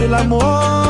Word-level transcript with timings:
el 0.00 0.14
amor. 0.14 0.89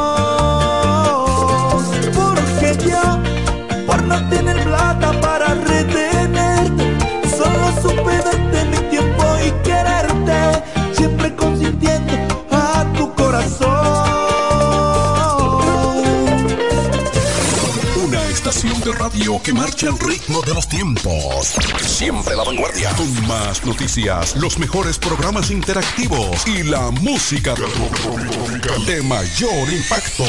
Que 19.39 19.53
marcha 19.53 19.87
al 19.87 19.99
ritmo 19.99 20.43
de 20.43 20.55
los 20.55 20.69
tiempos. 20.69 21.55
Siempre 21.81 22.35
la 22.35 22.43
vanguardia. 22.43 22.91
Con 22.97 23.27
más 23.29 23.65
noticias, 23.65 24.35
los 24.35 24.59
mejores 24.59 24.99
programas 24.99 25.51
interactivos 25.51 26.47
y 26.49 26.65
la 26.65 26.91
música 26.91 27.55
de 28.87 29.03
mayor 29.03 29.73
impacto. 29.73 30.25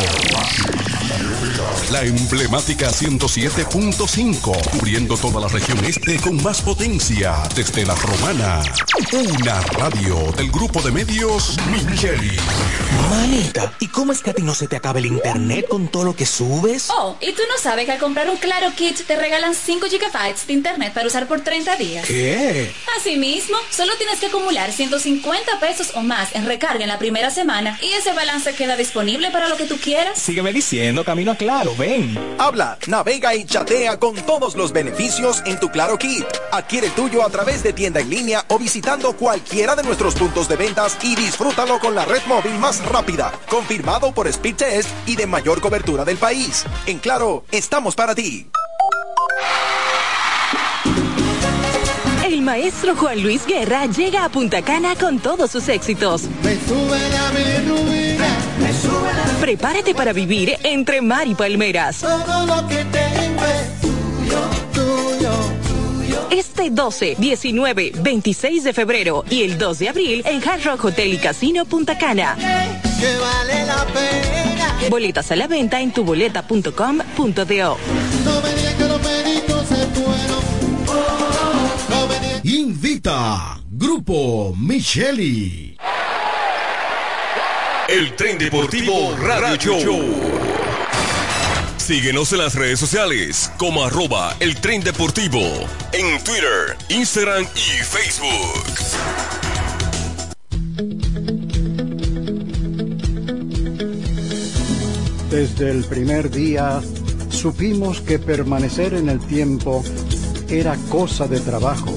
La 1.92 2.04
emblemática 2.04 2.90
107.5, 2.90 4.70
cubriendo 4.72 5.18
toda 5.18 5.42
la 5.42 5.48
región 5.50 5.84
este 5.84 6.18
con 6.18 6.42
más 6.42 6.62
potencia 6.62 7.44
desde 7.54 7.86
la 7.86 7.96
romana. 7.96 8.62
Una 9.12 9.62
radio 9.62 10.32
del 10.38 10.50
grupo 10.50 10.82
de 10.82 10.92
medios 10.92 11.58
Micheli. 11.70 12.38
Manita, 13.10 13.74
¿y 13.80 13.88
cómo 13.88 14.14
es 14.14 14.22
que 14.22 14.30
a 14.30 14.34
ti 14.34 14.42
no 14.42 14.54
se 14.54 14.68
te 14.68 14.78
acaba 14.78 15.00
el 15.00 15.08
internet 15.08 15.68
con 15.68 15.90
todo 15.90 16.06
lo 16.06 16.16
que 16.16 16.26
subes? 16.26 16.90
Oh, 16.90 17.18
¿y 17.20 17.34
tú 17.34 17.42
no 17.50 17.62
sabes 17.62 17.86
que 17.86 17.92
al 17.92 18.00
comprar 18.00 18.30
un 18.30 18.38
Claro 18.38 18.72
Kit 18.74 19.06
te 19.06 19.16
regalan 19.18 19.54
5 19.54 19.88
GB 19.88 20.46
de 20.48 20.54
internet 20.54 20.94
para 20.94 21.08
usar 21.08 21.28
por 21.28 21.42
30 21.42 21.76
días? 21.76 22.06
¿Qué? 22.06 22.72
Asimismo, 22.98 23.58
solo 23.70 23.92
tienes 23.98 24.20
que 24.20 24.28
acumular 24.28 24.72
150 24.72 25.60
pesos 25.60 25.92
o 25.96 26.02
más 26.02 26.34
en 26.34 26.46
recarga 26.46 26.84
en 26.84 26.90
la 26.90 27.00
primera 27.00 27.30
semana 27.30 27.78
y 27.82 27.92
ese 27.92 28.14
balance 28.14 28.54
queda 28.54 28.78
disponible 28.78 29.30
para 29.32 29.50
lo 29.50 29.58
que 29.58 29.66
tú 29.66 29.78
quieras. 29.78 30.18
Sígueme 30.18 30.54
diciendo, 30.54 31.04
camino 31.04 31.32
a 31.32 31.36
Claro, 31.36 31.51
ven. 31.78 32.18
Habla, 32.40 32.78
navega 32.88 33.36
y 33.36 33.46
chatea 33.46 34.00
con 34.00 34.16
todos 34.16 34.56
los 34.56 34.72
beneficios 34.72 35.44
en 35.46 35.60
tu 35.60 35.70
Claro 35.70 35.98
Kit. 35.98 36.26
Adquiere 36.52 36.88
el 36.88 36.94
tuyo 36.94 37.24
a 37.24 37.30
través 37.30 37.62
de 37.64 37.74
tienda 37.74 38.00
en 38.00 38.10
línea 38.10 38.46
o 38.48 38.58
visitando 38.58 39.14
cualquiera 39.14 39.76
de 39.76 39.84
nuestros 39.84 40.16
puntos 40.16 40.48
de 40.48 40.56
ventas 40.56 40.98
y 41.04 41.16
disfrútalo 41.16 41.80
con 41.80 41.94
la 41.96 42.06
red 42.06 42.22
móvil 42.28 42.58
más 42.58 42.84
rápida, 42.86 43.32
confirmado 43.50 44.14
por 44.14 44.28
Speed 44.28 44.56
Test 44.56 44.90
y 45.06 45.16
de 45.16 45.28
mayor 45.28 45.62
cobertura 45.62 46.06
del 46.06 46.18
país. 46.18 46.66
En 46.86 47.00
Claro, 47.00 47.44
estamos 47.52 47.96
para 47.96 48.16
ti. 48.16 48.48
El 52.24 52.42
maestro 52.42 52.96
Juan 52.96 53.22
Luis 53.22 53.46
Guerra 53.46 53.88
llega 53.88 54.24
a 54.24 54.30
Punta 54.30 54.62
Cana 54.62 54.96
con 54.96 55.20
todos 55.20 55.52
sus 55.52 55.68
éxitos. 55.68 56.24
Prepárate 59.42 59.96
para 59.96 60.14
vivir 60.14 60.56
entre 60.62 61.02
mar 61.02 61.28
y 61.28 61.34
palmeras. 61.34 62.06
Este 66.30 66.70
12, 66.70 67.16
19, 67.18 67.92
26 67.96 68.64
de 68.64 68.72
febrero 68.72 69.26
y 69.32 69.42
el 69.42 69.58
2 69.58 69.80
de 69.80 69.90
abril 69.90 70.22
en 70.28 70.48
Hard 70.48 70.64
Rock 70.64 70.86
Hotel 70.86 71.12
y 71.16 71.18
Casino 71.18 71.66
Punta 71.66 71.98
Cana. 71.98 72.38
Boletas 74.92 75.32
a 75.32 75.36
la 75.36 75.48
venta 75.48 75.82
en 75.82 75.92
tuboleta.com.do. 75.92 77.78
Invita 82.44 83.60
Grupo 83.72 84.54
Micheli. 84.56 85.80
El 87.92 88.16
tren 88.16 88.38
deportivo 88.38 89.18
Radio 89.18 89.58
Show. 89.58 90.02
Síguenos 91.76 92.32
en 92.32 92.38
las 92.38 92.56
redes 92.56 92.80
sociales 92.80 93.52
como 93.58 93.84
arroba 93.84 94.34
el 94.40 94.56
tren 94.56 94.82
deportivo 94.82 95.42
en 95.92 96.24
Twitter, 96.24 96.78
Instagram 96.88 97.46
y 97.54 97.84
Facebook. 97.84 98.64
Desde 105.30 105.72
el 105.72 105.84
primer 105.84 106.32
día 106.32 106.82
supimos 107.30 108.00
que 108.00 108.20
permanecer 108.20 108.94
en 108.94 109.10
el 109.10 109.20
tiempo 109.20 109.84
era 110.48 110.78
cosa 110.88 111.28
de 111.28 111.42
trabajo, 111.42 111.94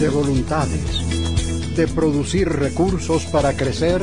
de 0.00 0.08
voluntades, 0.08 1.76
de 1.76 1.86
producir 1.86 2.48
recursos 2.48 3.26
para 3.26 3.52
crecer 3.52 4.02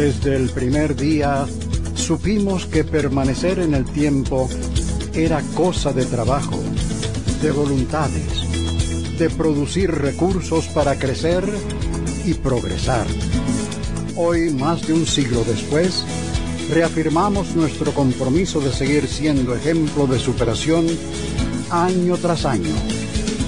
Desde 0.00 0.34
el 0.34 0.48
primer 0.48 0.96
día 0.96 1.46
supimos 1.94 2.64
que 2.64 2.84
permanecer 2.84 3.58
en 3.58 3.74
el 3.74 3.84
tiempo 3.84 4.48
era 5.12 5.42
cosa 5.54 5.92
de 5.92 6.06
trabajo, 6.06 6.58
de 7.42 7.50
voluntades, 7.50 9.18
de 9.18 9.28
producir 9.28 9.90
recursos 9.90 10.68
para 10.68 10.98
crecer 10.98 11.44
y 12.24 12.32
progresar. 12.32 13.06
Hoy, 14.16 14.50
más 14.50 14.86
de 14.86 14.94
un 14.94 15.06
siglo 15.06 15.44
después, 15.44 16.04
reafirmamos 16.70 17.54
nuestro 17.54 17.92
compromiso 17.92 18.60
de 18.60 18.72
seguir 18.72 19.06
siendo 19.06 19.54
ejemplo 19.54 20.06
de 20.06 20.18
superación 20.18 20.86
año 21.70 22.16
tras 22.16 22.46
año 22.46 22.99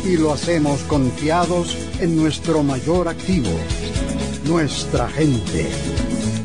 y 0.04 0.16
lo 0.16 0.32
hacemos 0.32 0.80
confiados 0.82 1.76
en 2.00 2.16
nuestro 2.16 2.62
mayor 2.62 3.08
activo, 3.08 3.50
nuestra 4.44 5.08
gente. 5.08 5.68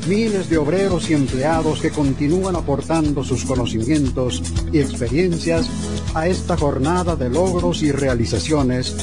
miles 0.07 0.49
de 0.49 0.57
obreros 0.57 1.09
y 1.09 1.13
empleados 1.13 1.81
que 1.81 1.91
continúan 1.91 2.55
aportando 2.55 3.25
sus 3.25 3.43
conocimientos 3.43 4.41
y 4.71 4.79
experiencias 4.79 5.69
a 6.13 6.27
esta 6.27 6.55
jornada 6.55 7.17
de 7.17 7.29
logros 7.29 7.81
y 7.81 7.91
realizaciones 7.91 8.95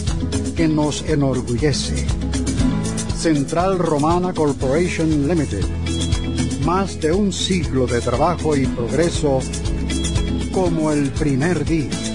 que 0.57 0.67
nos 0.67 1.03
enorgullece. 1.03 2.07
Central 3.19 3.79
Romana 3.79 4.33
Corporation 4.33 5.29
Limited. 5.29 5.65
Más 6.65 6.99
de 7.01 7.13
un 7.13 7.33
siglo 7.33 7.87
de 7.87 8.01
trabajo 8.01 8.57
y 8.57 8.67
progreso 8.67 9.41
como 10.53 10.91
el 10.91 11.11
primer 11.11 11.65
día. 11.65 12.14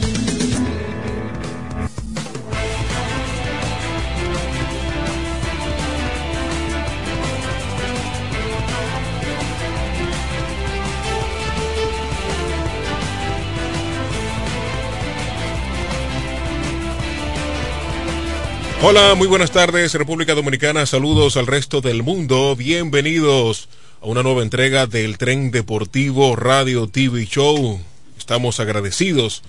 Hola, 18.81 19.13
muy 19.13 19.27
buenas 19.27 19.51
tardes 19.51 19.93
República 19.93 20.35
Dominicana, 20.35 20.85
saludos 20.85 21.35
al 21.35 21.47
resto 21.47 21.81
del 21.81 22.01
mundo, 22.01 22.55
bienvenidos 22.55 23.67
a 24.01 24.05
una 24.05 24.23
nueva 24.23 24.41
entrega 24.41 24.87
del 24.87 25.17
Tren 25.17 25.51
Deportivo 25.51 26.37
Radio 26.37 26.87
TV 26.87 27.25
Show. 27.25 27.81
Estamos 28.17 28.61
agradecidos 28.61 29.43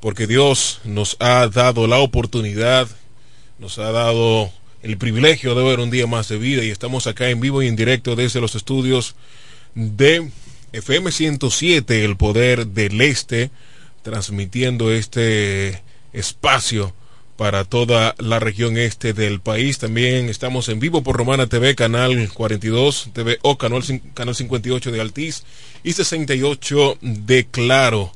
porque 0.00 0.26
Dios 0.26 0.82
nos 0.84 1.16
ha 1.20 1.48
dado 1.48 1.86
la 1.86 2.00
oportunidad, 2.00 2.86
nos 3.58 3.78
ha 3.78 3.92
dado 3.92 4.50
el 4.82 4.98
privilegio 4.98 5.54
de 5.54 5.64
ver 5.64 5.80
un 5.80 5.90
día 5.90 6.06
más 6.06 6.28
de 6.28 6.36
vida 6.36 6.62
y 6.62 6.68
estamos 6.68 7.06
acá 7.06 7.30
en 7.30 7.40
vivo 7.40 7.62
y 7.62 7.68
en 7.68 7.76
directo 7.76 8.14
desde 8.14 8.42
los 8.42 8.54
estudios 8.56 9.14
de 9.74 10.30
FM 10.72 11.12
107, 11.12 12.04
el 12.04 12.18
poder 12.18 12.66
del 12.66 13.00
este, 13.00 13.50
transmitiendo 14.02 14.92
este 14.92 15.82
espacio 16.12 16.92
para 17.36 17.64
toda 17.64 18.14
la 18.18 18.38
región 18.38 18.78
este 18.78 19.12
del 19.12 19.40
país. 19.40 19.78
También 19.78 20.28
estamos 20.28 20.68
en 20.68 20.78
vivo 20.80 21.02
por 21.02 21.16
Romana 21.16 21.46
TV, 21.46 21.74
canal 21.74 22.30
42, 22.32 23.10
TV 23.12 23.38
o 23.42 23.58
canal, 23.58 23.82
canal 24.14 24.34
58 24.34 24.90
de 24.90 25.00
Altiz 25.00 25.44
y 25.84 25.92
68 25.92 26.98
de 27.00 27.46
Claro. 27.46 28.12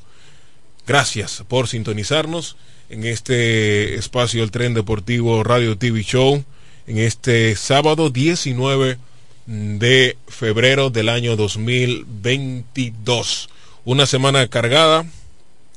Gracias 0.87 1.45
por 1.47 1.69
sintonizarnos 1.69 2.57
en 2.89 3.05
este 3.05 3.95
espacio 3.95 4.43
El 4.43 4.51
Tren 4.51 4.75
Deportivo 4.75 5.45
Radio 5.45 5.79
TV 5.79 6.03
Show 6.03 6.45
en 6.87 6.99
este 6.99 7.55
sábado 7.55 8.11
19 8.11 8.99
de 9.47 10.17
febrero 10.29 10.91
del 10.91 11.09
año 11.09 11.37
2022. 11.37 13.49
Una 13.85 14.07
semana 14.07 14.49
cargada 14.49 15.07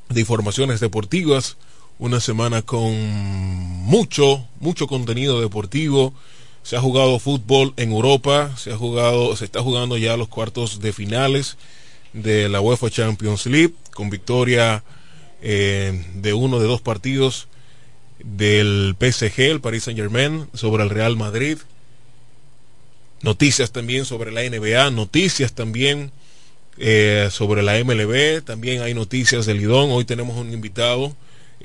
de 0.10 0.20
informaciones 0.20 0.80
deportivas 0.80 1.58
una 2.00 2.20
semana 2.20 2.62
con 2.62 2.94
mucho, 2.94 4.46
mucho 4.60 4.88
contenido 4.88 5.42
deportivo. 5.42 6.14
Se 6.64 6.76
ha 6.76 6.82
jugado 6.82 7.20
fútbol 7.20 7.74
en 7.78 7.92
Europa, 7.92 8.56
se 8.58 8.72
ha 8.72 8.78
jugado, 8.78 9.36
se 9.36 9.46
está 9.46 9.62
jugando 9.62 9.98
ya 9.98 10.18
los 10.18 10.30
cuartos 10.30 10.80
de 10.80 10.94
finales 10.94 11.58
de 12.14 12.48
la 12.48 12.62
UEFA 12.62 12.90
Champions 12.90 13.46
League 13.48 13.74
con 13.92 14.10
victoria 14.10 14.84
eh, 15.42 16.06
de 16.16 16.34
uno 16.34 16.60
de 16.60 16.68
dos 16.68 16.82
partidos 16.82 17.48
del 18.20 18.96
PSG, 19.00 19.40
el 19.42 19.62
Paris 19.62 19.84
Saint 19.84 20.00
Germain, 20.00 20.48
sobre 20.54 20.84
el 20.84 20.90
Real 20.90 21.18
Madrid. 21.18 21.58
Noticias 23.22 23.72
también 23.72 24.06
sobre 24.06 24.32
la 24.32 24.42
NBA, 24.42 24.92
noticias 24.92 25.54
también 25.54 26.12
eh, 26.78 27.30
sobre 27.32 27.62
la 27.62 27.82
MLB, 27.84 28.44
también 28.44 28.82
hay 28.82 28.94
noticias 28.94 29.46
del 29.46 29.58
Lidón. 29.60 29.92
Hoy 29.92 30.06
tenemos 30.06 30.38
un 30.38 30.54
invitado 30.54 31.14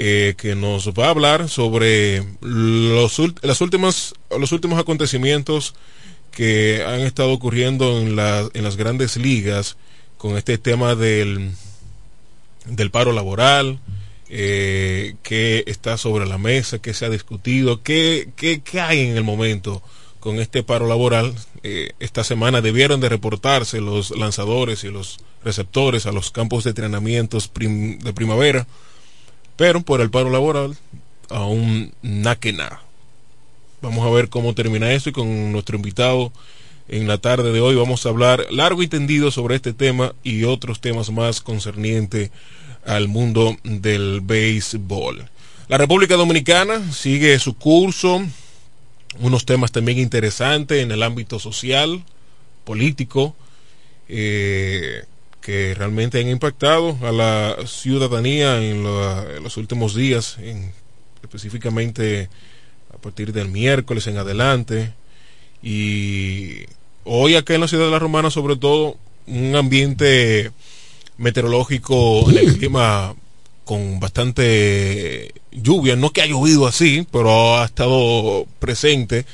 eh, 0.00 0.34
que 0.36 0.54
nos 0.54 0.90
va 0.90 1.06
a 1.06 1.10
hablar 1.10 1.48
sobre 1.48 2.24
los, 2.40 3.20
las 3.42 3.60
últimas, 3.60 4.14
los 4.30 4.52
últimos 4.52 4.78
acontecimientos 4.78 5.74
que 6.30 6.84
han 6.86 7.00
estado 7.00 7.32
ocurriendo 7.32 8.00
en, 8.00 8.14
la, 8.14 8.48
en 8.54 8.62
las 8.62 8.76
grandes 8.76 9.16
ligas 9.16 9.76
con 10.16 10.36
este 10.36 10.56
tema 10.56 10.94
del, 10.94 11.50
del 12.66 12.92
paro 12.92 13.10
laboral, 13.10 13.80
eh, 14.28 15.16
que 15.24 15.64
está 15.66 15.96
sobre 15.96 16.26
la 16.26 16.38
mesa, 16.38 16.78
que 16.78 16.94
se 16.94 17.04
ha 17.04 17.10
discutido, 17.10 17.82
qué, 17.82 18.28
qué, 18.36 18.62
hay 18.80 19.00
en 19.00 19.16
el 19.16 19.24
momento 19.24 19.82
con 20.20 20.38
este 20.38 20.62
paro 20.62 20.86
laboral. 20.86 21.34
Eh, 21.64 21.90
esta 21.98 22.22
semana 22.22 22.60
debieron 22.60 23.00
de 23.00 23.08
reportarse 23.08 23.80
los 23.80 24.16
lanzadores 24.16 24.84
y 24.84 24.90
los 24.90 25.18
receptores 25.42 26.06
a 26.06 26.12
los 26.12 26.30
campos 26.30 26.62
de 26.62 26.70
entrenamientos 26.70 27.50
de 27.52 28.12
primavera 28.12 28.68
pero 29.58 29.80
por 29.82 30.00
el 30.00 30.08
paro 30.08 30.30
laboral, 30.30 30.76
aún 31.28 31.92
nada 32.00 32.36
que 32.36 32.52
nada. 32.52 32.80
Vamos 33.82 34.06
a 34.06 34.10
ver 34.10 34.28
cómo 34.28 34.54
termina 34.54 34.92
esto 34.92 35.10
y 35.10 35.12
con 35.12 35.50
nuestro 35.50 35.74
invitado 35.74 36.32
en 36.86 37.08
la 37.08 37.18
tarde 37.18 37.52
de 37.52 37.60
hoy 37.60 37.74
vamos 37.74 38.06
a 38.06 38.08
hablar 38.08 38.46
largo 38.50 38.84
y 38.84 38.88
tendido 38.88 39.32
sobre 39.32 39.56
este 39.56 39.72
tema 39.72 40.14
y 40.22 40.44
otros 40.44 40.80
temas 40.80 41.10
más 41.10 41.40
concernientes 41.40 42.30
al 42.86 43.08
mundo 43.08 43.56
del 43.64 44.20
béisbol. 44.22 45.28
La 45.66 45.76
República 45.76 46.14
Dominicana 46.14 46.92
sigue 46.92 47.36
su 47.40 47.56
curso, 47.56 48.22
unos 49.18 49.44
temas 49.44 49.72
también 49.72 49.98
interesantes 49.98 50.84
en 50.84 50.92
el 50.92 51.02
ámbito 51.02 51.40
social, 51.40 52.04
político, 52.62 53.34
eh, 54.08 55.04
que 55.40 55.74
realmente 55.74 56.20
han 56.20 56.28
impactado 56.28 56.96
a 57.02 57.12
la 57.12 57.56
ciudadanía 57.66 58.62
en, 58.62 58.82
los 58.84 59.56
últimos 59.56 59.94
días, 59.94 60.36
específicamente 61.22 62.28
a 62.92 62.98
partir 62.98 63.32
del 63.32 63.48
miércoles 63.48 64.06
en 64.06 64.18
adelante. 64.18 64.92
Y 65.62 66.66
hoy 67.04 67.36
acá 67.36 67.54
en 67.54 67.60
la 67.60 67.68
ciudad 67.68 67.86
de 67.86 67.90
la 67.90 67.98
Romana, 67.98 68.30
sobre 68.30 68.56
todo, 68.56 68.96
un 69.26 69.56
ambiente 69.56 70.50
meteorológico 71.16 72.30
en 72.30 72.38
el 72.38 72.58
clima 72.58 73.14
con 73.64 74.00
bastante 74.00 75.34
lluvia, 75.52 75.94
no 75.94 76.10
que 76.10 76.22
ha 76.22 76.26
llovido 76.26 76.66
así, 76.66 77.06
pero 77.12 77.58
ha 77.58 77.66
estado 77.66 78.46
presente 78.58 79.26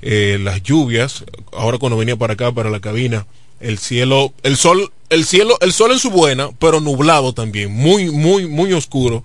eh, 0.00 0.38
las 0.40 0.62
lluvias. 0.62 1.24
Ahora 1.52 1.76
cuando 1.76 1.98
venía 1.98 2.16
para 2.16 2.32
acá, 2.32 2.50
para 2.50 2.70
la 2.70 2.80
cabina, 2.80 3.26
el 3.60 3.78
cielo, 3.78 4.32
el 4.42 4.56
sol, 4.56 4.92
el 5.10 5.24
cielo, 5.24 5.56
el 5.60 5.72
sol 5.72 5.92
en 5.92 5.98
su 5.98 6.10
buena, 6.10 6.50
pero 6.58 6.80
nublado 6.80 7.32
también, 7.32 7.72
muy, 7.72 8.10
muy, 8.10 8.46
muy 8.46 8.72
oscuro, 8.72 9.24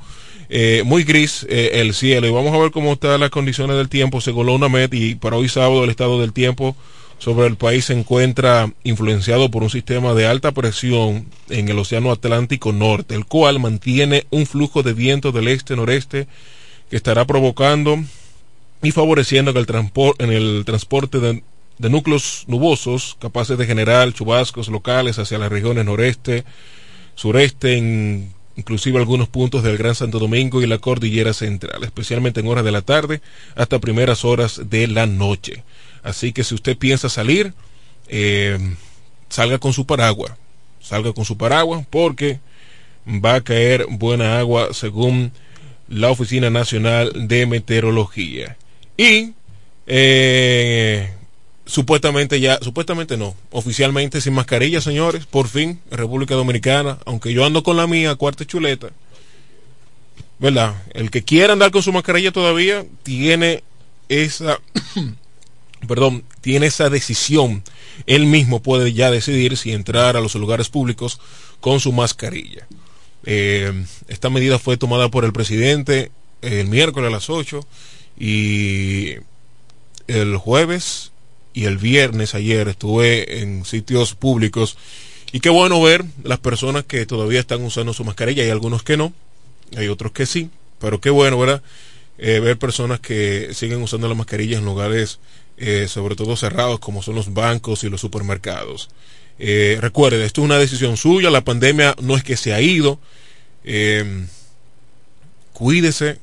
eh, 0.50 0.84
muy 0.86 1.04
gris 1.04 1.46
eh, 1.50 1.72
el 1.76 1.94
cielo. 1.94 2.28
Y 2.28 2.32
vamos 2.32 2.54
a 2.54 2.58
ver 2.58 2.72
cómo 2.72 2.94
están 2.94 3.20
las 3.20 3.30
condiciones 3.30 3.76
del 3.76 3.90
tiempo 3.90 4.22
según 4.22 4.48
la 4.48 4.54
UNAMED 4.54 4.94
y 4.94 5.16
para 5.16 5.38
hoy 5.38 5.50
sábado 5.50 5.84
el 5.84 5.90
estado 5.90 6.20
del 6.20 6.34
tiempo 6.34 6.76
sobre 7.24 7.48
el 7.48 7.56
país 7.56 7.86
se 7.86 7.94
encuentra 7.94 8.74
influenciado 8.84 9.50
por 9.50 9.64
un 9.64 9.70
sistema 9.70 10.14
de 10.14 10.28
alta 10.28 10.52
presión 10.52 11.26
en 11.50 11.70
el 11.70 11.80
Océano 11.80 12.12
Atlántico 12.12 12.74
Norte, 12.74 13.16
el 13.16 13.26
cual 13.26 13.60
mantiene 13.60 14.26
un 14.30 14.46
flujo 14.46 14.84
de 14.84 14.92
viento 14.92 15.32
del 15.32 15.48
este-noreste 15.48 16.28
que 16.90 16.98
estará 16.98 17.26
provocando 17.26 17.98
y 18.82 18.92
favoreciendo 18.92 19.54
que 19.54 19.60
el, 19.60 19.68
en 20.20 20.32
el 20.34 20.64
transporte 20.66 21.20
de, 21.20 21.44
de 21.84 21.90
núcleos 21.90 22.46
nubosos 22.48 23.18
capaces 23.20 23.58
de 23.58 23.66
generar 23.66 24.14
chubascos 24.14 24.70
locales 24.70 25.20
hacia 25.20 25.38
las 25.38 25.52
regiones 25.52 25.84
noreste, 25.84 26.46
sureste, 27.14 27.78
inclusive 28.56 29.00
algunos 29.00 29.28
puntos 29.28 29.64
del 29.64 29.78
Gran 29.78 29.94
Santo 29.94 30.18
Domingo 30.18 30.62
y 30.62 30.66
la 30.66 30.78
cordillera 30.78 31.34
central, 31.34 31.84
especialmente 31.84 32.40
en 32.40 32.48
horas 32.48 32.64
de 32.64 32.72
la 32.72 32.84
tarde 32.84 33.22
hasta 33.56 33.80
primeras 33.80 34.24
horas 34.24 34.62
de 34.70 34.88
la 34.88 35.08
noche. 35.08 35.66
Así 36.04 36.32
que 36.32 36.46
si 36.46 36.56
usted 36.56 36.78
piensa 36.78 37.10
salir, 37.10 37.54
eh, 38.08 38.58
salga 39.28 39.60
con 39.60 39.74
su 39.74 39.86
paraguas, 39.86 40.32
salga 40.80 41.12
con 41.12 41.26
su 41.26 41.38
paraguas 41.38 41.86
porque 41.90 42.40
va 43.06 43.36
a 43.36 43.42
caer 43.42 43.88
buena 43.90 44.40
agua 44.40 44.70
según 44.72 45.34
la 45.90 46.12
Oficina 46.12 46.50
Nacional 46.50 47.28
de 47.28 47.46
Meteorología. 47.46 48.56
Y 48.96 49.34
eh, 49.86 51.12
supuestamente 51.66 52.40
ya, 52.40 52.60
supuestamente 52.62 53.18
no, 53.18 53.36
oficialmente 53.52 54.22
sin 54.22 54.34
mascarilla, 54.34 54.82
señores, 54.82 55.26
por 55.26 55.48
fin, 55.48 55.80
República 55.92 56.36
Dominicana, 56.36 56.98
aunque 57.06 57.34
yo 57.34 57.46
ando 57.46 57.64
con 57.64 57.78
la 57.78 57.88
mía, 57.88 58.16
cuarta 58.16 58.46
chuleta, 58.46 58.90
¿verdad? 60.40 60.76
El 60.94 61.10
que 61.10 61.24
quiera 61.24 61.54
andar 61.54 61.72
con 61.72 61.84
su 61.84 61.94
mascarilla 61.94 62.32
todavía 62.32 62.86
tiene 63.04 63.64
esa, 64.10 64.60
perdón, 65.88 66.24
tiene 66.42 66.68
esa 66.68 66.90
decisión. 66.90 67.64
Él 68.08 68.26
mismo 68.26 68.62
puede 68.62 68.94
ya 68.94 69.12
decidir 69.12 69.56
si 69.58 69.72
entrar 69.72 70.18
a 70.18 70.22
los 70.22 70.36
lugares 70.36 70.70
públicos 70.70 71.20
con 71.62 71.80
su 71.80 71.94
mascarilla. 71.94 72.68
Eh, 73.26 73.86
esta 74.10 74.30
medida 74.30 74.60
fue 74.60 74.76
tomada 74.76 75.10
por 75.10 75.24
el 75.24 75.32
presidente 75.32 76.12
el 76.42 76.68
miércoles 76.68 77.08
a 77.08 77.12
las 77.12 77.30
8 77.30 77.66
y 78.20 79.14
el 80.08 80.36
jueves 80.36 81.13
y 81.54 81.66
el 81.66 81.78
viernes 81.78 82.36
ayer 82.36 82.68
estuve 82.68 83.42
en 83.42 83.66
sitios 83.66 84.16
públicos 84.16 84.78
y 85.32 85.40
qué 85.40 85.50
bueno 85.50 85.82
ver 85.82 86.04
las 86.24 86.40
personas 86.40 86.84
que 86.84 87.06
todavía 87.06 87.40
están 87.40 87.64
usando 87.64 87.94
su 87.94 88.04
mascarilla, 88.04 88.44
hay 88.44 88.50
algunos 88.50 88.84
que 88.84 88.98
no, 88.98 89.14
hay 89.76 89.88
otros 89.88 90.12
que 90.12 90.26
sí, 90.26 90.50
pero 90.80 91.02
qué 91.02 91.10
bueno, 91.10 91.40
¿verdad? 91.40 91.62
Eh, 92.18 92.40
ver 92.40 92.58
personas 92.60 93.00
que 93.00 93.50
siguen 93.54 93.82
usando 93.82 94.08
la 94.08 94.14
mascarilla 94.14 94.58
en 94.58 94.66
lugares 94.66 95.20
eh, 95.56 95.88
sobre 95.88 96.16
todo 96.16 96.36
cerrados 96.36 96.80
como 96.80 97.04
son 97.04 97.14
los 97.14 97.34
bancos 97.34 97.84
y 97.84 97.90
los 97.90 98.02
supermercados. 98.02 98.90
Eh, 99.38 99.78
recuerde, 99.80 100.26
esto 100.26 100.42
es 100.42 100.46
una 100.46 100.58
decisión 100.58 100.98
suya, 100.98 101.30
la 101.30 101.44
pandemia 101.44 101.96
no 102.02 102.16
es 102.16 102.24
que 102.24 102.38
se 102.38 102.54
ha 102.54 102.62
ido, 102.62 103.00
eh, 103.64 104.26
cuídese, 105.54 106.18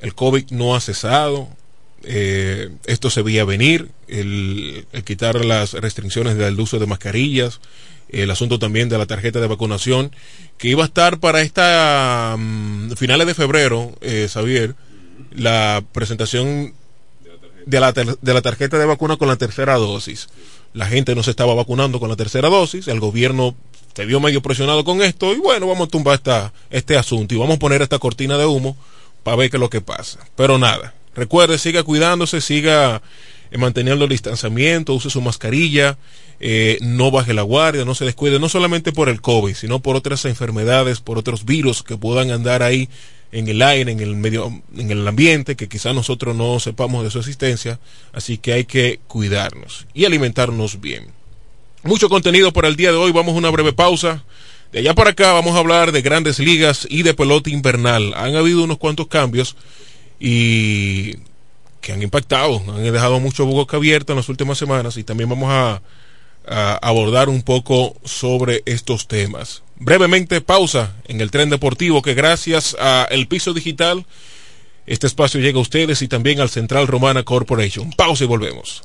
el 0.00 0.14
COVID 0.14 0.50
no 0.50 0.74
ha 0.74 0.80
cesado, 0.80 1.48
eh, 2.04 2.70
esto 2.86 3.10
se 3.10 3.22
veía 3.22 3.44
venir, 3.44 3.90
el, 4.08 4.86
quitar 5.04 5.44
las 5.44 5.74
restricciones 5.74 6.36
del 6.36 6.58
uso 6.58 6.78
de 6.78 6.86
mascarillas, 6.86 7.60
el 8.08 8.30
asunto 8.30 8.58
también 8.58 8.88
de 8.88 8.98
la 8.98 9.06
tarjeta 9.06 9.40
de 9.40 9.46
vacunación, 9.46 10.14
que 10.58 10.68
iba 10.68 10.82
a 10.82 10.86
estar 10.86 11.18
para 11.18 11.40
esta 11.40 12.34
um, 12.36 12.90
finales 12.90 13.26
de 13.26 13.34
febrero, 13.34 13.92
eh, 14.00 14.28
Xavier, 14.30 14.74
la 15.30 15.82
presentación 15.92 16.74
de 17.64 17.80
la, 17.80 17.92
de 17.92 18.34
la 18.34 18.42
tarjeta 18.42 18.78
de 18.78 18.86
vacuna 18.86 19.16
con 19.16 19.28
la 19.28 19.36
tercera 19.36 19.76
dosis. 19.76 20.28
La 20.74 20.86
gente 20.86 21.14
no 21.14 21.22
se 21.22 21.30
estaba 21.30 21.54
vacunando 21.54 22.00
con 22.00 22.08
la 22.08 22.16
tercera 22.16 22.48
dosis, 22.48 22.88
el 22.88 23.00
gobierno 23.00 23.54
se 23.94 24.06
vio 24.06 24.20
medio 24.20 24.40
presionado 24.42 24.84
con 24.84 25.02
esto 25.02 25.32
y 25.34 25.38
bueno, 25.38 25.66
vamos 25.68 25.88
a 25.88 25.90
tumbar 25.90 26.14
esta, 26.14 26.52
este 26.70 26.96
asunto 26.96 27.34
y 27.34 27.38
vamos 27.38 27.56
a 27.56 27.58
poner 27.58 27.82
esta 27.82 27.98
cortina 27.98 28.38
de 28.38 28.46
humo 28.46 28.76
para 29.22 29.36
ver 29.36 29.50
qué 29.50 29.56
es 29.56 29.60
lo 29.60 29.70
que 29.70 29.80
pasa. 29.80 30.18
Pero 30.34 30.58
nada, 30.58 30.94
recuerde, 31.14 31.58
siga 31.58 31.82
cuidándose, 31.82 32.40
siga 32.40 33.02
eh, 33.50 33.58
manteniendo 33.58 34.04
el 34.04 34.10
distanciamiento, 34.10 34.94
use 34.94 35.10
su 35.10 35.20
mascarilla, 35.20 35.98
eh, 36.40 36.78
no 36.80 37.10
baje 37.10 37.34
la 37.34 37.42
guardia, 37.42 37.84
no 37.84 37.94
se 37.94 38.04
descuide, 38.04 38.38
no 38.38 38.48
solamente 38.48 38.92
por 38.92 39.08
el 39.08 39.20
COVID, 39.20 39.54
sino 39.54 39.80
por 39.80 39.94
otras 39.94 40.24
enfermedades, 40.24 41.00
por 41.00 41.18
otros 41.18 41.44
virus 41.44 41.82
que 41.82 41.96
puedan 41.96 42.30
andar 42.30 42.62
ahí 42.62 42.88
en 43.30 43.48
el 43.48 43.62
aire, 43.62 43.92
en 43.92 44.00
el 44.00 44.16
medio, 44.16 44.62
en 44.76 44.90
el 44.90 45.06
ambiente, 45.06 45.56
que 45.56 45.68
quizás 45.68 45.94
nosotros 45.94 46.34
no 46.34 46.60
sepamos 46.60 47.04
de 47.04 47.10
su 47.10 47.18
existencia, 47.18 47.78
así 48.12 48.38
que 48.38 48.52
hay 48.52 48.64
que 48.64 49.00
cuidarnos 49.06 49.86
y 49.94 50.04
alimentarnos 50.04 50.80
bien. 50.80 51.06
Mucho 51.82 52.08
contenido 52.08 52.52
para 52.52 52.68
el 52.68 52.76
día 52.76 52.92
de 52.92 52.98
hoy, 52.98 53.10
vamos 53.12 53.34
a 53.34 53.38
una 53.38 53.50
breve 53.50 53.72
pausa. 53.72 54.24
De 54.70 54.78
allá 54.78 54.94
para 54.94 55.10
acá 55.10 55.32
vamos 55.32 55.54
a 55.54 55.58
hablar 55.58 55.92
de 55.92 56.00
grandes 56.00 56.38
ligas 56.38 56.86
y 56.88 57.02
de 57.02 57.12
pelota 57.12 57.50
invernal. 57.50 58.14
Han 58.14 58.36
habido 58.36 58.64
unos 58.64 58.78
cuantos 58.78 59.08
cambios 59.08 59.56
y 60.24 61.16
que 61.80 61.92
han 61.92 62.00
impactado, 62.00 62.62
han 62.68 62.84
dejado 62.84 63.18
mucho 63.18 63.44
boca 63.44 63.76
abierta 63.76 64.12
en 64.12 64.18
las 64.18 64.28
últimas 64.28 64.56
semanas 64.56 64.96
y 64.96 65.02
también 65.02 65.28
vamos 65.28 65.50
a, 65.50 65.82
a, 66.46 66.74
abordar 66.76 67.28
un 67.28 67.42
poco 67.42 67.96
sobre 68.04 68.62
estos 68.64 69.08
temas. 69.08 69.64
Brevemente 69.76 70.40
pausa 70.40 70.94
en 71.08 71.20
el 71.20 71.32
tren 71.32 71.50
deportivo 71.50 72.02
que 72.02 72.14
gracias 72.14 72.76
a 72.78 73.08
el 73.10 73.26
piso 73.26 73.52
digital 73.52 74.06
este 74.86 75.08
espacio 75.08 75.40
llega 75.40 75.58
a 75.58 75.62
ustedes 75.62 76.02
y 76.02 76.08
también 76.08 76.40
al 76.40 76.50
Central 76.50 76.86
Romana 76.86 77.24
Corporation. 77.24 77.90
Pausa 77.92 78.22
y 78.22 78.28
volvemos. 78.28 78.84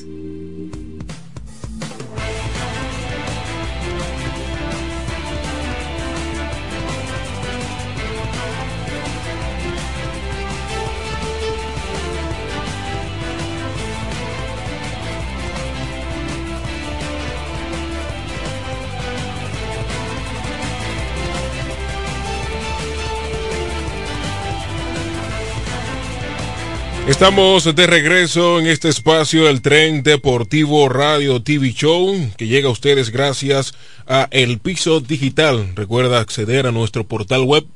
Estamos 27.21 27.75
de 27.75 27.85
regreso 27.85 28.59
en 28.59 28.65
este 28.65 28.89
espacio 28.89 29.45
del 29.45 29.61
tren 29.61 30.01
deportivo 30.01 30.89
Radio 30.89 31.43
TV 31.43 31.71
Show 31.71 32.31
que 32.35 32.47
llega 32.47 32.67
a 32.67 32.71
ustedes 32.71 33.11
gracias 33.11 33.75
a 34.07 34.27
El 34.31 34.57
Piso 34.57 35.01
Digital. 35.01 35.73
Recuerda 35.75 36.19
acceder 36.19 36.65
a 36.65 36.71
nuestro 36.71 37.03
portal 37.03 37.43
web 37.43 37.67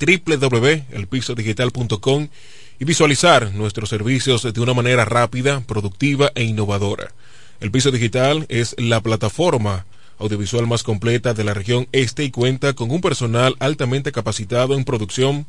www.elpisodigital.com 0.00 2.28
y 2.78 2.84
visualizar 2.86 3.52
nuestros 3.52 3.90
servicios 3.90 4.50
de 4.50 4.58
una 4.58 4.72
manera 4.72 5.04
rápida, 5.04 5.60
productiva 5.60 6.32
e 6.34 6.44
innovadora. 6.44 7.12
El 7.60 7.70
Piso 7.70 7.90
Digital 7.90 8.46
es 8.48 8.74
la 8.78 9.02
plataforma 9.02 9.84
audiovisual 10.18 10.66
más 10.66 10.82
completa 10.82 11.34
de 11.34 11.44
la 11.44 11.52
región 11.52 11.88
este 11.92 12.24
y 12.24 12.30
cuenta 12.30 12.72
con 12.72 12.90
un 12.90 13.02
personal 13.02 13.54
altamente 13.58 14.12
capacitado 14.12 14.72
en 14.72 14.86
producción, 14.86 15.44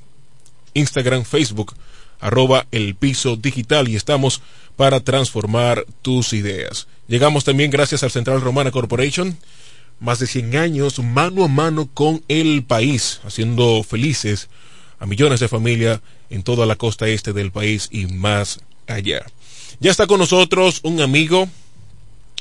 Instagram, 0.74 1.24
Facebook, 1.24 1.76
arroba 2.20 2.66
el 2.72 2.96
piso 2.96 3.36
digital 3.36 3.88
y 3.90 3.96
estamos 3.96 4.42
para 4.76 5.02
transformar 5.02 5.86
tus 6.02 6.34
ideas. 6.34 6.88
Llegamos 7.08 7.44
también 7.44 7.70
gracias 7.70 8.02
al 8.04 8.12
Central 8.12 8.42
Romana 8.42 8.72
Corporation, 8.72 9.38
más 10.00 10.20
de 10.20 10.28
100 10.28 10.58
años 10.58 11.00
mano 11.00 11.46
a 11.46 11.48
mano 11.48 11.90
con 11.94 12.24
el 12.28 12.64
país, 12.64 13.22
haciendo 13.24 13.84
felices 13.84 14.50
a 15.00 15.06
millones 15.06 15.40
de 15.40 15.48
familias 15.48 16.02
en 16.30 16.44
toda 16.44 16.66
la 16.66 16.76
costa 16.76 17.08
este 17.08 17.34
del 17.34 17.52
país 17.52 17.90
y 17.92 18.08
más 18.08 18.60
allá. 18.88 19.26
Ya 19.80 19.92
está 19.92 20.08
con 20.08 20.20
nosotros 20.20 20.80
un 20.84 21.02
amigo 21.02 21.48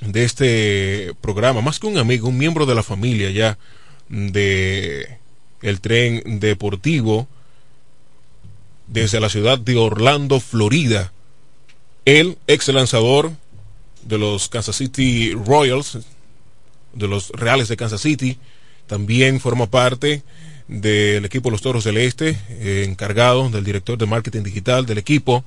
de 0.01 0.25
este 0.25 1.15
programa, 1.21 1.61
más 1.61 1.79
que 1.79 1.87
un 1.87 1.99
amigo, 1.99 2.29
un 2.29 2.39
miembro 2.39 2.67
de 2.67 2.75
la 2.75 2.83
familia 2.83 3.31
ya 3.31 3.59
de 4.09 5.19
el 5.63 5.81
tren 5.81 6.41
deportivo 6.41 7.29
desde 8.87 9.21
la 9.21 9.29
ciudad 9.29 9.59
de 9.59 9.77
Orlando, 9.77 10.41
Florida. 10.41 11.13
El 12.05 12.37
ex 12.47 12.69
lanzador 12.69 13.33
de 14.03 14.19
los 14.19 14.49
Kansas 14.49 14.77
City 14.77 15.33
Royals, 15.33 15.99
de 16.95 17.09
los 17.09 17.31
Reales 17.31 17.69
de 17.69 17.77
Kansas 17.77 18.01
City, 18.01 18.39
también 18.87 19.41
forma 19.41 19.67
parte 19.67 20.23
del 20.69 21.25
equipo 21.25 21.51
Los 21.51 21.63
Toros 21.63 21.85
del 21.85 21.99
Este, 21.99 22.39
eh, 22.51 22.85
encargado 22.89 23.49
del 23.51 23.65
director 23.65 23.99
de 23.99 24.07
marketing 24.07 24.43
digital 24.43 24.87
del 24.87 24.99
equipo. 24.99 25.45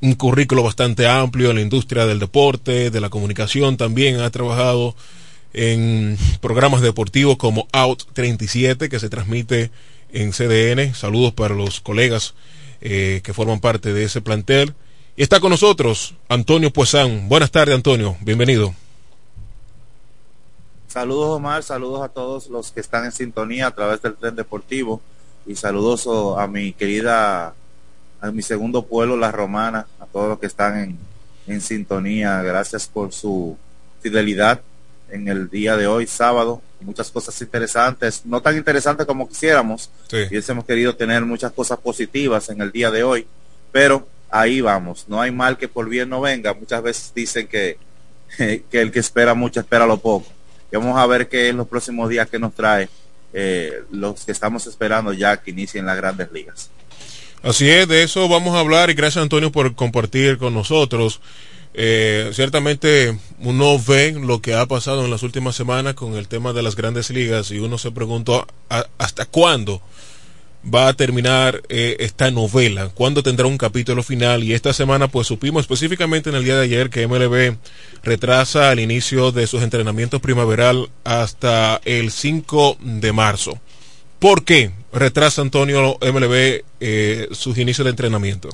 Un 0.00 0.14
currículo 0.14 0.62
bastante 0.62 1.06
amplio 1.08 1.50
en 1.50 1.56
la 1.56 1.62
industria 1.62 2.06
del 2.06 2.18
deporte, 2.18 2.90
de 2.90 3.00
la 3.00 3.08
comunicación 3.08 3.76
también. 3.76 4.20
Ha 4.20 4.30
trabajado 4.30 4.94
en 5.52 6.18
programas 6.40 6.82
deportivos 6.82 7.36
como 7.38 7.66
Out 7.72 8.04
37, 8.12 8.88
que 8.88 9.00
se 9.00 9.08
transmite 9.08 9.70
en 10.12 10.32
CDN. 10.32 10.94
Saludos 10.94 11.32
para 11.32 11.54
los 11.54 11.80
colegas 11.80 12.34
eh, 12.80 13.20
que 13.24 13.32
forman 13.32 13.60
parte 13.60 13.92
de 13.92 14.04
ese 14.04 14.20
plantel. 14.20 14.74
Y 15.16 15.22
está 15.22 15.40
con 15.40 15.50
nosotros 15.50 16.14
Antonio 16.28 16.70
Puesán. 16.70 17.28
Buenas 17.28 17.50
tardes, 17.50 17.74
Antonio. 17.74 18.16
Bienvenido. 18.20 18.74
Saludos, 20.96 21.36
Omar. 21.36 21.62
Saludos 21.62 22.02
a 22.02 22.08
todos 22.08 22.48
los 22.48 22.72
que 22.72 22.80
están 22.80 23.04
en 23.04 23.12
sintonía 23.12 23.66
a 23.66 23.70
través 23.70 24.00
del 24.00 24.14
tren 24.14 24.34
deportivo. 24.34 25.02
Y 25.44 25.54
saludos 25.54 26.08
a 26.38 26.46
mi 26.46 26.72
querida, 26.72 27.52
a 28.18 28.30
mi 28.30 28.40
segundo 28.40 28.80
pueblo, 28.80 29.14
La 29.14 29.30
Romana, 29.30 29.86
a 30.00 30.06
todos 30.06 30.30
los 30.30 30.38
que 30.38 30.46
están 30.46 30.78
en, 30.78 30.98
en 31.48 31.60
sintonía. 31.60 32.40
Gracias 32.40 32.88
por 32.88 33.12
su 33.12 33.58
fidelidad 34.00 34.62
en 35.10 35.28
el 35.28 35.50
día 35.50 35.76
de 35.76 35.86
hoy, 35.86 36.06
sábado. 36.06 36.62
Muchas 36.80 37.10
cosas 37.10 37.38
interesantes, 37.42 38.22
no 38.24 38.40
tan 38.40 38.56
interesantes 38.56 39.04
como 39.04 39.28
quisiéramos. 39.28 39.90
Y 40.10 40.50
hemos 40.50 40.64
querido 40.64 40.96
tener 40.96 41.26
muchas 41.26 41.52
cosas 41.52 41.78
positivas 41.78 42.48
en 42.48 42.62
el 42.62 42.72
día 42.72 42.90
de 42.90 43.02
hoy, 43.02 43.26
pero 43.70 44.08
ahí 44.30 44.62
vamos. 44.62 45.04
No 45.08 45.20
hay 45.20 45.30
mal 45.30 45.58
que 45.58 45.68
por 45.68 45.90
bien 45.90 46.08
no 46.08 46.22
venga. 46.22 46.54
Muchas 46.54 46.82
veces 46.82 47.12
dicen 47.14 47.48
que, 47.48 47.76
que 48.38 48.80
el 48.80 48.90
que 48.90 49.00
espera 49.00 49.34
mucho 49.34 49.60
espera 49.60 49.86
lo 49.86 49.98
poco. 49.98 50.35
Vamos 50.76 50.98
a 50.98 51.06
ver 51.06 51.28
qué 51.28 51.48
en 51.48 51.56
los 51.56 51.68
próximos 51.68 52.08
días 52.08 52.28
que 52.28 52.38
nos 52.38 52.54
trae 52.54 52.88
eh, 53.32 53.82
los 53.90 54.24
que 54.24 54.32
estamos 54.32 54.66
esperando 54.66 55.12
ya 55.12 55.36
que 55.36 55.50
inicien 55.50 55.86
las 55.86 55.96
grandes 55.96 56.30
ligas. 56.32 56.70
Así 57.42 57.68
es, 57.68 57.86
de 57.86 58.02
eso 58.02 58.28
vamos 58.28 58.54
a 58.54 58.60
hablar 58.60 58.90
y 58.90 58.94
gracias 58.94 59.22
Antonio 59.22 59.52
por 59.52 59.74
compartir 59.74 60.38
con 60.38 60.54
nosotros. 60.54 61.20
Eh, 61.74 62.30
ciertamente 62.32 63.18
uno 63.40 63.78
ve 63.78 64.12
lo 64.12 64.40
que 64.40 64.54
ha 64.54 64.64
pasado 64.64 65.04
en 65.04 65.10
las 65.10 65.22
últimas 65.22 65.54
semanas 65.54 65.94
con 65.94 66.14
el 66.14 66.26
tema 66.26 66.54
de 66.54 66.62
las 66.62 66.74
grandes 66.74 67.10
ligas 67.10 67.50
y 67.50 67.58
uno 67.58 67.76
se 67.76 67.90
pregunta 67.90 68.46
hasta 68.96 69.26
cuándo 69.26 69.82
va 70.72 70.88
a 70.88 70.94
terminar 70.94 71.62
eh, 71.68 71.96
esta 72.00 72.30
novela, 72.30 72.90
cuándo 72.94 73.22
tendrá 73.22 73.46
un 73.46 73.58
capítulo 73.58 74.02
final 74.02 74.42
y 74.42 74.52
esta 74.52 74.72
semana 74.72 75.08
pues 75.08 75.26
supimos 75.26 75.62
específicamente 75.62 76.30
en 76.30 76.36
el 76.36 76.44
día 76.44 76.56
de 76.56 76.64
ayer 76.64 76.90
que 76.90 77.06
MLB 77.06 77.56
retrasa 78.02 78.72
el 78.72 78.80
inicio 78.80 79.32
de 79.32 79.46
sus 79.46 79.62
entrenamientos 79.62 80.20
primaveral 80.20 80.90
hasta 81.04 81.80
el 81.84 82.10
5 82.10 82.78
de 82.80 83.12
marzo. 83.12 83.60
¿Por 84.18 84.44
qué 84.44 84.72
retrasa 84.92 85.42
Antonio 85.42 85.98
MLB 86.00 86.64
eh, 86.80 87.28
sus 87.32 87.58
inicios 87.58 87.84
de 87.84 87.90
entrenamiento? 87.90 88.48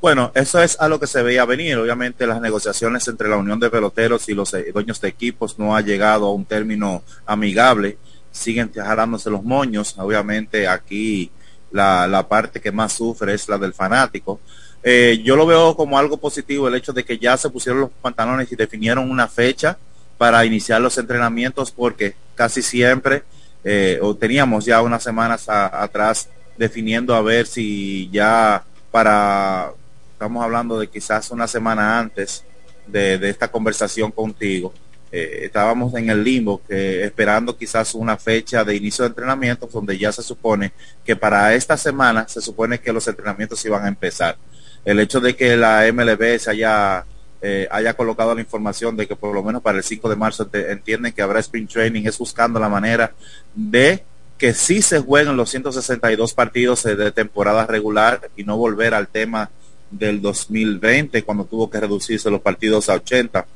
Bueno, 0.00 0.32
eso 0.34 0.60
es 0.60 0.76
a 0.80 0.88
lo 0.88 0.98
que 0.98 1.06
se 1.06 1.22
veía 1.22 1.44
venir. 1.44 1.76
Obviamente 1.76 2.26
las 2.26 2.40
negociaciones 2.40 3.06
entre 3.06 3.28
la 3.28 3.36
Unión 3.36 3.60
de 3.60 3.70
Peloteros 3.70 4.28
y 4.28 4.34
los 4.34 4.52
eh, 4.52 4.72
dueños 4.72 5.00
de 5.00 5.08
equipos 5.08 5.60
no 5.60 5.76
ha 5.76 5.80
llegado 5.80 6.26
a 6.26 6.32
un 6.32 6.44
término 6.44 7.04
amigable. 7.24 7.98
Siguen 8.32 8.72
jalándose 8.74 9.30
los 9.30 9.44
moños. 9.44 9.94
Obviamente 9.98 10.66
aquí 10.66 11.30
la, 11.70 12.08
la 12.08 12.26
parte 12.26 12.60
que 12.60 12.72
más 12.72 12.94
sufre 12.94 13.34
es 13.34 13.48
la 13.48 13.58
del 13.58 13.72
fanático. 13.72 14.40
Eh, 14.82 15.20
yo 15.24 15.36
lo 15.36 15.46
veo 15.46 15.76
como 15.76 15.96
algo 15.96 16.16
positivo 16.16 16.66
el 16.66 16.74
hecho 16.74 16.92
de 16.92 17.04
que 17.04 17.16
ya 17.16 17.36
se 17.36 17.50
pusieron 17.50 17.82
los 17.82 17.90
pantalones 17.90 18.50
y 18.50 18.56
definieron 18.56 19.08
una 19.08 19.28
fecha 19.28 19.78
para 20.18 20.44
iniciar 20.44 20.80
los 20.80 20.98
entrenamientos 20.98 21.70
porque 21.70 22.14
casi 22.34 22.62
siempre, 22.62 23.22
eh, 23.62 24.00
teníamos 24.18 24.64
ya 24.64 24.82
unas 24.82 25.02
semanas 25.02 25.48
atrás 25.48 26.28
definiendo 26.56 27.14
a 27.14 27.22
ver 27.22 27.46
si 27.46 28.10
ya 28.10 28.64
para 28.90 29.72
estamos 30.12 30.44
hablando 30.44 30.78
de 30.78 30.88
quizás 30.88 31.30
una 31.30 31.46
semana 31.48 31.98
antes 31.98 32.44
de, 32.86 33.28
esta 33.28 33.48
conversación 33.48 34.10
contigo, 34.10 34.72
eh, 35.12 35.40
estábamos 35.44 35.94
en 35.94 36.08
el 36.08 36.24
limbo, 36.24 36.62
esperando 36.68 37.56
quizás 37.56 37.94
una 37.94 38.16
fecha 38.16 38.64
de 38.64 38.74
inicio 38.74 39.04
de 39.04 39.10
entrenamiento, 39.10 39.68
donde 39.70 39.98
ya 39.98 40.10
se 40.10 40.22
supone 40.22 40.72
que 41.04 41.14
para 41.14 41.54
esta 41.54 41.76
semana 41.76 42.26
se 42.26 42.40
supone 42.40 42.80
que 42.80 42.92
los 42.92 43.06
entrenamientos 43.06 43.64
iban 43.64 43.84
a 43.84 43.88
empezar. 43.88 44.36
El 44.84 44.98
hecho 44.98 45.20
de 45.20 45.36
que 45.36 45.56
la 45.56 45.84
MLB 45.92 46.38
se 46.38 46.50
haya, 46.50 47.04
eh, 47.40 47.68
haya 47.70 47.94
colocado 47.94 48.34
la 48.34 48.40
información 48.40 48.96
de 48.96 49.06
que 49.06 49.14
por 49.14 49.34
lo 49.34 49.42
menos 49.42 49.62
para 49.62 49.78
el 49.78 49.84
5 49.84 50.08
de 50.08 50.16
marzo 50.16 50.48
entienden 50.52 51.12
que 51.12 51.22
habrá 51.22 51.40
sprint 51.40 51.70
training 51.70 52.02
es 52.06 52.18
buscando 52.18 52.58
la 52.58 52.68
manera 52.68 53.12
de 53.54 54.02
que 54.38 54.54
sí 54.54 54.82
se 54.82 54.98
jueguen 54.98 55.36
los 55.36 55.50
162 55.50 56.34
partidos 56.34 56.82
de 56.82 57.12
temporada 57.12 57.64
regular 57.64 58.28
y 58.36 58.42
no 58.42 58.56
volver 58.56 58.92
al 58.92 59.06
tema 59.06 59.50
del 59.88 60.20
2020 60.20 61.22
cuando 61.22 61.44
tuvo 61.44 61.70
que 61.70 61.78
reducirse 61.78 62.28
los 62.28 62.40
partidos 62.40 62.88
a 62.88 62.94
80. 62.94 63.46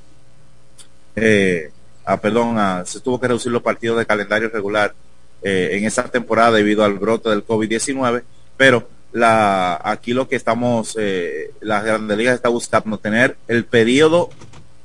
Eh, 1.16 1.70
ah, 2.04 2.20
perdón, 2.20 2.58
se 2.86 3.00
tuvo 3.00 3.18
que 3.18 3.28
reducir 3.28 3.50
los 3.50 3.62
partidos 3.62 3.98
de 3.98 4.06
calendario 4.06 4.50
regular 4.50 4.94
eh, 5.42 5.70
en 5.72 5.84
esa 5.84 6.04
temporada 6.04 6.52
debido 6.52 6.84
al 6.84 6.94
brote 6.94 7.30
del 7.30 7.44
COVID-19, 7.44 8.22
pero 8.56 8.86
la, 9.12 9.80
aquí 9.82 10.12
lo 10.12 10.28
que 10.28 10.36
estamos, 10.36 10.94
eh, 11.00 11.50
la 11.60 11.80
Grande 11.80 12.16
Liga 12.16 12.34
está 12.34 12.50
buscando 12.50 12.98
tener 12.98 13.36
el 13.48 13.64
periodo 13.64 14.28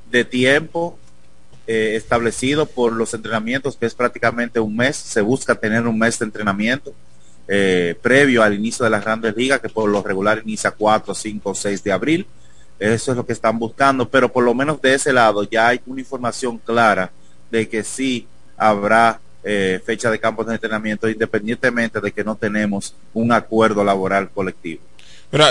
de 0.10 0.26
tiempo 0.26 0.98
establecido 1.68 2.66
por 2.66 2.92
los 2.92 3.14
entrenamientos, 3.14 3.78
que 3.78 3.86
es 3.86 3.96
prácticamente 3.96 4.60
un 4.60 4.76
mes, 4.76 4.98
se 4.98 5.22
busca 5.22 5.56
tener 5.56 5.88
un 5.88 5.98
mes 5.98 6.20
de 6.20 6.26
entrenamiento 6.26 6.94
previo 8.02 8.44
al 8.44 8.54
inicio 8.54 8.84
de 8.84 8.90
las 8.90 9.06
grandes 9.06 9.38
ligas, 9.38 9.62
que 9.62 9.70
por 9.70 9.90
lo 9.90 10.04
regular 10.04 10.42
inicia 10.44 10.72
4, 10.72 11.14
5, 11.14 11.56
6 11.56 11.84
de 11.84 11.92
abril. 11.94 12.28
Eso 12.82 13.12
es 13.12 13.18
lo 13.18 13.28
que 13.28 13.34
están 13.34 13.60
buscando, 13.60 14.10
pero 14.10 14.32
por 14.32 14.44
lo 14.44 14.56
menos 14.56 14.82
de 14.82 14.96
ese 14.96 15.14
lado 15.14 15.44
ya 15.44 15.68
hay 15.68 15.80
una 15.86 16.02
información 16.02 16.58
clara 16.58 17.12
de 17.52 17.70
que 17.70 17.84
sí 17.84 18.26
habrá 18.58 19.20
eh, 19.44 19.80
fecha 19.86 20.10
de 20.10 20.20
campos 20.20 20.48
de 20.48 20.56
entrenamiento, 20.56 21.08
independientemente 21.08 22.02
de 22.02 22.12
que 22.12 22.24
no 22.24 22.36
tenemos 22.36 22.96
un 23.14 23.34
acuerdo 23.34 23.84
laboral 23.84 24.32
colectivo. 24.32 24.82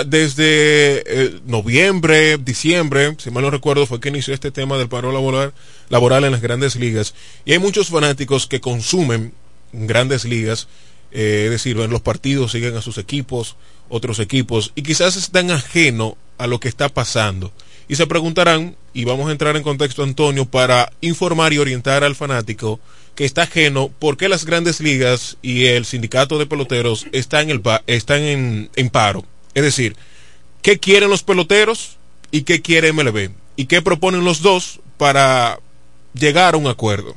desde 0.07 1.03
eh, 1.05 1.39
noviembre, 1.45 2.37
diciembre, 2.37 3.15
si 3.17 3.31
mal 3.31 3.43
no 3.43 3.49
recuerdo, 3.49 3.85
fue 3.85 4.01
que 4.01 4.09
inició 4.09 4.33
este 4.33 4.51
tema 4.51 4.77
del 4.77 4.89
paro 4.89 5.13
laboral, 5.13 5.53
en 6.25 6.31
las 6.33 6.41
grandes 6.41 6.75
ligas. 6.75 7.15
Y 7.45 7.53
hay 7.53 7.59
muchos 7.59 7.87
fanáticos 7.87 8.45
que 8.45 8.59
consumen 8.59 9.31
grandes 9.71 10.25
ligas 10.25 10.67
eh, 11.11 11.43
es 11.45 11.51
decir, 11.51 11.77
en 11.79 11.91
los 11.91 12.01
partidos 12.01 12.51
siguen 12.51 12.75
a 12.77 12.81
sus 12.81 12.97
equipos, 12.97 13.55
otros 13.91 14.19
equipos, 14.19 14.71
y 14.73 14.81
quizás 14.81 15.15
están 15.15 15.51
ajeno 15.51 16.17
a 16.37 16.47
lo 16.47 16.59
que 16.59 16.69
está 16.69 16.89
pasando. 16.89 17.51
Y 17.87 17.95
se 17.95 18.07
preguntarán, 18.07 18.75
y 18.93 19.03
vamos 19.03 19.27
a 19.27 19.33
entrar 19.33 19.55
en 19.57 19.63
contexto, 19.63 20.01
Antonio, 20.01 20.45
para 20.45 20.91
informar 21.01 21.53
y 21.53 21.59
orientar 21.59 22.03
al 22.03 22.15
fanático 22.15 22.79
que 23.15 23.25
está 23.25 23.43
ajeno 23.43 23.89
por 23.89 24.15
qué 24.15 24.29
las 24.29 24.45
grandes 24.45 24.79
ligas 24.79 25.37
y 25.41 25.65
el 25.65 25.85
sindicato 25.85 26.39
de 26.39 26.45
peloteros 26.45 27.05
están, 27.11 27.49
en, 27.49 27.57
el, 27.57 27.61
están 27.87 28.21
en, 28.21 28.69
en 28.75 28.89
paro. 28.89 29.25
Es 29.53 29.63
decir, 29.63 29.97
¿qué 30.61 30.79
quieren 30.79 31.09
los 31.09 31.23
peloteros 31.23 31.97
y 32.31 32.43
qué 32.43 32.61
quiere 32.61 32.93
MLB? 32.93 33.31
¿Y 33.57 33.65
qué 33.65 33.81
proponen 33.81 34.23
los 34.23 34.41
dos 34.41 34.79
para 34.97 35.59
llegar 36.13 36.53
a 36.53 36.57
un 36.57 36.67
acuerdo? 36.67 37.15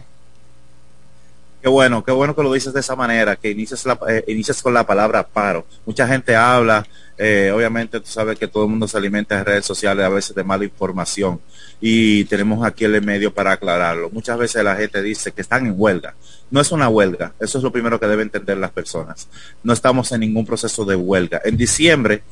Qué 1.64 1.70
bueno, 1.70 2.04
qué 2.04 2.12
bueno 2.12 2.36
que 2.36 2.42
lo 2.42 2.52
dices 2.52 2.74
de 2.74 2.80
esa 2.80 2.94
manera, 2.94 3.36
que 3.36 3.50
inicias, 3.50 3.86
la, 3.86 3.98
eh, 4.06 4.22
inicias 4.28 4.60
con 4.60 4.74
la 4.74 4.84
palabra 4.84 5.26
paro. 5.26 5.64
Mucha 5.86 6.06
gente 6.06 6.36
habla, 6.36 6.86
eh, 7.16 7.50
obviamente 7.56 8.00
tú 8.00 8.06
sabes 8.06 8.38
que 8.38 8.46
todo 8.46 8.64
el 8.64 8.68
mundo 8.68 8.86
se 8.86 8.98
alimenta 8.98 9.38
en 9.38 9.46
redes 9.46 9.64
sociales 9.64 10.04
a 10.04 10.10
veces 10.10 10.36
de 10.36 10.44
mala 10.44 10.64
información 10.64 11.40
y 11.80 12.24
tenemos 12.26 12.66
aquí 12.66 12.84
el 12.84 13.00
medio 13.00 13.32
para 13.32 13.52
aclararlo. 13.52 14.10
Muchas 14.10 14.36
veces 14.36 14.62
la 14.62 14.76
gente 14.76 15.00
dice 15.00 15.32
que 15.32 15.40
están 15.40 15.64
en 15.64 15.72
huelga. 15.74 16.14
No 16.50 16.60
es 16.60 16.70
una 16.70 16.90
huelga, 16.90 17.32
eso 17.40 17.56
es 17.56 17.64
lo 17.64 17.72
primero 17.72 17.98
que 17.98 18.08
deben 18.08 18.26
entender 18.26 18.58
las 18.58 18.70
personas. 18.70 19.26
No 19.62 19.72
estamos 19.72 20.12
en 20.12 20.20
ningún 20.20 20.44
proceso 20.44 20.84
de 20.84 20.96
huelga. 20.96 21.40
En 21.46 21.56
diciembre 21.56 22.24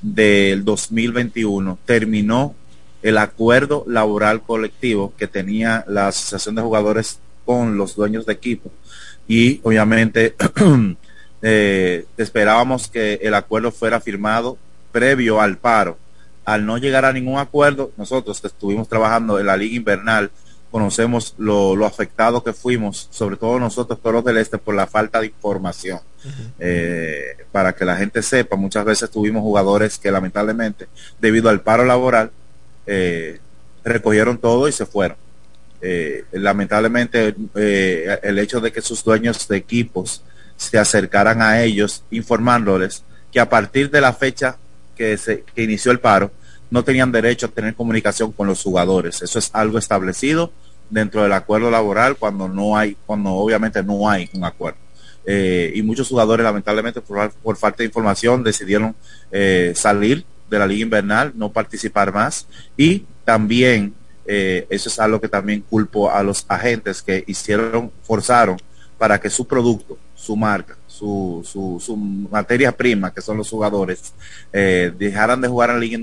del 0.00 0.64
2021 0.64 1.76
terminó 1.84 2.54
el 3.02 3.18
acuerdo 3.18 3.84
laboral 3.88 4.42
colectivo 4.42 5.12
que 5.18 5.26
tenía 5.26 5.84
la 5.88 6.06
Asociación 6.06 6.54
de 6.54 6.62
Jugadores 6.62 7.18
con 7.46 7.78
los 7.78 7.96
dueños 7.96 8.26
de 8.26 8.34
equipo. 8.34 8.70
Y 9.26 9.60
obviamente 9.62 10.34
eh, 11.42 12.04
esperábamos 12.18 12.88
que 12.88 13.14
el 13.22 13.32
acuerdo 13.32 13.72
fuera 13.72 14.00
firmado 14.00 14.58
previo 14.92 15.40
al 15.40 15.56
paro. 15.56 15.96
Al 16.44 16.66
no 16.66 16.76
llegar 16.78 17.04
a 17.04 17.12
ningún 17.12 17.38
acuerdo, 17.38 17.90
nosotros 17.96 18.40
que 18.40 18.48
estuvimos 18.48 18.88
trabajando 18.88 19.40
en 19.40 19.46
la 19.46 19.56
liga 19.56 19.76
invernal, 19.76 20.30
conocemos 20.70 21.34
lo, 21.38 21.74
lo 21.74 21.86
afectado 21.86 22.42
que 22.44 22.52
fuimos, 22.52 23.08
sobre 23.10 23.36
todo 23.36 23.58
nosotros, 23.58 24.00
todos 24.00 24.16
los 24.16 24.24
del 24.24 24.36
este, 24.36 24.58
por 24.58 24.74
la 24.74 24.86
falta 24.86 25.20
de 25.20 25.26
información. 25.26 26.00
Eh, 26.58 27.36
para 27.52 27.74
que 27.74 27.84
la 27.84 27.96
gente 27.96 28.20
sepa, 28.22 28.56
muchas 28.56 28.84
veces 28.84 29.10
tuvimos 29.10 29.42
jugadores 29.42 29.96
que 29.96 30.10
lamentablemente, 30.10 30.88
debido 31.20 31.48
al 31.48 31.62
paro 31.62 31.84
laboral, 31.84 32.30
eh, 32.86 33.40
recogieron 33.84 34.38
todo 34.38 34.68
y 34.68 34.72
se 34.72 34.86
fueron. 34.86 35.16
Eh, 35.80 36.24
lamentablemente, 36.32 37.34
el 37.54 38.38
hecho 38.38 38.60
de 38.60 38.72
que 38.72 38.80
sus 38.80 39.04
dueños 39.04 39.46
de 39.48 39.56
equipos 39.56 40.22
se 40.56 40.78
acercaran 40.78 41.42
a 41.42 41.62
ellos 41.62 42.02
informándoles 42.10 43.04
que 43.30 43.40
a 43.40 43.48
partir 43.48 43.90
de 43.90 44.00
la 44.00 44.12
fecha 44.12 44.56
que, 44.96 45.16
se, 45.18 45.44
que 45.54 45.62
inició 45.62 45.92
el 45.92 46.00
paro, 46.00 46.30
no 46.70 46.82
tenían 46.82 47.12
derecho 47.12 47.46
a 47.46 47.50
tener 47.50 47.74
comunicación 47.74 48.32
con 48.32 48.46
los 48.46 48.62
jugadores. 48.62 49.22
Eso 49.22 49.38
es 49.38 49.50
algo 49.52 49.78
establecido 49.78 50.52
dentro 50.90 51.22
del 51.22 51.32
acuerdo 51.32 51.70
laboral 51.70 52.16
cuando 52.16 52.48
no 52.48 52.76
hay, 52.76 52.96
cuando 53.06 53.30
obviamente 53.30 53.82
no 53.82 54.08
hay 54.08 54.28
un 54.32 54.44
acuerdo. 54.44 54.78
Eh, 55.24 55.72
y 55.74 55.82
muchos 55.82 56.08
jugadores 56.08 56.44
lamentablemente 56.44 57.00
por, 57.00 57.56
falta 57.56 57.78
de 57.78 57.86
información 57.86 58.44
decidieron 58.44 58.94
eh, 59.32 59.72
salir 59.74 60.24
de 60.48 60.58
la 60.58 60.66
liga 60.66 60.82
invernal, 60.82 61.32
no 61.34 61.50
participar 61.50 62.14
más 62.14 62.46
y 62.76 63.04
también 63.24 63.92
eh, 64.26 64.66
eso 64.70 64.88
es 64.88 64.98
algo 64.98 65.20
que 65.20 65.28
también 65.28 65.62
culpo 65.62 66.10
a 66.10 66.22
los 66.22 66.44
agentes 66.48 67.02
que 67.02 67.24
hicieron, 67.26 67.90
forzaron 68.02 68.56
para 68.98 69.20
que 69.20 69.30
su 69.30 69.46
producto, 69.46 69.98
su 70.14 70.36
marca, 70.36 70.76
su, 70.86 71.42
su, 71.44 71.96
materia 71.96 72.72
prima, 72.72 73.12
que 73.12 73.20
son 73.20 73.36
los 73.36 73.50
jugadores, 73.50 74.14
dejaran 74.50 75.40
de 75.42 75.48
jugar 75.48 75.70
en 75.70 75.80
liga, 75.80 75.98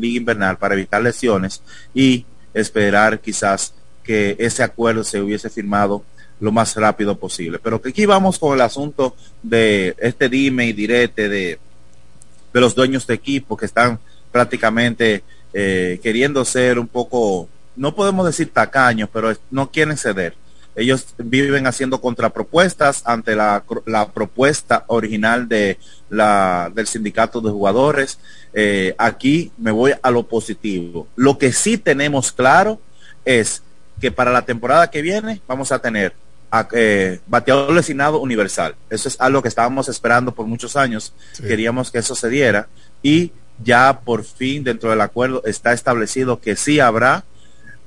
invernal 0.00 0.56
para 0.56 0.74
evitar 0.74 1.02
lesiones 1.02 1.62
y 1.92 2.24
esperar 2.54 3.20
quizás 3.20 3.74
que 4.02 4.36
ese 4.38 4.62
acuerdo 4.62 5.04
se 5.04 5.20
hubiese 5.20 5.50
firmado 5.50 6.02
lo 6.40 6.52
más 6.52 6.74
rápido 6.76 7.18
posible. 7.18 7.58
Pero 7.58 7.80
aquí 7.84 8.06
vamos 8.06 8.38
con 8.38 8.54
el 8.54 8.60
asunto 8.60 9.14
de 9.42 9.94
este 9.98 10.28
dime 10.28 10.66
y 10.66 10.72
direte 10.72 11.28
de, 11.28 11.58
de 12.52 12.60
los 12.60 12.74
dueños 12.74 13.06
de 13.06 13.14
equipo 13.14 13.56
que 13.56 13.66
están 13.66 13.98
prácticamente 14.30 15.22
eh, 15.52 15.98
queriendo 16.02 16.44
ser 16.44 16.78
un 16.78 16.86
poco, 16.86 17.48
no 17.78 17.94
podemos 17.94 18.26
decir 18.26 18.52
tacaños, 18.52 19.08
pero 19.12 19.32
no 19.50 19.70
quieren 19.70 19.96
ceder. 19.96 20.34
Ellos 20.76 21.14
viven 21.18 21.66
haciendo 21.66 22.00
contrapropuestas 22.00 23.02
ante 23.04 23.34
la, 23.34 23.64
la 23.86 24.12
propuesta 24.12 24.84
original 24.86 25.48
de 25.48 25.78
la, 26.08 26.70
del 26.72 26.86
sindicato 26.86 27.40
de 27.40 27.50
jugadores. 27.50 28.18
Eh, 28.52 28.94
aquí 28.98 29.50
me 29.58 29.72
voy 29.72 29.94
a 30.00 30.10
lo 30.10 30.24
positivo. 30.24 31.08
Lo 31.16 31.36
que 31.38 31.52
sí 31.52 31.78
tenemos 31.78 32.30
claro 32.30 32.80
es 33.24 33.62
que 34.00 34.12
para 34.12 34.30
la 34.30 34.42
temporada 34.42 34.90
que 34.90 35.02
viene 35.02 35.40
vamos 35.48 35.72
a 35.72 35.80
tener 35.80 36.12
eh, 36.72 37.18
bateador 37.26 37.74
designado 37.74 38.20
universal. 38.20 38.76
Eso 38.88 39.08
es 39.08 39.20
algo 39.20 39.42
que 39.42 39.48
estábamos 39.48 39.88
esperando 39.88 40.32
por 40.32 40.46
muchos 40.46 40.76
años. 40.76 41.12
Queríamos 41.38 41.90
que 41.90 41.98
eso 41.98 42.14
se 42.14 42.28
diera 42.28 42.68
y 43.02 43.32
ya 43.62 44.00
por 44.04 44.22
fin 44.22 44.62
dentro 44.62 44.90
del 44.90 45.00
acuerdo 45.00 45.42
está 45.44 45.72
establecido 45.72 46.40
que 46.40 46.54
sí 46.54 46.78
habrá 46.78 47.24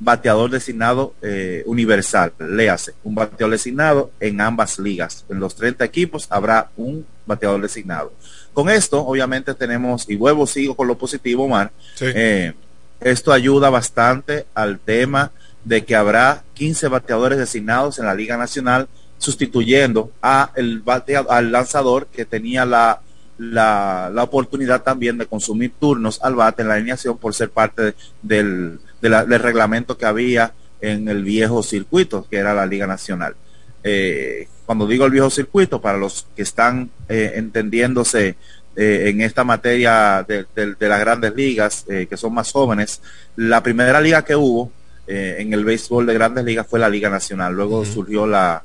bateador 0.02 0.50
designado 0.50 1.14
eh, 1.22 1.64
universal. 1.68 2.34
Léase, 2.40 2.94
un 3.04 3.14
bateador 3.14 3.52
designado 3.52 4.12
en 4.20 4.42
ambas 4.42 4.80
ligas. 4.80 5.26
En 5.30 5.40
los 5.40 5.56
30 5.56 5.86
equipos 5.86 6.26
habrá 6.32 6.72
un 6.76 7.06
bateador 7.28 7.62
designado. 7.62 8.12
Con 8.52 8.70
esto, 8.70 9.06
obviamente 9.06 9.54
tenemos, 9.54 10.10
y 10.10 10.16
vuelvo, 10.16 10.48
sigo 10.48 10.76
con 10.76 10.88
lo 10.88 10.98
positivo, 10.98 11.46
Omar. 11.46 11.72
Eh, 12.02 12.54
esto 13.00 13.32
ayuda 13.32 13.70
bastante 13.70 14.48
al 14.56 14.80
tema 14.80 15.32
de 15.64 15.86
que 15.86 15.96
habrá 15.96 16.44
15 16.56 16.88
bateadores 16.88 17.38
designados 17.38 18.00
en 18.00 18.08
la 18.08 18.16
Liga 18.16 18.38
Nacional, 18.38 18.88
sustituyendo 19.20 20.12
a 20.20 20.52
el 20.56 20.82
al 21.30 21.52
lanzador 21.52 22.08
que 22.08 22.26
tenía 22.26 22.66
la, 22.66 23.02
la, 23.38 24.12
oportunidad 24.18 24.82
también 24.82 25.20
de 25.20 25.28
consumir 25.28 25.74
turnos 25.80 26.20
al 26.24 26.34
bate 26.34 26.64
en 26.64 26.70
la 26.70 26.74
alineación 26.74 27.20
por 27.20 27.36
ser 27.36 27.52
parte 27.52 27.94
del, 28.24 28.80
del 29.02 29.40
reglamento 29.40 29.98
que 29.98 30.06
había 30.06 30.54
en 30.80 31.08
el 31.08 31.24
viejo 31.24 31.64
circuito, 31.64 32.28
que 32.30 32.38
era 32.38 32.54
la 32.54 32.66
Liga 32.66 32.88
Nacional. 32.88 33.36
Eh, 33.84 34.48
cuando 34.66 34.88
digo 34.88 35.06
el 35.06 35.12
viejo 35.12 35.30
circuito, 35.30 35.82
para 35.82 35.98
los 35.98 36.28
que 36.36 36.44
están 36.44 36.90
eh, 37.10 37.34
entendiéndose 37.36 38.36
eh, 38.76 39.04
en 39.08 39.22
esta 39.22 39.44
materia 39.44 40.26
de, 40.28 40.46
de 40.56 40.90
las 40.90 41.00
grandes 41.00 41.36
ligas, 41.36 41.86
que 41.88 42.18
son 42.18 42.34
más 42.34 42.52
jóvenes, 42.52 43.02
la 43.36 43.62
primera 43.62 44.00
liga 44.00 44.24
que 44.24 44.36
hubo 44.36 44.72
en 45.08 45.52
el 45.52 45.66
béisbol 45.66 46.06
de 46.06 46.14
grandes 46.14 46.46
ligas 46.46 46.66
fue 46.68 46.80
la 46.80 46.88
Liga 46.88 47.10
Nacional, 47.10 47.54
luego 47.54 47.84
surgió 47.84 48.26
la, 48.26 48.64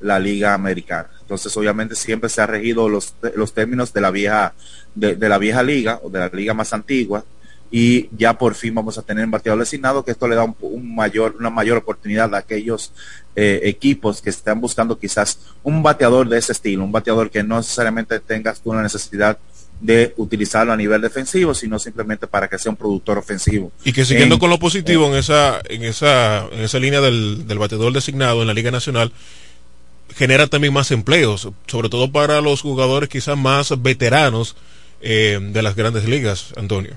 la, 0.00 0.18
Liga 0.18 0.54
Americana. 0.54 1.10
Entonces, 1.20 1.54
obviamente, 1.54 1.94
siempre 1.94 2.30
se 2.30 2.40
ha 2.40 2.46
regido 2.46 2.88
los, 2.88 3.14
los 3.36 3.52
términos 3.52 3.92
de 3.92 4.00
la 4.00 4.10
vieja, 4.10 4.54
de, 4.94 5.28
la 5.28 5.36
vieja 5.36 5.62
liga 5.62 6.00
o 6.02 6.08
de 6.08 6.20
la 6.20 6.28
liga 6.28 6.54
más 6.54 6.72
antigua, 6.72 7.26
y 7.72 8.10
ya 8.14 8.36
por 8.36 8.54
fin 8.54 8.74
vamos 8.74 8.98
a 8.98 9.02
tener 9.02 9.24
un 9.24 9.30
bateador 9.30 9.58
designado, 9.58 10.04
que 10.04 10.10
esto 10.10 10.28
le 10.28 10.36
da 10.36 10.44
un, 10.44 10.94
mayor, 10.94 11.34
una 11.38 11.48
mayor 11.48 11.78
oportunidad 11.78 12.34
a 12.34 12.38
aquellos 12.38 12.92
eh, 13.34 13.60
equipos 13.64 14.20
que 14.20 14.28
están 14.28 14.60
buscando 14.60 14.98
quizás 14.98 15.38
un 15.62 15.82
bateador 15.82 16.28
de 16.28 16.38
ese 16.38 16.52
estilo, 16.52 16.84
un 16.84 16.92
bateador 16.92 17.30
que 17.30 17.42
no 17.42 17.56
necesariamente 17.56 18.20
tengas 18.20 18.60
tú 18.60 18.70
una 18.70 18.82
necesidad 18.82 19.38
de 19.80 20.12
utilizarlo 20.18 20.72
a 20.72 20.76
nivel 20.76 21.00
defensivo, 21.00 21.54
sino 21.54 21.78
simplemente 21.78 22.26
para 22.26 22.46
que 22.46 22.58
sea 22.58 22.70
un 22.70 22.76
productor 22.76 23.16
ofensivo. 23.16 23.72
Y 23.84 23.92
que 23.94 24.04
siguiendo 24.04 24.38
con 24.38 24.50
lo 24.50 24.58
positivo 24.58 25.06
en 25.08 25.14
esa, 25.14 25.60
en 25.64 25.82
esa, 25.82 26.46
en 26.52 26.60
esa 26.60 26.78
línea 26.78 27.00
del, 27.00 27.48
del 27.48 27.58
bateador 27.58 27.92
designado 27.92 28.42
en 28.42 28.48
la 28.48 28.54
Liga 28.54 28.70
Nacional, 28.70 29.12
genera 30.14 30.46
también 30.46 30.74
más 30.74 30.90
empleos, 30.90 31.48
sobre 31.66 31.88
todo 31.88 32.12
para 32.12 32.42
los 32.42 32.60
jugadores 32.60 33.08
quizás 33.08 33.36
más 33.36 33.82
veteranos 33.82 34.56
eh, 35.00 35.38
de 35.40 35.62
las 35.62 35.74
grandes 35.74 36.04
ligas, 36.04 36.52
Antonio. 36.56 36.96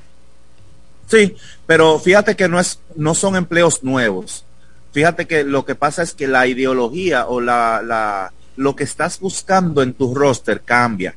Sí, 1.07 1.35
pero 1.65 1.99
fíjate 1.99 2.35
que 2.35 2.47
no 2.47 2.59
es, 2.59 2.79
no 2.95 3.13
son 3.13 3.35
empleos 3.35 3.83
nuevos. 3.83 4.45
Fíjate 4.91 5.27
que 5.27 5.43
lo 5.43 5.65
que 5.65 5.75
pasa 5.75 6.03
es 6.03 6.13
que 6.13 6.27
la 6.27 6.47
ideología 6.47 7.27
o 7.27 7.41
la, 7.41 7.81
la, 7.83 8.31
lo 8.55 8.75
que 8.75 8.85
estás 8.85 9.19
buscando 9.19 9.81
en 9.81 9.93
tu 9.93 10.15
roster 10.15 10.61
cambia 10.61 11.15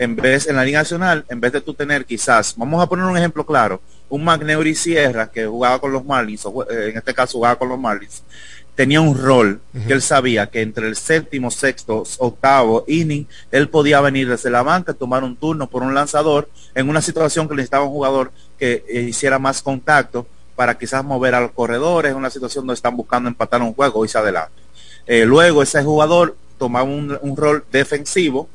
en 0.00 0.16
vez, 0.16 0.46
en 0.46 0.56
la 0.56 0.64
Liga 0.64 0.78
Nacional, 0.78 1.26
en 1.28 1.42
vez 1.42 1.52
de 1.52 1.60
tú 1.60 1.74
tener 1.74 2.06
quizás, 2.06 2.54
vamos 2.56 2.82
a 2.82 2.86
poner 2.86 3.04
un 3.04 3.18
ejemplo 3.18 3.44
claro, 3.44 3.82
un 4.08 4.24
Magneuri 4.24 4.74
Sierra 4.74 5.30
que 5.30 5.44
jugaba 5.44 5.78
con 5.78 5.92
los 5.92 6.02
Marlins, 6.02 6.46
o 6.46 6.62
eh, 6.70 6.88
en 6.88 6.96
este 6.96 7.12
caso 7.12 7.36
jugaba 7.36 7.56
con 7.56 7.68
los 7.68 7.78
Marlins, 7.78 8.22
tenía 8.80 9.02
un 9.02 9.14
rol 9.14 9.60
que 9.86 9.92
él 9.92 10.00
sabía 10.00 10.46
que 10.46 10.62
entre 10.62 10.88
el 10.88 10.96
séptimo, 10.96 11.50
sexto, 11.50 12.02
octavo 12.16 12.82
inning, 12.88 13.26
él 13.50 13.68
podía 13.68 14.00
venir 14.00 14.26
desde 14.26 14.48
la 14.48 14.62
banca, 14.62 14.94
tomar 14.94 15.22
un 15.22 15.36
turno 15.36 15.68
por 15.68 15.82
un 15.82 15.92
lanzador 15.92 16.48
en 16.74 16.88
una 16.88 17.02
situación 17.02 17.46
que 17.46 17.54
necesitaba 17.56 17.84
un 17.84 17.90
jugador 17.90 18.32
que 18.58 18.82
eh, 18.88 19.02
hiciera 19.02 19.38
más 19.38 19.60
contacto 19.60 20.26
para 20.56 20.78
quizás 20.78 21.04
mover 21.04 21.34
a 21.34 21.42
los 21.42 21.50
corredores, 21.50 22.12
en 22.12 22.16
una 22.16 22.30
situación 22.30 22.62
donde 22.62 22.78
están 22.78 22.96
buscando 22.96 23.28
empatar 23.28 23.60
un 23.60 23.74
juego 23.74 24.02
y 24.06 24.08
se 24.08 24.16
adelante. 24.16 24.62
Eh, 25.06 25.26
luego 25.26 25.62
ese 25.62 25.84
jugador 25.84 26.34
tomaba 26.56 26.88
un 26.88 27.36
rol 27.36 27.66
defensivo, 27.70 28.48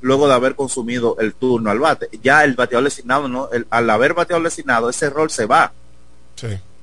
luego 0.00 0.28
de 0.28 0.34
haber 0.34 0.54
consumido 0.54 1.16
el 1.18 1.34
turno 1.34 1.72
al 1.72 1.80
bate. 1.80 2.08
Ya 2.22 2.44
el 2.44 2.54
bateador 2.54 2.84
designado, 2.84 3.26
¿no? 3.26 3.48
al 3.70 3.90
haber 3.90 4.14
bateador 4.14 4.44
designado, 4.44 4.88
ese 4.88 5.10
rol 5.10 5.28
se 5.28 5.46
va. 5.46 5.72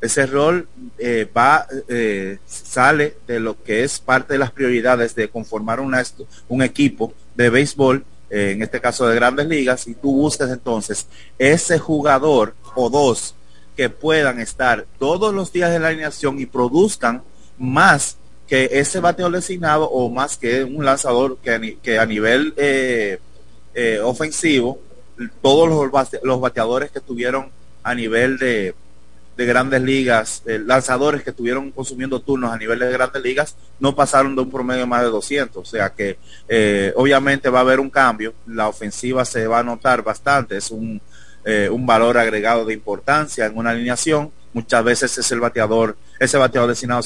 Ese 0.04 0.26
rol 0.26 0.68
eh, 0.98 1.32
eh, 1.88 2.38
sale 2.46 3.16
de 3.26 3.40
lo 3.40 3.64
que 3.64 3.86
es 3.86 4.00
parte 4.00 4.34
de 4.34 4.40
las 4.40 4.52
prioridades 4.52 5.16
de 5.16 5.30
conformar 5.30 5.80
un 5.80 6.62
equipo 6.62 7.14
de 7.36 7.50
béisbol, 7.50 8.04
eh, 8.30 8.52
en 8.52 8.62
este 8.62 8.82
caso 8.82 9.08
de 9.08 9.16
grandes 9.16 9.48
ligas, 9.48 9.88
y 9.88 9.96
tú 9.96 10.14
buscas 10.14 10.52
entonces 10.52 11.08
ese 11.40 11.80
jugador 11.80 12.54
o 12.76 12.90
dos 12.90 13.34
que 13.78 13.90
puedan 13.90 14.42
estar 14.42 14.86
todos 15.00 15.34
los 15.34 15.54
días 15.54 15.74
en 15.74 15.84
la 15.84 15.88
alineación 15.88 16.38
y 16.38 16.48
produzcan 16.48 17.24
más 17.58 18.18
que 18.46 18.72
ese 18.74 19.00
bateador 19.00 19.32
designado 19.32 19.90
o 19.90 20.10
más 20.10 20.36
que 20.36 20.66
un 20.66 20.84
lanzador 20.84 21.38
que, 21.38 21.98
a 21.98 22.06
nivel 22.06 22.54
ofensivo, 24.04 24.82
todos 25.42 25.70
los, 25.70 26.24
los, 26.24 26.42
bateadores 26.42 26.92
que 26.92 27.00
tuvieron 27.00 27.52
a 27.84 27.96
nivel 27.96 28.38
de, 28.38 28.76
de 29.36 29.46
grandes 29.46 29.82
ligas, 29.82 30.44
eh, 30.46 30.60
lanzadores 30.64 31.24
que 31.24 31.32
estuvieron 31.32 31.72
consumiendo 31.72 32.20
turnos 32.22 32.52
a 32.52 32.58
nivel 32.58 32.80
de 32.80 32.92
grandes 32.92 33.22
ligas, 33.24 33.56
no 33.80 33.96
pasaron 33.96 34.36
de 34.36 34.42
un 34.42 34.52
promedio 34.52 34.86
más 34.88 35.02
de 35.02 35.10
200. 35.10 35.58
O 35.58 35.66
sea 35.66 35.90
que 35.90 36.18
obviamente 36.96 37.50
va 37.50 37.60
a 37.60 37.62
haber 37.62 37.80
un 37.80 37.90
cambio, 37.90 38.34
la 38.48 38.68
ofensiva 38.68 39.26
se 39.26 39.48
va 39.48 39.60
a 39.60 39.64
notar 39.64 40.04
bastante, 40.04 40.58
es 40.58 40.72
un 40.72 41.02
eh, 41.46 41.70
un 41.70 41.86
valor 41.86 42.18
agregado 42.18 42.64
de 42.64 42.74
importancia 42.74 43.46
en 43.46 43.58
una 43.58 43.72
alineación. 43.72 44.32
Muchas 44.54 44.84
veces 44.84 45.18
es 45.18 45.32
el 45.32 45.42
bateador, 45.42 45.98
ese 46.20 46.38
bateador 46.38 46.70
designado 46.70 47.02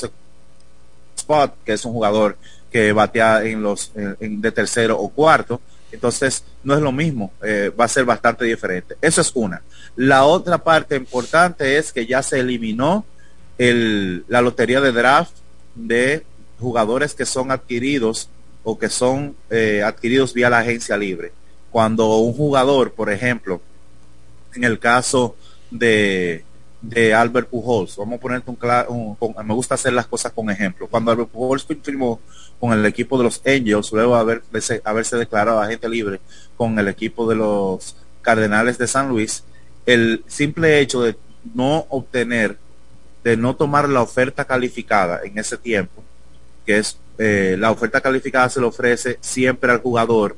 spot, 1.15 1.55
que 1.65 1.73
es 1.73 1.85
un 1.85 1.93
jugador 1.93 2.37
que 2.71 2.91
batea 2.91 3.43
en 3.43 3.63
los 3.63 3.91
de 3.95 4.51
tercero 4.51 4.99
o 4.99 5.09
cuarto. 5.09 5.59
Entonces, 5.91 6.43
no 6.63 6.73
es 6.75 6.81
lo 6.81 6.91
mismo, 6.91 7.31
eh, 7.43 7.71
va 7.79 7.85
a 7.85 7.89
ser 7.89 8.05
bastante 8.05 8.45
diferente. 8.45 8.95
Eso 9.01 9.21
es 9.21 9.31
una. 9.33 9.61
La 9.95 10.25
otra 10.25 10.57
parte 10.57 10.95
importante 10.95 11.77
es 11.77 11.93
que 11.93 12.05
ya 12.05 12.21
se 12.21 12.39
eliminó 12.39 13.05
el, 13.57 14.25
la 14.27 14.41
lotería 14.41 14.81
de 14.81 14.91
draft 14.91 15.33
de 15.75 16.23
jugadores 16.59 17.13
que 17.13 17.25
son 17.25 17.51
adquiridos 17.51 18.29
o 18.63 18.77
que 18.77 18.89
son 18.89 19.35
eh, 19.49 19.81
adquiridos 19.83 20.33
vía 20.33 20.49
la 20.49 20.59
agencia 20.59 20.97
libre. 20.97 21.31
Cuando 21.71 22.17
un 22.17 22.33
jugador, 22.33 22.91
por 22.91 23.11
ejemplo, 23.11 23.61
en 24.53 24.63
el 24.63 24.79
caso 24.79 25.35
de, 25.71 26.43
de 26.81 27.13
Albert 27.13 27.49
Pujols, 27.49 27.95
vamos 27.97 28.17
a 28.17 28.21
ponerte 28.21 28.49
un 28.49 28.55
claro, 28.55 29.17
me 29.43 29.53
gusta 29.53 29.75
hacer 29.75 29.93
las 29.93 30.07
cosas 30.07 30.31
con 30.31 30.49
ejemplo. 30.49 30.87
Cuando 30.87 31.11
Albert 31.11 31.29
Pujols 31.29 31.65
firmó 31.81 32.19
con 32.59 32.73
el 32.73 32.85
equipo 32.85 33.17
de 33.17 33.23
los 33.23 33.41
Angels, 33.45 33.91
luego 33.91 34.15
de 34.15 34.21
haberse, 34.21 34.81
haberse 34.83 35.17
declarado 35.17 35.59
agente 35.59 35.89
libre 35.89 36.19
con 36.55 36.77
el 36.77 36.87
equipo 36.87 37.27
de 37.27 37.35
los 37.35 37.95
Cardenales 38.21 38.77
de 38.77 38.87
San 38.87 39.09
Luis, 39.09 39.43
el 39.85 40.23
simple 40.27 40.79
hecho 40.79 41.01
de 41.01 41.15
no 41.53 41.85
obtener, 41.89 42.57
de 43.23 43.37
no 43.37 43.55
tomar 43.55 43.89
la 43.89 44.01
oferta 44.01 44.45
calificada 44.45 45.21
en 45.23 45.37
ese 45.37 45.57
tiempo, 45.57 46.03
que 46.65 46.77
es 46.77 46.97
eh, 47.17 47.55
la 47.57 47.71
oferta 47.71 48.01
calificada 48.01 48.49
se 48.49 48.59
le 48.59 48.67
ofrece 48.67 49.17
siempre 49.21 49.71
al 49.71 49.81
jugador 49.81 50.37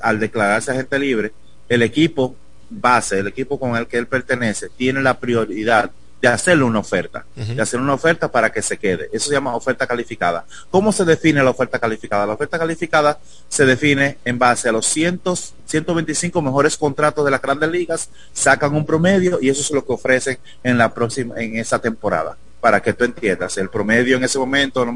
al 0.00 0.20
declararse 0.20 0.72
agente 0.72 0.98
libre, 0.98 1.32
el 1.68 1.82
equipo 1.82 2.34
base, 2.80 3.18
el 3.18 3.28
equipo 3.28 3.58
con 3.58 3.76
el 3.76 3.86
que 3.86 3.98
él 3.98 4.06
pertenece, 4.06 4.68
tiene 4.70 5.02
la 5.02 5.18
prioridad 5.18 5.90
de 6.20 6.28
hacerle 6.28 6.62
una 6.62 6.78
oferta, 6.78 7.24
de 7.34 7.60
hacer 7.60 7.80
una 7.80 7.94
oferta 7.94 8.30
para 8.30 8.52
que 8.52 8.62
se 8.62 8.78
quede. 8.78 9.08
Eso 9.12 9.28
se 9.28 9.34
llama 9.34 9.56
oferta 9.56 9.88
calificada. 9.88 10.44
¿Cómo 10.70 10.92
se 10.92 11.04
define 11.04 11.42
la 11.42 11.50
oferta 11.50 11.80
calificada? 11.80 12.24
La 12.24 12.34
oferta 12.34 12.60
calificada 12.60 13.18
se 13.48 13.66
define 13.66 14.18
en 14.24 14.38
base 14.38 14.68
a 14.68 14.72
los 14.72 14.86
100, 14.86 15.20
125 15.66 16.40
mejores 16.40 16.76
contratos 16.76 17.24
de 17.24 17.30
las 17.32 17.42
grandes 17.42 17.68
ligas, 17.70 18.08
sacan 18.32 18.72
un 18.72 18.86
promedio 18.86 19.40
y 19.42 19.48
eso 19.48 19.62
es 19.62 19.70
lo 19.72 19.84
que 19.84 19.94
ofrecen 19.94 20.38
en 20.62 20.78
la 20.78 20.94
próxima, 20.94 21.34
en 21.40 21.56
esa 21.56 21.80
temporada. 21.80 22.36
Para 22.60 22.80
que 22.80 22.92
tú 22.92 23.02
entiendas, 23.02 23.58
el 23.58 23.68
promedio 23.68 24.16
en 24.16 24.22
ese 24.22 24.38
momento 24.38 24.86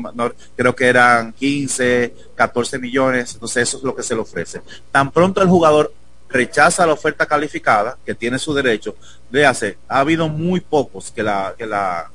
creo 0.55 0.77
que 0.77 0.87
eran 0.87 1.33
15, 1.33 2.15
14 2.37 2.79
millones, 2.79 3.35
entonces 3.35 3.69
eso 3.69 3.79
es 3.79 3.83
lo 3.83 3.97
que 3.97 4.05
se 4.05 4.15
le 4.15 4.21
ofrece. 4.21 4.62
Tan 4.93 5.11
pronto 5.11 5.43
el 5.43 5.49
jugador 5.49 5.93
rechaza 6.37 6.87
la 6.87 6.92
oferta 6.92 7.27
calificada, 7.27 7.96
que 8.05 8.14
tiene 8.14 8.38
su 8.38 8.55
derecho, 8.55 8.94
de 9.31 9.46
hacer. 9.46 9.79
Ha 9.88 10.01
habido 10.01 10.29
muy 10.29 10.61
pocos 10.61 11.11
que 11.11 11.22
la, 11.22 11.55
que 11.57 11.66
la, 11.66 12.11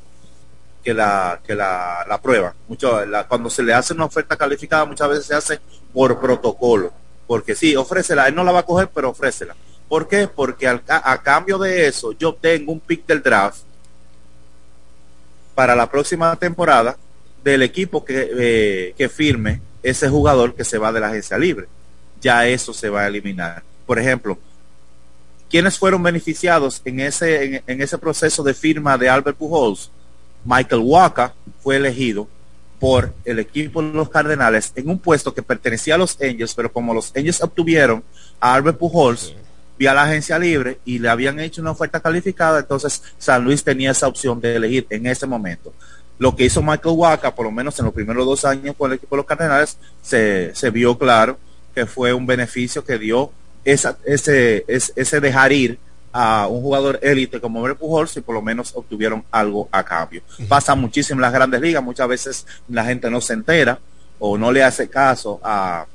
que 0.84 0.94
la, 0.94 1.40
que 1.46 1.56
la, 1.56 2.06
la 2.08 2.22
prueba. 2.22 2.54
Mucho, 2.68 3.00
cuando 3.28 3.50
se 3.50 3.64
le 3.64 3.74
hace 3.74 3.94
una 3.94 4.06
oferta 4.06 4.36
calificada, 4.36 4.86
muchas 4.86 5.10
veces 5.10 5.26
se 5.26 5.36
hace 5.36 5.60
por 5.94 6.20
protocolo. 6.20 6.92
Porque 7.28 7.56
sí, 7.56 7.76
ofrécela, 7.76 8.28
él 8.28 8.36
no 8.36 8.44
la 8.44 8.52
va 8.52 8.60
a 8.60 8.66
coger, 8.66 8.90
pero 8.94 9.10
ofrécela. 9.10 9.56
¿Por 9.88 10.08
qué? 10.08 10.28
Porque 10.28 10.68
a 10.68 11.22
cambio 11.22 11.58
de 11.58 11.88
eso, 11.88 12.14
yo 12.14 12.34
tengo 12.34 12.72
un 12.72 12.80
pick 12.80 13.06
del 13.06 13.22
draft 13.22 13.64
para 15.54 15.76
la 15.76 15.90
próxima 15.90 16.36
temporada 16.38 16.96
del 17.44 17.62
equipo 17.64 18.06
que, 18.06 18.30
eh, 18.38 18.94
que 18.98 19.10
firme 19.10 19.62
ese 19.84 20.08
jugador 20.10 20.56
que 20.56 20.64
se 20.64 20.78
va 20.78 20.92
de 20.92 21.00
la 21.00 21.08
agencia 21.08 21.38
libre. 21.38 21.68
Ya 22.22 22.48
eso 22.48 22.74
se 22.74 22.90
va 22.90 23.02
a 23.02 23.08
eliminar 23.08 23.64
por 23.92 24.00
ejemplo, 24.00 24.38
¿quiénes 25.50 25.78
fueron 25.78 26.02
beneficiados 26.02 26.82
en 26.86 27.02
ese, 27.02 27.62
en, 27.68 27.82
ese 27.82 27.98
proceso 27.98 28.42
de 28.42 28.54
firma 28.54 28.98
de 28.98 29.10
Albert 29.10 29.36
Pujols? 29.36 29.92
Michael 30.46 30.82
Walker 30.82 31.32
fue 31.62 31.76
elegido 31.76 32.26
por 32.80 33.14
el 33.26 33.40
equipo 33.40 33.84
de 33.84 33.92
los 33.92 34.10
Cardenales 34.10 34.72
en 34.78 34.90
un 34.90 34.98
puesto 34.98 35.34
que 35.34 35.44
pertenecía 35.44 35.96
a 35.96 35.98
los 35.98 36.18
Angels, 36.22 36.54
pero 36.54 36.72
como 36.72 36.94
los 36.94 37.12
Angels 37.14 37.44
obtuvieron 37.44 38.02
a 38.40 38.54
Albert 38.54 38.78
Pujols 38.78 39.36
vía 39.78 39.94
la 39.94 40.04
agencia 40.04 40.40
libre 40.40 40.80
y 40.86 40.98
le 40.98 41.10
habían 41.10 41.38
hecho 41.42 41.62
una 41.62 41.72
oferta 41.72 42.00
calificada, 42.00 42.60
entonces 42.60 43.04
San 43.18 43.44
Luis 43.44 43.62
tenía 43.62 43.92
esa 43.92 44.08
opción 44.08 44.40
de 44.40 44.56
elegir 44.56 44.88
en 44.90 45.06
ese 45.06 45.28
momento. 45.28 45.74
Lo 46.18 46.34
que 46.34 46.46
hizo 46.46 46.62
Michael 46.62 46.96
Walker, 46.96 47.34
por 47.34 47.46
lo 47.46 47.52
menos 47.52 47.78
en 47.78 47.84
los 47.84 47.94
primeros 47.94 48.26
dos 48.26 48.46
años 48.46 48.74
con 48.78 48.90
el 48.90 48.96
equipo 48.96 49.18
de 49.18 49.18
los 49.18 49.26
Cardenales, 49.26 49.78
se, 50.02 50.56
se 50.56 50.70
vio 50.70 50.98
claro 50.98 51.38
que 51.76 51.86
fue 51.86 52.14
un 52.14 52.26
beneficio 52.26 52.86
que 52.86 52.98
dio 52.98 53.34
esa, 53.66 53.98
ese, 54.06 54.66
ese, 54.68 55.20
dejar 55.20 55.52
ir 55.52 55.78
a 56.14 56.48
un 56.48 56.62
jugador 56.62 57.00
élite 57.02 57.40
como 57.40 57.60
Albert 57.60 57.80
Pujols 57.80 58.18
y 58.18 58.22
por 58.22 58.36
lo 58.36 58.42
menos 58.42 58.72
obtuvieron 58.76 59.24
algo 59.32 59.70
a 59.72 59.84
cambio. 59.84 60.22
Pasa 60.48 60.76
muchísimo 60.76 61.20
en 61.20 61.22
las 61.22 61.34
grandes 61.34 61.62
ligas, 61.62 61.84
muchas 61.84 62.08
veces 62.08 62.46
la 62.68 62.84
gente 62.84 63.10
no 63.10 63.22
se 63.22 63.34
entera 63.34 63.80
o 64.20 64.38
no 64.38 64.52
le 64.52 64.64
hace 64.64 64.90
caso 64.90 65.40
a, 65.44 65.86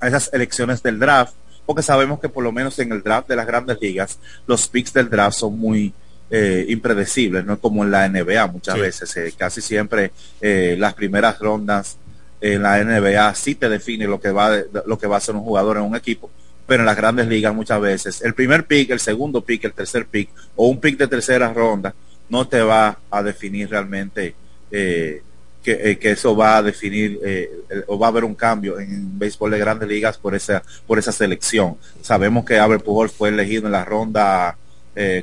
a 0.00 0.08
esas 0.08 0.32
elecciones 0.32 0.82
del 0.82 0.98
draft, 0.98 1.34
porque 1.64 1.82
sabemos 1.82 2.20
que 2.20 2.28
por 2.28 2.44
lo 2.44 2.52
menos 2.52 2.78
en 2.78 2.92
el 2.92 3.02
draft 3.02 3.28
de 3.28 3.36
las 3.36 3.46
grandes 3.46 3.78
ligas 3.80 4.18
los 4.46 4.68
picks 4.68 4.92
del 4.92 5.10
draft 5.10 5.38
son 5.38 5.58
muy 5.58 5.92
eh, 6.30 6.64
impredecibles, 6.68 7.44
no 7.44 7.58
como 7.58 7.84
en 7.84 7.90
la 7.90 8.08
NBA 8.08 8.46
muchas 8.48 8.78
veces, 8.78 9.16
eh, 9.16 9.32
casi 9.36 9.60
siempre 9.60 10.12
eh, 10.40 10.76
las 10.78 10.94
primeras 10.94 11.38
rondas 11.38 11.98
en 12.40 12.62
la 12.62 12.82
NBA 12.82 13.34
sí 13.34 13.54
te 13.54 13.68
define 13.68 14.06
lo 14.06 14.20
que 14.20 14.30
va 14.30 14.50
lo 14.84 14.98
que 14.98 15.06
va 15.06 15.16
a 15.16 15.20
ser 15.20 15.34
un 15.34 15.42
jugador 15.42 15.76
en 15.78 15.84
un 15.84 15.96
equipo 15.96 16.30
pero 16.66 16.82
en 16.82 16.86
las 16.86 16.96
grandes 16.96 17.28
ligas 17.28 17.54
muchas 17.54 17.80
veces 17.80 18.22
el 18.22 18.34
primer 18.34 18.66
pick, 18.66 18.90
el 18.90 19.00
segundo 19.00 19.42
pick, 19.42 19.64
el 19.64 19.72
tercer 19.72 20.06
pick 20.06 20.30
o 20.56 20.68
un 20.68 20.80
pick 20.80 20.98
de 20.98 21.08
tercera 21.08 21.52
ronda 21.52 21.94
no 22.28 22.46
te 22.46 22.60
va 22.60 22.98
a 23.10 23.22
definir 23.22 23.70
realmente 23.70 24.34
eh, 24.70 25.22
eh, 25.64 25.98
que, 25.98 26.10
eso 26.10 26.36
va 26.36 26.58
a 26.58 26.62
definir 26.62 27.18
eh, 27.24 27.50
o 27.88 27.98
va 27.98 28.06
a 28.06 28.10
haber 28.10 28.24
un 28.24 28.34
cambio 28.34 28.78
en 28.78 29.18
béisbol 29.18 29.50
de 29.50 29.58
grandes 29.58 29.88
ligas 29.88 30.16
por 30.16 30.34
esa 30.34 30.62
por 30.86 30.98
esa 30.98 31.12
selección. 31.12 31.76
Sabemos 32.02 32.44
que 32.44 32.58
Albert 32.58 32.84
Pujols 32.84 33.12
fue 33.12 33.30
elegido 33.30 33.66
en 33.66 33.72
la 33.72 33.84
ronda 33.84 34.56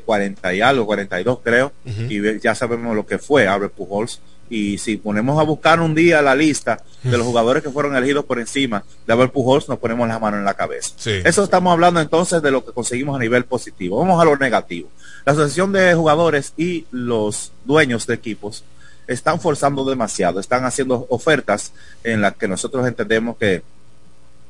40 0.06 0.54
y 0.54 0.62
algo, 0.62 0.86
42 0.86 1.40
creo, 1.44 1.72
y 2.08 2.40
ya 2.40 2.54
sabemos 2.54 2.96
lo 2.96 3.08
que 3.08 3.18
fue 3.18 3.48
Albert 3.48 3.74
Pujols 3.74 4.22
y 4.50 4.78
si 4.78 4.98
ponemos 4.98 5.40
a 5.40 5.44
buscar 5.44 5.80
un 5.80 5.96
día 5.96 6.22
la 6.22 6.36
lista 6.36 6.84
de 7.04 7.18
los 7.18 7.26
jugadores 7.26 7.64
que 7.64 7.70
fueron 7.70 7.96
elegidos 7.96 8.26
por 8.26 8.40
encima 8.40 8.84
de 9.06 9.14
Abel 9.14 9.30
Pujols, 9.30 9.68
nos 9.68 9.80
ponemos 9.80 10.08
las 10.08 10.22
manos 10.22 10.40
en 10.40 10.46
la 10.46 10.54
cabeza. 10.54 10.92
Eso 11.06 11.44
estamos 11.44 11.74
hablando 11.74 12.00
entonces 12.00 12.42
de 12.42 12.52
lo 12.52 12.66
que 12.66 12.72
conseguimos 12.72 13.16
a 13.16 13.20
nivel 13.20 13.46
positivo. 13.46 14.00
Vamos 14.00 14.22
a 14.22 14.26
lo 14.26 14.38
negativo. 14.38 14.90
La 15.26 15.34
asociación 15.34 15.72
de 15.72 15.94
jugadores 15.96 16.54
y 16.58 16.86
los 16.92 17.52
dueños 17.66 18.06
de 18.08 18.14
equipos 18.14 18.64
están 19.08 19.40
forzando 19.40 19.84
demasiado, 19.86 20.40
están 20.40 20.66
haciendo 20.66 21.08
ofertas 21.10 21.74
en 22.04 22.22
las 22.22 22.36
que 22.36 22.48
nosotros 22.48 22.88
entendemos 22.88 23.38
que 23.38 23.64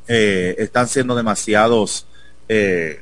eh, 0.07 0.55
están 0.59 0.87
siendo 0.87 1.15
demasiados, 1.15 2.05
eh, 2.49 3.01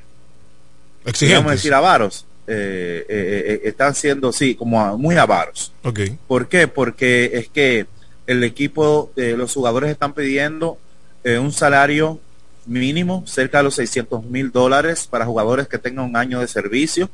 exigentes. 1.06 1.52
decir, 1.52 1.74
avaros 1.74 2.26
eh, 2.48 3.06
eh, 3.08 3.44
eh, 3.46 3.62
están 3.66 3.94
siendo, 3.96 4.32
sí, 4.32 4.56
como 4.56 4.98
muy 4.98 5.16
avaros. 5.16 5.72
Okay. 5.84 6.18
¿Por 6.28 6.48
qué? 6.48 6.68
Porque 6.68 7.32
es 7.34 7.50
que 7.50 7.86
el 8.28 8.44
equipo, 8.44 9.12
los 9.16 9.54
jugadores 9.54 9.90
están 9.90 10.14
pidiendo 10.14 10.78
un 11.24 11.52
salario 11.52 12.20
mínimo, 12.66 13.24
cerca 13.28 13.58
de 13.58 13.66
los 13.66 13.76
600 13.76 14.24
mil 14.26 14.52
dólares 14.52 15.08
para 15.10 15.26
jugadores 15.26 15.68
que 15.68 15.78
tengan 15.78 16.06
un 16.06 16.16
año 16.16 16.40
de 16.40 16.48
servicio 16.48 17.10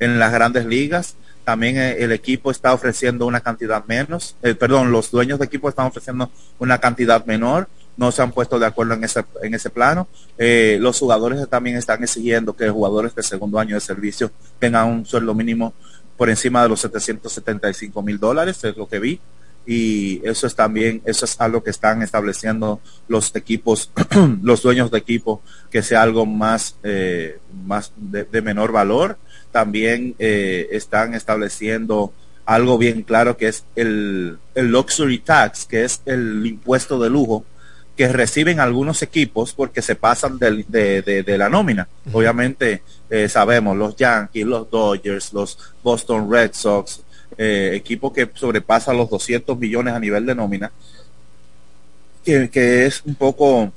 en 0.00 0.18
las 0.18 0.32
grandes 0.32 0.66
ligas. 0.66 1.14
También 1.44 1.76
el 1.76 2.10
equipo 2.10 2.50
está 2.50 2.72
ofreciendo 2.72 3.26
una 3.26 3.40
cantidad 3.40 3.84
menos, 3.86 4.34
perdón, 4.40 4.90
los 4.90 5.10
dueños 5.10 5.38
de 5.38 5.44
equipo 5.44 5.68
están 5.68 5.86
ofreciendo 5.86 6.30
una 6.58 6.78
cantidad 6.78 7.24
menor 7.26 7.68
no 7.96 8.12
se 8.12 8.22
han 8.22 8.32
puesto 8.32 8.58
de 8.58 8.66
acuerdo 8.66 8.94
en 8.94 9.04
ese, 9.04 9.24
en 9.42 9.54
ese 9.54 9.70
plano. 9.70 10.08
Eh, 10.38 10.78
los 10.80 10.98
jugadores 10.98 11.48
también 11.48 11.76
están 11.76 12.02
exigiendo 12.02 12.54
que 12.54 12.68
jugadores 12.68 13.14
de 13.14 13.22
segundo 13.22 13.58
año 13.58 13.74
de 13.74 13.80
servicio 13.80 14.30
tengan 14.58 14.88
un 14.88 15.06
sueldo 15.06 15.34
mínimo 15.34 15.72
por 16.16 16.30
encima 16.30 16.62
de 16.62 16.68
los 16.68 16.80
775 16.80 18.02
mil 18.02 18.18
dólares, 18.18 18.62
es 18.64 18.76
lo 18.76 18.88
que 18.88 18.98
vi. 18.98 19.20
Y 19.68 20.20
eso 20.24 20.46
es 20.46 20.54
también, 20.54 21.02
eso 21.06 21.24
es 21.24 21.40
algo 21.40 21.62
que 21.62 21.70
están 21.70 22.00
estableciendo 22.00 22.80
los 23.08 23.34
equipos, 23.34 23.90
los 24.42 24.62
dueños 24.62 24.90
de 24.92 24.98
equipo, 24.98 25.42
que 25.70 25.82
sea 25.82 26.02
algo 26.02 26.24
más, 26.24 26.76
eh, 26.84 27.40
más 27.64 27.92
de, 27.96 28.42
menor 28.42 28.70
valor. 28.70 29.18
También 29.50 30.14
eh, 30.18 30.68
están 30.70 31.14
estableciendo 31.14 32.12
algo 32.44 32.78
bien 32.78 33.02
claro 33.02 33.36
que 33.36 33.48
es 33.48 33.64
el, 33.74 34.38
el 34.54 34.68
luxury 34.68 35.18
tax, 35.18 35.64
que 35.64 35.84
es 35.84 36.00
el 36.06 36.46
impuesto 36.46 37.00
de 37.00 37.10
lujo, 37.10 37.44
que 37.96 38.08
reciben 38.08 38.60
algunos 38.60 39.02
equipos 39.02 39.54
porque 39.54 39.80
se 39.80 39.94
pasan 39.94 40.38
de, 40.38 40.64
de, 41.24 41.38
la 41.38 41.48
nómina. 41.48 41.88
Obviamente 42.12 42.82
eh, 43.08 43.28
sabemos 43.28 43.76
los 43.76 43.96
Yankees, 43.96 44.44
los 44.44 44.70
Dodgers, 44.70 45.32
los 45.32 45.58
Boston 45.82 46.30
Red 46.30 46.50
Sox, 46.52 47.00
eh, 47.38 47.72
equipos 47.74 48.12
que 48.12 48.30
sobrepasan 48.34 48.96
los 48.96 49.10
200 49.10 49.58
millones 49.58 49.94
a 49.94 50.00
nivel 50.00 50.26
de 50.26 50.34
nómina, 50.34 50.70
que, 52.24 52.86
es 52.86 53.02
un 53.04 53.14
poco 53.14 53.72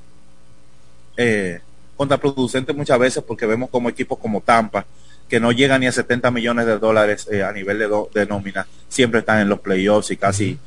eh, 1.18 1.60
contraproducente 1.96 2.74
muchas 2.74 3.00
veces 3.00 3.24
porque 3.24 3.46
vemos 3.46 3.70
como 3.70 3.90
equipos 3.90 4.18
como 4.18 4.42
Tampa 4.42 4.86
que 5.28 5.40
no 5.40 5.52
llegan 5.52 5.82
ni 5.82 5.88
a 5.88 5.92
70 5.92 6.32
millones 6.32 6.66
de 6.66 6.80
dólares 6.80 7.28
eh, 7.32 7.44
a 7.44 7.52
nivel 7.52 7.78
de, 7.80 7.90
de, 8.14 8.26
nómina, 8.26 8.66
siempre 8.88 9.20
están 9.20 9.40
en 9.40 9.50
los 9.50 9.60
playoffs 9.60 10.12
y 10.12 10.18
casi 10.18 10.58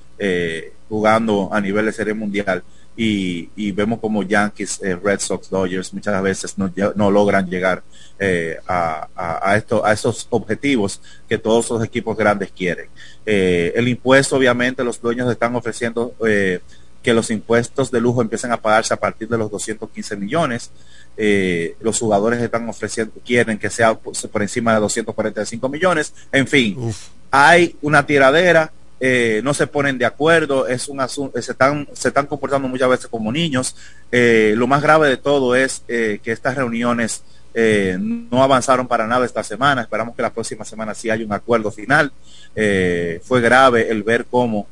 jugando 0.88 1.48
a 1.52 1.60
nivel 1.60 1.86
de 1.86 1.92
serie 1.92 2.14
mundial. 2.14 2.62
Y, 2.96 3.48
y 3.56 3.72
vemos 3.72 4.00
como 4.00 4.22
Yankees, 4.22 4.80
eh, 4.82 4.96
Red 4.96 5.20
Sox, 5.20 5.48
Dodgers 5.48 5.94
muchas 5.94 6.22
veces 6.22 6.58
no, 6.58 6.70
no 6.94 7.10
logran 7.10 7.48
llegar 7.48 7.82
eh, 8.18 8.58
a, 8.68 9.08
a, 9.16 9.50
a, 9.50 9.56
esto, 9.56 9.84
a 9.84 9.92
esos 9.92 10.26
objetivos 10.28 11.00
que 11.28 11.38
todos 11.38 11.70
los 11.70 11.82
equipos 11.82 12.16
grandes 12.16 12.52
quieren. 12.52 12.86
Eh, 13.24 13.72
el 13.74 13.88
impuesto, 13.88 14.36
obviamente, 14.36 14.84
los 14.84 15.00
dueños 15.00 15.30
están 15.30 15.54
ofreciendo 15.56 16.14
eh, 16.26 16.60
que 17.02 17.12
los 17.12 17.30
impuestos 17.30 17.90
de 17.90 18.00
lujo 18.00 18.22
empiecen 18.22 18.52
a 18.52 18.60
pagarse 18.60 18.94
a 18.94 18.96
partir 18.96 19.28
de 19.28 19.38
los 19.38 19.50
215 19.50 20.16
millones. 20.16 20.70
Eh, 21.16 21.76
los 21.80 21.98
jugadores 21.98 22.40
están 22.40 22.68
ofreciendo, 22.68 23.12
quieren 23.24 23.58
que 23.58 23.70
sea 23.70 23.94
por, 23.94 24.14
por 24.30 24.42
encima 24.42 24.74
de 24.74 24.80
245 24.80 25.68
millones. 25.68 26.14
En 26.30 26.46
fin, 26.46 26.76
Uf. 26.78 27.08
hay 27.30 27.76
una 27.82 28.06
tiradera. 28.06 28.72
Eh, 29.04 29.40
no 29.42 29.52
se 29.52 29.66
ponen 29.66 29.98
de 29.98 30.04
acuerdo, 30.04 30.68
es 30.68 30.86
un 30.86 31.00
asunto, 31.00 31.42
se 31.42 31.50
están, 31.50 31.88
se 31.92 32.06
están 32.06 32.26
comportando 32.26 32.68
muchas 32.68 32.88
veces 32.88 33.08
como 33.08 33.32
niños. 33.32 33.74
Eh, 34.12 34.54
lo 34.56 34.68
más 34.68 34.80
grave 34.80 35.08
de 35.08 35.16
todo 35.16 35.56
es 35.56 35.82
eh, 35.88 36.20
que 36.22 36.30
estas 36.30 36.54
reuniones 36.54 37.24
eh, 37.52 37.98
no 37.98 38.44
avanzaron 38.44 38.86
para 38.86 39.08
nada 39.08 39.26
esta 39.26 39.42
semana. 39.42 39.82
Esperamos 39.82 40.14
que 40.14 40.22
la 40.22 40.32
próxima 40.32 40.64
semana 40.64 40.94
sí 40.94 41.10
haya 41.10 41.26
un 41.26 41.32
acuerdo 41.32 41.72
final. 41.72 42.12
Eh, 42.54 43.20
fue 43.24 43.40
grave 43.40 43.90
el 43.90 44.04
ver 44.04 44.24
cómo 44.30 44.68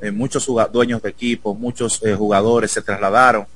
eh, 0.00 0.12
muchos 0.12 0.48
dueños 0.72 1.02
de 1.02 1.10
equipo, 1.10 1.54
muchos 1.54 2.02
eh, 2.02 2.14
jugadores 2.14 2.70
se 2.70 2.80
trasladaron 2.80 3.46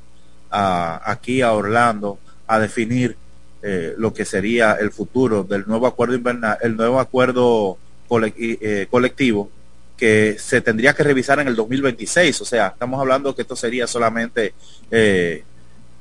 aquí 0.51 1.41
a 1.41 1.55
Orlando 1.55 2.19
a 2.47 2.59
definir 2.59 3.17
eh, 3.63 3.95
lo 3.97 4.13
que 4.13 4.27
sería 4.27 4.75
el 4.75 4.91
futuro 4.91 5.43
del 5.43 5.65
nuevo 5.67 5.87
acuerdo 5.87 6.15
invernal, 6.15 6.59
el 6.61 6.77
nuevo 6.77 7.01
acuerdo 7.01 7.79
cole 8.07 8.35
eh, 8.37 8.87
colectivo 8.91 9.49
que 9.97 10.37
se 10.39 10.61
tendría 10.61 10.95
que 10.95 11.03
revisar 11.03 11.39
en 11.41 11.49
el 11.49 11.57
2026. 11.57 12.41
O 12.41 12.45
sea, 12.45 12.69
estamos 12.69 13.01
hablando 13.01 13.35
que 13.35 13.43
esto 13.43 13.57
sería 13.57 13.87
solamente 13.87 14.55
eh, 14.91 15.45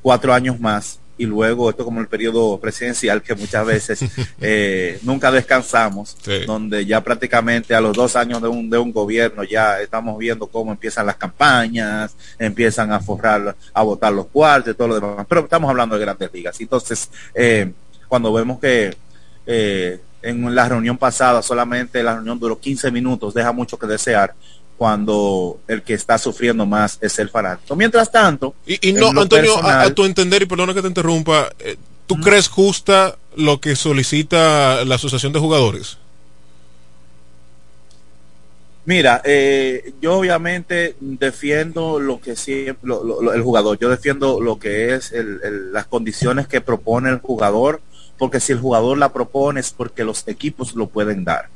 cuatro 0.02 0.34
años 0.34 0.60
más 0.60 1.00
y 1.22 1.26
luego 1.28 1.70
esto 1.70 1.86
como 1.86 2.02
el 2.02 2.08
periodo 2.08 2.60
presidencial 2.60 3.22
que 3.22 3.36
muchas 3.36 3.64
veces 3.64 4.04
eh, 4.42 5.00
nunca 5.04 5.32
descansamos, 5.32 6.18
sí. 6.20 6.46
donde 6.48 6.84
ya 6.84 7.02
prácticamente 7.02 7.76
a 7.76 7.82
los 7.82 7.96
dos 7.96 8.16
años 8.16 8.42
de 8.42 8.48
un, 8.48 8.72
de 8.72 8.80
un 8.80 8.92
gobierno 8.92 9.44
ya 9.44 9.80
estamos 9.82 10.18
viendo 10.18 10.48
cómo 10.48 10.72
empiezan 10.72 11.06
las 11.06 11.18
campañas, 11.18 12.16
empiezan 12.40 12.92
a 12.92 13.00
forrar, 13.00 13.56
a 13.72 13.84
votar 13.84 14.12
los 14.14 14.28
cuartos 14.28 14.74
y 14.74 14.76
todo 14.76 14.88
lo 14.88 14.96
demás, 14.96 15.26
pero 15.30 15.42
estamos 15.42 15.70
hablando 15.70 15.96
de 15.96 16.02
grandes 16.02 16.34
ligas. 16.34 16.60
Entonces, 16.60 17.10
eh, 17.36 17.72
cuando 18.08 18.34
vemos 18.34 18.60
que 18.60 18.96
eh, 19.46 20.00
en 20.22 20.54
la 20.54 20.70
reunión 20.70 20.98
pasada 20.98 21.42
solamente 21.42 22.04
la 22.04 22.16
reunión 22.16 22.40
duró 22.40 22.60
15 22.60 22.92
minutos, 22.92 23.34
deja 23.34 23.52
mucho 23.52 23.78
que 23.78 23.88
desear, 23.88 24.34
cuando 24.78 25.60
el 25.68 25.84
que 25.84 25.94
está 25.94 26.18
sufriendo 26.18 26.66
más 26.66 26.98
es 27.02 27.20
el 27.20 27.30
fanático. 27.30 27.76
Mientras 27.76 28.12
tanto, 28.12 28.56
y, 28.66 28.90
y 28.90 28.94
no, 28.94 29.10
Antonio, 29.10 29.54
personal, 29.54 29.80
a, 29.80 29.82
a, 29.84 29.94
tu 29.94 30.06
entender, 30.06 30.42
y 30.42 30.46
perdona 30.48 30.74
que 30.74 30.82
te 30.82 30.88
interrumpa, 30.88 31.50
eh, 31.60 31.78
¿tú 32.08 32.18
¿Mm? 32.18 32.22
crees 32.22 32.48
justa 32.48 33.16
lo 33.36 33.62
que 33.62 33.76
solicita 33.76 34.84
la 34.86 34.96
Asociación 34.96 35.34
de 35.34 35.40
Jugadores? 35.40 35.98
Mira, 38.86 39.22
eh, 39.24 39.94
yo 40.02 40.16
obviamente 40.16 40.96
defiendo 41.00 42.00
lo 42.00 42.20
que 42.20 42.36
siempre, 42.36 42.88
lo, 42.90 43.04
lo, 43.04 43.34
el 43.34 43.42
jugador, 43.44 43.78
yo 43.78 43.90
defiendo 43.90 44.42
lo 44.42 44.58
que 44.58 44.96
es 44.96 45.12
el, 45.12 45.40
el, 45.44 45.72
las 45.72 45.86
condiciones 45.86 46.48
que 46.48 46.62
propone 46.62 47.10
el 47.10 47.20
jugador, 47.20 47.82
porque 48.22 48.40
si 48.40 48.52
el 48.52 48.60
jugador 48.60 49.00
la 49.00 49.12
propone 49.12 49.62
es 49.62 49.72
porque 49.72 50.04
los 50.04 50.28
equipos 50.28 50.76
lo 50.76 50.86
pueden 50.86 51.24
dar. 51.24 51.50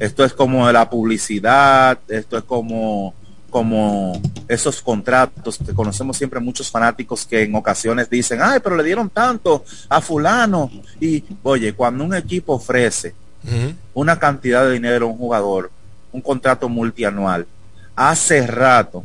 Esto 0.00 0.24
es 0.24 0.32
como 0.32 0.68
la 0.72 0.90
publicidad, 0.90 2.00
esto 2.08 2.36
es 2.36 2.42
como, 2.42 3.14
como 3.48 4.20
esos 4.48 4.82
contratos 4.82 5.58
que 5.64 5.72
conocemos 5.72 6.16
siempre 6.16 6.40
muchos 6.40 6.68
fanáticos 6.68 7.24
que 7.24 7.44
en 7.44 7.54
ocasiones 7.54 8.10
dicen, 8.10 8.40
ay, 8.42 8.58
pero 8.60 8.74
le 8.74 8.82
dieron 8.82 9.08
tanto 9.08 9.64
a 9.88 10.00
fulano. 10.00 10.68
Y 11.00 11.22
oye, 11.44 11.74
cuando 11.74 12.02
un 12.02 12.16
equipo 12.16 12.54
ofrece 12.54 13.14
uh 13.44 13.48
-huh. 13.48 13.74
una 13.94 14.18
cantidad 14.18 14.64
de 14.64 14.72
dinero 14.72 15.06
a 15.06 15.10
un 15.10 15.16
jugador, 15.16 15.70
un 16.10 16.22
contrato 16.22 16.68
multianual, 16.68 17.46
hace 17.94 18.48
rato 18.48 19.04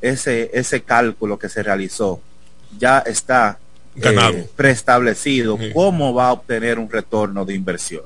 ese, 0.00 0.50
ese 0.52 0.82
cálculo 0.82 1.38
que 1.38 1.48
se 1.48 1.62
realizó 1.62 2.20
ya 2.76 2.98
está 2.98 3.60
eh, 4.02 4.48
preestablecido 4.54 5.56
sí. 5.58 5.70
cómo 5.72 6.14
va 6.14 6.28
a 6.28 6.32
obtener 6.32 6.78
un 6.78 6.90
retorno 6.90 7.44
de 7.44 7.54
inversión. 7.54 8.04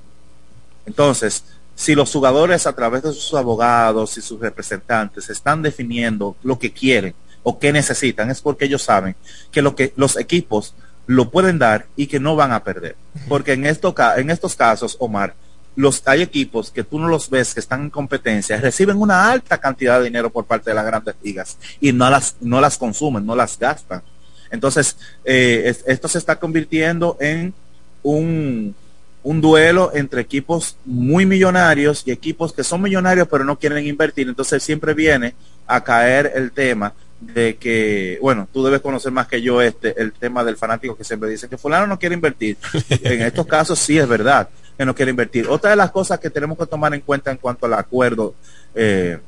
Entonces, 0.87 1.45
si 1.75 1.95
los 1.95 2.13
jugadores 2.13 2.67
a 2.67 2.75
través 2.75 3.03
de 3.03 3.13
sus 3.13 3.35
abogados 3.35 4.17
y 4.19 4.21
sus 4.21 4.41
representantes 4.41 5.31
están 5.31 5.63
definiendo 5.63 6.37
lo 6.43 6.59
que 6.59 6.73
quieren 6.73 7.15
o 7.43 7.59
qué 7.59 7.73
necesitan, 7.73 8.31
es 8.31 8.41
porque 8.41 8.67
ellos 8.67 8.83
saben 8.83 9.17
que 9.51 9.63
lo 9.63 9.75
que 9.75 9.93
los 9.97 10.17
equipos 10.17 10.75
lo 11.07 11.31
pueden 11.31 11.59
dar 11.59 11.87
y 11.97 12.07
que 12.07 12.21
no 12.21 12.37
van 12.37 12.53
a 12.53 12.63
perder. 12.63 12.97
Porque 13.29 13.55
en, 13.55 13.67
esto, 13.67 13.95
en 14.17 14.31
estos 14.31 14.55
casos, 14.55 14.97
Omar, 15.01 15.35
los, 15.75 16.03
hay 16.07 16.23
equipos 16.23 16.71
que 16.71 16.85
tú 16.85 16.99
no 16.99 17.09
los 17.09 17.31
ves 17.31 17.55
que 17.55 17.61
están 17.61 17.83
en 17.83 17.91
competencia, 17.91 18.61
reciben 18.61 19.01
una 19.01 19.31
alta 19.31 19.59
cantidad 19.59 19.99
de 19.99 20.05
dinero 20.05 20.31
por 20.31 20.45
parte 20.45 20.71
de 20.71 20.75
las 20.75 20.85
grandes 20.85 21.15
ligas 21.23 21.57
y 21.81 21.93
no 21.93 22.11
las, 22.11 22.37
no 22.41 22.61
las 22.61 22.77
consumen, 22.77 23.25
no 23.25 23.35
las 23.35 23.59
gastan. 23.59 24.03
Entonces, 24.51 24.97
eh, 25.25 25.63
es, 25.67 25.85
esto 25.87 26.09
se 26.09 26.19
está 26.19 26.37
convirtiendo 26.37 27.17
en 27.21 27.55
un, 28.03 28.75
un 29.23 29.41
duelo 29.41 29.91
entre 29.95 30.21
equipos 30.21 30.77
muy 30.85 31.27
millonarios 31.27 32.03
y 32.07 32.11
equipos 32.11 32.53
que 32.53 32.65
son 32.65 32.83
millonarios 32.83 33.29
pero 33.29 33.45
no 33.45 33.59
quieren 33.59 33.87
invertir. 33.87 34.29
Entonces 34.29 34.63
siempre 34.63 34.95
viene 34.95 35.35
a 35.67 35.83
caer 35.85 36.33
el 36.35 36.53
tema 36.53 36.95
de 37.21 37.57
que, 37.57 38.19
bueno, 38.23 38.49
tú 38.51 38.65
debes 38.65 38.81
conocer 38.81 39.13
más 39.13 39.29
que 39.29 39.43
yo 39.43 39.61
este, 39.61 40.01
el 40.01 40.13
tema 40.13 40.43
del 40.43 40.57
fanático 40.57 40.97
que 40.97 41.05
siempre 41.05 41.29
dice 41.29 41.49
que 41.49 41.59
fulano 41.59 41.87
no 41.87 41.99
quiere 41.99 42.15
invertir. 42.15 42.57
en 42.89 43.23
estos 43.23 43.47
casos 43.47 43.79
sí 43.79 43.99
es 43.99 44.09
verdad 44.09 44.49
que 44.79 44.87
no 44.87 44.95
quiere 44.95 45.11
invertir. 45.11 45.47
Otra 45.49 45.71
de 45.71 45.77
las 45.77 45.91
cosas 45.91 46.19
que 46.19 46.31
tenemos 46.31 46.57
que 46.57 46.67
tomar 46.67 46.95
en 46.95 47.03
cuenta 47.03 47.31
en 47.31 47.37
cuanto 47.37 47.67
al 47.67 47.75
acuerdo, 47.75 48.35
eh, 48.75 49.19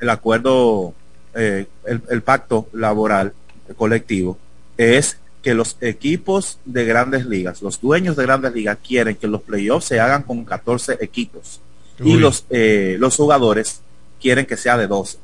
el 0.00 0.10
acuerdo, 0.10 0.92
eh, 1.34 1.66
el, 1.84 2.02
el 2.10 2.22
pacto 2.22 2.68
laboral 2.72 3.32
colectivo, 3.74 4.38
es 4.76 5.18
que 5.42 5.54
los 5.54 5.76
equipos 5.80 6.58
de 6.64 6.84
grandes 6.84 7.26
ligas, 7.26 7.62
los 7.62 7.80
dueños 7.80 8.16
de 8.16 8.24
grandes 8.24 8.52
ligas 8.52 8.78
quieren 8.86 9.16
que 9.16 9.28
los 9.28 9.42
playoffs 9.42 9.86
se 9.86 10.00
hagan 10.00 10.22
con 10.22 10.44
14 10.44 10.98
equipos 11.00 11.60
Uy. 12.00 12.12
y 12.12 12.16
los, 12.16 12.44
eh, 12.50 12.96
los 12.98 13.16
jugadores 13.16 13.80
quieren 14.20 14.46
que 14.46 14.56
sea 14.56 14.76
de 14.76 14.86
12. 14.86 15.18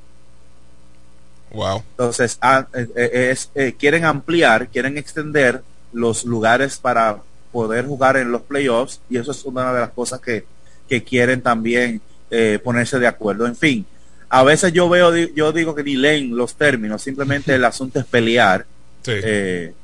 Wow. 1.52 1.83
Entonces, 1.90 2.38
ah, 2.40 2.66
eh, 2.72 3.31
es, 3.31 3.50
eh, 3.55 3.74
quieren 3.78 4.05
ampliar, 4.05 4.68
quieren 4.68 4.96
extender 4.96 5.62
los 5.92 6.24
lugares 6.24 6.78
para 6.78 7.18
poder 7.52 7.87
jugar 7.87 8.16
en 8.16 8.33
los 8.33 8.42
playoffs 8.42 9.00
y 9.11 9.18
eso 9.18 9.33
es 9.33 9.44
una 9.44 9.72
de 9.72 9.81
las 9.81 9.90
cosas 9.90 10.20
que, 10.20 10.46
que 10.88 11.05
quieren 11.05 11.42
también 11.42 12.00
eh, 12.31 12.59
ponerse 12.62 12.98
de 12.98 13.07
acuerdo. 13.07 13.46
En 13.46 13.57
fin, 13.57 13.85
a 14.34 14.42
veces 14.44 14.72
yo 14.72 14.88
veo, 14.88 15.14
yo 15.14 15.52
digo 15.52 15.74
que 15.74 15.84
ni 15.84 15.94
leen 15.94 16.34
los 16.34 16.54
términos, 16.54 17.02
simplemente 17.02 17.54
el 17.54 17.62
asunto 17.66 18.00
es 18.00 18.06
pelear. 18.06 18.64
Sí. 19.02 19.12
Eh, 19.14 19.74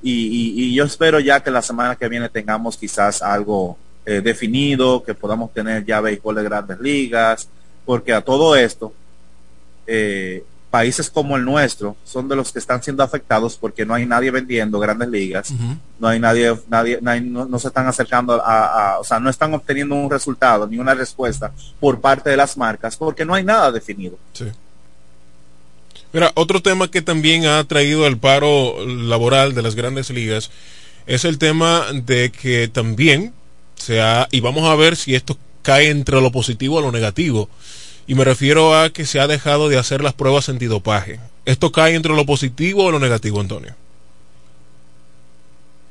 y, 0.00 0.12
y, 0.12 0.62
y, 0.62 0.74
yo 0.76 0.84
espero 0.84 1.18
ya 1.18 1.42
que 1.42 1.50
la 1.50 1.60
semana 1.60 1.96
que 1.96 2.08
viene 2.08 2.28
tengamos 2.28 2.76
quizás 2.76 3.20
algo 3.20 3.76
eh, 4.04 4.20
definido, 4.20 5.02
que 5.02 5.14
podamos 5.14 5.52
tener 5.52 5.84
ya 5.84 6.00
béisbol 6.00 6.36
de 6.36 6.42
grandes 6.44 6.78
ligas, 6.78 7.48
porque 7.84 8.12
a 8.12 8.20
todo 8.20 8.54
esto, 8.54 8.92
eh, 9.88 10.44
países 10.70 11.08
como 11.08 11.36
el 11.36 11.44
nuestro 11.44 11.96
son 12.04 12.28
de 12.28 12.36
los 12.36 12.52
que 12.52 12.58
están 12.58 12.82
siendo 12.82 13.02
afectados 13.02 13.56
porque 13.56 13.86
no 13.86 13.94
hay 13.94 14.04
nadie 14.04 14.30
vendiendo 14.30 14.78
grandes 14.78 15.08
ligas, 15.08 15.50
uh 15.50 15.54
-huh. 15.54 15.78
no 16.00 16.08
hay 16.08 16.18
nadie, 16.18 16.54
nadie, 16.68 16.98
nadie 17.00 17.20
no, 17.20 17.46
no, 17.46 17.58
se 17.58 17.68
están 17.68 17.86
acercando 17.86 18.42
a, 18.44 18.94
a, 18.94 18.98
o 18.98 19.04
sea, 19.04 19.18
no 19.20 19.30
están 19.30 19.54
obteniendo 19.54 19.94
un 19.94 20.10
resultado 20.10 20.66
ni 20.66 20.78
una 20.78 20.94
respuesta 20.94 21.52
por 21.80 22.00
parte 22.00 22.30
de 22.30 22.36
las 22.36 22.56
marcas 22.56 22.96
porque 22.96 23.24
no 23.24 23.34
hay 23.34 23.44
nada 23.44 23.70
definido. 23.72 24.18
Sí. 24.32 24.46
Mira, 26.12 26.32
otro 26.34 26.62
tema 26.62 26.90
que 26.90 27.02
también 27.02 27.46
ha 27.46 27.62
traído 27.64 28.06
el 28.06 28.18
paro 28.18 28.84
laboral 28.86 29.54
de 29.54 29.62
las 29.62 29.74
grandes 29.74 30.10
ligas 30.10 30.50
es 31.06 31.24
el 31.24 31.38
tema 31.38 31.84
de 31.92 32.30
que 32.30 32.68
también 32.68 33.32
se 33.76 34.00
ha, 34.00 34.26
y 34.30 34.40
vamos 34.40 34.64
a 34.64 34.74
ver 34.74 34.96
si 34.96 35.14
esto 35.14 35.38
cae 35.62 35.90
entre 35.90 36.20
lo 36.20 36.32
positivo 36.32 36.76
o 36.76 36.80
lo 36.80 36.92
negativo, 36.92 37.48
y 38.06 38.14
me 38.14 38.24
refiero 38.24 38.78
a 38.78 38.90
que 38.90 39.06
se 39.06 39.20
ha 39.20 39.26
dejado 39.26 39.68
de 39.68 39.78
hacer 39.78 40.02
las 40.02 40.14
pruebas 40.14 40.48
antidopaje. 40.48 41.20
¿Esto 41.44 41.72
cae 41.72 41.94
entre 41.94 42.14
lo 42.14 42.26
positivo 42.26 42.84
o 42.84 42.90
lo 42.90 42.98
negativo, 42.98 43.40
Antonio? 43.40 43.74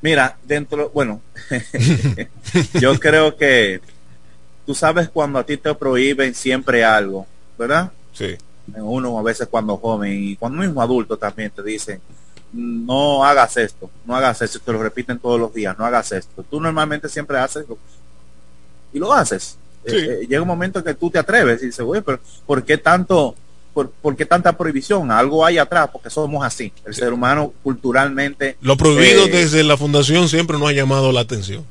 Mira, 0.02 0.38
dentro, 0.44 0.90
bueno, 0.90 1.22
yo 2.80 3.00
creo 3.00 3.36
que 3.36 3.82
tú 4.66 4.76
sabes 4.76 5.10
cuando 5.10 5.40
a 5.40 5.46
ti 5.46 5.58
te 5.58 5.74
prohíben 5.74 6.36
siempre 6.36 6.84
algo, 6.84 7.26
¿verdad? 7.58 7.92
Sí 8.14 8.38
uno 8.78 9.20
a 9.20 9.24
veces 9.24 9.48
cuando 9.48 9.78
joven 9.78 10.12
y 10.14 10.36
cuando 10.36 10.62
mismo 10.62 10.82
adulto 10.82 11.18
también 11.18 11.52
te 11.52 11.64
dicen 11.64 12.02
no 12.52 13.26
hagas 13.26 13.58
esto, 13.58 13.90
no 14.06 14.16
hagas 14.16 14.42
esto, 14.42 14.60
te 14.60 14.72
lo 14.72 14.82
repiten 14.82 15.20
todos 15.20 15.38
los 15.38 15.54
días, 15.54 15.78
no 15.78 15.86
hagas 15.86 16.14
esto. 16.14 16.42
Tú 16.44 16.62
normalmente 16.62 17.10
siempre 17.10 17.38
haces 17.38 17.66
y 18.94 19.00
lo 19.00 19.12
haces. 19.12 19.58
Sí. 19.86 19.96
Eh, 19.96 20.20
eh, 20.22 20.28
llega 20.28 20.42
un 20.42 20.48
momento 20.48 20.84
que 20.84 20.94
tú 20.94 21.10
te 21.10 21.20
atreves 21.20 21.62
y 21.62 21.68
dices, 21.68 21.84
güey, 21.86 22.02
pero 22.02 22.20
¿por 22.46 22.64
qué 22.64 22.78
tanto, 22.78 23.36
por, 23.74 23.90
por 23.92 24.16
qué 24.16 24.26
tanta 24.26 24.58
prohibición? 24.58 25.12
Algo 25.12 25.46
hay 25.46 25.58
atrás, 25.58 25.90
porque 25.92 26.10
somos 26.10 26.46
así. 26.46 26.72
El 26.86 26.94
ser 26.94 27.14
humano 27.14 27.54
culturalmente... 27.64 28.58
Lo 28.62 28.78
prohibido 28.78 29.26
eh, 29.26 29.30
desde 29.30 29.64
la 29.64 29.78
fundación 29.78 30.30
siempre 30.30 30.58
nos 30.58 30.70
ha 30.70 30.74
llamado 30.74 31.12
la 31.12 31.22
atención. 31.22 31.66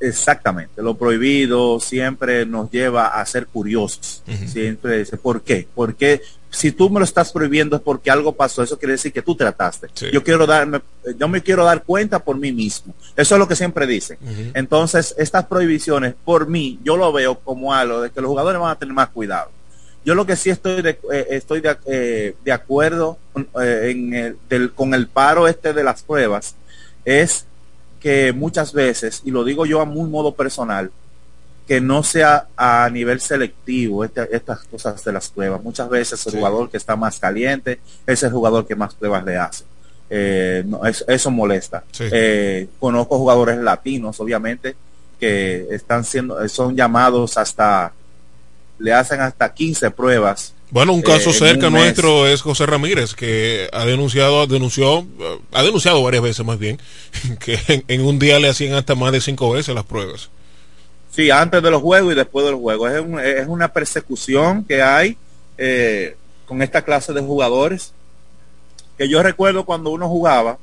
Exactamente, 0.00 0.82
lo 0.82 0.94
prohibido 0.96 1.78
siempre 1.78 2.46
nos 2.46 2.70
lleva 2.70 3.08
a 3.08 3.24
ser 3.26 3.46
curiosos. 3.46 4.22
Siempre 4.48 4.98
dice, 4.98 5.16
¿por 5.16 5.42
qué? 5.42 5.68
Porque 5.74 6.22
si 6.48 6.72
tú 6.72 6.90
me 6.90 6.98
lo 6.98 7.04
estás 7.04 7.30
prohibiendo 7.32 7.76
es 7.76 7.82
porque 7.82 8.10
algo 8.10 8.32
pasó, 8.32 8.62
eso 8.62 8.78
quiere 8.78 8.92
decir 8.92 9.12
que 9.12 9.22
tú 9.22 9.34
trataste. 9.36 9.88
Sí. 9.94 10.06
Yo 10.12 10.24
quiero 10.24 10.46
darme, 10.46 10.80
yo 11.18 11.28
me 11.28 11.42
quiero 11.42 11.64
dar 11.64 11.84
cuenta 11.84 12.18
por 12.24 12.36
mí 12.38 12.50
mismo. 12.50 12.94
Eso 13.16 13.34
es 13.34 13.38
lo 13.38 13.46
que 13.46 13.54
siempre 13.56 13.86
dicen. 13.86 14.18
Entonces, 14.54 15.14
estas 15.18 15.46
prohibiciones, 15.46 16.14
por 16.24 16.48
mí, 16.48 16.80
yo 16.82 16.96
lo 16.96 17.12
veo 17.12 17.38
como 17.38 17.72
algo 17.74 18.00
de 18.00 18.10
que 18.10 18.20
los 18.20 18.28
jugadores 18.28 18.60
van 18.60 18.70
a 18.72 18.78
tener 18.78 18.94
más 18.94 19.10
cuidado. 19.10 19.50
Yo 20.04 20.14
lo 20.14 20.24
que 20.24 20.34
sí 20.34 20.48
estoy 20.48 20.80
de, 20.80 20.98
eh, 21.12 21.26
estoy 21.30 21.60
de, 21.60 21.76
eh, 21.86 22.34
de 22.42 22.52
acuerdo 22.52 23.18
eh, 23.62 23.90
en 23.90 24.14
el- 24.14 24.36
del- 24.48 24.72
con 24.72 24.94
el 24.94 25.06
paro 25.08 25.46
este 25.46 25.72
de 25.74 25.84
las 25.84 26.02
pruebas 26.02 26.54
es 27.04 27.44
que 28.00 28.32
muchas 28.32 28.72
veces, 28.72 29.22
y 29.24 29.30
lo 29.30 29.44
digo 29.44 29.66
yo 29.66 29.80
a 29.80 29.84
muy 29.84 30.08
modo 30.08 30.32
personal, 30.34 30.90
que 31.68 31.80
no 31.80 32.02
sea 32.02 32.48
a 32.56 32.88
nivel 32.90 33.20
selectivo 33.20 34.04
este- 34.04 34.34
estas 34.34 34.60
cosas 34.64 35.04
de 35.04 35.12
las 35.12 35.28
pruebas. 35.28 35.62
Muchas 35.62 35.88
veces 35.88 36.24
el 36.26 36.32
Sí. 36.32 36.38
jugador 36.38 36.68
que 36.68 36.76
está 36.78 36.96
más 36.96 37.18
caliente 37.20 37.78
es 38.06 38.22
el 38.22 38.32
jugador 38.32 38.66
que 38.66 38.74
más 38.74 38.94
pruebas 38.94 39.24
le 39.24 39.36
hace. 39.36 39.64
Eh, 40.08 40.64
no, 40.66 40.80
eso 40.84 41.30
molesta. 41.30 41.84
Sí. 41.92 42.04
Eh, 42.10 42.68
conozco 42.80 43.16
jugadores 43.18 43.58
latinos, 43.58 44.18
obviamente, 44.18 44.74
que 45.20 45.68
están 45.70 46.02
siendo, 46.04 46.48
son 46.48 46.74
llamados 46.74 47.36
hasta, 47.36 47.92
le 48.78 48.92
hacen 48.92 49.20
hasta 49.20 49.52
15 49.54 49.90
pruebas. 49.92 50.54
Bueno, 50.70 50.92
un 50.92 51.02
caso 51.02 51.30
eh, 51.30 51.32
cerca 51.34 51.66
un 51.66 51.72
nuestro 51.74 52.26
es 52.28 52.42
José 52.42 52.64
Ramírez, 52.66 53.14
que 53.14 53.68
ha 53.72 53.84
denunciado, 53.84 54.46
denunció, 54.46 55.00
eh, 55.00 55.38
ha 55.52 55.62
denunciado 55.62 56.02
varias 56.02 56.22
veces 56.22 56.46
más 56.46 56.58
bien, 56.58 56.78
que 57.40 57.58
en, 57.68 57.84
en 57.88 58.00
un 58.04 58.18
día 58.18 58.38
le 58.38 58.48
hacían 58.48 58.74
hasta 58.74 58.94
más 58.94 59.10
de 59.12 59.20
cinco 59.20 59.50
veces 59.50 59.74
las 59.74 59.84
pruebas. 59.84 60.30
Sí, 61.14 61.30
antes 61.30 61.60
de 61.62 61.70
los 61.72 61.82
juegos 61.82 62.12
y 62.12 62.16
después 62.16 62.44
de 62.46 62.52
los 62.52 62.60
juegos. 62.60 62.92
Es, 62.92 63.00
un- 63.00 63.18
es 63.18 63.46
una 63.48 63.72
persecución 63.72 64.64
que 64.64 64.80
hay 64.80 65.16
eh, 65.58 66.16
con 66.46 66.62
esta 66.62 66.82
clase 66.82 67.12
de 67.12 67.20
jugadores. 67.20 67.92
Que 68.96 69.08
yo 69.08 69.22
recuerdo 69.22 69.64
cuando 69.64 69.90
uno 69.90 70.08
jugaba 70.08 70.58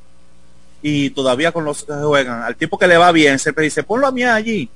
y 0.82 1.10
todavía 1.10 1.52
con 1.52 1.66
los 1.66 1.84
que 1.84 1.92
juegan, 1.94 2.44
al 2.44 2.56
tipo 2.56 2.78
que 2.78 2.88
le 2.88 2.96
va 2.98 3.12
bien, 3.12 3.40
siempre 3.40 3.66
dice, 3.66 3.84
ponlo 3.84 4.08
a 4.08 4.12
mí 4.12 4.24
allí. 4.24 4.70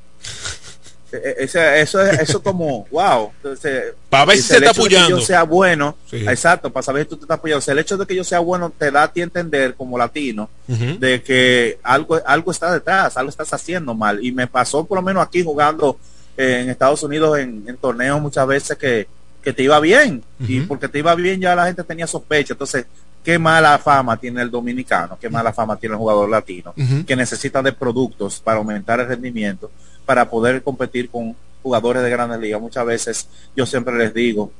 Eh, 1.13 1.35
ese- 1.39 1.81
eso 1.81 2.01
es 2.01 2.19
eso 2.19 2.41
como, 2.41 2.85
wow. 2.91 3.31
Entonces, 3.37 3.93
Pa' 4.09 4.25
ver 4.25 4.37
si 4.37 4.43
se 4.43 4.57
el 4.57 4.63
está 4.63 4.71
hecho 4.71 4.83
de 4.83 4.89
que 4.89 4.95
apoyando. 4.97 5.19
yo 5.19 5.25
sea 5.25 5.43
bueno, 5.43 5.95
Sí. 6.09 6.17
exacto, 6.27 6.71
para 6.71 6.83
saber 6.83 7.03
si 7.03 7.09
tú 7.09 7.17
te 7.17 7.23
estás 7.23 7.37
apoyando. 7.37 7.59
O 7.59 7.61
sea, 7.61 7.71
el 7.73 7.79
hecho 7.79 7.97
de 7.97 8.05
que 8.05 8.15
yo 8.15 8.23
sea 8.23 8.39
bueno 8.39 8.69
te 8.77 8.91
da 8.91 9.03
a 9.03 9.11
ti 9.11 9.21
entender 9.21 9.75
como 9.75 9.97
latino 9.97 10.49
de 10.67 11.21
que 11.21 11.79
algo, 11.83 12.19
algo 12.25 12.51
está 12.51 12.71
detrás, 12.73 13.17
algo 13.17 13.29
estás 13.29 13.53
haciendo 13.53 13.93
mal. 13.93 14.23
Y 14.23 14.31
me 14.31 14.47
pasó 14.47 14.85
por 14.85 14.97
lo 14.97 15.01
menos 15.01 15.23
aquí 15.25 15.43
jugando 15.43 15.97
eh, 16.37 16.61
en 16.63 16.69
Estados 16.69 17.03
Unidos 17.03 17.37
en, 17.39 17.63
en 17.67 17.77
torneos 17.77 18.21
muchas 18.21 18.47
veces 18.47 18.77
que, 18.77 19.07
que 19.43 19.53
te 19.53 19.63
iba 19.63 19.79
bien. 19.79 20.23
Y 20.39 20.61
porque 20.61 20.87
te 20.87 20.99
iba 20.99 21.13
bien 21.15 21.41
ya 21.41 21.55
la 21.55 21.65
gente 21.67 21.83
tenía 21.83 22.07
sospecha. 22.07 22.53
Entonces, 22.53 22.85
qué 23.23 23.37
mala 23.37 23.77
fama 23.77 24.17
tiene 24.17 24.41
el 24.41 24.49
dominicano, 24.49 25.15
qué 25.21 25.29
mala 25.29 25.53
fama 25.53 25.75
tiene 25.77 25.93
el 25.93 25.99
jugador 25.99 26.27
latino, 26.29 26.73
que 27.05 27.15
necesita 27.15 27.61
de 27.61 27.71
productos 27.71 28.39
para 28.39 28.57
aumentar 28.57 28.99
el 28.99 29.07
rendimiento, 29.07 29.69
para 30.05 30.29
poder 30.29 30.61
competir 30.63 31.09
con 31.09 31.35
jugadores 31.63 32.03
de 32.03 32.09
grandes 32.09 32.39
ligas. 32.39 32.61
Muchas 32.61 32.85
veces 32.85 33.27
yo 33.55 33.65
siempre 33.65 33.95
les 33.97 34.13
digo 34.13 34.51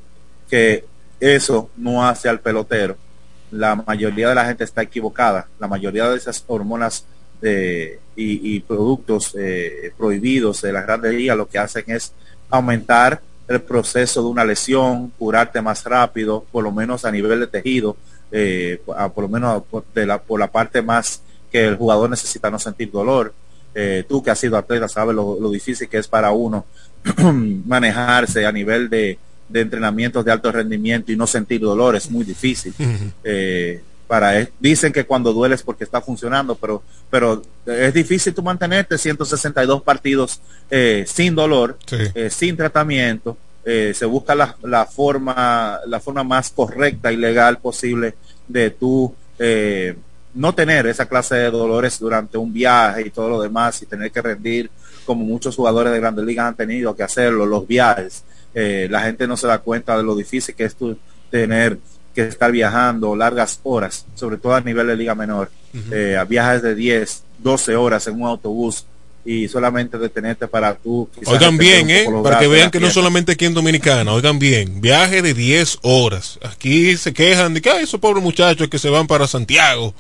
que 0.50 0.86
eso 1.20 1.70
no 1.78 2.06
hace 2.06 2.30
al 2.30 2.40
pelotero. 2.40 2.98
La 3.52 3.76
mayoría 3.76 4.30
de 4.30 4.36
la 4.36 4.46
gente 4.46 4.64
está 4.64 4.82
equivocada. 4.82 5.48
La 5.60 5.68
mayoría 5.68 6.10
de 6.10 6.18
esas 6.18 6.44
hormonas 6.48 7.06
eh, 7.42 8.00
y, 8.16 8.60
productos 8.60 9.36
eh, 9.38 9.92
prohibidos 9.98 10.62
de 10.62 10.72
las 10.72 10.86
grandes 10.86 11.14
ligas 11.14 11.36
lo 11.36 11.48
que 11.48 11.58
hacen 11.58 11.84
es 11.88 12.14
aumentar 12.52 13.20
el 13.48 13.62
proceso 13.62 14.22
de 14.22 14.28
una 14.28 14.46
lesión, 14.46 15.12
curarte 15.18 15.60
más 15.62 15.84
rápido, 15.84 16.46
por 16.52 16.64
lo 16.64 16.72
menos 16.72 17.04
a 17.04 17.12
nivel 17.12 17.40
de 17.40 17.48
tejido, 17.48 17.98
eh, 18.32 18.80
por 18.86 19.24
lo 19.24 19.28
menos 19.28 19.64
por 19.64 20.40
la 20.40 20.52
parte 20.52 20.82
más 20.82 21.22
que 21.52 21.66
el 21.66 21.78
jugador 21.78 22.10
necesita 22.10 22.50
no 22.50 22.60
sentir 22.60 22.92
dolor. 22.92 23.34
Eh, 23.74 24.04
tú 24.08 24.22
que 24.22 24.32
has 24.32 24.40
sido 24.40 24.58
atleta 24.58 24.88
sabes 24.88 25.16
lo, 25.16 25.38
lo 25.40 25.50
difícil 25.50 25.88
que 25.88 25.98
es 25.98 26.08
para 26.08 26.32
uno 26.32 26.66
manejarse 27.66 28.46
a 28.46 28.52
nivel 28.52 28.90
de, 28.90 29.18
de 29.50 29.62
entrenamientos 29.62 30.26
de 30.26 30.32
alto 30.32 30.52
rendimiento 30.52 31.12
y 31.12 31.16
no 31.16 31.28
sentir 31.28 31.62
dolor 31.62 31.96
es 31.96 32.10
muy 32.10 32.26
difícil. 32.26 32.74
Eh, 33.24 33.82
para 34.08 34.38
es- 34.40 34.50
dicen 34.60 34.92
que 34.92 35.06
cuando 35.06 35.32
duele 35.32 35.56
es 35.56 35.64
porque 35.64 35.86
está 35.86 36.02
funcionando, 36.02 36.56
pero 36.56 36.84
pero 37.10 37.42
es 37.66 37.94
difícil 37.94 38.34
tú 38.34 38.42
mantenerte 38.44 38.98
162 38.98 39.82
partidos 39.84 40.42
eh, 40.70 41.06
sin 41.08 41.34
dolor, 41.36 41.78
Sí. 41.86 41.98
eh, 42.14 42.30
sin 42.30 42.58
tratamiento. 42.58 43.38
eh, 43.64 43.94
se 43.96 44.06
busca 44.06 44.34
la, 44.34 44.56
la 44.64 44.86
forma 44.88 45.80
la 45.86 46.00
forma 46.00 46.24
más 46.24 46.50
correcta 46.50 47.12
y 47.12 47.16
legal 47.18 47.60
posible 47.60 48.16
de 48.48 48.72
tú 48.72 49.14
no 50.34 50.54
tener 50.54 50.88
esa 50.88 51.08
clase 51.08 51.36
de 51.36 51.52
dolores 51.52 52.00
durante 52.00 52.38
un 52.38 52.52
viaje 52.54 53.04
y 53.08 53.10
todo 53.10 53.30
lo 53.30 53.42
demás 53.42 53.82
y 53.82 53.86
tener 53.86 54.12
que 54.12 54.22
rendir 54.22 54.70
como 55.06 55.26
muchos 55.26 55.56
jugadores 55.56 55.92
de 55.92 56.00
grandes 56.00 56.26
ligas 56.26 56.48
han 56.48 56.56
tenido 56.56 56.96
que 56.96 57.04
hacerlo, 57.04 57.46
los 57.46 57.68
viajes. 57.68 58.24
Eh, 58.54 58.88
la 58.90 59.02
gente 59.02 59.28
no 59.28 59.36
se 59.38 59.48
da 59.48 59.58
cuenta 59.60 59.98
de 59.98 60.04
lo 60.04 60.16
difícil 60.16 60.56
que 60.56 60.66
es 60.66 60.76
tú 60.76 60.98
tener 61.30 61.78
que 62.14 62.24
estar 62.24 62.52
viajando 62.52 63.16
largas 63.16 63.60
horas, 63.64 64.06
sobre 64.16 64.38
todo 64.38 64.54
a 64.54 64.62
nivel 64.62 64.88
de 64.88 64.98
liga 64.98 65.16
menor, 65.16 65.50
eh, 65.92 66.18
a 66.18 66.26
viajes 66.26 66.62
de 66.62 66.76
10, 66.76 67.24
12 67.40 67.76
horas 67.76 68.06
en 68.08 68.22
un 68.22 68.28
autobús 68.28 68.86
y 69.24 69.48
solamente 69.48 69.98
detenerte 69.98 70.48
para 70.48 70.74
tú. 70.76 71.08
Oigan 71.26 71.58
bien, 71.58 71.90
¿eh? 71.90 72.06
Para 72.24 72.40
que 72.40 72.48
vean 72.48 72.72
que 72.72 72.80
no 72.80 72.90
solamente 72.90 73.34
aquí 73.34 73.46
en 73.46 73.54
Dominicana, 73.54 74.12
oigan 74.14 74.40
bien, 74.40 74.82
viaje 74.82 75.22
de 75.22 75.34
10 75.34 75.78
horas. 75.84 76.40
Aquí 76.44 76.98
se 76.98 77.14
quejan 77.14 77.54
de 77.54 77.62
que 77.62 77.70
"Ay, 77.70 77.84
esos 77.84 78.00
pobres 78.00 78.24
muchachos 78.24 78.68
que 78.68 78.80
se 78.80 78.90
van 78.90 79.08
para 79.08 79.28
Santiago, 79.28 79.94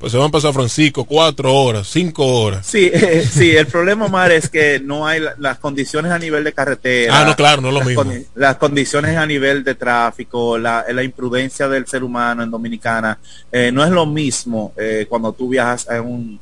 pues 0.00 0.10
se 0.12 0.18
van 0.18 0.30
para 0.30 0.40
San 0.42 0.54
Francisco, 0.54 1.04
4 1.04 1.54
horas, 1.54 1.86
5 1.88 2.24
horas. 2.26 2.66
Sí, 2.66 2.90
eh, 2.92 3.22
sí, 3.30 3.50
el 3.54 3.66
problema, 3.66 4.06
Omar, 4.06 4.32
es 4.32 4.48
que 4.48 4.80
no 4.82 5.06
hay 5.06 5.20
la- 5.20 5.34
las 5.38 5.58
condiciones 5.58 6.10
a 6.10 6.18
nivel 6.18 6.42
de 6.42 6.52
carretera. 6.54 7.20
Ah, 7.20 7.24
no, 7.26 7.36
claro, 7.36 7.60
no 7.60 7.68
es 7.68 7.74
lo 7.74 7.80
las 7.80 7.88
mismo. 7.88 8.04
condi- 8.04 8.26
las 8.34 8.56
condiciones 8.56 9.16
a 9.16 9.26
nivel 9.26 9.62
de 9.62 9.74
tráfico, 9.74 10.56
la, 10.56 10.84
la 10.90 11.02
imprudencia 11.02 11.68
del 11.68 11.86
ser 11.86 12.02
humano 12.02 12.42
en 12.42 12.50
Dominicana, 12.50 13.18
eh, 13.52 13.70
no 13.70 13.84
es 13.84 13.90
lo 13.90 14.06
mismo 14.06 14.72
eh, 14.76 15.04
cuando 15.08 15.32
tú 15.32 15.50
viajas 15.50 15.86
en 15.90 16.00
un, 16.00 16.40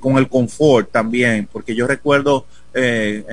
con 0.00 0.16
el 0.16 0.26
confort 0.28 0.90
también, 0.90 1.46
porque 1.52 1.74
yo 1.74 1.86
recuerdo, 1.86 2.46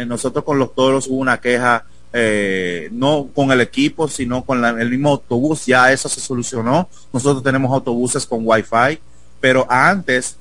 nosotros 0.08 0.44
con 0.44 0.60
los 0.60 0.76
toros 0.76 1.08
hubo 1.08 1.20
una 1.20 1.40
queja, 1.40 1.86
eh, 2.12 2.90
no 2.92 3.30
con 3.34 3.52
el 3.52 3.62
equipo, 3.62 4.10
sino 4.10 4.44
con 4.44 4.62
la- 4.62 4.70
el 4.72 4.90
mismo 4.90 5.12
autobús, 5.12 5.66
ya 5.66 5.90
eso 5.94 6.10
se 6.10 6.20
solucionó. 6.20 6.90
Nosotros 7.14 7.44
tenemos 7.44 7.72
autobuses 7.72 8.26
con 8.26 8.42
wifi, 8.44 9.00
pero 9.40 9.66
antes 9.70 10.38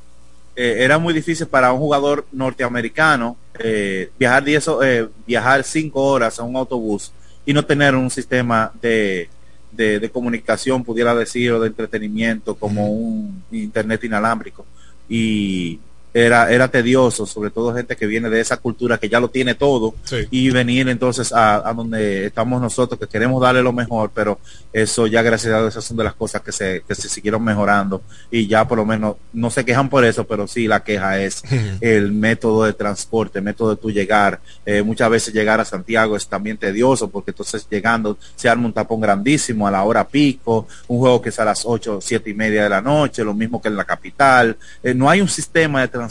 eh, 0.56 0.76
era 0.80 0.98
muy 0.98 1.12
difícil 1.14 1.46
para 1.46 1.72
un 1.72 1.78
jugador 1.78 2.26
norteamericano 2.32 3.36
eh, 3.58 4.10
viajar 4.18 4.44
10 4.44 4.68
o- 4.68 4.82
eh, 4.82 5.08
viajar 5.26 5.64
cinco 5.64 6.02
horas 6.02 6.38
en 6.38 6.46
un 6.46 6.56
autobús 6.56 7.12
y 7.44 7.52
no 7.52 7.64
tener 7.64 7.94
un 7.94 8.10
sistema 8.10 8.72
de, 8.80 9.28
de, 9.70 10.00
de 10.00 10.10
comunicación, 10.10 10.82
pudiera 10.84 11.14
decir, 11.14 11.52
o 11.52 11.60
de 11.60 11.68
entretenimiento 11.68 12.54
como 12.56 12.90
un 12.90 13.42
internet 13.52 14.02
inalámbrico. 14.04 14.64
Y 15.08 15.78
era, 16.24 16.50
era 16.50 16.68
tedioso, 16.68 17.26
sobre 17.26 17.50
todo 17.50 17.74
gente 17.74 17.94
que 17.96 18.06
viene 18.06 18.30
de 18.30 18.40
esa 18.40 18.56
cultura 18.56 18.96
que 18.98 19.08
ya 19.08 19.20
lo 19.20 19.28
tiene 19.28 19.54
todo 19.54 19.94
Sí. 20.04 20.26
y 20.30 20.50
venir 20.50 20.88
entonces 20.88 21.32
a, 21.32 21.68
a 21.68 21.74
donde 21.74 22.26
estamos 22.26 22.60
nosotros, 22.60 22.98
que 22.98 23.06
queremos 23.06 23.42
darle 23.42 23.62
lo 23.62 23.72
mejor, 23.72 24.10
pero 24.14 24.38
eso 24.72 25.06
ya 25.06 25.20
gracias 25.22 25.52
a 25.52 25.58
Dios 25.58 25.74
esas 25.74 25.84
son 25.84 25.96
de 25.98 26.04
las 26.04 26.14
cosas 26.14 26.40
que 26.40 26.52
se, 26.52 26.82
que 26.88 26.94
se 26.94 27.08
siguieron 27.08 27.44
mejorando 27.44 28.02
y 28.30 28.46
ya 28.46 28.66
por 28.66 28.78
lo 28.78 28.86
menos 28.86 29.16
no 29.34 29.50
se 29.50 29.64
quejan 29.64 29.90
por 29.90 30.04
eso, 30.06 30.24
pero 30.26 30.46
sí 30.48 30.66
la 30.66 30.82
queja 30.82 31.20
es 31.20 31.42
el 31.82 32.12
método 32.12 32.64
de 32.64 32.72
transporte, 32.72 33.38
el 33.40 33.44
método 33.44 33.70
de 33.70 33.76
tu 33.76 33.90
llegar. 33.90 34.40
Eh, 34.64 34.82
muchas 34.82 35.10
veces 35.10 35.34
llegar 35.34 35.60
a 35.60 35.64
Santiago 35.66 36.16
es 36.16 36.26
también 36.26 36.56
tedioso 36.56 37.10
porque 37.10 37.32
entonces 37.32 37.66
llegando 37.70 38.16
se 38.36 38.48
arma 38.48 38.64
un 38.66 38.72
tapón 38.72 39.00
grandísimo 39.02 39.66
a 39.68 39.70
la 39.70 39.82
hora 39.84 40.08
pico, 40.08 40.66
un 40.88 40.98
juego 41.00 41.20
que 41.20 41.28
es 41.28 41.38
a 41.38 41.44
las 41.44 41.64
8, 41.66 41.98
siete 42.00 42.30
y 42.30 42.34
media 42.34 42.62
de 42.62 42.68
la 42.70 42.80
noche, 42.80 43.22
lo 43.22 43.34
mismo 43.34 43.60
que 43.60 43.68
en 43.68 43.76
la 43.76 43.84
capital. 43.84 44.56
Eh, 44.82 44.94
no 44.94 45.10
hay 45.10 45.20
un 45.20 45.28
sistema 45.28 45.80
de 45.82 45.88
transporte 45.88 46.05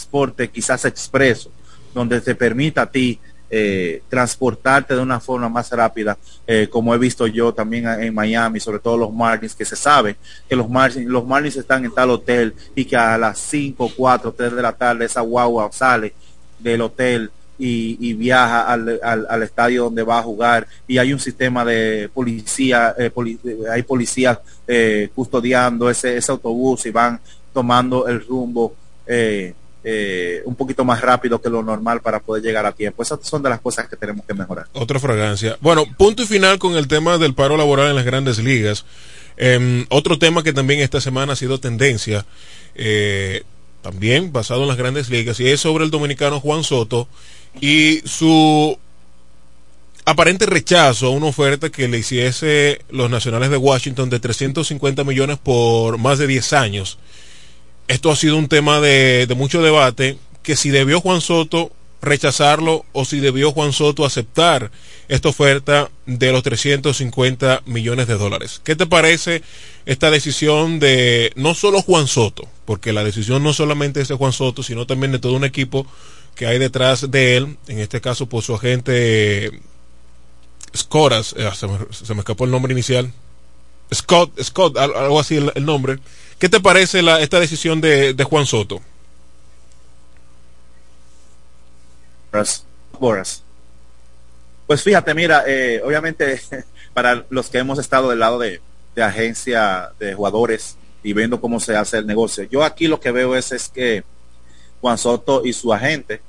quizás 0.51 0.85
expreso 0.85 1.51
donde 1.93 2.21
te 2.21 2.35
permita 2.35 2.83
a 2.83 2.91
ti 2.91 3.19
eh, 3.49 4.01
transportarte 4.09 4.95
de 4.95 5.01
una 5.01 5.19
forma 5.19 5.47
más 5.47 5.69
rápida, 5.69 6.17
eh, 6.47 6.67
como 6.69 6.95
he 6.95 6.97
visto 6.97 7.27
yo 7.27 7.53
también 7.53 7.87
en 7.87 8.13
Miami, 8.13 8.59
sobre 8.59 8.79
todo 8.79 8.97
los 8.97 9.13
Marlins, 9.13 9.53
que 9.53 9.63
se 9.63 9.75
sabe 9.75 10.15
que 10.49 10.55
los 10.55 10.67
Marlins, 10.67 11.07
los 11.07 11.25
Marlins 11.25 11.55
están 11.55 11.85
en 11.85 11.93
tal 11.93 12.09
hotel 12.09 12.53
y 12.75 12.85
que 12.85 12.97
a 12.97 13.17
las 13.17 13.37
5, 13.37 13.91
4, 13.95 14.33
3 14.33 14.55
de 14.55 14.61
la 14.61 14.73
tarde 14.73 15.05
esa 15.05 15.21
guagua 15.21 15.71
sale 15.71 16.13
del 16.59 16.81
hotel 16.81 17.31
y, 17.57 18.13
viaja 18.15 18.67
al, 18.67 18.99
al, 19.01 19.43
estadio 19.43 19.83
donde 19.83 20.03
va 20.03 20.19
a 20.19 20.23
jugar 20.23 20.67
y 20.87 20.97
hay 20.97 21.13
un 21.13 21.19
sistema 21.19 21.63
de 21.63 22.09
policía, 22.13 22.93
eh, 22.97 23.11
hay 23.71 23.83
policías 23.83 24.39
custodiando 25.13 25.89
ese, 25.89 26.17
ese 26.17 26.31
autobús 26.31 26.85
y 26.87 26.91
van 26.91 27.21
tomando 27.53 28.07
el 28.07 28.25
rumbo 28.25 28.75
eh, 29.87 30.41
un 30.45 30.55
poquito 30.55 30.83
más 30.83 30.99
rápido 30.99 31.39
que 31.39 31.47
lo 31.47 31.61
normal 31.61 32.01
para 32.01 32.19
poder 32.19 32.41
llegar 32.41 32.65
a 32.65 32.71
tiempo. 32.71 33.03
Esas 33.03 33.19
son 33.21 33.43
de 33.43 33.49
las 33.49 33.61
cosas 33.61 33.87
que 33.87 33.95
tenemos 33.95 34.25
que 34.25 34.33
mejorar. 34.33 34.65
Otra 34.73 34.99
fragancia. 34.99 35.57
Bueno, 35.61 35.85
punto 35.95 36.23
y 36.23 36.25
final 36.25 36.57
con 36.57 36.75
el 36.75 36.87
tema 36.87 37.19
del 37.19 37.35
paro 37.35 37.55
laboral 37.55 37.89
en 37.89 37.95
las 37.95 38.03
grandes 38.03 38.39
ligas. 38.39 38.83
Eh, 39.37 39.85
otro 39.89 40.17
tema 40.17 40.41
que 40.41 40.53
también 40.53 40.79
esta 40.79 40.99
semana 40.99 41.33
ha 41.33 41.35
sido 41.35 41.59
tendencia, 41.59 42.25
eh, 42.73 43.43
también 43.83 44.33
basado 44.33 44.63
en 44.63 44.69
las 44.69 44.77
grandes 44.77 45.09
ligas, 45.11 45.39
y 45.39 45.49
es 45.49 45.59
sobre 45.59 45.83
el 45.83 45.91
dominicano 45.91 46.39
Juan 46.39 46.63
Soto 46.63 47.07
y 47.61 48.01
su 48.05 48.77
aparente 50.05 50.47
rechazo 50.47 51.07
a 51.07 51.11
una 51.11 51.27
oferta 51.27 51.69
que 51.69 51.87
le 51.87 51.99
hiciese 51.99 52.79
los 52.89 53.09
nacionales 53.11 53.51
de 53.51 53.57
Washington 53.57 54.09
de 54.09 54.19
350 54.19 55.03
millones 55.03 55.37
por 55.37 55.99
más 55.99 56.17
de 56.17 56.25
10 56.25 56.53
años. 56.53 56.97
Esto 57.87 58.11
ha 58.11 58.15
sido 58.15 58.37
un 58.37 58.47
tema 58.47 58.81
de, 58.81 59.31
mucho 59.37 59.61
debate, 59.61 60.17
que 60.41 60.55
si 60.55 60.69
debió 60.69 61.01
Juan 61.01 61.21
Soto 61.21 61.71
rechazarlo 62.01 62.85
o 62.93 63.03
si 63.03 63.19
debió 63.19 63.51
Juan 63.51 63.73
Soto 63.73 64.05
aceptar 64.05 64.71
esta 65.07 65.29
oferta 65.29 65.89
de 66.05 66.31
los 66.31 66.43
350 66.43 67.63
millones 67.65 68.07
de 68.07 68.15
dólares. 68.15 68.61
¿Qué 68.63 68.75
te 68.75 68.85
parece 68.85 69.41
esta 69.85 70.11
decisión 70.11 70.79
de 70.79 71.31
no 71.35 71.55
solo 71.55 71.81
Juan 71.81 72.07
Soto, 72.07 72.47
porque 72.65 72.93
la 72.93 73.03
decisión 73.03 73.43
no 73.43 73.53
solamente 73.53 74.01
es 74.01 74.07
de 74.07 74.15
Juan 74.15 74.33
Soto, 74.33 74.61
sino 74.61 74.85
también 74.85 75.11
de 75.11 75.19
todo 75.19 75.33
un 75.33 75.45
equipo 75.45 75.87
que 76.35 76.47
hay 76.47 76.59
detrás 76.59 77.09
de 77.09 77.37
él, 77.37 77.57
en 77.67 77.79
este 77.79 78.01
caso 78.01 78.27
por 78.27 78.43
su 78.43 78.53
agente 78.53 79.51
Scoras, 80.75 81.33
eh, 81.37 81.49
se, 81.55 81.67
me, 81.67 81.77
se, 81.91 82.13
me, 82.13 82.19
escapó 82.19 82.45
el 82.45 82.51
nombre 82.51 82.73
inicial, 82.73 83.11
Scott, 83.93 84.31
Scott, 84.41 84.77
algo 84.77 85.19
así 85.19 85.37
el 85.37 85.65
nombre. 85.65 85.99
¿Qué 86.39 86.49
te 86.49 86.59
parece 86.59 87.01
la, 87.01 87.21
esta 87.21 87.39
decisión 87.39 87.81
de, 87.81 88.13
de 88.13 88.23
Juan 88.23 88.45
Soto? 88.45 88.81
Boras. 92.99 93.43
Pues 94.67 94.83
fíjate, 94.83 95.13
mira, 95.13 95.43
eh, 95.47 95.81
obviamente 95.83 96.41
para 96.93 97.25
los 97.29 97.49
que 97.49 97.59
hemos 97.59 97.79
estado 97.79 98.09
del 98.09 98.19
lado 98.19 98.39
de, 98.39 98.61
de, 98.95 99.03
agencia 99.03 99.89
de 99.99 100.13
jugadores 100.13 100.77
y 101.03 101.13
viendo 101.13 101.39
cómo 101.39 101.59
se 101.59 101.75
hace 101.75 101.99
el 101.99 102.07
negocio, 102.07 102.43
yo 102.45 102.63
aquí 102.63 102.87
lo 102.87 102.99
que 102.99 103.11
veo 103.11 103.35
es, 103.35 103.51
es 103.51 103.69
que 103.69 104.03
Juan 104.81 104.97
Soto 104.97 105.45
y 105.45 105.53
su 105.53 105.71
agente, 105.71 106.21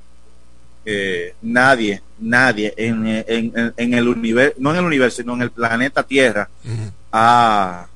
eh, 0.85 1.35
nadie, 1.41 2.01
nadie 2.19 2.73
en, 2.77 3.05
en, 3.27 3.73
en 3.75 3.93
el 3.93 4.07
universo, 4.07 4.55
no 4.59 4.71
en 4.71 4.77
el 4.77 4.85
universo, 4.85 5.17
sino 5.21 5.33
en 5.33 5.41
el 5.41 5.51
planeta 5.51 6.03
Tierra, 6.03 6.49
uh 6.63 6.69
-huh. 6.69 6.91
ha, 7.11 7.87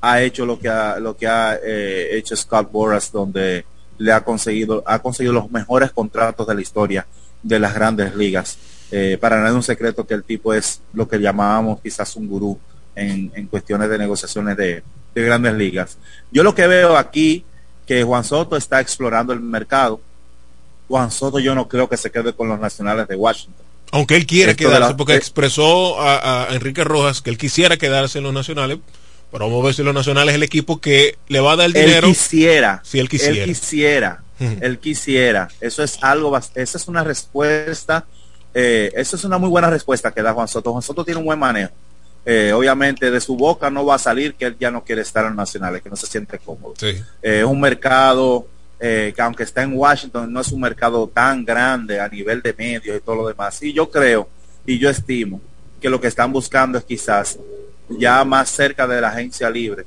ha, 0.00 0.22
hecho 0.22 0.46
lo 0.46 0.58
que 0.58 0.68
ha, 0.68 0.98
lo 0.98 1.16
que 1.16 1.26
ha 1.26 1.58
eh, 1.62 2.16
hecho 2.16 2.36
Scott 2.36 2.70
Boras, 2.70 3.10
donde 3.12 3.64
le 3.98 4.12
ha 4.12 4.22
conseguido, 4.22 4.82
ha 4.86 4.98
conseguido 4.98 5.34
los 5.34 5.50
mejores 5.50 5.90
contratos 5.92 6.46
de 6.46 6.54
la 6.54 6.60
historia 6.60 7.06
de 7.42 7.58
las 7.58 7.74
grandes 7.74 8.14
ligas. 8.14 8.58
Eh, 8.90 9.18
para 9.20 9.36
nada 9.36 9.50
es 9.50 9.54
un 9.54 9.62
secreto 9.62 10.06
que 10.06 10.14
el 10.14 10.24
tipo 10.24 10.52
es 10.52 10.80
lo 10.94 11.06
que 11.06 11.18
llamábamos 11.18 11.80
quizás 11.80 12.16
un 12.16 12.26
gurú 12.26 12.58
en, 12.96 13.30
en 13.34 13.46
cuestiones 13.46 13.88
de 13.88 13.98
negociaciones 13.98 14.56
de, 14.56 14.82
de, 15.14 15.22
grandes 15.22 15.54
ligas. 15.54 15.98
Yo 16.32 16.42
lo 16.42 16.54
que 16.54 16.66
veo 16.66 16.96
aquí, 16.96 17.44
que 17.86 18.02
Juan 18.02 18.24
Soto 18.24 18.56
está 18.56 18.80
explorando 18.80 19.32
el 19.32 19.40
mercado. 19.40 20.00
Juan 20.88 21.10
Soto 21.10 21.38
yo 21.38 21.54
no 21.54 21.68
creo 21.68 21.88
que 21.88 21.96
se 21.96 22.10
quede 22.10 22.32
con 22.32 22.48
los 22.48 22.58
nacionales 22.58 23.06
de 23.06 23.16
Washington. 23.16 23.64
Aunque 23.92 24.16
él 24.16 24.26
quiere 24.26 24.52
Esto 24.52 24.64
quedarse, 24.64 24.90
la, 24.90 24.96
porque 24.96 25.14
eh, 25.14 25.16
expresó 25.16 26.00
a, 26.00 26.48
a, 26.48 26.54
Enrique 26.54 26.84
Rojas 26.84 27.20
que 27.20 27.30
él 27.30 27.38
quisiera 27.38 27.76
quedarse 27.76 28.18
en 28.18 28.24
los 28.24 28.32
nacionales, 28.32 28.78
pero 29.30 29.46
vamos 29.46 29.62
a 29.62 29.66
ver 29.66 29.74
si 29.74 29.82
los 29.82 29.94
nacionales 29.94 30.32
es 30.32 30.36
el 30.36 30.42
equipo 30.42 30.80
que 30.80 31.16
le 31.28 31.40
va 31.40 31.52
a 31.52 31.56
dar 31.56 31.66
el 31.66 31.72
dinero. 31.72 32.06
Él 32.06 32.14
quisiera. 32.14 32.80
Si 32.84 32.98
él 32.98 33.08
quisiera. 33.08 33.36
Él 33.36 33.44
quisiera 33.44 34.22
él 34.40 34.78
quisiera. 34.78 35.48
Eso 35.60 35.82
es 35.82 35.98
algo, 36.02 36.36
esa 36.36 36.78
es 36.78 36.88
una 36.88 37.04
respuesta, 37.04 38.06
eh, 38.54 38.90
esa 38.94 39.16
es 39.16 39.24
una 39.24 39.38
muy 39.38 39.48
buena 39.48 39.70
respuesta 39.70 40.10
que 40.10 40.22
da 40.22 40.32
Juan 40.32 40.48
Soto. 40.48 40.72
Juan 40.72 40.82
Soto 40.82 41.04
tiene 41.04 41.18
un 41.18 41.26
buen 41.26 41.38
manejo. 41.38 41.72
Eh, 42.24 42.52
obviamente 42.52 43.10
de 43.10 43.20
su 43.20 43.34
boca 43.34 43.70
no 43.70 43.84
va 43.86 43.94
a 43.94 43.98
salir 43.98 44.34
que 44.34 44.44
él 44.44 44.56
ya 44.60 44.70
no 44.70 44.84
quiere 44.84 45.02
estar 45.02 45.24
en 45.24 45.36
nacionales, 45.36 45.82
que 45.82 45.88
no 45.88 45.96
se 45.96 46.06
siente 46.06 46.38
cómodo. 46.38 46.74
Sí. 46.78 47.02
Eh, 47.22 47.40
es 47.40 47.44
un 47.44 47.60
mercado 47.60 48.46
que 48.78 49.14
aunque 49.18 49.42
está 49.42 49.62
en 49.62 49.74
Washington 49.74 50.32
no 50.32 50.40
es 50.40 50.50
un 50.52 50.60
mercado 50.62 51.06
tan 51.06 51.44
grande 51.44 52.00
a 52.00 52.08
nivel 52.08 52.40
de 52.40 52.54
medios 52.54 52.96
y 52.96 53.00
todo 53.00 53.16
lo 53.16 53.28
demás. 53.28 53.62
Y 53.62 53.74
yo 53.74 53.90
creo 53.90 54.26
y 54.64 54.78
yo 54.78 54.88
estimo 54.88 55.38
que 55.82 55.90
lo 55.90 56.00
que 56.00 56.06
están 56.06 56.32
buscando 56.32 56.78
es 56.78 56.84
quizás 56.84 57.38
ya 57.98 58.24
más 58.24 58.50
cerca 58.50 58.86
de 58.86 59.00
la 59.00 59.08
agencia 59.08 59.50
libre 59.50 59.84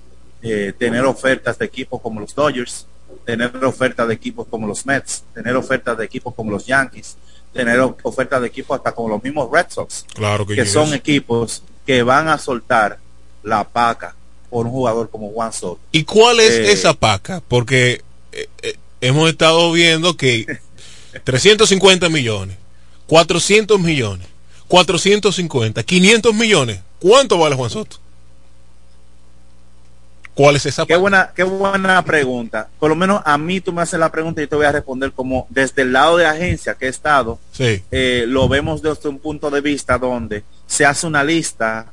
tener 0.78 1.06
ofertas 1.06 1.58
de 1.58 1.66
equipos 1.66 2.01
como 2.01 2.20
los 2.20 2.36
Dodgers, 2.36 2.86
tener 3.26 3.56
ofertas 3.64 4.10
de 4.10 4.14
equipos 4.14 4.45
como 4.49 4.68
los 4.68 4.86
Mets, 4.86 5.24
tener 5.34 5.56
ofertas 5.56 5.97
de 5.97 6.04
equipos 6.04 6.34
como 6.36 6.51
los 6.51 6.66
Yankees, 6.66 7.16
tener 7.54 7.80
ofertas 7.80 8.41
de 8.41 8.47
equipos 8.47 8.78
hasta 8.78 8.91
como 8.91 9.08
los 9.08 9.24
mismos 9.24 9.49
Red 9.49 9.68
Sox, 9.70 10.06
claro 10.14 10.45
que, 10.45 10.56
que 10.56 10.66
son 10.66 10.93
equipos 10.93 11.64
que 11.86 12.04
van 12.04 12.28
a 12.28 12.38
soltar 12.38 12.99
la 13.43 13.64
paca 13.64 14.16
por 14.49 14.66
un 14.66 14.72
jugador 14.72 15.10
como 15.10 15.32
Juan 15.32 15.51
Soto. 15.51 15.80
¿Y 15.91 16.04
cuál 16.04 16.39
es 16.39 16.51
eh, 16.51 16.72
esa 16.72 16.93
paca? 16.93 17.41
Porque 17.47 18.01
eh, 18.32 18.47
eh, 18.62 18.76
hemos 19.01 19.30
estado 19.30 19.72
viendo 19.72 20.16
que 20.16 20.60
350 21.24 22.10
millones, 22.10 22.58
400 23.08 23.80
millones, 23.80 24.28
450, 24.68 25.84
500 25.84 26.34
millones. 26.34 26.80
¿Cuánto 27.04 27.38
vale 27.38 27.58
Juan 27.58 27.70
Soto? 27.70 27.97
¿Cuál 30.34 30.56
es 30.56 30.66
esa? 30.66 30.86
Qué 30.86 30.95
buena, 30.95 31.32
qué 31.36 31.43
buena 31.43 32.01
pregunta. 32.06 32.70
Por 32.80 32.89
lo 32.89 32.95
menos 32.95 33.22
a 33.26 33.38
mí 33.38 33.60
tú 33.60 33.74
me 33.74 33.82
haces 33.82 33.99
la 33.99 34.10
pregunta 34.10 34.41
y 34.41 34.47
te 34.47 34.56
voy 34.56 34.66
a 34.66 34.72
responder 34.72 35.12
como 35.12 35.45
desde 35.49 35.82
el 35.82 35.91
lado 35.91 36.16
de 36.16 36.26
agencia 36.26 36.76
que 36.76 36.86
he 36.86 36.89
estado, 36.89 37.39
sí. 37.51 37.84
eh, 37.91 38.24
lo 38.26 38.47
vemos 38.47 38.82
desde 38.82 39.10
un 39.10 39.20
punto 39.20 39.51
de 39.51 39.60
vista 39.60 39.97
donde 39.97 40.45
se 40.66 40.86
hace 40.86 41.06
una 41.06 41.26
lista 41.26 41.88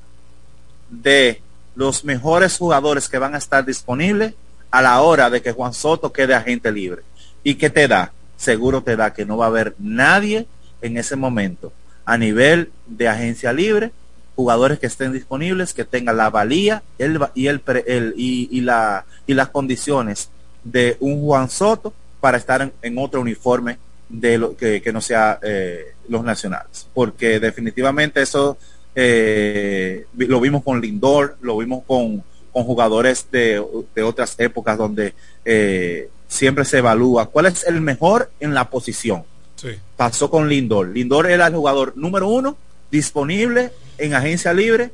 de 0.89 1.43
los 1.75 2.05
mejores 2.05 2.57
jugadores 2.57 3.09
que 3.09 3.19
van 3.19 3.35
a 3.35 3.39
estar 3.39 3.67
disponibles 3.67 4.35
a 4.71 4.81
la 4.81 5.01
hora 5.01 5.29
de 5.29 5.43
que 5.43 5.51
Juan 5.51 5.75
Soto 5.75 6.13
quede 6.13 6.35
agente 6.35 6.71
libre. 6.71 7.03
¿Y 7.43 7.57
qué 7.57 7.69
te 7.69 7.89
da? 7.89 8.13
Seguro 8.37 8.81
te 8.81 8.95
da 8.95 9.13
que 9.13 9.27
no 9.27 9.37
va 9.37 9.47
a 9.47 9.49
haber 9.49 9.75
nadie 9.81 10.47
en 10.83 10.99
ese 10.99 11.17
momento 11.17 11.73
a 12.05 12.17
nivel 12.17 12.71
de 12.87 13.09
agencia 13.09 13.53
libre 13.53 13.91
jugadores 14.41 14.79
que 14.79 14.87
estén 14.87 15.13
disponibles, 15.13 15.75
que 15.75 15.85
tengan 15.85 16.17
la 16.17 16.31
valía 16.31 16.83
el, 16.99 17.19
y, 17.35 17.47
el, 17.47 17.63
el 17.87 18.15
y, 18.17 18.49
y, 18.51 18.61
la, 18.63 19.05
y 19.27 19.35
las 19.35 19.49
condiciones 19.49 20.31
de 20.65 20.97
un 21.01 21.21
Juan 21.23 21.49
Soto 21.49 21.93
para 22.21 22.37
estar 22.37 22.63
en, 22.63 22.73
en 22.83 22.99
otro 22.99 23.21
uniforme 23.21 23.79
de 24.09 24.39
lo 24.39 24.57
que, 24.57 24.83
que 24.83 24.93
no 24.93 25.01
sea 25.01 25.39
eh, 25.43 25.95
los 26.09 26.25
nacionales. 26.25 26.87
Porque 26.93 27.41
definitivamente 27.41 28.21
eso 28.23 28.59
eh, 28.95 30.07
lo 30.17 30.41
vimos 30.41 30.63
con 30.65 30.81
Lindor, 30.81 31.37
lo 31.41 31.59
vimos 31.59 31.85
con, 31.87 32.23
con 32.53 32.65
jugadores 32.65 33.27
de, 33.31 33.65
de, 33.95 34.03
otras 34.03 34.35
épocas 34.39 34.77
donde 34.77 35.15
eh, 35.45 36.11
siempre 36.27 36.65
se 36.65 36.79
evalúa 36.79 37.27
cuál 37.27 37.47
es 37.47 37.65
el 37.67 37.81
mejor 37.81 38.31
en 38.41 38.53
la 38.55 38.69
posición. 38.69 39.25
Sí. 39.57 39.69
Pasó 39.97 40.31
con 40.31 40.49
Lindor. 40.49 40.89
Lindor 40.89 41.31
era 41.31 41.47
el 41.47 41.55
jugador 41.55 41.93
número 41.97 42.29
uno 42.29 42.57
disponible 42.91 43.71
en 44.01 44.15
agencia 44.15 44.53
libre 44.53 44.91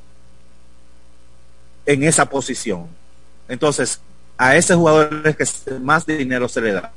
en 1.87 2.03
esa 2.03 2.29
posición. 2.29 2.87
Entonces, 3.49 4.01
a 4.37 4.57
ese 4.57 4.75
jugador 4.75 5.23
es 5.25 5.37
que 5.37 5.75
más 5.79 6.05
dinero 6.05 6.49
se 6.49 6.61
le 6.61 6.73
da. 6.73 6.93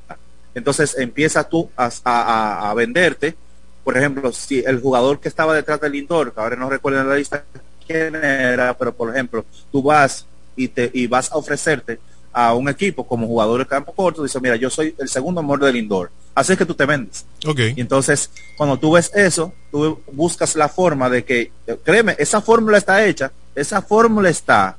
Entonces, 0.56 0.98
empieza 0.98 1.48
tú 1.48 1.70
a, 1.78 1.90
a, 2.04 2.70
a, 2.70 2.74
venderte. 2.74 3.36
Por 3.84 3.98
ejemplo, 3.98 4.32
si 4.34 4.60
el 4.60 4.82
jugador 4.82 5.20
que 5.20 5.30
estaba 5.30 5.54
detrás 5.54 5.80
del 5.80 5.94
Lindor, 5.94 6.34
que 6.34 6.42
ahora 6.42 6.56
no 6.56 6.70
recuerdo 6.70 7.02
en 7.02 7.10
la 7.10 7.16
lista 7.16 7.44
quién 7.86 8.16
era, 8.16 8.76
pero 8.78 8.94
por 8.94 9.10
ejemplo, 9.10 9.46
tú 9.72 9.82
vas 9.84 10.26
y, 10.56 10.68
te, 10.68 10.90
y 10.94 11.08
vas 11.08 11.32
a 11.32 11.38
ofrecerte 11.38 12.00
a 12.48 12.54
un 12.54 12.70
equipo 12.70 13.06
como 13.06 13.28
jugador 13.28 13.60
de 13.60 13.66
campo 13.66 13.92
corto, 13.94 14.24
dice, 14.24 14.40
mira, 14.40 14.56
yo 14.56 14.70
soy 14.70 14.96
el 14.98 15.10
segundo 15.10 15.40
amor 15.40 15.60
del 15.60 15.74
Lindor 15.76 16.12
así 16.40 16.54
es 16.54 16.58
que 16.58 16.66
tú 16.66 16.74
te 16.74 16.86
vendes. 16.86 17.26
Okay. 17.46 17.74
Y 17.76 17.82
entonces, 17.82 18.30
cuando 18.58 18.78
tú 18.78 18.94
ves 18.94 19.12
eso, 19.14 19.54
tú 19.72 20.00
buscas 20.12 20.56
la 20.56 20.70
forma 20.70 21.10
de 21.10 21.24
que, 21.24 21.52
créeme, 21.84 22.16
esa 22.18 22.42
fórmula 22.42 22.78
está 22.78 23.06
hecha, 23.06 23.32
esa 23.56 23.82
fórmula 23.82 24.30
está, 24.30 24.78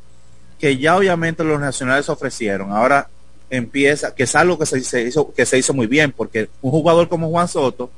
que 0.58 0.78
ya 0.78 0.96
obviamente 0.96 1.44
los 1.44 1.60
nacionales 1.60 2.08
ofrecieron. 2.08 2.72
Ahora 2.72 3.08
empieza, 3.50 4.14
que 4.14 4.24
es 4.24 4.34
algo 4.34 4.58
que 4.58 4.66
se, 4.66 4.80
se 4.82 5.02
hizo, 5.02 5.32
que 5.32 5.44
se 5.44 5.58
hizo 5.58 5.74
muy 5.74 5.86
bien, 5.86 6.12
porque 6.12 6.48
un 6.62 6.70
jugador 6.70 7.08
como 7.08 7.28
Juan 7.28 7.48
Soto, 7.48 7.90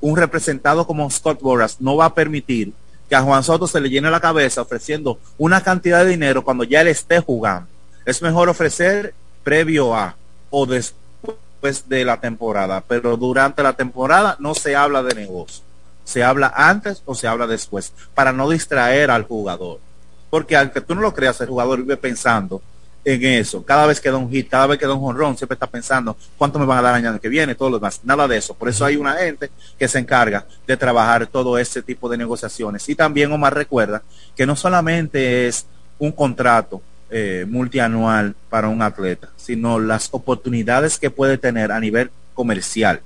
un 0.00 0.16
representado 0.16 0.86
como 0.86 1.08
Scott 1.10 1.40
Boras, 1.40 1.80
no 1.80 1.96
va 1.96 2.06
a 2.06 2.14
permitir 2.14 2.72
que 3.08 3.14
a 3.14 3.22
Juan 3.22 3.44
Soto 3.44 3.66
se 3.66 3.80
le 3.80 3.90
llene 3.90 4.10
la 4.10 4.20
cabeza 4.20 4.62
ofreciendo 4.62 5.18
una 5.38 5.62
cantidad 5.62 6.04
de 6.04 6.10
dinero 6.10 6.42
cuando 6.42 6.64
ya 6.64 6.80
él 6.80 6.88
esté 6.88 7.20
jugando. 7.20 7.68
Es 8.04 8.20
mejor 8.20 8.48
ofrecer 8.48 9.14
previo 9.42 9.94
a 9.94 10.16
o 10.50 10.66
después 10.66 11.88
de 11.88 12.04
la 12.04 12.20
temporada, 12.20 12.82
pero 12.86 13.16
durante 13.16 13.62
la 13.62 13.72
temporada 13.72 14.36
no 14.38 14.54
se 14.54 14.76
habla 14.76 15.02
de 15.02 15.14
negocio. 15.14 15.64
se 16.04 16.22
habla 16.22 16.52
antes 16.54 17.02
o 17.06 17.14
se 17.14 17.26
habla 17.26 17.46
después, 17.46 17.94
para 18.14 18.30
no 18.30 18.50
distraer 18.50 19.10
al 19.10 19.22
jugador. 19.22 19.80
Porque 20.28 20.54
aunque 20.54 20.82
tú 20.82 20.94
no 20.94 21.00
lo 21.00 21.14
creas, 21.14 21.40
el 21.40 21.48
jugador 21.48 21.78
vive 21.78 21.96
pensando 21.96 22.60
en 23.04 23.24
eso. 23.24 23.64
Cada 23.64 23.86
vez 23.86 24.00
que 24.00 24.10
da 24.10 24.16
un 24.16 24.30
hit, 24.30 24.50
cada 24.50 24.66
vez 24.66 24.78
que 24.78 24.86
da 24.86 24.94
un 24.94 25.36
siempre 25.36 25.54
está 25.54 25.66
pensando 25.66 26.16
cuánto 26.36 26.58
me 26.58 26.66
van 26.66 26.78
a 26.78 26.82
dar 26.82 26.98
el 26.98 27.06
año 27.06 27.20
que 27.20 27.28
viene, 27.28 27.54
todo 27.54 27.70
lo 27.70 27.78
demás. 27.78 28.00
Nada 28.04 28.28
de 28.28 28.36
eso. 28.36 28.54
Por 28.54 28.68
eso 28.68 28.84
hay 28.84 28.96
una 28.96 29.14
gente 29.14 29.50
que 29.78 29.88
se 29.88 29.98
encarga 29.98 30.46
de 30.66 30.76
trabajar 30.76 31.26
todo 31.26 31.56
ese 31.58 31.82
tipo 31.82 32.08
de 32.08 32.18
negociaciones. 32.18 32.88
Y 32.88 32.94
también 32.94 33.32
Omar 33.32 33.54
recuerda 33.54 34.02
que 34.36 34.46
no 34.46 34.56
solamente 34.56 35.46
es 35.46 35.66
un 35.98 36.12
contrato 36.12 36.82
eh, 37.16 37.46
multianual 37.48 38.34
para 38.50 38.68
un 38.68 38.82
atleta, 38.82 39.28
sino 39.36 39.78
las 39.78 40.08
oportunidades 40.10 40.98
que 40.98 41.10
puede 41.10 41.38
tener 41.38 41.70
a 41.70 41.78
nivel 41.78 42.10
comercial. 42.34 43.02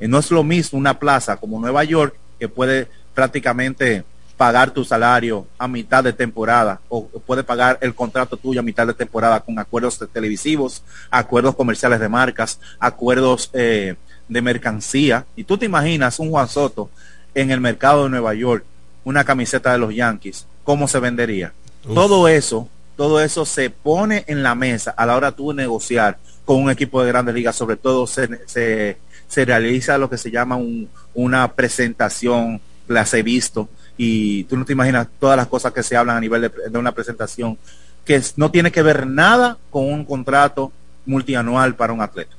Y 0.00 0.08
no 0.08 0.18
es 0.18 0.30
lo 0.30 0.42
mismo 0.42 0.78
una 0.78 0.98
plaza 0.98 1.36
como 1.36 1.60
Nueva 1.60 1.84
York 1.84 2.14
que 2.38 2.48
puede 2.48 2.88
prácticamente 3.14 4.02
pagar 4.38 4.70
tu 4.70 4.82
salario 4.82 5.46
a 5.58 5.68
mitad 5.68 6.02
de 6.02 6.14
temporada 6.14 6.80
o 6.88 7.06
puede 7.06 7.44
pagar 7.44 7.76
el 7.82 7.94
contrato 7.94 8.38
tuyo 8.38 8.60
a 8.60 8.62
mitad 8.62 8.86
de 8.86 8.94
temporada 8.94 9.38
con 9.40 9.58
acuerdos 9.58 10.02
televisivos, 10.10 10.82
acuerdos 11.10 11.54
comerciales 11.54 12.00
de 12.00 12.08
marcas, 12.08 12.58
acuerdos 12.78 13.50
eh, 13.52 13.96
de 14.26 14.40
mercancía. 14.40 15.26
Y 15.36 15.44
tú 15.44 15.58
te 15.58 15.66
imaginas 15.66 16.18
un 16.18 16.30
Juan 16.30 16.48
Soto 16.48 16.88
en 17.34 17.50
el 17.50 17.60
mercado 17.60 18.04
de 18.04 18.08
Nueva 18.08 18.32
York, 18.32 18.64
una 19.04 19.22
camiseta 19.22 19.72
de 19.72 19.78
los 19.78 19.94
Yankees, 19.94 20.46
¿cómo 20.64 20.88
se 20.88 20.98
vendería? 20.98 21.52
Todo 21.94 22.26
eso, 22.26 22.70
todo 23.00 23.22
eso 23.22 23.46
se 23.46 23.70
pone 23.70 24.24
en 24.26 24.42
la 24.42 24.54
mesa 24.54 24.90
a 24.90 25.06
la 25.06 25.16
hora 25.16 25.32
tú 25.32 25.54
negociar 25.54 26.18
con 26.44 26.62
un 26.62 26.70
equipo 26.70 27.02
de 27.02 27.08
grandes 27.08 27.34
ligas, 27.34 27.56
sobre 27.56 27.78
todo 27.78 28.06
se, 28.06 28.28
se, 28.46 28.98
se 29.26 29.44
realiza 29.46 29.96
lo 29.96 30.10
que 30.10 30.18
se 30.18 30.30
llama 30.30 30.56
un, 30.56 30.86
una 31.14 31.50
presentación, 31.54 32.60
las 32.88 33.14
he 33.14 33.22
visto, 33.22 33.70
y 33.96 34.44
tú 34.44 34.58
no 34.58 34.66
te 34.66 34.74
imaginas 34.74 35.08
todas 35.18 35.38
las 35.38 35.46
cosas 35.46 35.72
que 35.72 35.82
se 35.82 35.96
hablan 35.96 36.18
a 36.18 36.20
nivel 36.20 36.42
de, 36.42 36.78
una 36.78 36.92
presentación 36.92 37.56
que 38.04 38.20
no 38.36 38.50
tiene 38.50 38.70
que 38.70 38.82
ver 38.82 39.06
nada 39.06 39.56
con 39.70 39.90
un 39.90 40.04
contrato 40.04 40.70
multianual 41.06 41.76
para 41.76 41.94
un 41.94 42.02
atleta. 42.02 42.36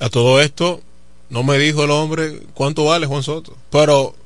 A 0.00 0.08
todo 0.08 0.40
esto, 0.40 0.80
no 1.30 1.44
me 1.44 1.58
dijo 1.58 1.84
el 1.84 1.92
hombre 1.92 2.40
cuánto 2.54 2.86
vale 2.86 3.06
Juan 3.06 3.22
Soto, 3.22 3.56
pero 3.70 4.16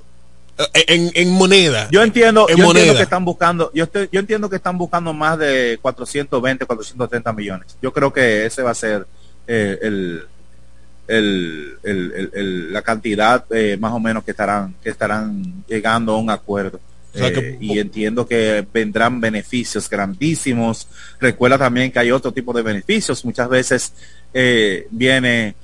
en, 0.74 1.11
en 1.14 1.30
moneda. 1.30 1.88
Yo 1.90 2.02
entiendo, 2.02 2.46
yo 2.48 2.66
entiendo 2.66 2.94
que 2.94 3.02
están 3.02 3.24
buscando, 3.24 3.70
yo, 3.74 3.84
estoy, 3.84 4.08
yo 4.12 4.20
entiendo 4.20 4.50
que 4.50 4.56
están 4.56 4.78
buscando 4.78 5.12
más 5.12 5.38
de 5.38 5.78
420, 5.80 6.66
430 6.66 7.32
millones. 7.32 7.76
Yo 7.82 7.92
creo 7.92 8.12
que 8.12 8.46
ese 8.46 8.62
va 8.62 8.70
a 8.70 8.74
ser 8.74 9.06
eh, 9.46 9.78
el, 9.82 10.24
el, 11.11 12.72
la 12.72 12.82
cantidad 12.82 13.44
eh, 13.50 13.76
más 13.78 13.92
o 13.92 14.00
menos 14.00 14.24
que 14.24 14.30
estarán, 14.30 14.74
que 14.82 14.90
estarán 14.90 15.64
llegando 15.66 16.12
a 16.12 16.18
un 16.18 16.30
acuerdo. 16.30 16.80
Eh, 17.12 17.58
y 17.61 17.78
entiendo 17.78 18.26
que 18.26 18.64
vendrán 18.72 19.20
beneficios 19.20 19.90
grandísimos. 19.90 20.86
Recuerda 21.18 21.58
también 21.58 21.90
que 21.90 21.98
hay 21.98 22.12
otro 22.12 22.32
tipo 22.32 22.52
de 22.52 22.62
beneficios. 22.62 23.24
Muchas 23.24 23.48
veces 23.48 23.92
eh, 24.32 24.86
viene 24.90 25.56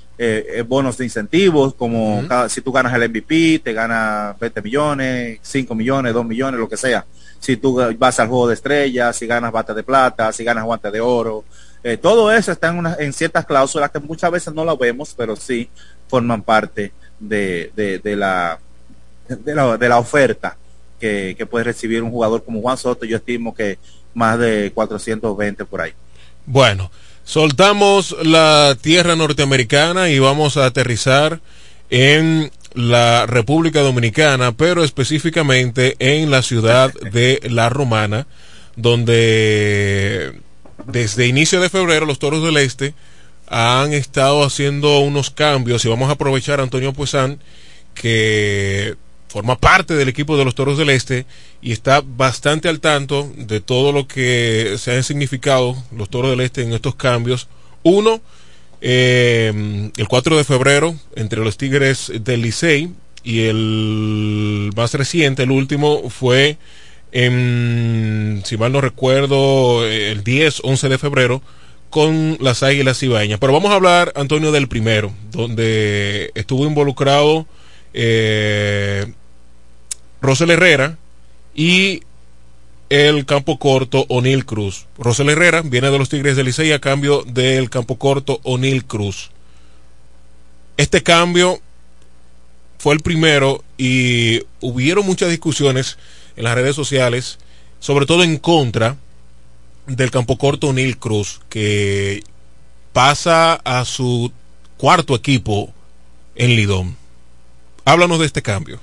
bonos 0.66 0.96
de 0.96 1.04
incentivos, 1.04 1.74
como 1.74 2.22
si 2.48 2.60
tú 2.60 2.72
ganas 2.72 2.94
el 2.94 3.08
MVP, 3.08 3.60
te 3.62 3.72
gana 3.72 4.34
20 4.40 4.62
millones, 4.62 5.38
5 5.42 5.74
millones, 5.74 6.14
2 6.14 6.24
millones, 6.24 6.58
lo 6.58 6.68
que 6.68 6.76
sea. 6.76 7.04
Si 7.38 7.56
tú 7.56 7.80
vas 7.98 8.18
al 8.18 8.28
juego 8.28 8.48
de 8.48 8.54
estrellas, 8.54 9.16
si 9.16 9.26
ganas 9.26 9.52
bata 9.52 9.74
de 9.74 9.82
plata, 9.82 10.32
si 10.32 10.42
ganas 10.42 10.64
guante 10.64 10.90
de 10.90 11.00
oro, 11.00 11.44
eh, 11.82 11.96
todo 11.96 12.32
eso 12.32 12.50
está 12.50 12.68
en, 12.68 12.78
una, 12.78 12.96
en 12.98 13.12
ciertas 13.12 13.46
cláusulas 13.46 13.92
que 13.92 14.00
muchas 14.00 14.30
veces 14.30 14.52
no 14.52 14.64
la 14.64 14.74
vemos, 14.74 15.14
pero 15.16 15.36
sí 15.36 15.68
forman 16.08 16.42
parte 16.42 16.92
de, 17.20 17.70
de, 17.76 18.16
la, 18.16 18.58
de, 19.28 19.54
la, 19.54 19.76
de 19.76 19.88
la 19.88 19.98
oferta 19.98 20.56
que, 20.98 21.36
que, 21.38 21.46
puede 21.46 21.64
recibir 21.64 22.02
un 22.02 22.10
jugador 22.10 22.42
como 22.44 22.60
Juan 22.60 22.76
Soto. 22.76 23.04
Yo 23.04 23.18
estimo 23.18 23.54
que 23.54 23.78
más 24.14 24.36
de 24.38 24.72
420 24.74 25.64
por 25.64 25.80
ahí. 25.80 25.92
Bueno, 26.44 26.90
soltamos 27.26 28.16
la 28.22 28.78
tierra 28.80 29.16
norteamericana 29.16 30.08
y 30.08 30.18
vamos 30.18 30.56
a 30.56 30.64
aterrizar 30.64 31.40
en 31.90 32.50
la 32.72 33.26
República 33.26 33.80
Dominicana, 33.80 34.52
pero 34.52 34.84
específicamente 34.84 35.96
en 35.98 36.30
la 36.30 36.42
ciudad 36.42 36.92
de 36.94 37.40
La 37.50 37.68
Romana, 37.68 38.26
donde 38.76 40.40
desde 40.86 41.26
inicio 41.26 41.60
de 41.60 41.68
febrero 41.68 42.06
los 42.06 42.18
Toros 42.18 42.44
del 42.44 42.58
Este 42.58 42.94
han 43.48 43.92
estado 43.92 44.44
haciendo 44.44 45.00
unos 45.00 45.30
cambios. 45.30 45.84
Y 45.84 45.88
vamos 45.88 46.08
a 46.08 46.12
aprovechar 46.12 46.60
a 46.60 46.62
Antonio 46.62 46.92
Puesán 46.92 47.40
que 47.94 48.94
forma 49.28 49.58
parte 49.58 49.94
del 49.94 50.08
equipo 50.08 50.36
de 50.36 50.44
los 50.44 50.54
Toros 50.54 50.78
del 50.78 50.90
Este 50.90 51.26
y 51.60 51.72
está 51.72 52.02
bastante 52.04 52.68
al 52.68 52.80
tanto 52.80 53.30
de 53.36 53.60
todo 53.60 53.92
lo 53.92 54.06
que 54.06 54.76
se 54.78 54.94
han 54.94 55.02
significado 55.02 55.76
los 55.92 56.08
Toros 56.08 56.30
del 56.30 56.40
Este 56.40 56.62
en 56.62 56.72
estos 56.72 56.94
cambios. 56.94 57.48
Uno, 57.82 58.20
eh, 58.80 59.90
el 59.96 60.08
4 60.08 60.36
de 60.36 60.44
febrero, 60.44 60.94
entre 61.14 61.42
los 61.42 61.56
Tigres 61.56 62.12
del 62.20 62.42
Licey 62.42 62.90
y 63.22 63.42
el 63.46 64.70
más 64.76 64.94
reciente, 64.94 65.42
el 65.42 65.50
último, 65.50 66.08
fue 66.10 66.58
en, 67.12 68.42
si 68.44 68.56
mal 68.56 68.72
no 68.72 68.80
recuerdo, 68.80 69.86
el 69.86 70.22
10, 70.22 70.60
11 70.62 70.88
de 70.88 70.98
febrero, 70.98 71.42
con 71.90 72.36
las 72.40 72.62
Águilas 72.62 73.02
Ibañas. 73.02 73.38
Pero 73.40 73.52
vamos 73.52 73.70
a 73.70 73.76
hablar, 73.76 74.12
Antonio, 74.16 74.52
del 74.52 74.68
primero, 74.68 75.12
donde 75.30 76.30
estuvo 76.34 76.66
involucrado 76.66 77.46
eh, 77.96 79.12
Rosel 80.20 80.50
Herrera 80.50 80.98
y 81.54 82.02
el 82.90 83.24
campo 83.24 83.58
corto 83.58 84.04
O'Neill 84.08 84.44
Cruz. 84.44 84.86
Rosel 84.98 85.30
Herrera 85.30 85.62
viene 85.62 85.90
de 85.90 85.98
los 85.98 86.08
Tigres 86.08 86.36
del 86.36 86.46
Licey 86.46 86.72
a 86.72 86.78
cambio 86.78 87.24
del 87.24 87.70
campo 87.70 87.96
corto 87.96 88.38
O'Neill 88.44 88.84
Cruz. 88.84 89.30
Este 90.76 91.02
cambio 91.02 91.58
fue 92.78 92.94
el 92.94 93.00
primero 93.00 93.64
y 93.78 94.42
hubieron 94.60 95.06
muchas 95.06 95.30
discusiones 95.30 95.96
en 96.36 96.44
las 96.44 96.54
redes 96.54 96.76
sociales, 96.76 97.38
sobre 97.80 98.04
todo 98.04 98.22
en 98.22 98.36
contra 98.36 98.96
del 99.86 100.10
campo 100.10 100.36
corto 100.36 100.72
Neil 100.72 100.98
Cruz, 100.98 101.40
que 101.48 102.22
pasa 102.92 103.54
a 103.54 103.84
su 103.86 104.30
cuarto 104.76 105.14
equipo 105.14 105.72
en 106.34 106.56
Lidón. 106.56 107.05
Háblanos 107.86 108.18
de 108.18 108.26
este 108.26 108.42
cambio. 108.42 108.80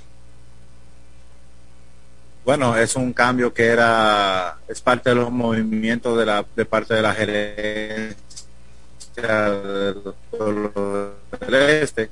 Bueno, 2.45 2.77
es 2.77 2.95
un 2.95 3.11
cambio 3.11 3.53
que 3.53 3.65
era, 3.65 4.57
es 4.65 4.79
parte 4.79 5.09
de 5.09 5.17
los 5.17 5.29
movimientos 5.29 6.17
de 6.17 6.25
la, 6.25 6.45
de 6.55 6.63
parte 6.63 6.93
de 6.93 7.01
la 7.01 7.13
gerencia 7.13 8.15
del 10.31 11.53
este 11.53 12.09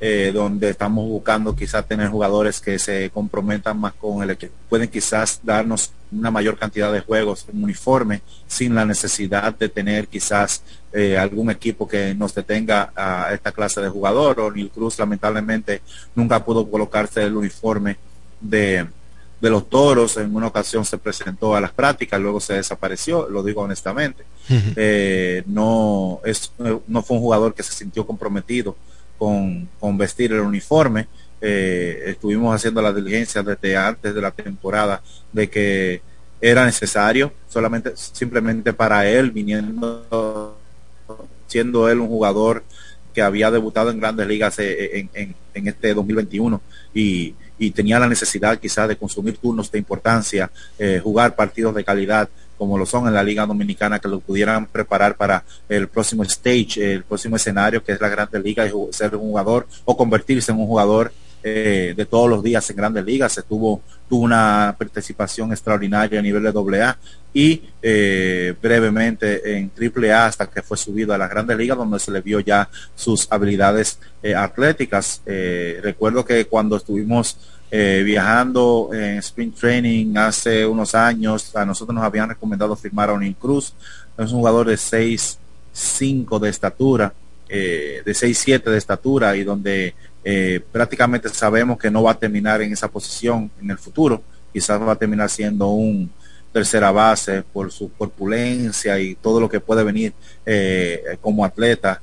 eh, 0.00 0.30
donde 0.32 0.70
estamos 0.70 1.08
buscando 1.08 1.56
quizás 1.56 1.84
tener 1.88 2.08
jugadores 2.08 2.60
que 2.60 2.78
se 2.78 3.10
comprometan 3.10 3.76
más 3.80 3.94
con 3.94 4.22
el 4.22 4.30
equipo. 4.30 4.54
Pueden 4.68 4.88
quizás 4.88 5.40
darnos 5.42 5.90
una 6.12 6.30
mayor 6.30 6.56
cantidad 6.56 6.92
de 6.92 7.00
juegos 7.00 7.46
en 7.52 7.64
uniforme 7.64 8.22
sin 8.46 8.76
la 8.76 8.84
necesidad 8.84 9.52
de 9.54 9.68
tener 9.68 10.06
quizás 10.06 10.62
eh, 10.92 11.18
algún 11.18 11.50
equipo 11.50 11.86
que 11.86 12.14
nos 12.14 12.34
detenga 12.34 12.92
a 12.94 13.32
esta 13.32 13.52
clase 13.52 13.80
de 13.80 13.88
jugador. 13.88 14.40
O 14.40 14.50
Nil 14.50 14.70
Cruz 14.70 14.98
lamentablemente 14.98 15.82
nunca 16.14 16.44
pudo 16.44 16.70
colocarse 16.70 17.22
el 17.22 17.36
uniforme 17.36 17.96
de, 18.40 18.86
de 19.40 19.50
los 19.50 19.68
toros. 19.68 20.16
En 20.16 20.34
una 20.34 20.48
ocasión 20.48 20.84
se 20.84 20.98
presentó 20.98 21.54
a 21.54 21.60
las 21.60 21.72
prácticas, 21.72 22.20
luego 22.20 22.40
se 22.40 22.54
desapareció, 22.54 23.28
lo 23.28 23.42
digo 23.42 23.62
honestamente. 23.62 24.24
Eh, 24.76 25.42
no, 25.46 26.20
es, 26.24 26.52
no 26.86 27.02
fue 27.02 27.16
un 27.16 27.22
jugador 27.22 27.54
que 27.54 27.62
se 27.62 27.72
sintió 27.72 28.06
comprometido 28.06 28.76
con, 29.18 29.68
con 29.78 29.98
vestir 29.98 30.32
el 30.32 30.40
uniforme. 30.40 31.06
Eh, 31.40 32.02
estuvimos 32.06 32.52
haciendo 32.54 32.82
la 32.82 32.92
diligencia 32.92 33.42
desde 33.44 33.76
antes 33.76 34.12
de 34.12 34.20
la 34.20 34.32
temporada 34.32 35.00
de 35.32 35.48
que 35.48 36.02
era 36.40 36.64
necesario, 36.64 37.32
solamente, 37.48 37.92
simplemente 37.94 38.72
para 38.72 39.08
él, 39.08 39.30
viniendo, 39.30 40.57
siendo 41.46 41.88
él 41.88 42.00
un 42.00 42.08
jugador 42.08 42.64
que 43.14 43.22
había 43.22 43.50
debutado 43.50 43.90
en 43.90 44.00
grandes 44.00 44.26
ligas 44.26 44.58
eh, 44.58 45.08
en, 45.12 45.34
en, 45.54 45.68
este 45.68 45.94
2021 45.94 46.60
y, 46.94 47.34
y, 47.58 47.70
tenía 47.72 47.98
la 47.98 48.08
necesidad 48.08 48.58
quizás 48.58 48.86
de 48.88 48.96
consumir 48.96 49.38
turnos 49.38 49.72
de 49.72 49.78
importancia, 49.78 50.50
eh, 50.78 51.00
jugar 51.02 51.34
partidos 51.34 51.74
de 51.74 51.84
calidad 51.84 52.28
como 52.58 52.76
lo 52.76 52.84
son 52.84 53.06
en 53.06 53.14
la 53.14 53.22
Liga 53.22 53.46
Dominicana, 53.46 54.00
que 54.00 54.08
lo 54.08 54.20
pudieran 54.20 54.66
preparar 54.66 55.16
para 55.16 55.44
el 55.68 55.88
próximo 55.88 56.24
stage, 56.24 56.92
el 56.92 57.04
próximo 57.04 57.36
escenario, 57.36 57.82
que 57.82 57.92
es 57.92 58.00
la 58.00 58.08
Grande 58.08 58.40
Liga, 58.40 58.66
y 58.66 58.72
ser 58.90 59.14
un 59.14 59.28
jugador 59.28 59.66
o 59.84 59.96
convertirse 59.96 60.50
en 60.50 60.58
un 60.58 60.66
jugador 60.66 61.12
eh, 61.42 61.94
de 61.96 62.06
todos 62.06 62.28
los 62.28 62.42
días 62.42 62.68
en 62.70 62.76
Grandes 62.76 63.04
Ligas. 63.04 63.32
Se 63.32 63.42
tuvo, 63.42 63.82
tuvo 64.08 64.24
una 64.24 64.74
participación 64.78 65.52
extraordinaria 65.52 66.18
a 66.18 66.22
nivel 66.22 66.42
de 66.42 66.80
AA 66.80 66.98
y 67.34 67.62
eh, 67.82 68.54
brevemente 68.60 69.56
en 69.56 69.70
AAA 69.78 70.26
hasta 70.26 70.46
que 70.46 70.62
fue 70.62 70.76
subido 70.76 71.14
a 71.14 71.18
las 71.18 71.30
Grandes 71.30 71.56
Ligas, 71.56 71.76
donde 71.76 71.98
se 71.98 72.10
le 72.10 72.20
vio 72.20 72.40
ya 72.40 72.68
sus 72.94 73.26
habilidades 73.30 73.98
eh, 74.22 74.34
atléticas. 74.34 75.22
recuerdo 75.82 76.24
que 76.24 76.46
cuando 76.46 76.76
estuvimos 76.76 77.36
eh, 77.70 78.02
viajando 78.02 78.88
en 78.94 79.18
Spring 79.18 79.52
Training 79.52 80.16
hace 80.16 80.64
unos 80.64 80.94
años, 80.94 81.54
a 81.54 81.66
nosotros 81.66 81.94
nos 81.94 82.04
habían 82.04 82.30
recomendado 82.30 82.74
firmar 82.74 83.10
a 83.10 83.12
Onin 83.12 83.34
Cruz. 83.34 83.74
Es 84.16 84.32
un 84.32 84.38
jugador 84.38 84.68
de 84.68 84.76
6'5 84.76 86.38
de 86.38 86.48
estatura, 86.48 87.12
eh, 87.46 88.02
de 88.04 88.12
6'7 88.12 88.70
de 88.70 88.78
estatura 88.78 89.36
y 89.36 89.44
donde 89.44 89.94
eh, 90.24 90.60
prácticamente 90.72 91.28
sabemos 91.28 91.78
que 91.78 91.90
no 91.90 92.02
va 92.02 92.12
a 92.12 92.18
terminar 92.18 92.62
en 92.62 92.72
esa 92.72 92.88
posición 92.88 93.50
en 93.60 93.70
el 93.70 93.78
futuro. 93.78 94.22
Quizás 94.52 94.80
va 94.80 94.92
a 94.92 94.96
terminar 94.96 95.30
siendo 95.30 95.68
un 95.68 96.10
tercera 96.52 96.90
base 96.90 97.42
por 97.42 97.70
su 97.70 97.92
corpulencia 97.92 98.98
y 98.98 99.14
todo 99.14 99.38
lo 99.38 99.48
que 99.48 99.60
puede 99.60 99.84
venir 99.84 100.14
como 101.20 101.44
atleta 101.44 102.00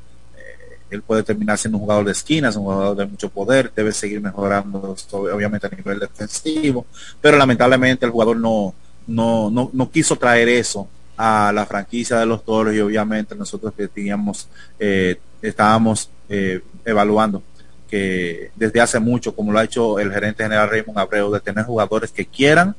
él 0.89 1.01
puede 1.01 1.23
terminar 1.23 1.57
siendo 1.57 1.77
un 1.77 1.83
jugador 1.83 2.05
de 2.05 2.11
esquinas, 2.11 2.55
un 2.55 2.63
jugador 2.63 2.97
de 2.97 3.05
mucho 3.05 3.29
poder, 3.29 3.71
debe 3.75 3.91
seguir 3.91 4.21
mejorando 4.21 4.95
obviamente 5.11 5.67
a 5.67 5.69
nivel 5.69 5.99
defensivo, 5.99 6.85
pero 7.21 7.37
lamentablemente 7.37 8.05
el 8.05 8.11
jugador 8.11 8.37
no, 8.37 8.73
no, 9.07 9.49
no, 9.49 9.69
no 9.73 9.91
quiso 9.91 10.15
traer 10.15 10.49
eso 10.49 10.87
a 11.17 11.51
la 11.53 11.65
franquicia 11.65 12.19
de 12.19 12.25
los 12.25 12.43
toros 12.43 12.73
y 12.73 12.79
obviamente 12.79 13.35
nosotros 13.35 13.73
que 13.75 13.87
teníamos, 13.87 14.47
eh, 14.79 15.17
estábamos 15.41 16.09
eh, 16.29 16.61
evaluando 16.83 17.41
que 17.89 18.51
desde 18.55 18.81
hace 18.81 18.99
mucho, 18.99 19.35
como 19.35 19.51
lo 19.51 19.59
ha 19.59 19.63
hecho 19.63 19.99
el 19.99 20.11
gerente 20.11 20.43
general 20.43 20.69
Raymond 20.69 20.99
Abreu, 20.99 21.31
de 21.31 21.39
tener 21.39 21.65
jugadores 21.65 22.11
que 22.11 22.25
quieran 22.25 22.75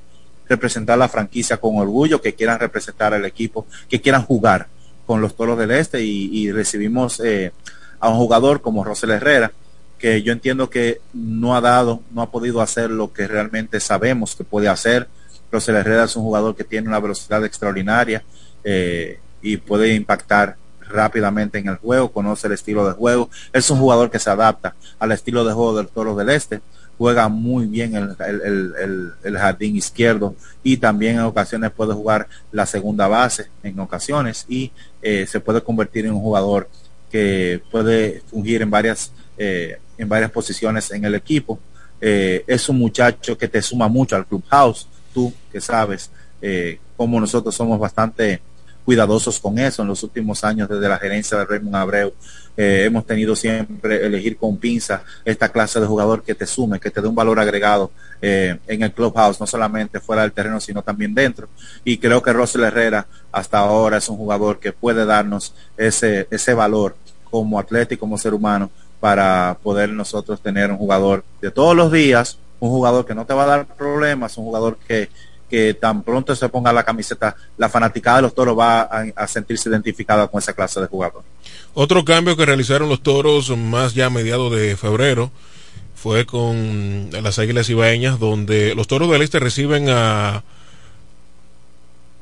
representar 0.49 0.99
la 0.99 1.09
franquicia 1.09 1.57
con 1.57 1.77
orgullo, 1.79 2.21
que 2.21 2.35
quieran 2.35 2.59
representar 2.59 3.15
al 3.15 3.25
equipo, 3.25 3.67
que 3.89 4.01
quieran 4.01 4.23
jugar 4.23 4.69
con 5.07 5.21
los 5.21 5.37
toros 5.37 5.59
del 5.59 5.71
este 5.71 6.03
y, 6.03 6.51
recibimos 6.51 7.21
eh, 7.21 7.53
a 8.01 8.09
un 8.09 8.17
jugador 8.17 8.61
como 8.61 8.85
Rosel 8.85 9.11
Herrera, 9.11 9.53
que 9.99 10.23
yo 10.23 10.33
entiendo 10.33 10.69
que 10.69 11.01
no 11.15 11.57
ha 11.57 11.61
dado, 11.61 12.03
no 12.13 12.23
ha 12.23 12.31
podido 12.31 12.61
hacer 12.61 12.91
lo 12.91 13.13
que 13.13 13.27
realmente 13.27 13.81
sabemos 13.81 14.35
que 14.37 14.45
puede 14.45 14.69
hacer. 14.69 15.09
Rosel 15.51 15.77
Herrera 15.77 16.05
es 16.05 16.17
un 16.17 16.25
jugador 16.25 16.55
que 16.57 16.65
tiene 16.65 16.89
una 16.89 17.01
velocidad 17.01 17.45
extraordinaria 17.45 18.23
eh, 18.65 19.21
y 19.41 19.57
puede 19.59 19.95
impactar 19.95 20.57
rápidamente 20.89 21.59
en 21.59 21.69
el 21.69 21.77
juego, 21.77 22.13
conoce 22.13 22.47
el 22.47 22.55
estilo 22.55 22.87
de 22.87 22.93
juego. 22.93 23.31
Es 23.53 23.71
un 23.71 23.79
jugador 23.79 24.11
que 24.11 24.19
se 24.19 24.31
adapta 24.31 24.75
al 24.99 25.13
estilo 25.13 25.45
de 25.45 25.53
juego 25.53 25.77
del 25.77 25.89
Toro 25.89 26.15
del 26.15 26.31
Este. 26.31 26.61
Juega 26.99 27.29
muy 27.29 27.67
bien 27.67 27.95
el, 27.95 29.13
el 29.23 29.39
jardín 29.39 29.77
izquierdo 29.77 30.35
y 30.63 30.79
también 30.79 31.17
en 31.17 31.23
ocasiones 31.23 31.71
puede 31.71 31.93
jugar 31.93 32.27
la 32.53 32.65
segunda 32.65 33.07
base 33.07 33.49
en 33.63 33.79
ocasiones 33.81 34.47
y 34.49 34.73
eh, 35.03 35.27
se 35.29 35.39
puede 35.41 35.63
convertir 35.63 36.07
en 36.07 36.15
un 36.15 36.21
jugador 36.21 36.69
que 37.11 37.63
puede 37.71 38.23
fungir 38.31 38.63
en 38.63 38.71
varias, 38.71 39.13
eh, 39.39 39.79
en 39.99 40.09
varias 40.09 40.31
posiciones 40.31 40.91
en 40.91 41.05
el 41.05 41.15
equipo. 41.15 41.59
Eh, 42.01 42.45
es 42.47 42.69
un 42.69 42.79
muchacho 42.79 43.39
que 43.39 43.49
te 43.49 43.63
suma 43.63 43.89
mucho 43.89 44.17
al 44.17 44.27
clubhouse, 44.27 44.87
tú 45.15 45.33
que 45.51 45.61
sabes 45.61 46.11
eh, 46.43 46.79
cómo 46.97 47.21
nosotros 47.21 47.55
somos 47.55 47.79
bastante 47.79 48.41
cuidadosos 48.87 49.41
con 49.41 49.59
eso 49.59 49.83
en 49.83 49.89
los 49.89 50.03
últimos 50.05 50.45
años 50.45 50.69
desde 50.69 50.89
la 50.89 50.97
gerencia 50.97 51.37
de 51.37 51.45
Raymond 51.45 51.75
Abreu. 51.75 52.13
hemos 52.57 53.05
tenido 53.05 53.35
siempre 53.35 54.07
elegir 54.07 54.37
con 54.37 54.57
pinza 54.57 55.03
esta 55.25 55.49
clase 55.51 55.81
de 55.81 55.87
jugador 55.87 56.23
que 56.23 56.37
te 56.37 56.47
sume, 56.47 56.79
que 56.79 56.91
te 56.91 57.03
dé 57.03 57.09
un 57.09 57.15
valor 57.15 57.41
agregado 57.41 57.91
en 58.23 58.83
el 58.83 58.93
clubhouse, 58.93 59.41
no 59.41 59.47
solamente 59.47 59.99
fuera 59.99 60.23
del 60.23 60.33
terreno, 60.33 60.61
sino 60.61 60.83
también 60.83 61.15
dentro. 61.15 61.49
Y 61.85 61.99
creo 61.99 62.23
que 62.23 62.33
Russell 62.33 62.63
Herrera 62.63 63.07
hasta 63.33 63.59
ahora 63.59 63.99
es 63.99 64.09
un 64.09 64.17
jugador 64.17 64.61
que 64.61 64.73
puede 64.73 65.05
darnos 65.05 65.53
ese, 65.77 66.29
ese 66.31 66.55
valor 66.55 66.97
como 67.29 67.59
atleta 67.59 67.95
y 67.95 67.97
como 67.97 68.17
ser 68.17 68.35
humano 68.35 68.71
para 69.01 69.59
poder 69.63 69.91
nosotros 69.91 70.41
tener 70.41 70.71
un 70.71 70.79
jugador 70.79 71.25
de 71.43 71.51
todos 71.51 71.75
los 71.77 71.91
días, 71.91 72.39
un 72.61 72.71
jugador 72.71 73.05
que 73.05 73.15
no 73.15 73.27
te 73.27 73.35
va 73.35 73.43
a 73.43 73.47
dar 73.47 73.67
problemas, 73.67 74.39
un 74.39 74.45
jugador 74.45 74.79
que, 74.87 75.11
que 75.49 75.75
tan 75.75 76.03
pronto 76.03 76.35
se 76.35 76.49
ponga 76.49 76.73
la 76.73 76.85
camiseta, 76.85 77.37
la 77.57 77.69
fanaticada 77.69 78.17
de 78.17 78.23
los 78.23 78.35
toros 78.35 78.59
va 78.59 78.83
a, 78.83 79.27
sentirse 79.27 79.69
identificada 79.69 80.27
con 80.29 80.39
esa 80.39 80.53
clase 80.53 80.81
de 80.81 80.87
jugador. 80.87 81.23
Otro 81.75 82.05
cambio 82.05 82.37
que 82.37 82.47
realizaron 82.47 82.89
los 82.89 83.03
toros 83.03 83.57
más 83.57 83.95
ya 83.95 84.07
a 84.07 84.11
mediados 84.11 84.53
de 84.53 84.77
febrero 84.77 85.31
fue 85.95 86.27
con 86.27 87.11
las 87.11 87.39
Águilas 87.39 87.69
Ibaeñas, 87.69 88.19
donde 88.19 88.75
los 88.75 88.87
toros 88.87 89.11
del 89.11 89.23
Este 89.23 89.41
reciben 89.41 89.89
a 89.89 90.43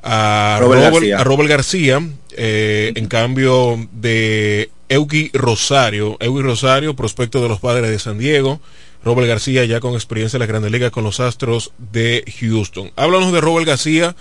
a 0.05 0.59
Robert, 0.61 1.49
García, 1.49 1.99
eh, 2.37 2.93
en 2.95 3.07
cambio 3.07 3.87
de 3.91 4.69
Eugi 4.87 5.31
Rosario, 5.33 6.15
Eugi 6.19 6.43
Rosario, 6.43 6.95
prospecto 6.95 7.41
de 7.41 7.49
los 7.49 7.59
padres 7.59 7.89
de 7.89 7.97
San 7.97 8.19
Diego, 8.19 8.61
Robert 9.05 9.27
García 9.27 9.63
ya 9.65 9.79
con 9.79 9.93
experiencia 9.93 10.37
en 10.37 10.39
la 10.39 10.47
Grande 10.47 10.71
Liga 10.71 10.89
con 10.89 11.03
los 11.03 11.19
Astros 11.19 11.71
de 11.77 12.25
Houston. 12.39 12.91
Háblanos 12.95 13.31
de 13.31 13.39
Robert 13.39 13.67
García, 13.67 14.15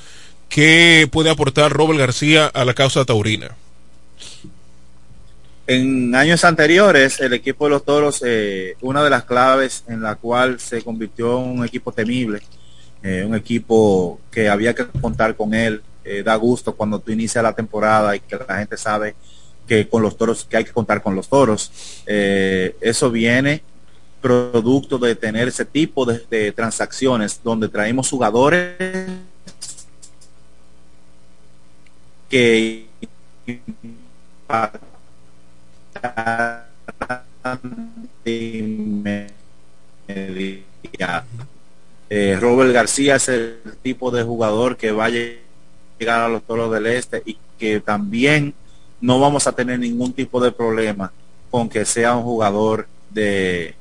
¿qué 0.51 1.09
puede 1.11 1.31
aportar 1.31 1.73
Robert 1.73 1.99
García 1.99 2.49
a 2.49 2.67
la 2.67 2.75
causa 2.75 3.07
taurina? 3.07 3.57
En 5.67 6.15
años 6.15 6.45
anteriores, 6.45 7.19
el 7.21 7.33
equipo 7.33 7.65
de 7.65 7.71
los 7.71 7.85
Toros, 7.87 8.23
eh, 8.27 8.77
una 8.83 9.03
de 9.03 9.09
las 9.09 9.25
claves 9.25 9.85
en 9.89 10.03
la 10.03 10.17
cual 10.17 10.61
se 10.61 10.83
convirtió 10.83 11.39
en 11.43 11.61
un 11.61 11.65
equipo 11.65 11.91
temible, 11.91 12.43
eh, 13.03 13.25
un 13.27 13.35
equipo 13.35 14.21
que 14.31 14.51
había 14.51 14.75
que 14.75 14.85
contar 14.87 15.35
con 15.35 15.55
él. 15.55 15.81
Eh, 16.05 16.23
da 16.23 16.37
gusto 16.37 16.75
cuando 16.75 16.99
tú 16.99 17.11
inicias 17.11 17.43
la 17.43 17.55
temporada 17.55 18.15
y 18.15 18.21
que 18.21 18.37
la 18.37 18.59
gente 18.59 18.77
sabe 18.77 19.15
que 19.67 19.89
con 19.89 20.03
los 20.03 20.19
toros, 20.19 20.45
que 20.45 20.59
hay 20.59 20.65
que 20.65 20.73
contar 20.73 21.03
con 21.03 21.17
los 21.17 21.27
toros. 21.27 21.73
Eso 22.05 23.11
viene 23.11 23.63
producto 24.25 24.97
de 24.97 25.15
tener 25.15 25.49
ese 25.49 25.67
tipo 25.67 26.07
de, 26.07 26.51
transacciones 26.53 27.43
donde 27.45 27.69
traemos 27.69 28.09
jugadores 28.09 28.75
que 32.31 32.87
eh, 42.09 42.39
Robert 42.41 42.73
García 42.73 43.17
es 43.17 43.29
el 43.29 43.59
tipo 43.83 44.11
de 44.11 44.23
jugador 44.23 44.79
que 44.79 44.91
va 44.91 45.05
a 45.05 45.11
llegar 45.11 46.23
a 46.23 46.29
los 46.31 46.43
toros 46.45 46.73
del 46.73 46.87
este 46.87 47.23
y 47.27 47.37
que 47.59 47.81
también 47.81 48.55
no 49.03 49.21
vamos 49.21 49.47
a 49.47 49.53
tener 49.53 49.79
ningún 49.81 50.15
tipo 50.15 50.43
de 50.43 50.51
problema 50.51 51.13
con 51.51 51.69
que 51.69 51.85
sea 51.85 52.17
un 52.17 52.23
jugador 52.23 52.89
de 53.11 53.75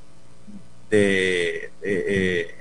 de, 0.98 1.72
eh, 1.82 2.56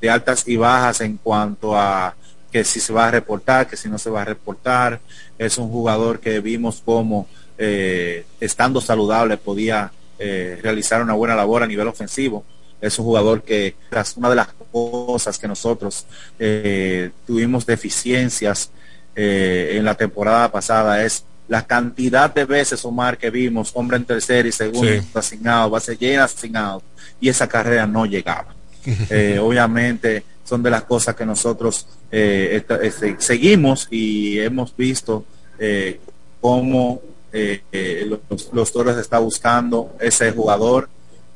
de, 0.00 0.10
altas 0.10 0.46
y 0.46 0.56
bajas 0.56 1.00
en 1.02 1.16
cuanto 1.16 1.76
a 1.76 2.14
que 2.50 2.64
si 2.64 2.80
se 2.80 2.92
va 2.92 3.06
a 3.06 3.10
reportar, 3.12 3.68
que 3.68 3.76
si 3.76 3.88
no 3.88 3.98
se 3.98 4.10
va 4.10 4.22
a 4.22 4.24
reportar. 4.24 5.00
Es 5.38 5.56
un 5.56 5.70
jugador 5.70 6.20
que 6.20 6.40
vimos 6.40 6.82
como 6.84 7.28
eh, 7.56 8.24
estando 8.40 8.80
saludable 8.80 9.36
podía 9.36 9.92
eh, 10.18 10.58
realizar 10.62 11.02
una 11.02 11.14
buena 11.14 11.36
labor 11.36 11.62
a 11.62 11.66
nivel 11.66 11.86
ofensivo. 11.86 12.44
Es 12.80 12.98
un 12.98 13.04
jugador 13.04 13.42
que 13.42 13.74
tras 13.88 14.16
una 14.16 14.30
de 14.30 14.36
las 14.36 14.48
cosas 14.72 15.38
que 15.38 15.46
nosotros 15.46 16.06
eh, 16.38 17.10
tuvimos 17.26 17.66
deficiencias 17.66 18.70
eh, 19.14 19.74
en 19.74 19.84
la 19.84 19.94
temporada 19.94 20.50
pasada. 20.50 21.04
Es 21.04 21.24
la 21.48 21.66
cantidad 21.66 22.32
de 22.32 22.44
veces, 22.44 22.84
Omar, 22.84 23.18
que 23.18 23.28
vimos 23.28 23.72
hombre 23.74 23.96
en 23.96 24.04
tercera 24.04 24.48
y 24.48 24.52
segundo 24.52 24.88
asignado, 25.14 25.70
base 25.70 25.96
llena 25.96 26.24
asignado, 26.24 26.82
y 27.20 27.28
esa 27.28 27.48
carrera 27.48 27.86
no 27.86 28.06
llegaba. 28.06 28.54
Eh, 29.10 29.38
obviamente 29.38 30.24
son 30.42 30.62
de 30.62 30.70
las 30.70 30.84
cosas 30.84 31.14
que 31.14 31.26
nosotros 31.26 31.86
este, 32.10 33.16
seguimos 33.18 33.86
y 33.90 34.40
hemos 34.40 34.74
visto 34.74 35.24
cómo 36.40 37.02
los, 37.30 38.50
los 38.52 38.72
Torres 38.72 38.96
está 38.96 39.18
buscando 39.18 39.94
ese 40.00 40.32
jugador 40.32 40.88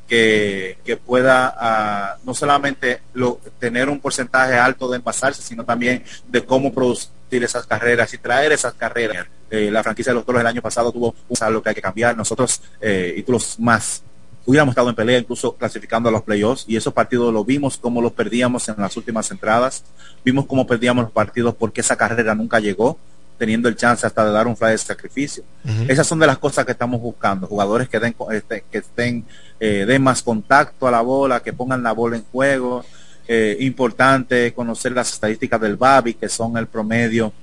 que, 0.07 0.99
pueda 1.05 1.53
ah, 1.57 2.17
no 2.23 2.33
solamente 2.33 3.01
lo, 3.13 3.39
tener 3.59 3.89
un 3.89 3.99
porcentaje 3.99 4.55
alto 4.55 4.89
de 4.89 4.97
envasarse, 4.97 5.41
sino 5.41 5.63
también 5.63 6.03
de 6.27 6.45
cómo 6.45 6.73
producir 6.73 7.09
esas 7.43 7.65
carreras 7.65 8.13
y 8.13 8.17
traer 8.17 8.51
esas 8.51 8.73
carreras. 8.73 9.27
Eh, 9.49 9.69
la 9.71 9.83
franquicia 9.83 10.11
de 10.11 10.15
los 10.15 10.25
toros 10.25 10.41
el 10.41 10.47
año 10.47 10.61
pasado 10.61 10.91
tuvo 10.91 11.15
un 11.27 11.53
lo 11.53 11.61
que 11.61 11.69
hay 11.69 11.75
que 11.75 11.81
cambiar. 11.81 12.15
Nosotros 12.15 12.61
eh, 12.81 13.23
y 13.25 13.31
los 13.31 13.59
más 13.59 14.03
hubiéramos 14.45 14.73
estado 14.73 14.89
en 14.89 14.95
pelea, 14.95 15.19
incluso 15.19 15.55
clasificando 15.55 16.09
a 16.09 16.11
los 16.11 16.21
playoffs, 16.23 16.65
y 16.67 16.75
esos 16.75 16.93
partidos 16.93 17.33
lo 17.33 17.43
vimos 17.43 17.77
como 17.77 18.01
los 18.01 18.11
perdíamos 18.11 18.69
en 18.69 18.75
las 18.77 18.95
últimas 18.95 19.29
entradas, 19.31 19.83
vimos 20.23 20.45
cómo 20.45 20.67
perdíamos 20.67 21.05
los 21.05 21.11
partidos 21.11 21.55
porque 21.55 21.81
esa 21.81 21.95
carrera 21.95 22.35
nunca 22.35 22.59
llegó 22.59 22.97
teniendo 23.37 23.67
el 23.67 23.75
chance 23.75 24.05
hasta 24.05 24.25
de 24.25 24.31
dar 24.31 24.47
un 24.47 24.55
fly 24.55 24.71
de 24.71 24.77
sacrificio. 24.77 25.43
Esas 25.87 26.07
son 26.07 26.19
de 26.19 26.27
las 26.27 26.37
cosas 26.37 26.65
que 26.65 26.71
estamos 26.71 27.01
buscando, 27.01 27.47
jugadores 27.47 27.89
que 27.89 27.99
den, 27.99 28.15
este, 28.31 28.63
que 28.71 28.77
estén, 28.79 29.25
eh, 29.59 29.85
den 29.85 30.01
más 30.01 30.23
contacto 30.23 30.87
a 30.87 30.91
la 30.91 31.01
bola, 31.01 31.41
que 31.41 31.51
pongan 31.51 31.83
la 31.83 31.91
bola 31.91 32.15
en 32.15 32.23
juego. 32.31 32.85
Eh, 33.27 33.57
importante 33.61 34.53
conocer 34.53 34.91
las 34.91 35.11
estadísticas 35.11 35.59
del 35.59 35.75
Babi, 35.75 36.13
que 36.13 36.29
son 36.29 36.57
el 36.57 36.67
promedio 36.67 37.33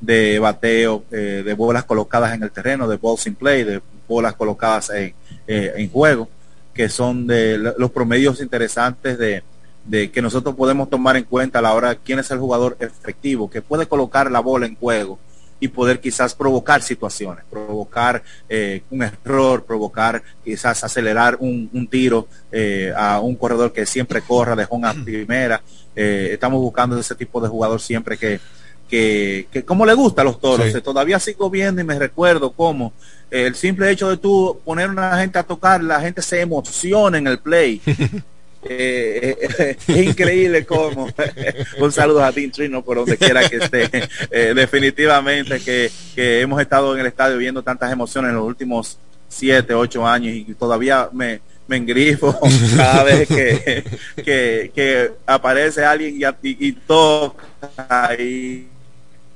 de 0.00 0.38
bateo, 0.38 1.04
eh, 1.10 1.42
de 1.44 1.54
bolas 1.54 1.84
colocadas 1.84 2.32
en 2.34 2.42
el 2.42 2.50
terreno, 2.50 2.88
de 2.88 2.96
balls 2.96 3.26
in 3.26 3.34
play, 3.34 3.64
de 3.64 3.82
bolas 4.08 4.34
colocadas 4.34 4.90
en, 4.90 5.14
en 5.46 5.90
juego, 5.90 6.28
que 6.74 6.88
son 6.88 7.26
de 7.26 7.58
los 7.58 7.90
promedios 7.90 8.40
interesantes 8.40 9.18
de, 9.18 9.42
de 9.84 10.10
que 10.10 10.22
nosotros 10.22 10.54
podemos 10.54 10.88
tomar 10.88 11.16
en 11.16 11.24
cuenta 11.24 11.58
a 11.58 11.62
la 11.62 11.74
hora 11.74 11.94
quién 11.96 12.18
es 12.18 12.30
el 12.30 12.38
jugador 12.38 12.76
efectivo, 12.80 13.50
que 13.50 13.62
puede 13.62 13.86
colocar 13.86 14.30
la 14.30 14.40
bola 14.40 14.66
en 14.66 14.76
juego 14.76 15.18
y 15.60 15.68
poder 15.68 16.00
quizás 16.00 16.34
provocar 16.34 16.82
situaciones, 16.82 17.44
provocar 17.48 18.20
eh, 18.48 18.82
un 18.90 19.04
error, 19.04 19.64
provocar 19.64 20.20
quizás 20.44 20.82
acelerar 20.82 21.36
un, 21.38 21.70
un 21.72 21.86
tiro 21.86 22.26
eh, 22.50 22.92
a 22.96 23.20
un 23.20 23.36
corredor 23.36 23.72
que 23.72 23.86
siempre 23.86 24.22
corra 24.22 24.56
de 24.56 24.64
a 24.64 24.94
primera. 25.04 25.62
Eh, 25.94 26.30
estamos 26.32 26.60
buscando 26.60 26.98
ese 26.98 27.14
tipo 27.14 27.40
de 27.40 27.46
jugador 27.46 27.80
siempre 27.80 28.18
que, 28.18 28.40
que, 28.88 29.46
que 29.52 29.64
como 29.64 29.86
le 29.86 29.94
gusta 29.94 30.22
a 30.22 30.24
los 30.24 30.40
toros. 30.40 30.66
Sí. 30.72 30.80
Todavía 30.80 31.20
sigo 31.20 31.48
viendo 31.48 31.80
y 31.80 31.84
me 31.84 31.96
recuerdo 31.96 32.50
cómo 32.50 32.92
el 33.32 33.54
simple 33.54 33.90
hecho 33.90 34.10
de 34.10 34.16
tú 34.18 34.60
poner 34.64 34.88
a 34.88 34.92
una 34.92 35.18
gente 35.18 35.38
a 35.38 35.42
tocar, 35.42 35.82
la 35.82 36.00
gente 36.00 36.22
se 36.22 36.40
emociona 36.40 37.18
en 37.18 37.26
el 37.26 37.38
play. 37.38 37.80
Eh, 38.64 39.36
eh, 39.58 39.76
es 39.88 39.96
increíble 40.06 40.64
cómo 40.64 41.08
un 41.80 41.90
saludo 41.90 42.22
a 42.22 42.30
Dean 42.30 42.52
Trino 42.52 42.80
por 42.80 42.96
donde 42.98 43.16
quiera 43.18 43.48
que 43.48 43.56
esté 43.56 43.90
Eh, 44.30 44.52
definitivamente 44.54 45.58
que, 45.58 45.90
que 46.14 46.40
hemos 46.42 46.60
estado 46.60 46.94
en 46.94 47.00
el 47.00 47.06
estadio 47.06 47.38
viendo 47.38 47.60
tantas 47.64 47.90
emociones 47.90 48.28
en 48.28 48.36
los 48.36 48.46
últimos 48.46 48.98
siete 49.28 49.74
ocho 49.74 50.06
años 50.06 50.32
y 50.36 50.44
todavía 50.54 51.08
me, 51.12 51.40
me 51.66 51.78
engrifo 51.78 52.38
cada 52.76 53.02
vez 53.02 53.26
que, 53.26 53.82
que, 54.24 54.70
que 54.72 55.10
aparece 55.26 55.84
alguien 55.84 56.16
y, 56.20 56.22
a- 56.22 56.36
y, 56.40 56.68
y 56.68 56.72
toca 56.72 58.14
y, 58.16 58.68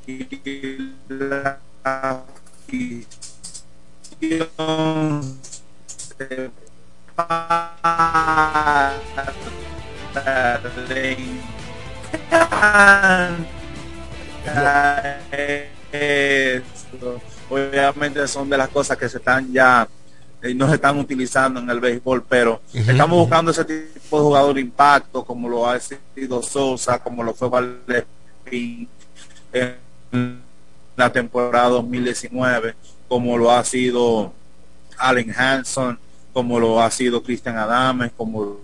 y 0.07 0.93
la 1.09 1.59
afición 4.17 5.39
se 5.97 6.51
esto. 15.93 17.21
Obviamente 17.49 18.27
son 18.27 18.51
de 18.51 18.57
las 18.57 18.69
cosas 18.69 18.97
que 18.97 19.09
se 19.09 19.19
están 19.19 19.53
ya 19.53 19.89
eh, 20.43 20.55
no 20.55 20.69
se 20.69 20.75
están 20.75 20.99
utilizando 20.99 21.61
en 21.61 21.71
el 21.71 21.81
béisbol, 21.81 22.25
pero 22.29 22.61
estamos 22.73 23.19
buscando 23.19 23.51
ese 23.51 23.65
tipo 23.65 24.19
de 24.19 24.23
jugador 24.23 24.55
de 24.55 24.61
impacto, 24.61 25.25
como 25.25 25.49
lo 25.49 25.69
ha 25.69 25.79
sido 25.81 26.43
Sosa, 26.43 26.99
como 26.99 27.23
lo 27.23 27.33
fue 27.33 27.49
Valepín 27.49 28.89
en 29.53 30.43
la 30.95 31.11
temporada 31.11 31.71
2019, 31.71 32.75
como 33.09 33.37
lo 33.37 33.51
ha 33.51 33.65
sido 33.65 34.33
Allen 34.99 35.33
Hanson, 35.37 35.99
como 36.33 36.59
lo 36.61 36.81
ha 36.81 36.91
sido 36.91 37.23
Cristian 37.23 37.57
Adames, 37.57 38.13
como 38.17 38.59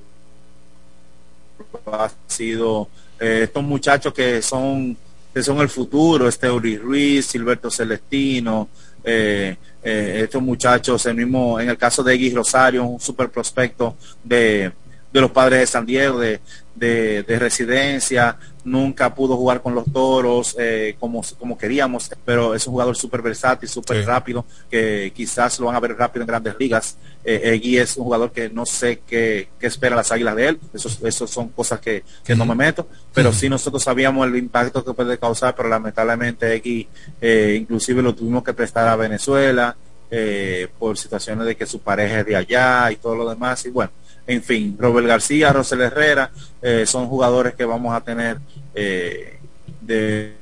lo 1.86 1.95
ha 1.95 2.11
sido 2.26 2.88
eh, 3.18 3.40
estos 3.45 3.62
muchachos 3.62 4.12
que 4.12 4.43
son 4.43 4.97
que 5.32 5.43
son 5.43 5.59
el 5.61 5.68
futuro, 5.68 6.28
este 6.28 6.51
Uri 6.51 6.76
Ruiz, 6.76 7.26
Silberto 7.26 7.70
Celestino, 7.70 8.68
eh, 9.03 9.57
eh, 9.82 10.20
estos 10.24 10.43
muchachos, 10.43 11.07
el 11.07 11.14
mismo, 11.14 11.59
en 11.59 11.70
el 11.70 11.78
caso 11.78 12.03
de 12.03 12.14
Egui 12.14 12.34
Rosario, 12.34 12.84
un 12.84 13.01
super 13.01 13.30
prospecto 13.30 13.97
de, 14.22 14.72
de 15.11 15.20
los 15.20 15.30
padres 15.30 15.61
de 15.61 15.66
San 15.66 15.86
Diego, 15.86 16.18
de, 16.18 16.40
de, 16.74 17.22
de 17.22 17.38
residencia, 17.38 18.36
nunca 18.64 19.14
pudo 19.14 19.36
jugar 19.36 19.60
con 19.60 19.74
los 19.74 19.84
toros 19.92 20.54
eh, 20.58 20.94
como, 21.00 21.22
como 21.38 21.58
queríamos, 21.58 22.10
pero 22.24 22.54
es 22.54 22.66
un 22.66 22.72
jugador 22.72 22.96
súper 22.96 23.20
versátil, 23.22 23.68
súper 23.68 23.98
Sí. 23.98 24.04
rápido, 24.04 24.44
que 24.70 25.12
quizás 25.14 25.58
lo 25.58 25.66
van 25.66 25.76
a 25.76 25.80
ver 25.80 25.96
rápido 25.96 26.22
en 26.22 26.28
grandes 26.28 26.54
ligas. 26.58 26.96
Eh, 27.24 27.40
Egui 27.54 27.78
es 27.78 27.96
un 27.96 28.04
jugador 28.04 28.32
que 28.32 28.48
no 28.50 28.64
sé 28.66 29.00
qué, 29.06 29.48
qué 29.58 29.66
espera 29.66 29.94
las 29.96 30.10
águilas 30.12 30.34
de 30.36 30.48
él, 30.48 30.60
eso, 30.74 30.88
eso 31.06 31.26
son 31.26 31.48
cosas 31.48 31.80
que, 31.80 32.04
que 32.24 32.34
no 32.34 32.44
me 32.44 32.54
meto, 32.54 32.86
pero 33.14 33.32
sí 33.32 33.48
nosotros 33.48 33.82
sabíamos 33.82 34.26
el 34.26 34.36
impacto 34.36 34.84
que 34.84 34.92
puede 34.92 35.18
causar, 35.18 35.54
pero 35.54 35.68
lamentablemente 35.68 36.54
Egui 36.54 36.88
eh, 37.20 37.58
inclusive 37.60 38.02
lo 38.02 38.14
tuvimos 38.14 38.42
que 38.42 38.52
prestar 38.54 38.88
a 38.88 38.96
Venezuela 38.96 39.76
eh, 40.10 40.68
por 40.78 40.98
situaciones 40.98 41.46
de 41.46 41.56
que 41.56 41.64
su 41.64 41.80
pareja 41.80 42.20
es 42.20 42.26
de 42.26 42.36
allá 42.36 42.90
y 42.92 42.96
todo 42.96 43.14
lo 43.14 43.28
demás, 43.30 43.64
y 43.66 43.70
bueno, 43.70 43.90
en 44.26 44.42
fin, 44.42 44.76
Robert 44.78 45.06
García, 45.06 45.52
Rosel 45.52 45.80
Herrera, 45.82 46.30
eh, 46.60 46.84
son 46.86 47.06
jugadores 47.08 47.54
que 47.54 47.64
vamos 47.64 47.94
a 47.94 48.00
tener 48.00 48.38
eh, 48.74 49.38
de, 49.80 50.34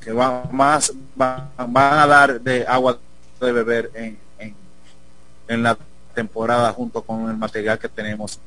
que 0.00 0.12
más 0.52 0.92
va- 1.20 1.48
van 1.56 1.98
a 1.98 2.06
dar 2.06 2.40
de 2.40 2.66
agua 2.66 2.98
de 3.40 3.52
beber 3.52 3.90
en, 3.94 4.18
en, 4.38 4.54
en 5.48 5.62
la 5.62 5.76
temporada 6.14 6.72
junto 6.72 7.02
con 7.02 7.30
el 7.30 7.36
material 7.36 7.78
que 7.78 7.88
tenemos 7.88 8.38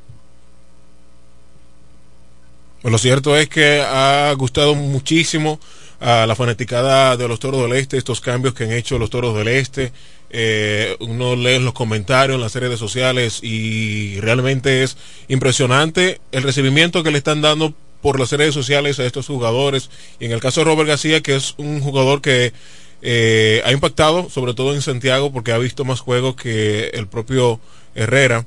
Pues 2.82 2.92
lo 2.92 2.98
cierto 2.98 3.36
es 3.36 3.50
que 3.50 3.82
ha 3.82 4.32
gustado 4.38 4.76
muchísimo 4.76 5.60
a 6.00 6.26
la 6.28 6.36
fanaticada 6.36 7.18
de 7.18 7.28
los 7.28 7.40
Toros 7.40 7.62
del 7.64 7.74
Este 7.80 7.98
estos 7.98 8.22
cambios 8.22 8.54
que 8.54 8.66
han 8.66 8.72
hecho 8.74 9.00
los 9.00 9.10
Toros 9.10 9.36
del 9.36 9.48
Este. 9.48 9.92
Eh, 10.30 10.96
uno 11.00 11.36
lee 11.36 11.60
los 11.60 11.74
comentarios 11.74 12.36
en 12.36 12.42
las 12.42 12.56
redes 12.56 12.80
sociales 12.80 13.40
y 13.42 14.20
realmente 14.20 14.84
es 14.84 14.98
impresionante 15.28 16.20
el 16.32 16.44
recibimiento 16.44 17.04
que 17.04 17.12
le 17.12 17.20
están 17.20 17.42
dando 17.42 17.74
por 18.02 18.20
las 18.20 18.32
redes 18.32 18.54
sociales 18.54 19.00
a 19.00 19.06
estos 19.06 19.28
jugadores. 19.28 19.90
Y 20.20 20.26
en 20.26 20.32
el 20.32 20.40
caso 20.40 20.62
de 20.62 20.66
Robert 20.66 20.90
García, 20.90 21.22
que 21.22 21.36
es 21.36 21.54
un 21.58 21.80
jugador 21.80 22.22
que 22.22 22.54
eh, 23.02 23.62
ha 23.66 23.72
impactado, 23.72 24.30
sobre 24.30 24.54
todo 24.54 24.74
en 24.74 24.82
Santiago, 24.82 25.32
porque 25.32 25.52
ha 25.52 25.58
visto 25.58 25.86
más 25.86 26.00
juegos 26.00 26.36
que 26.36 26.90
el 26.94 27.08
propio 27.08 27.60
Herrera 27.94 28.46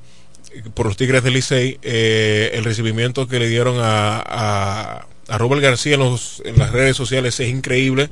por 0.74 0.87
los 0.87 0.97
Tigres 0.97 1.22
del 1.22 1.35
Licey, 1.35 1.79
eh, 1.83 2.51
el 2.55 2.64
recibimiento 2.64 3.29
que 3.29 3.39
le 3.39 3.49
dieron 3.49 3.79
a, 3.79 4.18
a, 4.18 5.07
a 5.29 5.39
Robert 5.39 5.62
García 5.62 5.95
en, 5.95 6.01
los, 6.01 6.43
en 6.45 6.59
las 6.59 6.72
redes 6.72 6.97
sociales 6.97 7.39
es 7.41 7.49
increíble. 7.49 8.09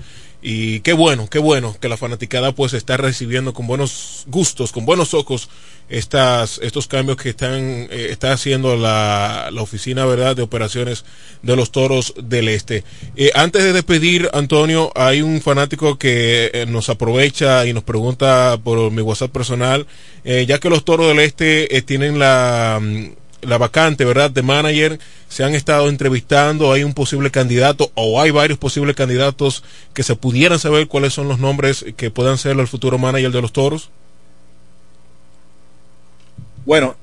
Y 0.49 0.79
qué 0.79 0.93
bueno, 0.93 1.27
qué 1.29 1.41
bueno 1.41 1.75
que 1.81 1.89
la 1.89 1.97
fanaticada 1.97 2.53
pues 2.53 2.73
está 2.73 2.97
recibiendo 2.97 3.53
con 3.53 3.67
buenos 3.67 4.23
gustos, 4.29 4.71
con 4.71 4.87
buenos 4.87 5.13
ojos 5.13 5.49
estas, 5.89 6.61
estos 6.63 6.87
cambios 6.87 7.17
que 7.17 7.31
están, 7.31 7.89
eh, 7.91 8.11
está 8.11 8.31
haciendo 8.31 8.77
la, 8.77 9.51
la 9.53 9.63
oficina 9.63 10.07
verdad 10.07 10.37
de 10.37 10.43
operaciones 10.43 11.05
de 11.43 11.57
los 11.57 11.73
toros 11.73 12.15
del 12.23 12.47
este. 12.47 12.85
Eh, 13.17 13.33
antes 13.35 13.65
de 13.65 13.73
despedir, 13.73 14.31
Antonio, 14.35 14.93
hay 14.95 15.21
un 15.21 15.41
fanático 15.41 15.99
que 15.99 16.53
eh, 16.55 16.65
nos 16.65 16.91
aprovecha 16.91 17.67
y 17.67 17.73
nos 17.73 17.83
pregunta 17.83 18.57
por 18.63 18.93
mi 18.93 19.03
WhatsApp 19.03 19.33
personal, 19.33 19.89
ya 20.25 20.59
que 20.61 20.71
los 20.71 20.85
toros 20.85 21.09
del 21.09 21.19
este 21.19 21.67
tienen 21.83 22.21
la, 22.21 22.79
mm, 22.81 23.07
la 23.43 23.59
vacante, 23.59 24.05
¿verdad? 24.05 24.31
De 24.31 24.43
manager, 24.43 24.99
se 25.29 25.45
han 25.45 25.55
estado 25.55 25.89
entrevistando, 25.89 26.73
hay 26.73 26.85
un 26.85 26.95
posible 26.95 27.31
candidato 27.31 27.91
o 27.95 28.21
hay 28.21 28.31
varios 28.31 28.59
posibles 28.59 28.97
candidatos 28.97 29.63
que 29.95 30.03
se 30.03 30.17
pudieran 30.17 30.59
saber 30.59 30.89
cuáles 30.89 31.13
son 31.13 31.29
los 31.29 31.39
nombres 31.39 31.85
que 31.97 32.11
puedan 32.11 32.39
ser 32.39 32.59
el 32.59 32.69
futuro 32.69 32.99
manager 32.99 33.31
de 33.31 33.43
los 33.43 33.53
toros. 33.53 33.91
Bueno, 36.65 36.97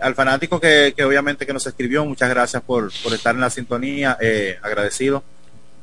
al 0.00 0.14
fanático 0.16 0.60
que, 0.60 0.94
que 0.96 1.04
obviamente 1.04 1.46
que 1.46 1.52
nos 1.52 1.64
escribió, 1.64 2.04
muchas 2.04 2.28
gracias 2.28 2.60
por, 2.62 2.90
por 3.04 3.14
estar 3.14 3.34
en 3.34 3.40
la 3.40 3.48
sintonía, 3.48 4.18
eh, 4.20 4.58
agradecido. 4.62 5.22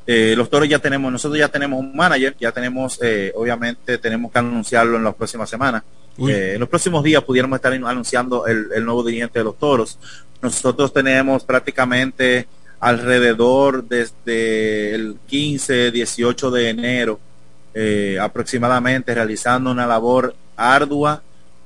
Eh, 0.05 0.35
los 0.35 0.49
toros 0.49 0.67
ya 0.67 0.79
tenemos, 0.79 1.09
nosotros 1.11 1.39
ya 1.39 1.47
tenemos 1.47 1.79
un 1.79 1.95
manager, 1.95 2.35
ya 2.39 2.51
tenemos, 2.51 2.99
eh, 3.01 3.31
obviamente 3.35 3.97
tenemos 3.97 4.31
que 4.31 4.39
anunciarlo 4.39 4.97
en 4.97 5.05
las 5.05 5.15
próximas 5.15 5.49
semanas. 5.49 5.83
Eh, 6.19 6.53
en 6.53 6.59
los 6.59 6.69
próximos 6.69 7.03
días 7.03 7.23
pudiéramos 7.23 7.57
estar 7.57 7.71
anunciando 7.71 8.47
el, 8.47 8.67
el 8.73 8.85
nuevo 8.85 9.03
dirigente 9.03 9.39
de 9.39 9.45
los 9.45 9.57
toros. 9.57 9.97
Nosotros 10.41 10.91
tenemos 10.93 11.43
prácticamente 11.43 12.47
alrededor 12.79 13.83
desde 13.83 14.93
el 14.93 15.17
15, 15.27 15.91
18 15.91 16.51
de 16.51 16.69
enero 16.69 17.19
eh, 17.79 18.17
aproximadamente 18.19 19.13
realizando 19.13 19.69
una 19.69 19.85
labor 19.85 20.35
ardua 20.55 21.21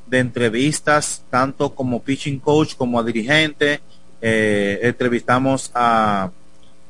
de 0.08 0.20
entrevistas, 0.20 1.24
tanto 1.30 1.74
como 1.74 2.02
pitching 2.02 2.38
coach 2.38 2.76
como 2.76 3.00
a 3.00 3.04
dirigente. 3.04 3.80
Eh, 4.22 4.80
entrevistamos 4.84 5.72
a, 5.74 6.30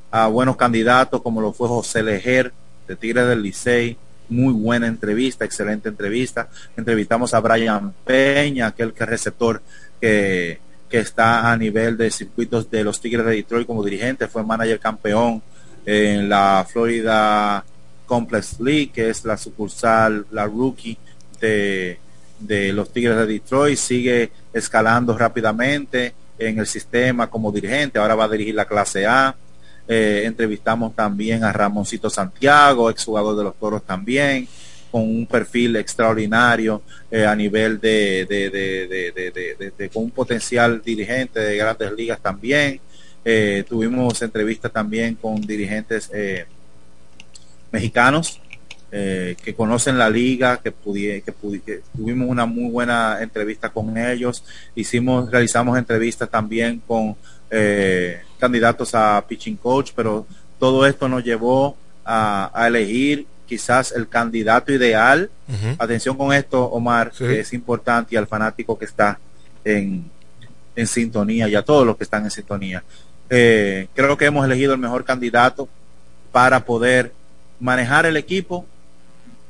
a 0.10 0.28
buenos 0.28 0.56
candidatos 0.56 1.22
como 1.22 1.40
lo 1.40 1.54
fue 1.54 1.68
José 1.68 2.02
Lejer 2.02 2.52
de 2.88 2.96
Tigres 2.96 3.28
del 3.28 3.44
Licey, 3.44 3.96
muy 4.32 4.54
buena 4.54 4.88
entrevista, 4.88 5.46
excelente 5.46 5.90
entrevista. 5.90 6.50
Entrevistamos 6.76 7.34
a 7.34 7.40
Brian 7.40 7.94
Peña, 8.04 8.68
aquel 8.68 8.94
que 8.94 9.06
receptor 9.06 9.62
que, 10.00 10.60
que 10.90 11.00
está 11.00 11.52
a 11.52 11.58
nivel 11.58 11.98
de 11.98 12.10
circuitos 12.10 12.72
de 12.72 12.84
los 12.84 13.00
Tigres 13.00 13.26
de 13.26 13.36
Detroit 13.36 13.68
como 13.68 13.84
dirigente, 13.84 14.28
fue 14.28 14.44
manager 14.44 14.80
campeón 14.80 15.44
en 15.86 16.30
la 16.30 16.66
Florida 16.68 17.64
Complex 18.06 18.60
League, 18.60 18.92
que 18.94 19.10
es 19.10 19.24
la 19.26 19.38
sucursal, 19.38 20.26
la 20.32 20.46
rookie 20.46 20.98
de, 21.40 22.00
de 22.40 22.74
los 22.74 22.92
Tigres 22.92 23.18
de 23.18 23.26
Detroit, 23.26 23.78
sigue 23.78 24.32
escalando 24.54 25.18
rápidamente 25.18 26.14
en 26.38 26.60
el 26.60 26.68
sistema 26.68 27.30
como 27.30 27.52
dirigente, 27.52 28.00
ahora 28.00 28.16
va 28.16 28.26
a 28.26 28.30
dirigir 28.30 28.56
la 28.56 28.66
clase 28.66 29.06
A. 29.06 29.36
Eh, 29.88 30.24
entrevistamos 30.26 30.96
también 30.96 31.44
a 31.44 31.52
Ramoncito 31.52 32.10
Santiago, 32.10 32.90
exjugador 32.90 33.36
de 33.36 33.44
los 33.44 33.56
Toros 33.56 33.84
también. 33.84 34.48
con 34.92 35.04
un 35.04 35.26
perfil 35.26 35.78
extraordinario 35.78 36.82
eh, 37.10 37.26
a 37.26 37.34
nivel 37.34 37.80
de, 37.80 38.26
de, 38.30 38.50
de, 38.50 39.72
de, 39.78 39.90
con 39.90 40.04
un 40.04 40.12
potencial 40.12 40.82
dirigente 40.84 41.40
de 41.40 41.56
grandes 41.56 41.94
ligas 41.94 42.20
también. 42.20 42.82
Eh, 43.24 43.64
tuvimos 43.70 44.22
entrevistas 44.22 44.72
también 44.72 45.16
con 45.16 45.40
dirigentes 45.40 46.12
mexicanos 47.72 48.42
que 48.92 49.54
conocen 49.56 49.98
la 49.98 50.10
liga, 50.10 50.60
que, 50.62 50.74
que, 50.74 51.62
que, 51.66 51.82
tuvimos 51.96 52.28
una 52.28 52.46
muy 52.46 52.70
buena 52.70 53.20
entrevista 53.22 53.70
con 53.70 53.98
ellos. 53.98 54.44
Hicimos, 54.76 55.32
realizamos 55.32 55.78
entrevistas 55.78 56.30
también 56.30 56.82
con 56.86 57.16
candidatos 58.42 58.94
a 58.96 59.24
pitching 59.28 59.56
coach, 59.56 59.92
pero 59.96 60.26
todo 60.60 60.86
esto 60.86 61.08
nos 61.08 61.24
llevó 61.24 61.78
a, 62.04 62.52
a 62.54 62.68
elegir 62.68 63.28
quizás 63.52 63.92
el 63.92 64.08
candidato 64.08 64.72
ideal. 64.72 65.30
Atención 65.78 66.18
con 66.18 66.34
esto, 66.34 66.64
Omar, 66.66 67.12
que 67.12 67.42
es 67.42 67.52
importante 67.52 68.16
y 68.16 68.18
al 68.18 68.26
fanático 68.26 68.80
que 68.80 68.86
está 68.86 69.20
en, 69.66 70.10
en 70.74 70.88
sintonía 70.88 71.50
y 71.50 71.56
a 71.56 71.62
todos 71.62 71.86
los 71.86 71.98
que 71.98 72.06
están 72.06 72.24
en 72.24 72.32
sintonía. 72.32 72.82
Eh, 73.30 73.88
creo 73.94 74.16
que 74.18 74.26
hemos 74.26 74.46
elegido 74.46 74.74
el 74.74 74.80
mejor 74.80 75.04
candidato 75.04 75.68
para 76.32 76.64
poder 76.64 77.12
manejar 77.60 78.06
el 78.06 78.16
equipo, 78.16 78.66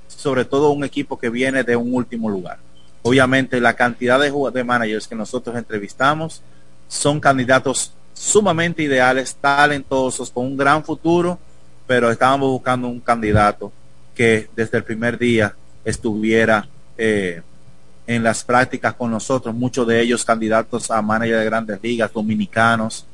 sobre 0.08 0.46
todo 0.46 0.72
un 0.72 0.84
equipo 0.84 1.20
que 1.20 1.30
viene 1.30 1.64
de 1.64 1.76
un 1.76 1.94
último 1.94 2.28
lugar. 2.28 2.58
Obviamente 3.04 3.62
la 3.62 3.76
cantidad 3.76 4.20
de, 4.20 4.34
de 4.52 4.64
managers 4.64 5.08
que 5.08 5.16
nosotros 5.16 5.56
entrevistamos 5.56 6.42
son 6.88 7.20
candidatos 7.20 7.94
sumamente 8.22 8.84
ideales, 8.84 9.36
talentosos, 9.36 10.30
con 10.30 10.46
un 10.46 10.56
gran 10.56 10.86
futuro, 10.86 11.40
pero 11.88 12.12
estábamos 12.12 12.50
buscando 12.50 12.88
un 12.88 13.00
candidato 13.00 13.72
que 14.14 14.48
desde 14.56 14.78
el 14.78 14.84
primer 14.84 15.18
día 15.18 15.56
estuviera 15.84 16.68
eh, 17.00 17.42
en 18.06 18.22
las 18.22 18.44
prácticas 18.44 18.94
con 18.94 19.10
nosotros, 19.10 19.56
muchos 19.56 19.88
de 19.88 20.00
ellos 20.02 20.24
candidatos 20.24 20.92
a 20.92 21.02
manager 21.02 21.40
de 21.40 21.46
grandes 21.46 21.80
ligas, 21.82 22.14
dominicanos. 22.14 23.08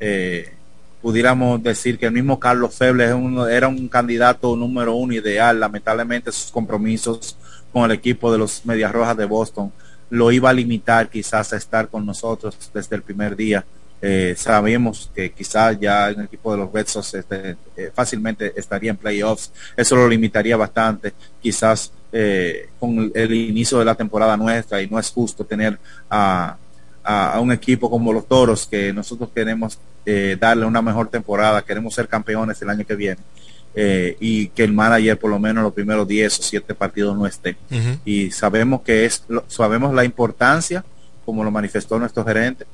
Eh, 0.00 0.54
pudiéramos 1.02 1.62
decir 1.62 1.98
que 1.98 2.06
el 2.06 2.12
mismo 2.12 2.40
Carlos 2.40 2.74
Feble 2.74 3.04
era 3.50 3.68
un 3.68 3.88
candidato 3.88 4.56
número 4.56 4.94
uno 4.94 5.12
ideal. 5.12 5.60
Lamentablemente 5.60 6.32
sus 6.32 6.50
compromisos 6.50 7.36
con 7.70 7.84
el 7.84 7.92
equipo 7.92 8.32
de 8.32 8.38
los 8.38 8.64
Medias 8.64 8.92
Rojas 8.92 9.16
de 9.18 9.26
Boston 9.26 9.70
lo 10.08 10.32
iba 10.32 10.48
a 10.48 10.54
limitar 10.54 11.10
quizás 11.10 11.52
a 11.52 11.58
estar 11.58 11.88
con 11.88 12.06
nosotros 12.06 12.56
desde 12.72 12.96
el 12.96 13.02
primer 13.02 13.36
día. 13.36 13.62
Eh, 14.06 14.34
sabemos 14.36 15.10
que 15.14 15.32
quizás 15.32 15.80
ya 15.80 16.10
en 16.10 16.20
el 16.20 16.26
equipo 16.26 16.52
de 16.52 16.58
los 16.58 16.70
Red 16.70 16.86
Sox 16.86 17.14
este, 17.14 17.56
eh, 17.74 17.90
fácilmente 17.94 18.52
estaría 18.54 18.90
en 18.90 18.98
playoffs. 18.98 19.50
Eso 19.74 19.96
lo 19.96 20.06
limitaría 20.06 20.58
bastante. 20.58 21.14
Quizás 21.40 21.90
eh, 22.12 22.68
con 22.78 23.10
el 23.14 23.32
inicio 23.32 23.78
de 23.78 23.86
la 23.86 23.94
temporada 23.94 24.36
nuestra 24.36 24.82
y 24.82 24.88
no 24.88 24.98
es 24.98 25.08
justo 25.10 25.46
tener 25.46 25.78
a, 26.10 26.58
un 27.40 27.50
equipo 27.52 27.88
como 27.88 28.12
los 28.12 28.28
Toros 28.28 28.66
que 28.66 28.92
nosotros 28.92 29.30
queremos 29.34 29.78
darle 30.38 30.64
una 30.64 30.80
mejor 30.80 31.08
temporada, 31.08 31.62
queremos 31.62 31.94
ser 31.94 32.08
campeones 32.08 32.60
el 32.62 32.70
año 32.70 32.86
que 32.86 32.94
viene. 32.94 33.20
y 34.20 34.48
que 34.48 34.64
el 34.64 34.72
manager 34.72 35.18
por 35.18 35.30
lo 35.30 35.38
menos 35.38 35.64
los 35.64 35.72
primeros 35.74 36.06
10 36.08 36.38
o 36.38 36.42
7 36.42 36.74
partidos 36.74 37.16
no 37.16 37.26
esté. 37.26 37.56
Y 38.06 38.30
sabemos 38.30 38.82
que 38.82 39.04
es, 39.04 39.24
sabemos 39.48 39.94
la 39.94 40.04
importancia, 40.04 40.82
como 41.26 41.44
lo 41.44 41.50
manifestó 41.50 41.98
nuestro 41.98 42.24
gerente, 42.24 42.64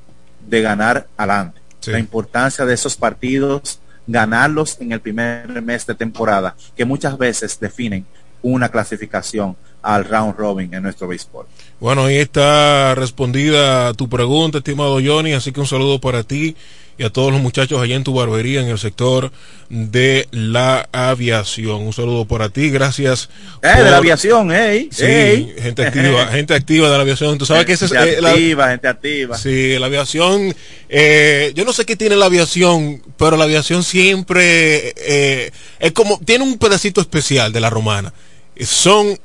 de 0.51 0.61
ganar 0.61 1.07
adelante. 1.16 1.61
La 1.86 1.98
importancia 1.98 2.66
de 2.66 2.74
esos 2.74 2.96
partidos, 2.96 3.80
ganarlos 4.07 4.78
en 4.80 4.92
el 4.92 5.01
primer 5.01 5.62
mes 5.62 5.86
de 5.86 5.94
temporada, 5.94 6.55
que 6.76 6.84
muchas 6.84 7.16
veces 7.16 7.59
definen 7.59 8.05
una 8.42 8.68
clasificación 8.68 9.57
al 9.82 10.05
round 10.05 10.36
robin 10.36 10.74
en 10.74 10.82
nuestro 10.82 11.09
béisbol. 11.09 11.46
Bueno, 11.78 12.05
ahí 12.05 12.16
está 12.16 12.94
respondida 12.94 13.94
tu 13.94 14.09
pregunta, 14.09 14.59
estimado 14.59 14.98
Johnny, 15.03 15.32
así 15.32 15.53
que 15.53 15.61
un 15.61 15.66
saludo 15.66 16.01
para 16.01 16.22
ti 16.22 16.57
y 17.01 17.05
a 17.05 17.09
todos 17.09 17.32
los 17.32 17.40
muchachos 17.40 17.80
allá 17.80 17.96
en 17.96 18.05
tu 18.05 18.12
barbería 18.12 18.61
en 18.61 18.68
el 18.68 18.78
sector 18.78 19.32
de 19.70 20.28
la 20.32 20.86
aviación. 20.92 21.80
Un 21.80 21.94
saludo 21.94 22.26
para 22.26 22.51
ti, 22.51 22.68
gracias. 22.68 23.30
Eh, 23.62 23.68
de 23.68 23.90
la 23.90 23.96
aviación, 23.96 24.53
eh. 24.53 24.88
Sí, 24.90 25.51
gente 25.59 25.86
activa, 25.86 26.26
gente 26.30 26.53
activa 26.53 26.90
de 26.90 26.96
la 26.96 27.01
aviación. 27.01 27.38
Tú 27.38 27.46
sabes 27.46 27.64
que 27.64 27.72
es 27.72 27.90
eh, 27.90 28.18
activa, 28.22 28.68
gente 28.68 28.86
activa. 28.86 29.38
Sí, 29.38 29.78
la 29.78 29.86
aviación, 29.86 30.55
eh, 30.90 31.53
yo 31.55 31.64
no 31.64 31.72
sé 31.72 31.86
qué 31.86 31.96
tiene 31.96 32.16
la 32.16 32.26
aviación, 32.26 33.03
pero 33.16 33.38
la 33.38 33.44
aviación 33.44 33.82
siempre 33.82 34.92
eh, 34.98 35.53
es 35.78 35.92
como 35.92 36.20
tiene 36.22 36.44
un 36.44 36.59
pedacito 36.59 37.01
especial 37.01 37.51
de 37.51 37.61
la 37.61 37.70
romana. 37.70 38.12
Son 38.61 39.18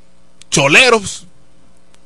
choleros 0.49 1.24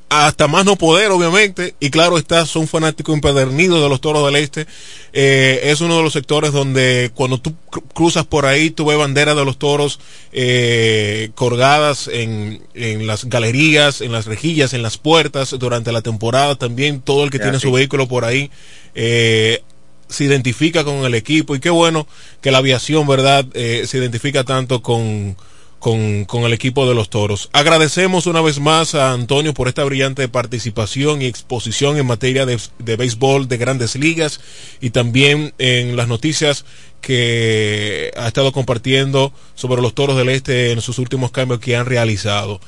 hasta 0.10 0.48
más 0.48 0.66
no 0.66 0.76
poder, 0.76 1.12
obviamente, 1.12 1.76
y 1.80 1.92
claro 1.92 2.18
está, 2.18 2.46
son 2.48 2.68
fanáticos 2.68 3.14
empedernidos 3.14 3.82
de 3.82 3.90
los 3.90 4.02
toros 4.02 4.26
del 4.26 4.42
este. 4.42 4.66
Eh, 5.14 5.62
es 5.66 5.82
uno 5.82 5.98
de 5.98 6.04
los 6.04 6.14
sectores 6.14 6.52
donde 6.52 7.12
cuando 7.14 7.40
tú 7.40 7.54
cruzas 7.94 8.26
por 8.26 8.48
ahí, 8.48 8.72
tú 8.72 8.86
ves 8.86 8.98
banderas 8.98 9.36
de 9.36 9.46
los 9.46 9.60
toros 9.60 10.00
eh, 10.32 11.30
colgadas 11.36 12.10
en, 12.12 12.64
en, 12.74 13.06
las 13.06 13.26
galerías, 13.26 14.02
en 14.02 14.12
las 14.12 14.26
rejillas, 14.26 14.74
en 14.74 14.82
las 14.82 14.98
puertas 14.98 15.56
durante 15.60 15.92
la 15.92 16.02
temporada. 16.02 16.56
También 16.56 17.02
todo 17.02 17.24
el 17.24 17.30
que 17.30 17.40
tiene 17.40 17.60
su 17.60 17.72
vehículo 17.72 18.08
por 18.08 18.26
ahí. 18.26 18.50
Eh, 18.96 19.62
se 20.08 20.24
identifica 20.24 20.84
con 20.84 21.06
el 21.06 21.14
equipo 21.14 21.56
y 21.56 21.60
qué 21.60 21.70
bueno 21.70 22.08
que 22.42 22.50
la 22.52 22.58
aviación, 22.58 23.08
¿verdad? 23.08 23.46
Eh, 23.54 23.84
se 23.86 24.00
identifica 24.00 24.44
tanto 24.44 24.82
con, 24.82 25.38
con, 25.80 26.26
con, 26.26 26.44
el 26.44 26.54
equipo 26.54 26.88
de 26.88 26.94
los 26.94 27.10
toros. 27.10 27.50
Agradecemos 27.54 28.28
una 28.28 28.42
vez 28.42 28.60
más 28.60 28.96
a 28.96 29.14
Antonio 29.14 29.54
por 29.54 29.68
esta 29.68 29.84
brillante 29.84 30.28
participación 30.28 31.22
y 31.22 31.26
exposición 31.26 31.98
en 31.98 32.06
materia 32.06 32.46
de, 32.46 32.60
de 32.80 32.96
béisbol 32.96 33.48
de 33.48 33.58
grandes 33.58 33.96
ligas 33.96 34.40
y 34.82 34.92
también 34.92 35.54
en 35.58 35.96
las 35.96 36.08
noticias 36.08 36.66
que 37.02 38.12
ha 38.18 38.28
estado 38.28 38.52
compartiendo 38.52 39.32
sobre 39.56 39.82
los 39.82 39.94
toros 39.94 40.18
del 40.18 40.30
este 40.30 40.72
en 40.72 40.82
sus 40.82 41.00
últimos 41.00 41.32
cambios 41.32 41.60
que 41.60 41.76
han 41.76 41.86
realizado. 41.86 42.60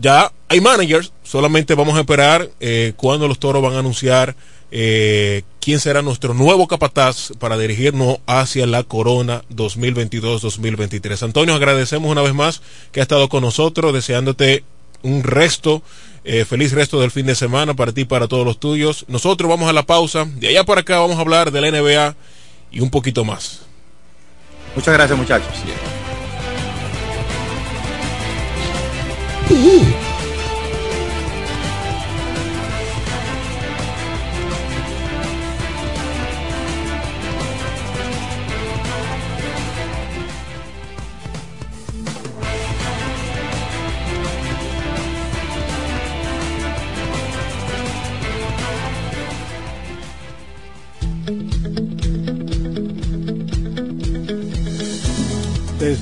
Ya 0.00 0.32
hay 0.48 0.60
managers, 0.60 1.12
solamente 1.24 1.74
vamos 1.74 1.96
a 1.96 2.00
esperar 2.00 2.50
eh, 2.60 2.92
cuando 2.96 3.26
los 3.26 3.38
toros 3.38 3.62
van 3.62 3.74
a 3.74 3.80
anunciar 3.80 4.36
eh, 4.70 5.42
quién 5.60 5.80
será 5.80 6.02
nuestro 6.02 6.34
nuevo 6.34 6.68
capataz 6.68 7.32
para 7.38 7.56
dirigirnos 7.56 8.18
hacia 8.26 8.66
la 8.66 8.82
corona 8.82 9.42
2022-2023. 9.50 11.22
Antonio, 11.22 11.54
agradecemos 11.54 12.10
una 12.10 12.22
vez 12.22 12.34
más 12.34 12.62
que 12.92 13.00
ha 13.00 13.02
estado 13.02 13.28
con 13.28 13.42
nosotros, 13.42 13.92
deseándote 13.92 14.64
un 15.02 15.22
resto, 15.22 15.82
eh, 16.24 16.44
feliz 16.44 16.72
resto 16.72 17.00
del 17.00 17.10
fin 17.10 17.26
de 17.26 17.34
semana 17.34 17.74
para 17.74 17.92
ti 17.92 18.02
y 18.02 18.04
para 18.04 18.28
todos 18.28 18.44
los 18.44 18.58
tuyos. 18.58 19.04
Nosotros 19.08 19.48
vamos 19.48 19.68
a 19.68 19.72
la 19.72 19.84
pausa, 19.84 20.24
de 20.24 20.48
allá 20.48 20.64
para 20.64 20.82
acá 20.82 20.98
vamos 20.98 21.16
a 21.18 21.20
hablar 21.20 21.50
de 21.50 21.60
la 21.60 21.70
NBA 21.70 22.16
y 22.70 22.80
un 22.80 22.90
poquito 22.90 23.24
más. 23.24 23.60
Muchas 24.74 24.94
gracias 24.94 25.18
muchachos. 25.18 25.48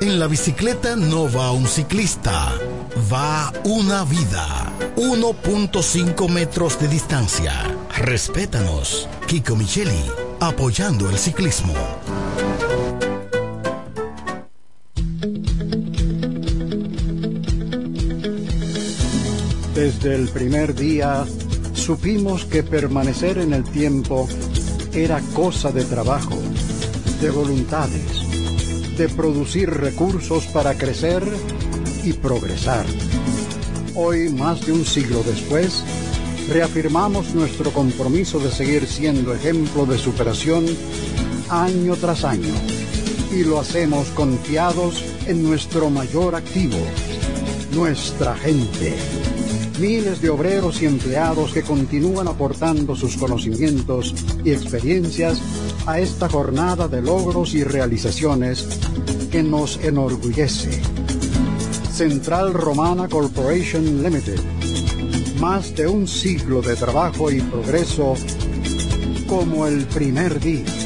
En 0.00 0.18
la 0.18 0.26
bicicleta 0.26 0.96
no 0.96 1.30
va 1.30 1.52
un 1.52 1.66
ciclista, 1.66 2.52
va 3.12 3.52
una 3.64 4.04
vida. 4.04 4.72
1.5 4.96 6.28
metros 6.28 6.78
de 6.80 6.88
distancia. 6.88 7.52
Respétanos. 7.96 9.08
Kiko 9.26 9.56
Micheli, 9.56 10.10
apoyando 10.40 11.10
el 11.10 11.18
ciclismo. 11.18 11.74
Desde 19.74 20.14
el 20.14 20.28
primer 20.28 20.74
día 20.74 21.26
supimos 21.74 22.44
que 22.46 22.62
permanecer 22.62 23.38
en 23.38 23.52
el 23.52 23.64
tiempo 23.64 24.26
era 24.92 25.20
cosa 25.34 25.70
de 25.70 25.84
trabajo, 25.84 26.38
de 27.20 27.30
voluntades, 27.30 28.25
de 28.96 29.08
producir 29.10 29.70
recursos 29.70 30.46
para 30.46 30.74
crecer 30.74 31.22
y 32.02 32.14
progresar. 32.14 32.86
Hoy, 33.94 34.30
más 34.30 34.64
de 34.64 34.72
un 34.72 34.84
siglo 34.84 35.22
después, 35.22 35.82
reafirmamos 36.48 37.34
nuestro 37.34 37.72
compromiso 37.72 38.38
de 38.38 38.50
seguir 38.50 38.86
siendo 38.86 39.34
ejemplo 39.34 39.84
de 39.84 39.98
superación 39.98 40.64
año 41.50 41.94
tras 41.96 42.24
año 42.24 42.54
y 43.32 43.44
lo 43.44 43.60
hacemos 43.60 44.08
confiados 44.08 45.04
en 45.26 45.42
nuestro 45.42 45.90
mayor 45.90 46.34
activo, 46.34 46.78
nuestra 47.72 48.34
gente. 48.36 48.94
Miles 49.78 50.22
de 50.22 50.30
obreros 50.30 50.80
y 50.80 50.86
empleados 50.86 51.52
que 51.52 51.62
continúan 51.62 52.28
aportando 52.28 52.96
sus 52.96 53.18
conocimientos 53.18 54.14
y 54.42 54.52
experiencias 54.52 55.42
a 55.86 56.00
esta 56.00 56.28
jornada 56.28 56.88
de 56.88 57.00
logros 57.00 57.54
y 57.54 57.62
realizaciones 57.62 58.66
que 59.30 59.42
nos 59.42 59.78
enorgullece. 59.82 60.82
Central 61.92 62.52
Romana 62.52 63.08
Corporation 63.08 64.02
Limited. 64.02 64.40
Más 65.40 65.74
de 65.76 65.86
un 65.86 66.08
siglo 66.08 66.60
de 66.60 66.76
trabajo 66.76 67.30
y 67.30 67.40
progreso 67.40 68.14
como 69.28 69.66
el 69.66 69.86
primer 69.86 70.40
día. 70.40 70.85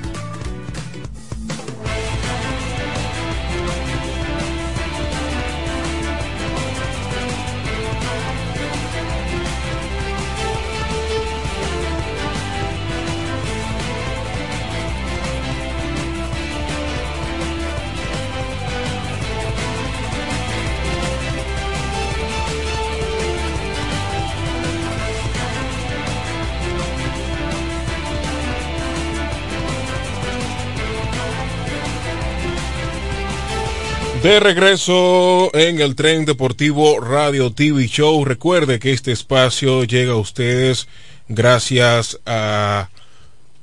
De 34.23 34.39
regreso 34.39 35.49
en 35.55 35.81
el 35.81 35.95
tren 35.95 36.25
deportivo 36.25 36.99
Radio 36.99 37.51
TV 37.51 37.87
Show. 37.87 38.23
Recuerde 38.23 38.77
que 38.77 38.91
este 38.91 39.11
espacio 39.11 39.83
llega 39.83 40.13
a 40.13 40.17
ustedes 40.17 40.87
gracias 41.27 42.19
a 42.27 42.89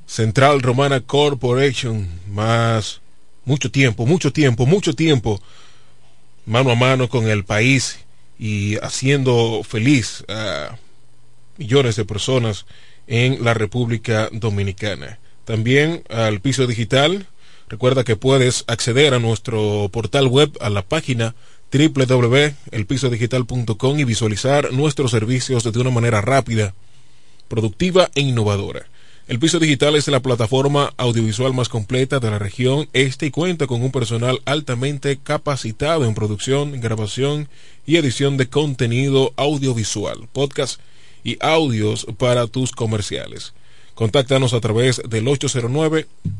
Central 0.05 0.61
Romana 0.61 0.99
Corporation. 0.99 2.09
Más 2.27 2.99
mucho 3.45 3.71
tiempo, 3.71 4.05
mucho 4.05 4.33
tiempo, 4.33 4.65
mucho 4.65 4.93
tiempo 4.93 5.41
mano 6.45 6.71
a 6.71 6.75
mano 6.75 7.07
con 7.07 7.29
el 7.29 7.45
país 7.45 7.99
y 8.37 8.75
haciendo 8.79 9.61
feliz 9.63 10.25
a 10.27 10.77
millones 11.57 11.95
de 11.95 12.03
personas 12.03 12.65
en 13.07 13.45
la 13.45 13.53
República 13.53 14.27
Dominicana. 14.33 15.19
También 15.45 16.03
al 16.09 16.41
piso 16.41 16.67
digital 16.67 17.27
Recuerda 17.69 18.03
que 18.03 18.15
puedes 18.15 18.63
acceder 18.65 19.13
a 19.13 19.19
nuestro 19.19 19.89
portal 19.91 20.25
web 20.27 20.57
a 20.59 20.71
la 20.71 20.81
página 20.81 21.35
www.elpisodigital.com 21.71 23.99
y 23.99 24.05
visualizar 24.05 24.73
nuestros 24.73 25.11
servicios 25.11 25.71
de 25.71 25.79
una 25.79 25.91
manera 25.91 26.19
rápida, 26.19 26.73
productiva 27.47 28.09
e 28.15 28.21
innovadora. 28.21 28.87
El 29.27 29.37
Piso 29.37 29.59
Digital 29.59 29.95
es 29.95 30.07
la 30.07 30.21
plataforma 30.21 30.95
audiovisual 30.97 31.53
más 31.53 31.69
completa 31.69 32.19
de 32.19 32.31
la 32.31 32.39
región 32.39 32.89
este 32.93 33.27
y 33.27 33.31
cuenta 33.31 33.67
con 33.67 33.83
un 33.83 33.91
personal 33.91 34.41
altamente 34.45 35.19
capacitado 35.21 36.05
en 36.05 36.15
producción, 36.15 36.81
grabación 36.81 37.49
y 37.85 37.97
edición 37.97 38.37
de 38.37 38.49
contenido 38.49 39.31
audiovisual, 39.35 40.27
podcast 40.33 40.81
y 41.23 41.37
audios 41.39 42.07
para 42.17 42.47
tus 42.47 42.71
comerciales. 42.71 43.53
Contáctanos 43.99 44.53
a 44.53 44.61
través 44.61 45.01
del 45.09 45.25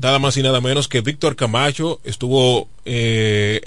nada 0.00 0.18
más 0.18 0.36
y 0.36 0.42
nada 0.42 0.60
menos 0.60 0.88
que 0.88 1.00
Víctor 1.00 1.36
Camacho 1.36 2.00
estuvo 2.04 2.68
eh, 2.84 3.60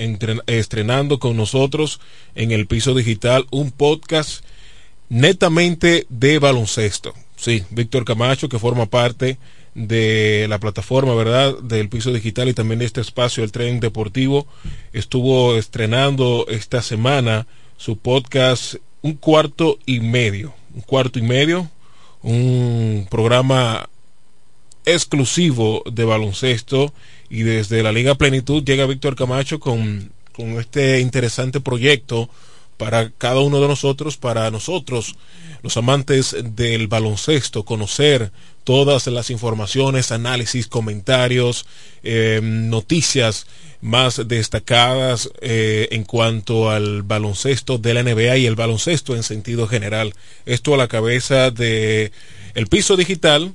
estrenando 0.48 1.20
con 1.20 1.38
nosotros 1.38 2.00
en 2.36 2.52
el 2.52 2.66
piso 2.66 2.94
digital 2.94 3.46
un 3.52 3.72
podcast 3.72 4.44
netamente 5.10 6.06
de 6.10 6.40
baloncesto. 6.40 7.14
Sí, 7.36 7.64
Víctor 7.70 8.06
Camacho 8.06 8.50
que 8.50 8.60
forma 8.60 8.88
parte 8.88 9.38
de 9.76 10.46
la 10.50 10.60
plataforma, 10.60 11.16
¿verdad? 11.16 11.60
Del 11.60 11.90
piso 11.90 12.12
digital 12.12 12.48
y 12.48 12.54
también 12.54 12.80
de 12.80 12.86
este 12.86 13.02
espacio, 13.02 13.44
el 13.44 13.52
tren 13.52 13.80
deportivo, 13.80 14.48
estuvo 14.92 15.58
estrenando 15.58 16.46
esta 16.48 16.82
semana 16.82 17.48
su 17.78 17.98
podcast 17.98 18.76
Un 19.02 19.14
cuarto 19.14 19.78
y 19.86 20.00
medio. 20.00 20.54
Un 20.74 20.82
cuarto 20.82 21.20
y 21.20 21.24
medio, 21.24 21.70
un 22.22 23.08
programa 23.10 23.90
exclusivo 24.86 25.84
de 25.92 26.06
baloncesto 26.06 26.94
y 27.30 27.44
desde 27.44 27.84
la 27.84 27.92
Liga 27.92 28.16
Plenitud 28.16 28.64
llega 28.64 28.86
Víctor 28.86 29.16
Camacho 29.16 29.60
con, 29.60 30.12
con 30.34 30.60
este 30.60 31.00
interesante 31.00 31.60
proyecto 31.62 32.30
para 32.78 33.12
cada 33.12 33.40
uno 33.40 33.62
de 33.62 33.68
nosotros, 33.68 34.18
para 34.18 34.50
nosotros, 34.52 35.16
los 35.62 35.78
amantes 35.78 36.36
del 36.44 36.88
baloncesto, 36.88 37.64
conocer 37.64 38.32
todas 38.64 39.08
las 39.08 39.30
informaciones, 39.30 40.12
análisis, 40.12 40.68
comentarios, 40.68 41.66
eh, 42.04 42.40
noticias 42.44 43.48
más 43.82 44.28
destacadas 44.28 45.30
eh, 45.42 45.90
en 45.92 46.04
cuanto 46.04 46.72
al 46.72 47.04
baloncesto 47.04 47.78
de 47.78 47.94
la 47.94 48.04
NBA 48.04 48.38
y 48.38 48.46
el 48.46 48.56
baloncesto 48.56 49.16
en 49.16 49.24
sentido 49.24 49.68
general. 49.68 50.14
Esto 50.46 50.74
a 50.74 50.78
la 50.78 50.88
cabeza 50.88 51.52
de 51.52 52.12
el 52.56 52.68
piso 52.68 52.96
digital, 52.96 53.54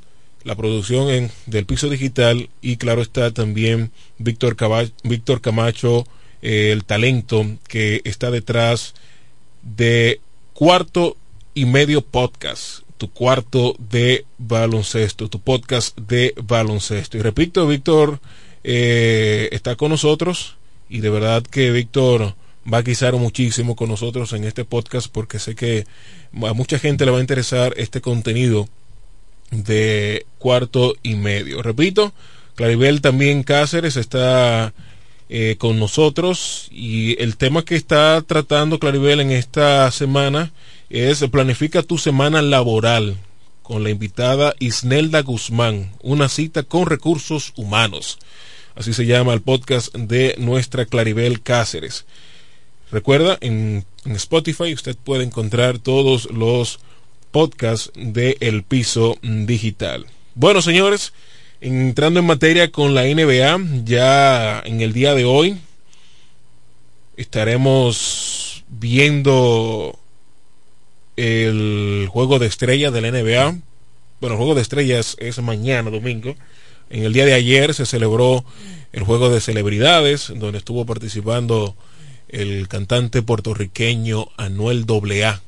la 0.49 0.57
producción 0.57 1.11
en, 1.11 1.31
del 1.45 1.67
piso 1.67 1.91
digital 1.91 2.49
y 2.63 2.79
claro 2.79 3.03
está 3.03 3.31
también 3.33 3.93
Víctor, 4.17 4.57
Víctor 5.05 5.43
Camacho, 5.43 6.07
eh, 6.41 6.71
el 6.73 6.85
talento 6.85 7.45
que 7.69 8.01
está 8.05 8.31
detrás 8.31 8.95
de 9.63 10.23
cuarto 10.55 11.19
y 11.53 11.67
medio 11.67 12.01
podcast, 12.01 12.81
tu 12.97 13.11
cuarto 13.11 13.77
de 13.79 14.25
baloncesto, 14.39 15.29
tu 15.29 15.39
podcast 15.39 15.95
de 15.99 16.33
baloncesto. 16.43 17.19
Y 17.19 17.21
repito, 17.21 17.67
Víctor 17.67 18.19
eh, 18.65 19.51
está 19.53 19.77
con 19.77 19.91
nosotros 19.91 20.57
y 20.89 21.01
de 21.01 21.11
verdad 21.11 21.43
que 21.43 21.71
Víctor 21.73 22.37
va 22.73 22.79
a 22.79 22.85
quizar 22.85 23.15
muchísimo 23.17 23.77
con 23.77 23.91
nosotros 23.91 24.33
en 24.33 24.45
este 24.45 24.65
podcast 24.65 25.09
porque 25.13 25.39
sé 25.39 25.55
que 25.55 25.85
a 26.43 26.55
mucha 26.55 26.79
gente 26.79 27.05
le 27.05 27.11
va 27.11 27.19
a 27.19 27.23
interesar 27.23 27.75
este 27.77 28.01
contenido 28.01 28.67
de 29.51 30.27
cuarto 30.39 30.95
y 31.03 31.15
medio. 31.15 31.63
Repito, 31.63 32.13
Claribel 32.55 33.01
también 33.01 33.43
Cáceres 33.43 33.97
está 33.97 34.73
eh, 35.29 35.57
con 35.59 35.79
nosotros 35.79 36.69
y 36.71 37.21
el 37.23 37.37
tema 37.37 37.65
que 37.65 37.77
está 37.77 38.23
tratando 38.23 38.79
Claribel 38.79 39.21
en 39.21 39.31
esta 39.31 39.91
semana 39.91 40.53
es 40.91 41.23
planifica 41.31 41.83
tu 41.83 41.99
semana 41.99 42.43
laboral 42.43 43.17
con 43.63 43.85
la 43.85 43.91
invitada 43.91 44.55
Isnelda 44.59 45.21
Guzmán, 45.21 45.93
una 46.03 46.29
cita 46.31 46.63
con 46.63 46.87
recursos 46.87 47.53
humanos. 47.57 48.19
Así 48.75 48.95
se 48.95 49.05
llama 49.05 49.35
el 49.35 49.43
podcast 49.43 49.95
de 49.95 50.35
nuestra 50.39 50.87
Claribel 50.87 51.43
Cáceres. 51.43 52.07
Recuerda, 52.91 53.37
en, 53.43 53.85
en 54.07 54.13
Spotify 54.13 54.73
usted 54.73 54.97
puede 54.97 55.25
encontrar 55.25 55.79
todos 55.79 56.31
los 56.31 56.81
podcasts 57.31 57.91
de 57.95 58.37
El 58.41 58.63
Piso 58.63 59.17
Digital. 59.23 60.07
Bueno, 60.35 60.63
señores, 60.63 61.13
Entrando 61.61 62.21
en 62.21 62.27
materia 62.27 62.71
con 62.71 62.95
la 62.95 63.03
NBA, 63.03 63.83
ya 63.85 64.63
en 64.65 64.81
el 64.81 64.93
día 64.93 65.17
de 65.17 65.25
hoy 65.25 65.59
estaremos 67.17 68.65
viendo 68.69 69.99
el 71.17 72.07
juego 72.09 72.39
de 72.39 72.47
estrellas 72.47 72.93
de 72.93 73.01
la 73.01 73.11
NBA. 73.11 73.59
Bueno, 74.21 74.35
el 74.35 74.37
juego 74.37 74.55
de 74.55 74.63
estrellas 74.63 75.17
es 75.19 75.43
mañana, 75.43 75.91
domingo. 75.91 76.37
En 76.91 77.03
el 77.03 77.13
día 77.13 77.27
de 77.27 77.35
ayer 77.35 77.75
se 77.75 77.87
celebró 77.87 78.45
el 78.93 79.03
juego 79.03 79.29
de 79.29 79.41
celebridades, 79.41 80.33
donde 80.37 80.59
estuvo 80.59 80.87
participando 80.87 81.75
el 82.29 82.69
cantante 82.69 83.21
puertorriqueño 83.21 84.29
Anuel 84.37 84.87
AA, 84.89 85.43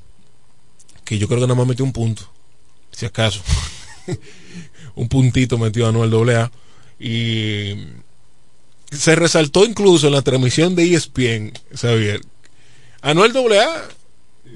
que 1.11 1.19
yo 1.19 1.27
creo 1.27 1.41
que 1.41 1.47
nada 1.49 1.57
más 1.57 1.67
metió 1.67 1.85
un 1.85 1.93
punto, 1.93 2.23
si 2.93 3.05
acaso. 3.05 3.41
un 4.95 5.09
puntito 5.09 5.59
metió 5.59 5.89
Anuel 5.89 6.31
AA. 6.31 6.53
Y 7.01 7.75
se 8.93 9.17
resaltó 9.17 9.65
incluso 9.65 10.07
en 10.07 10.13
la 10.13 10.23
transmisión 10.23 10.77
de 10.77 10.95
ESPN, 10.95 11.53
Xavier. 11.75 12.21
Anuel 13.03 13.33
AA, 13.37 13.89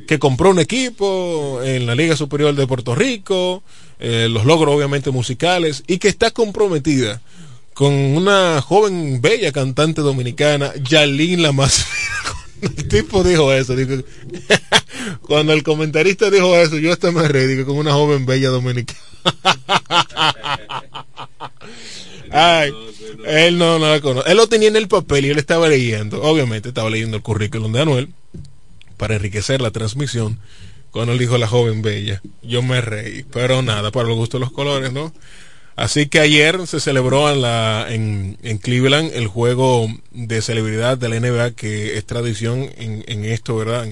que 0.07 0.21
compró 0.21 0.51
un 0.51 0.61
equipo 0.61 1.61
en 1.65 1.87
la 1.87 1.97
Liga 1.97 2.15
Superior 2.15 2.55
de 2.55 2.69
Puerto 2.69 2.95
Rico, 2.95 3.65
eh, 3.99 4.29
los 4.31 4.45
logros 4.45 4.77
obviamente 4.77 5.11
musicales, 5.11 5.83
y 5.89 5.99
que 5.99 6.07
está 6.07 6.31
comprometida 6.31 7.21
con 7.73 7.93
una 7.93 8.63
joven 8.63 9.21
bella 9.21 9.51
cantante 9.51 10.03
dominicana, 10.03 10.73
Yalín 10.77 11.43
la 11.43 11.51
más 11.51 11.85
el 12.65 12.89
tipo 12.89 13.23
dijo 13.23 13.53
eso. 13.53 13.75
cuando 15.23 15.53
el 15.53 15.63
comentarista 15.63 16.31
dijo 16.31 16.57
eso, 16.57 16.79
yo 16.79 16.93
hasta 16.93 17.11
me 17.13 17.27
reí 17.29 17.65
con 17.65 17.77
una 17.77 17.93
joven 17.93 18.27
bella 18.27 18.49
dominicana. 18.51 18.99
Ay, 22.31 22.73
él 23.27 23.59
no, 23.59 23.79
no 23.79 23.89
la 23.91 24.01
conoce. 24.01 24.31
Él 24.31 24.37
lo 24.37 24.49
tenía 24.49 24.69
en 24.69 24.77
el 24.77 24.89
papel 24.89 25.27
y 25.27 25.31
él 25.31 25.39
estaba 25.39 25.69
leyendo. 25.69 26.21
Obviamente 26.23 26.71
estaba 26.71 26.91
leyendo 26.91 27.17
el 27.17 27.23
currículum 27.23 27.73
de 27.73 27.83
Anuel 27.83 28.09
para 28.97 29.15
enriquecer 29.15 29.61
la 29.61 29.71
transmisión. 29.71 30.41
Cuando 30.91 31.13
él 31.13 31.19
dijo 31.19 31.39
la 31.39 31.47
joven 31.47 31.83
bella, 31.83 32.23
yo 32.43 32.63
me 32.63 32.81
reí. 32.81 33.25
Pero 33.33 33.63
nada, 33.63 33.91
para 33.91 34.09
los 34.09 34.17
gustos 34.17 34.41
los 34.41 34.53
colores, 34.53 34.93
¿no? 34.93 35.13
Así 35.77 36.07
que 36.07 36.21
ayer 36.21 36.67
se 36.69 36.79
celebró 36.79 37.31
en, 37.31 37.43
la, 37.43 37.87
en, 37.89 38.59
Cleveland 38.59 39.11
el 39.13 39.27
juego 39.27 39.89
de 40.13 40.41
celebridad 40.41 40.97
de 40.97 41.09
la 41.09 41.19
NBA, 41.19 41.53
que 41.53 41.99
es 41.99 42.05
tradición 42.05 42.71
en, 42.77 43.25
esto, 43.25 43.57
¿verdad? 43.57 43.89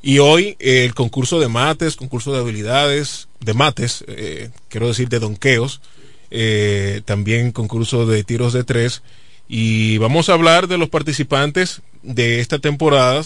Y 0.00 0.18
hoy 0.18 0.56
el 0.58 0.94
concurso 0.94 1.40
de 1.40 1.48
mates, 1.48 1.96
concurso 1.96 2.32
de 2.32 2.38
habilidades, 2.38 3.28
de 3.40 3.52
mates, 3.52 4.04
eh, 4.08 4.50
quiero 4.68 4.88
decir 4.88 5.10
de 5.10 5.18
donqueos, 5.18 5.82
eh, 6.30 7.02
también 7.04 7.52
concurso 7.52 8.06
de 8.06 8.24
tiros 8.24 8.54
de 8.54 8.64
tres. 8.64 9.02
Y 9.48 9.98
vamos 9.98 10.28
a 10.28 10.32
hablar 10.32 10.68
de 10.68 10.78
los 10.78 10.88
participantes 10.88 11.82
de 12.02 12.40
esta 12.40 12.58
temporada 12.58 13.22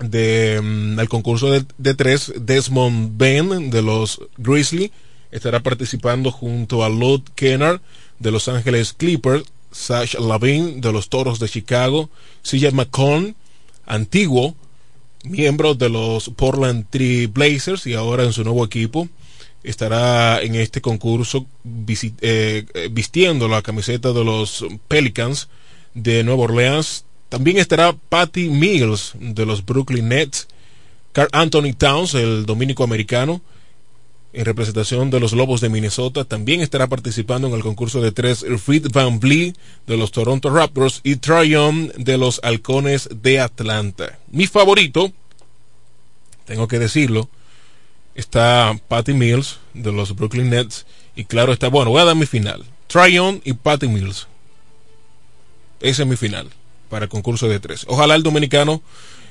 del 0.00 0.62
mm, 0.62 1.06
concurso 1.06 1.52
de, 1.52 1.64
de, 1.78 1.94
tres, 1.94 2.32
Desmond 2.36 3.16
Ben 3.16 3.70
de 3.70 3.82
los 3.82 4.20
Grizzly 4.38 4.90
estará 5.30 5.60
participando 5.60 6.30
junto 6.30 6.84
a 6.84 6.88
Lud 6.88 7.22
Kennard 7.34 7.80
de 8.18 8.30
Los 8.30 8.48
Ángeles 8.48 8.92
Clippers, 8.92 9.44
Sash 9.70 10.14
Lavin 10.14 10.80
de 10.80 10.92
los 10.92 11.08
Toros 11.08 11.38
de 11.38 11.48
Chicago, 11.48 12.08
CJ 12.42 12.72
McCon, 12.72 13.36
antiguo 13.84 14.56
miembro 15.28 15.74
de 15.74 15.88
los 15.88 16.30
Portland 16.30 16.86
Tree 16.90 17.26
Blazers 17.26 17.86
y 17.86 17.94
ahora 17.94 18.24
en 18.24 18.32
su 18.32 18.44
nuevo 18.44 18.64
equipo, 18.64 19.08
estará 19.62 20.40
en 20.40 20.54
este 20.54 20.80
concurso 20.80 21.46
eh, 22.20 22.64
vistiendo 22.90 23.48
la 23.48 23.62
camiseta 23.62 24.12
de 24.12 24.24
los 24.24 24.64
Pelicans 24.88 25.48
de 25.94 26.22
Nueva 26.22 26.44
Orleans. 26.44 27.04
También 27.28 27.58
estará 27.58 27.92
Patty 27.92 28.48
Mills 28.48 29.12
de 29.18 29.44
los 29.44 29.64
Brooklyn 29.64 30.08
Nets, 30.08 30.46
Carl 31.12 31.28
Anthony 31.32 31.72
Towns, 31.76 32.14
el 32.14 32.46
dominico 32.46 32.84
americano, 32.84 33.40
en 34.36 34.44
representación 34.44 35.08
de 35.08 35.18
los 35.18 35.32
Lobos 35.32 35.62
de 35.62 35.70
Minnesota. 35.70 36.24
También 36.24 36.60
estará 36.60 36.88
participando 36.88 37.48
en 37.48 37.54
el 37.54 37.62
concurso 37.62 38.02
de 38.02 38.12
tres 38.12 38.44
Fred 38.62 38.88
Van 38.92 39.18
Vliet 39.18 39.56
de 39.86 39.96
los 39.96 40.12
Toronto 40.12 40.50
Raptors 40.50 41.00
y 41.02 41.16
Tryon 41.16 41.90
de 41.96 42.18
los 42.18 42.40
Halcones 42.44 43.08
de 43.10 43.40
Atlanta. 43.40 44.18
Mi 44.30 44.46
favorito, 44.46 45.10
tengo 46.44 46.68
que 46.68 46.78
decirlo, 46.78 47.30
está 48.14 48.78
Patty 48.88 49.14
Mills 49.14 49.58
de 49.72 49.90
los 49.90 50.14
Brooklyn 50.14 50.50
Nets 50.50 50.84
y 51.16 51.24
claro 51.24 51.54
está, 51.54 51.68
bueno, 51.68 51.90
voy 51.90 52.02
a 52.02 52.04
dar 52.04 52.14
mi 52.14 52.26
final. 52.26 52.62
Tryon 52.88 53.40
y 53.42 53.54
Patty 53.54 53.88
Mills. 53.88 54.28
Ese 55.80 56.02
es 56.02 56.08
mi 56.08 56.16
final 56.16 56.50
para 56.90 57.06
el 57.06 57.08
concurso 57.08 57.48
de 57.48 57.58
tres. 57.58 57.86
Ojalá 57.88 58.14
el 58.14 58.22
dominicano 58.22 58.82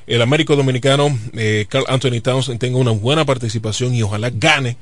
el 0.07 0.21
Américo 0.21 0.55
Dominicano, 0.55 1.17
eh, 1.33 1.65
Carl 1.67 1.85
Anthony 1.87 2.21
Townsend, 2.21 2.59
tenga 2.59 2.77
una 2.77 2.91
buena 2.91 3.25
participación 3.25 3.95
y 3.95 4.03
ojalá 4.03 4.29
gane 4.29 4.77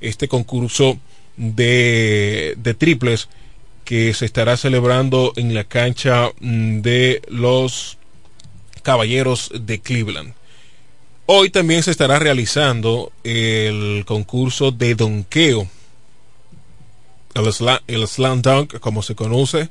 este 0.00 0.28
concurso 0.28 0.98
de, 1.36 2.54
de 2.58 2.74
triples 2.74 3.28
que 3.84 4.12
se 4.14 4.26
estará 4.26 4.56
celebrando 4.56 5.32
en 5.36 5.54
la 5.54 5.64
cancha 5.64 6.30
mm, 6.40 6.80
de 6.80 7.22
los 7.28 7.98
Caballeros 8.82 9.50
de 9.58 9.80
Cleveland. 9.80 10.34
Hoy 11.26 11.50
también 11.50 11.82
se 11.82 11.90
estará 11.90 12.18
realizando 12.18 13.12
el 13.24 14.04
concurso 14.06 14.70
de 14.70 14.94
donqueo, 14.94 15.68
el 17.34 17.52
slam, 17.52 17.78
el 17.86 18.06
slam 18.06 18.42
dunk, 18.42 18.78
como 18.78 19.02
se 19.02 19.14
conoce. 19.14 19.68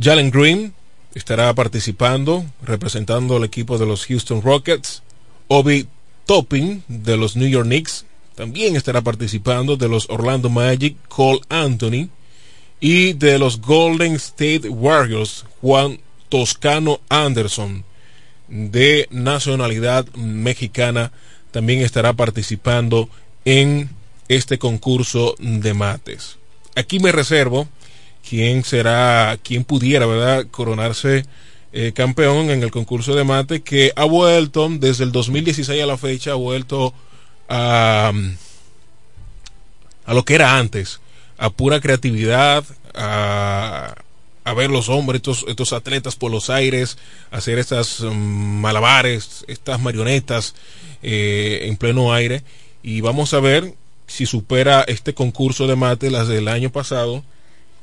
Jalen 0.00 0.30
Green 0.30 0.74
estará 1.14 1.54
participando 1.54 2.44
representando 2.62 3.36
al 3.36 3.44
equipo 3.44 3.78
de 3.78 3.86
los 3.86 4.06
Houston 4.06 4.42
Rockets. 4.42 5.02
Obi 5.48 5.88
Topping 6.26 6.82
de 6.88 7.16
los 7.16 7.36
New 7.36 7.48
York 7.48 7.66
Knicks 7.66 8.04
también 8.34 8.76
estará 8.76 9.00
participando 9.00 9.76
de 9.76 9.88
los 9.88 10.08
Orlando 10.10 10.48
Magic, 10.48 10.96
Cole 11.08 11.40
Anthony 11.48 12.08
y 12.80 13.14
de 13.14 13.38
los 13.38 13.60
Golden 13.60 14.14
State 14.14 14.68
Warriors, 14.68 15.44
Juan 15.60 15.98
Toscano 16.28 17.00
Anderson 17.08 17.84
de 18.48 19.06
nacionalidad 19.10 20.06
mexicana 20.14 21.12
también 21.50 21.80
estará 21.80 22.12
participando 22.12 23.08
en 23.44 23.90
este 24.28 24.58
concurso 24.58 25.34
de 25.38 25.74
mates. 25.74 26.36
Aquí 26.74 26.98
me 26.98 27.12
reservo 27.12 27.68
quién 28.28 28.64
será, 28.64 29.38
quién 29.42 29.64
pudiera, 29.64 30.06
¿verdad?, 30.06 30.46
coronarse 30.50 31.24
eh, 31.72 31.92
campeón 31.94 32.50
en 32.50 32.62
el 32.62 32.70
concurso 32.70 33.14
de 33.14 33.24
mate 33.24 33.62
que 33.62 33.92
ha 33.96 34.04
vuelto 34.04 34.68
desde 34.70 35.04
el 35.04 35.12
2016 35.12 35.82
a 35.82 35.86
la 35.86 35.96
fecha, 35.96 36.32
ha 36.32 36.34
vuelto 36.34 36.92
a, 37.48 38.12
a 40.04 40.14
lo 40.14 40.24
que 40.24 40.34
era 40.34 40.58
antes, 40.58 41.00
a 41.38 41.50
pura 41.50 41.80
creatividad, 41.80 42.64
a, 42.94 43.94
a 44.48 44.54
ver 44.54 44.70
los 44.70 44.88
hombres, 44.88 45.22
estos, 45.46 45.72
atletas 45.72 46.16
por 46.16 46.30
los 46.30 46.48
aires, 46.48 46.96
hacer 47.30 47.58
estas 47.58 48.00
mm, 48.00 48.60
malabares, 48.60 49.44
estas 49.46 49.78
marionetas 49.78 50.54
eh, 51.02 51.60
en 51.64 51.76
pleno 51.76 52.14
aire. 52.14 52.42
Y 52.82 53.02
vamos 53.02 53.34
a 53.34 53.40
ver 53.40 53.74
si 54.06 54.24
supera 54.24 54.84
este 54.88 55.12
concurso 55.12 55.66
de 55.66 55.76
mate, 55.76 56.10
las 56.10 56.28
del 56.28 56.48
año 56.48 56.70
pasado, 56.70 57.22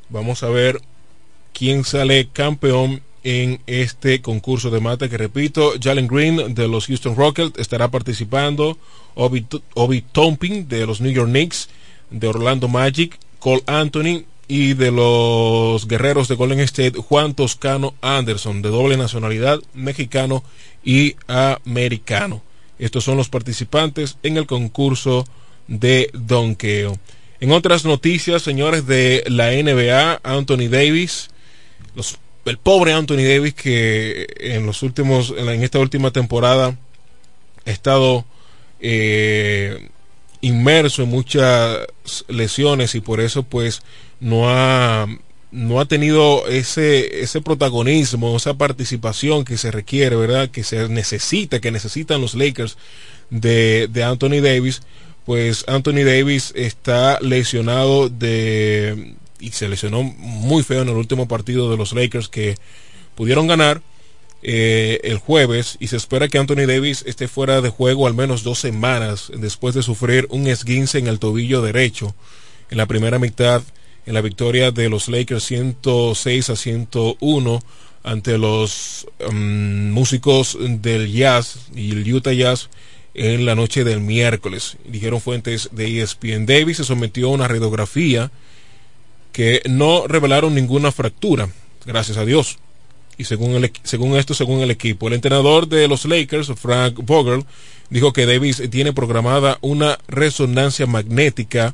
Vamos 0.10 0.44
a 0.44 0.50
ver 0.50 0.82
quién 1.54 1.84
sale 1.84 2.28
campeón 2.32 3.02
en 3.24 3.60
este 3.66 4.22
concurso 4.22 4.70
de 4.70 4.80
mate 4.80 5.10
que 5.10 5.18
repito, 5.18 5.74
Jalen 5.82 6.08
Green 6.08 6.54
de 6.54 6.68
los 6.68 6.86
Houston 6.86 7.16
Rockets 7.16 7.58
estará 7.58 7.90
participando, 7.90 8.78
Obi, 9.16 9.48
Obi 9.74 10.02
Tomping 10.02 10.68
de 10.68 10.86
los 10.86 11.02
New 11.02 11.12
York 11.12 11.30
Knicks, 11.30 11.70
de 12.12 12.28
Orlando 12.28 12.68
Magic, 12.68 13.18
Cole 13.40 13.64
Anthony 13.66 14.26
y 14.48 14.76
de 14.76 14.92
los 14.92 15.88
Guerreros 15.88 16.28
de 16.28 16.36
Golden 16.36 16.60
State, 16.60 17.00
Juan 17.00 17.34
Toscano 17.34 17.96
Anderson, 18.02 18.62
de 18.62 18.70
doble 18.70 18.96
nacionalidad, 18.96 19.60
mexicano 19.74 20.44
y 20.84 21.16
americano. 21.28 22.44
Estos 22.78 23.04
son 23.04 23.18
los 23.18 23.30
participantes 23.30 24.18
en 24.22 24.38
el 24.38 24.46
concurso 24.46 25.26
de 25.68 26.12
donqueo. 26.14 27.00
En 27.46 27.52
otras 27.52 27.86
noticias, 27.86 28.42
señores 28.42 28.88
de 28.88 29.24
la 29.28 29.52
NBA, 29.52 30.20
Anthony 30.24 30.68
Davis, 30.68 31.30
el 32.46 32.58
pobre 32.58 32.92
Anthony 32.92 33.18
Davis 33.18 33.54
que 33.54 34.26
en 34.40 34.66
los 34.66 34.82
últimos, 34.82 35.32
en 35.38 35.62
esta 35.62 35.78
última 35.78 36.10
temporada 36.10 36.76
ha 37.64 37.70
estado 37.70 38.26
eh, 38.80 39.90
inmerso 40.42 41.04
en 41.04 41.10
muchas 41.10 41.82
lesiones 42.28 42.96
y 42.96 43.02
por 43.02 43.22
eso 43.22 43.44
pues 43.44 43.84
no 44.20 44.50
ha 44.50 45.06
no 45.52 45.80
ha 45.80 45.86
tenido 45.86 46.48
ese 46.48 47.22
ese 47.22 47.42
protagonismo, 47.42 48.36
esa 48.36 48.56
participación 48.56 49.46
que 49.46 49.58
se 49.58 49.70
requiere, 49.70 50.16
¿verdad? 50.16 50.50
Que 50.50 50.64
se 50.64 50.90
necesita, 50.90 51.62
que 51.62 51.70
necesitan 51.70 52.22
los 52.22 52.34
Lakers 52.34 52.76
de, 53.30 53.88
de 53.88 54.04
Anthony 54.04 54.42
Davis 54.42 54.82
pues 55.26 55.66
Anthony 55.68 56.04
Davis 56.06 56.54
está 56.56 57.20
lesionado 57.22 58.10
de 58.10 59.16
y 59.40 59.52
se 59.52 59.68
lesionó 59.68 60.04
muy 60.04 60.64
feo 60.64 60.82
en 60.82 60.90
el 60.90 60.96
último 60.96 61.28
partido 61.28 61.70
de 61.70 61.78
los 61.78 61.94
Lakers 61.94 62.30
que 62.30 62.56
pudieron 63.16 63.48
ganar 63.48 63.82
eh, 64.42 65.00
el 65.04 65.18
jueves 65.18 65.78
y 65.80 65.88
se 65.88 65.98
espera 65.98 66.28
que 66.28 66.38
Anthony 66.38 66.68
Davis 66.68 67.04
esté 67.08 67.28
fuera 67.28 67.62
de 67.62 67.70
juego 67.70 68.08
al 68.08 68.14
menos 68.14 68.44
dos 68.44 68.60
semanas 68.60 69.32
después 69.36 69.74
de 69.76 69.84
sufrir 69.84 70.28
un 70.30 70.48
esguince 70.48 71.00
en 71.00 71.08
el 71.08 71.20
tobillo 71.20 71.62
derecho 71.62 72.16
en 72.70 72.78
la 72.78 72.86
primera 72.86 73.20
mitad 73.20 73.64
en 74.06 74.14
la 74.14 74.22
victoria 74.22 74.72
de 74.72 74.90
los 74.90 75.08
Lakers 75.08 75.44
106 75.44 76.50
a 76.52 76.56
101 76.56 77.60
ante 78.04 78.38
los 78.38 79.08
mm, 79.32 79.90
músicos 79.92 80.58
del 80.62 81.12
Jazz 81.12 81.68
y 81.76 81.92
el 81.92 82.14
Utah 82.14 82.34
Jazz 82.34 82.70
en 83.16 83.46
la 83.46 83.56
noche 83.56 83.84
del 83.84 84.02
miércoles. 84.02 84.78
Dijeron 84.86 85.22
fuentes 85.22 85.70
de 85.72 86.02
ESPN. 86.02 86.46
Davis 86.46 86.78
se 86.78 86.84
sometió 86.84 87.28
a 87.28 87.32
una 87.32 87.48
radiografía 87.48 88.32
que 89.32 89.62
no 89.68 90.08
revelaron 90.08 90.54
ninguna 90.54 90.92
fractura, 90.92 91.50
gracias 91.86 92.18
a 92.18 92.26
Dios. 92.26 92.58
Y 93.18 93.24
según, 93.24 93.52
el, 93.56 93.72
según 93.84 94.18
esto, 94.18 94.34
según 94.34 94.62
el 94.62 94.72
equipo, 94.72 95.08
el 95.08 95.14
entrenador 95.14 95.68
de 95.68 95.88
los 95.88 96.06
Lakers, 96.06 96.52
Frank 96.56 96.96
Vogel, 97.04 97.46
dijo 97.90 98.14
que 98.14 98.26
Davis 98.26 98.62
tiene 98.70 98.94
programada 98.94 99.58
una 99.62 99.98
resonancia 100.08 100.86
magnética 100.86 101.74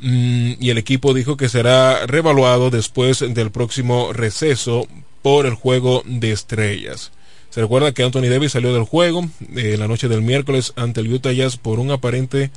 mm, 0.00 0.54
y 0.58 0.70
el 0.70 0.78
equipo 0.78 1.14
dijo 1.14 1.36
que 1.36 1.48
será 1.48 2.06
revaluado 2.06 2.70
después 2.70 3.20
del 3.20 3.50
próximo 3.50 4.12
receso 4.12 4.88
por 5.22 5.46
el 5.46 5.54
juego 5.54 6.02
de 6.04 6.32
estrellas. 6.32 7.12
Se 7.54 7.60
recuerda 7.60 7.92
que 7.92 8.02
Anthony 8.02 8.22
Davis 8.22 8.50
salió 8.50 8.74
del 8.74 8.82
juego 8.82 9.30
eh, 9.54 9.76
la 9.78 9.86
noche 9.86 10.08
del 10.08 10.22
miércoles 10.22 10.72
ante 10.74 11.02
el 11.02 11.12
Utah 11.12 11.30
Jazz 11.30 11.56
por 11.56 11.78
un 11.78 11.92
aparente 11.92 12.50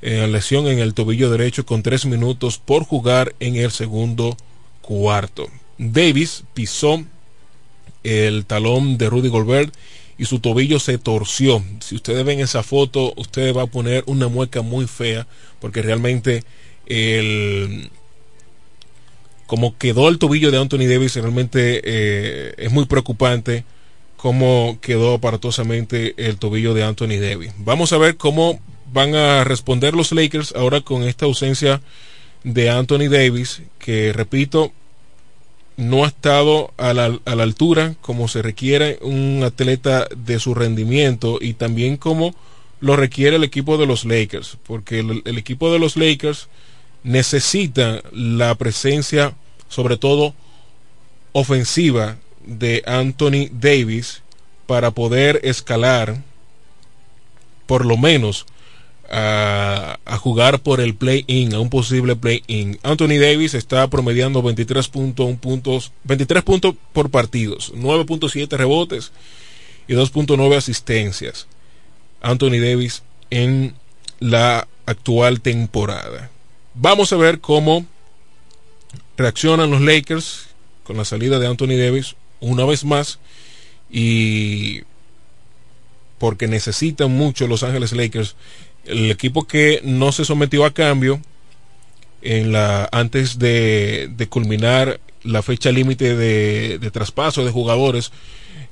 eh, 0.00 0.26
lesión 0.26 0.68
en 0.68 0.78
el 0.78 0.94
tobillo 0.94 1.28
derecho 1.30 1.66
con 1.66 1.82
tres 1.82 2.06
minutos 2.06 2.56
por 2.56 2.84
jugar 2.84 3.34
en 3.40 3.56
el 3.56 3.70
segundo 3.70 4.34
cuarto. 4.80 5.48
Davis 5.76 6.44
pisó 6.54 7.04
el 8.04 8.46
talón 8.46 8.96
de 8.96 9.10
Rudy 9.10 9.28
Goldberg 9.28 9.70
y 10.16 10.24
su 10.24 10.40
tobillo 10.40 10.80
se 10.80 10.96
torció. 10.96 11.62
Si 11.80 11.94
ustedes 11.96 12.24
ven 12.24 12.40
esa 12.40 12.62
foto, 12.62 13.12
ustedes 13.18 13.54
va 13.54 13.64
a 13.64 13.66
poner 13.66 14.02
una 14.06 14.28
mueca 14.28 14.62
muy 14.62 14.86
fea 14.86 15.26
porque 15.60 15.82
realmente 15.82 16.42
el 16.86 17.90
como 19.44 19.76
quedó 19.76 20.08
el 20.08 20.16
tobillo 20.16 20.50
de 20.50 20.56
Anthony 20.56 20.88
Davis 20.88 21.16
realmente 21.16 21.82
eh, 21.84 22.54
es 22.56 22.72
muy 22.72 22.86
preocupante 22.86 23.66
cómo 24.22 24.78
quedó 24.80 25.14
aparatosamente 25.14 26.14
el 26.16 26.36
tobillo 26.36 26.74
de 26.74 26.84
Anthony 26.84 27.18
Davis. 27.20 27.52
Vamos 27.58 27.92
a 27.92 27.98
ver 27.98 28.16
cómo 28.16 28.60
van 28.92 29.16
a 29.16 29.42
responder 29.42 29.94
los 29.94 30.12
Lakers 30.12 30.54
ahora 30.54 30.80
con 30.80 31.02
esta 31.02 31.24
ausencia 31.24 31.80
de 32.44 32.70
Anthony 32.70 33.08
Davis, 33.10 33.62
que 33.80 34.12
repito, 34.12 34.70
no 35.76 36.04
ha 36.04 36.06
estado 36.06 36.72
a 36.76 36.94
la, 36.94 37.18
altura 37.24 37.96
como 38.00 38.28
se 38.28 38.42
requiere 38.42 39.00
un 39.02 39.42
atleta 39.44 40.06
de 40.16 40.38
su 40.38 40.54
rendimiento 40.54 41.38
y 41.40 41.54
también 41.54 41.96
como 41.96 42.32
lo 42.78 42.94
requiere 42.94 43.34
el 43.34 43.42
equipo 43.42 43.76
de 43.76 43.86
los 43.86 44.04
Lakers, 44.04 44.56
porque 44.68 45.00
el 45.00 45.36
equipo 45.36 45.72
de 45.72 45.80
los 45.80 45.96
Lakers 45.96 46.48
necesita 47.02 48.04
la 48.12 48.54
presencia, 48.54 49.34
sobre 49.68 49.96
todo 49.96 50.32
ofensiva, 51.32 52.18
de 52.44 52.82
Anthony 52.86 53.48
Davis 53.52 54.22
para 54.66 54.90
poder 54.90 55.40
escalar 55.44 56.22
por 57.66 57.84
lo 57.84 57.96
menos 57.96 58.46
a, 59.10 59.98
jugar 60.18 60.60
por 60.60 60.80
el 60.80 60.94
play-in, 60.94 61.54
a 61.54 61.60
un 61.60 61.68
posible 61.68 62.16
play-in. 62.16 62.78
Anthony 62.82 63.18
Davis 63.20 63.54
está 63.54 63.88
promediando 63.88 64.42
23 64.42 64.88
puntos, 64.88 65.92
23 66.04 66.42
puntos 66.42 66.74
por 66.92 67.10
partidos, 67.10 67.72
9.7 67.74 68.48
rebotes 68.56 69.12
y 69.86 69.94
2.9 69.94 70.56
asistencias. 70.56 71.46
Anthony 72.22 72.60
Davis 72.60 73.02
en 73.30 73.74
la 74.20 74.66
actual 74.86 75.40
temporada. 75.40 76.30
Vamos 76.74 77.12
a 77.12 77.16
ver 77.16 77.40
cómo 77.40 77.84
reaccionan 79.16 79.70
los 79.70 79.82
Lakers 79.82 80.48
con 80.84 80.96
la 80.96 81.04
salida 81.04 81.38
de 81.38 81.46
Anthony 81.46 81.76
Davis 81.76 82.16
una 82.42 82.64
vez 82.64 82.84
más 82.84 83.18
y 83.90 84.82
porque 86.18 86.46
necesitan 86.46 87.10
mucho 87.10 87.46
Los 87.46 87.62
Ángeles 87.62 87.92
Lakers, 87.92 88.36
el 88.84 89.10
equipo 89.10 89.46
que 89.46 89.80
no 89.84 90.12
se 90.12 90.24
sometió 90.24 90.64
a 90.64 90.74
cambio 90.74 91.20
en 92.20 92.52
la 92.52 92.88
antes 92.92 93.38
de, 93.38 94.26
culminar 94.28 95.00
la 95.24 95.42
fecha 95.42 95.70
límite 95.72 96.16
de, 96.16 96.90
traspaso 96.90 97.44
de 97.44 97.50
jugadores 97.50 98.12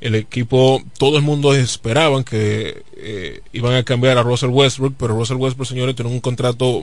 el 0.00 0.14
equipo, 0.14 0.82
todo 0.98 1.18
el 1.18 1.22
mundo 1.22 1.54
esperaban 1.54 2.24
que 2.24 2.84
eh, 2.96 3.40
iban 3.52 3.74
a 3.74 3.82
cambiar 3.82 4.16
a 4.16 4.22
Russell 4.22 4.48
Westbrook, 4.48 4.94
pero 4.96 5.14
Russell 5.14 5.36
Westbrook, 5.36 5.68
señores, 5.68 5.94
tiene 5.94 6.10
un 6.10 6.20
contrato 6.20 6.82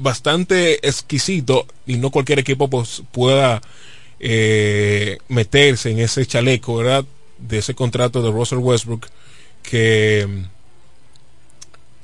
bastante 0.00 0.86
exquisito 0.86 1.66
y 1.86 1.96
no 1.96 2.10
cualquier 2.10 2.38
equipo 2.38 2.68
pues, 2.68 3.02
pueda 3.12 3.62
eh, 4.24 5.18
meterse 5.28 5.90
en 5.90 5.98
ese 5.98 6.24
chaleco, 6.24 6.76
¿verdad? 6.76 7.04
De 7.38 7.58
ese 7.58 7.74
contrato 7.74 8.22
de 8.22 8.30
Russell 8.30 8.58
Westbrook 8.58 9.08
que 9.62 10.26
mm, 10.28 10.44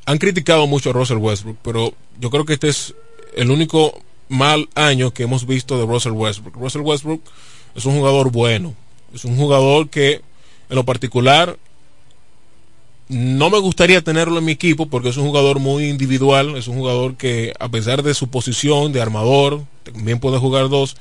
han 0.07 0.19
criticado 0.19 0.67
mucho 0.67 0.91
a 0.91 0.93
Russell 0.93 1.19
Westbrook, 1.19 1.59
pero 1.63 1.95
yo 2.21 2.31
creo 2.31 2.45
que 2.45 2.55
este 2.55 2.69
es 2.69 2.95
el 3.37 3.51
único 3.51 4.03
mal 4.29 4.69
año 4.75 5.13
que 5.13 5.23
hemos 5.23 5.47
visto 5.47 5.79
de 5.79 5.87
Russell 5.87 6.13
Westbrook. 6.13 6.57
Russell 6.57 6.83
Westbrook 6.83 7.23
es 7.77 7.85
un 7.87 7.97
jugador 7.97 8.33
bueno, 8.33 8.75
es 9.15 9.25
un 9.25 9.37
jugador 9.37 9.89
que 9.89 10.21
en 10.69 10.77
lo 10.77 10.85
particular 10.85 11.57
no 13.09 13.49
me 13.49 13.59
gustaría 13.59 14.03
tenerlo 14.03 14.39
en 14.39 14.45
mi 14.45 14.53
equipo 14.53 14.87
porque 14.87 15.09
es 15.09 15.17
un 15.17 15.27
jugador 15.27 15.61
muy 15.61 15.89
individual, 15.89 16.57
es 16.57 16.69
un 16.69 16.77
jugador 16.77 17.17
que 17.17 17.55
a 17.59 17.69
pesar 17.69 18.03
de 18.03 18.13
su 18.13 18.29
posición 18.29 18.93
de 18.93 19.01
armador, 19.01 19.63
también 19.85 20.21
puede 20.21 20.39
jugar 20.39 20.69
dos, 20.69 20.97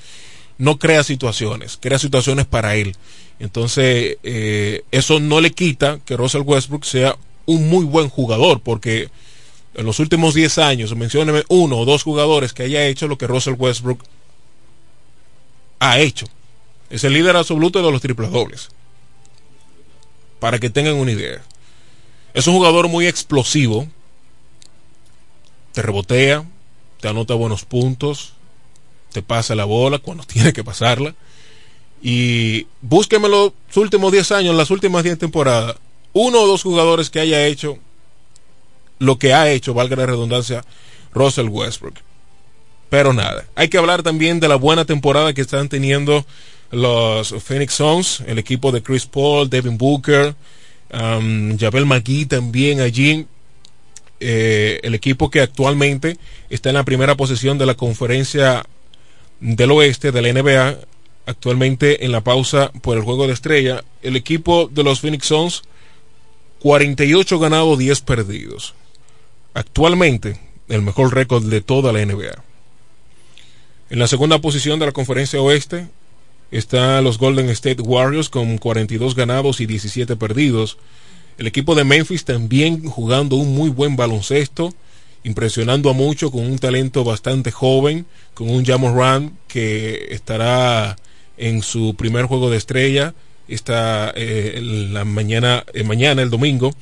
no 0.57 0.79
crea 0.79 1.03
situaciones, 1.03 1.77
crea 1.79 1.99
situaciones 1.99 2.45
para 2.45 2.75
él. 2.75 2.95
Entonces, 3.39 4.17
eh, 4.23 4.83
eso 4.91 5.19
no 5.19 5.41
le 5.41 5.51
quita 5.51 5.99
que 6.05 6.17
Russell 6.17 6.41
Westbrook 6.41 6.83
sea 6.85 7.17
un 7.45 7.69
muy 7.69 7.85
buen 7.85 8.09
jugador, 8.09 8.61
porque 8.61 9.09
en 9.75 9.85
los 9.85 9.99
últimos 9.99 10.33
10 10.33 10.57
años, 10.57 10.95
mencióneme 10.95 11.43
uno 11.49 11.77
o 11.77 11.85
dos 11.85 12.03
jugadores 12.03 12.53
que 12.53 12.63
haya 12.63 12.85
hecho 12.87 13.07
lo 13.07 13.17
que 13.17 13.27
Russell 13.27 13.55
Westbrook 13.57 14.03
ha 15.79 15.99
hecho. 15.99 16.25
Es 16.89 17.03
el 17.03 17.13
líder 17.13 17.35
absoluto 17.35 17.83
de 17.83 17.91
los 17.91 18.01
triples 18.01 18.31
dobles. 18.31 18.69
Para 20.39 20.59
que 20.59 20.69
tengan 20.69 20.95
una 20.95 21.11
idea. 21.11 21.43
Es 22.33 22.47
un 22.47 22.55
jugador 22.55 22.87
muy 22.87 23.07
explosivo. 23.07 23.87
Te 25.73 25.81
rebotea, 25.83 26.43
te 26.99 27.07
anota 27.07 27.35
buenos 27.35 27.65
puntos, 27.65 28.33
te 29.11 29.21
pasa 29.21 29.55
la 29.55 29.65
bola 29.65 29.99
cuando 29.99 30.23
tiene 30.27 30.53
que 30.53 30.63
pasarla. 30.63 31.15
Y 32.01 32.67
búsqueme 32.81 33.27
los 33.27 33.53
últimos 33.75 34.11
10 34.11 34.31
años, 34.33 34.55
las 34.55 34.69
últimas 34.69 35.03
10 35.03 35.17
temporadas, 35.17 35.77
uno 36.13 36.41
o 36.41 36.47
dos 36.47 36.63
jugadores 36.63 37.09
que 37.09 37.19
haya 37.19 37.45
hecho 37.45 37.79
lo 38.99 39.17
que 39.19 39.33
ha 39.33 39.49
hecho, 39.51 39.73
valga 39.73 39.95
la 39.95 40.05
redundancia, 40.05 40.63
Russell 41.13 41.49
Westbrook. 41.49 41.95
Pero 42.89 43.13
nada, 43.13 43.45
hay 43.55 43.67
que 43.67 43.77
hablar 43.77 44.03
también 44.03 44.39
de 44.39 44.47
la 44.47 44.55
buena 44.55 44.85
temporada 44.85 45.33
que 45.33 45.41
están 45.41 45.69
teniendo 45.69 46.25
los 46.71 47.33
Phoenix 47.43 47.73
Suns, 47.73 48.21
el 48.25 48.39
equipo 48.39 48.71
de 48.71 48.81
Chris 48.81 49.05
Paul, 49.05 49.49
Devin 49.49 49.77
Booker, 49.77 50.35
um, 50.93 51.57
Javel 51.57 51.85
McGee 51.85 52.25
también 52.25 52.79
allí. 52.79 53.25
Eh, 54.19 54.79
el 54.81 54.95
equipo 54.95 55.29
que 55.29 55.41
actualmente 55.41 56.17
está 56.49 56.69
en 56.69 56.75
la 56.75 56.83
primera 56.83 57.15
posición 57.15 57.59
de 57.59 57.67
la 57.67 57.75
conferencia 57.75 58.65
del 59.39 59.71
oeste 59.71 60.11
de 60.11 60.21
la 60.21 60.33
NBA, 60.33 60.77
actualmente 61.25 62.05
en 62.05 62.11
la 62.11 62.21
pausa 62.21 62.71
por 62.81 62.97
el 62.97 63.03
juego 63.03 63.27
de 63.27 63.33
estrella. 63.33 63.83
El 64.01 64.15
equipo 64.15 64.69
de 64.71 64.83
los 64.83 65.01
Phoenix 65.01 65.27
Suns, 65.27 65.63
48 66.59 67.39
ganados, 67.39 67.77
10 67.77 68.01
perdidos. 68.01 68.73
Actualmente, 69.53 70.39
el 70.67 70.81
mejor 70.81 71.13
récord 71.13 71.43
de 71.43 71.61
toda 71.61 71.91
la 71.91 72.05
NBA. 72.05 72.43
En 73.89 73.99
la 73.99 74.07
segunda 74.07 74.39
posición 74.39 74.79
de 74.79 74.85
la 74.85 74.91
conferencia 74.91 75.41
oeste, 75.41 75.87
están 76.51 77.03
los 77.03 77.17
Golden 77.17 77.49
State 77.49 77.81
Warriors 77.81 78.29
con 78.29 78.57
42 78.57 79.15
ganados 79.15 79.59
y 79.59 79.65
17 79.65 80.15
perdidos. 80.15 80.77
El 81.37 81.47
equipo 81.47 81.75
de 81.75 81.83
Memphis 81.83 82.25
también 82.25 82.85
jugando 82.85 83.35
un 83.35 83.53
muy 83.53 83.69
buen 83.69 83.95
baloncesto, 83.95 84.73
impresionando 85.23 85.89
a 85.89 85.93
mucho 85.93 86.31
con 86.31 86.45
un 86.45 86.57
talento 86.57 87.03
bastante 87.03 87.51
joven, 87.51 88.05
con 88.33 88.49
un 88.49 88.65
Run 88.65 89.37
que 89.47 90.07
estará 90.11 90.97
en 91.37 91.61
su 91.61 91.95
primer 91.95 92.25
juego 92.25 92.49
de 92.49 92.57
estrella 92.57 93.13
está 93.47 94.11
eh, 94.15 94.59
la 94.61 95.05
mañana 95.05 95.63
eh, 95.73 95.83
mañana 95.83 96.21
el 96.21 96.29
domingo. 96.29 96.73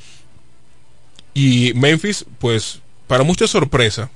Y 1.33 1.73
Memphis 1.75 2.25
pues 2.39 2.79
para 3.07 3.23
mucha 3.23 3.47
sorpresa 3.47 4.09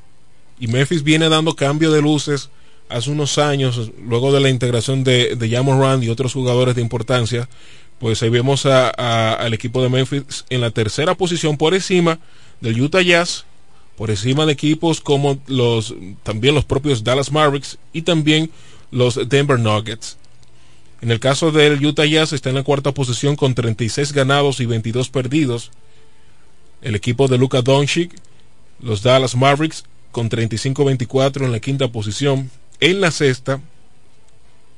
y 0.60 0.68
Memphis 0.68 1.04
viene 1.04 1.30
dando 1.30 1.56
cambio 1.56 1.92
de 1.92 2.02
luces 2.02 2.50
hace 2.90 3.12
unos 3.12 3.38
años, 3.38 3.92
luego 4.04 4.32
de 4.32 4.40
la 4.40 4.50
integración 4.50 5.04
de, 5.04 5.36
de 5.36 5.62
Rand 5.62 6.04
y 6.04 6.10
otros 6.10 6.34
jugadores 6.34 6.76
de 6.76 6.82
importancia, 6.82 7.48
pues 8.00 8.24
ahí 8.24 8.30
vemos 8.30 8.66
al 8.66 9.54
equipo 9.54 9.84
de 9.84 9.90
Memphis 9.90 10.46
en 10.50 10.62
la 10.62 10.72
tercera 10.72 11.16
posición 11.16 11.56
por 11.56 11.76
encima 11.76 12.20
del 12.62 12.82
Utah 12.82 13.02
Jazz, 13.02 13.46
por 14.00 14.10
encima 14.12 14.46
de 14.46 14.54
equipos 14.54 15.02
como 15.02 15.40
los 15.48 15.94
también 16.24 16.56
los 16.56 16.64
propios 16.64 17.04
Dallas 17.04 17.34
Mavericks 17.34 17.78
y 17.92 18.04
también 18.04 18.50
los 18.92 19.28
Denver 19.28 19.60
Nuggets. 19.60 20.16
En 21.02 21.12
el 21.12 21.20
caso 21.20 21.52
del 21.52 21.86
Utah 21.86 22.06
Jazz 22.06 22.32
está 22.32 22.48
en 22.48 22.56
la 22.56 22.64
cuarta 22.64 22.94
posición 22.94 23.36
con 23.36 23.54
36 23.54 24.14
ganados 24.14 24.62
y 24.62 24.66
22 24.66 25.10
perdidos. 25.10 25.72
El 26.82 26.96
equipo 26.96 27.28
de 27.28 27.38
Luka 27.38 27.62
Doncic, 27.62 28.14
los 28.80 29.04
Dallas 29.04 29.36
Mavericks 29.36 29.84
con 30.14 30.30
35-24 30.30 31.44
en 31.44 31.52
la 31.52 31.60
quinta 31.60 31.90
posición. 31.90 32.50
En 32.80 33.02
la 33.02 33.12
sexta, 33.12 33.60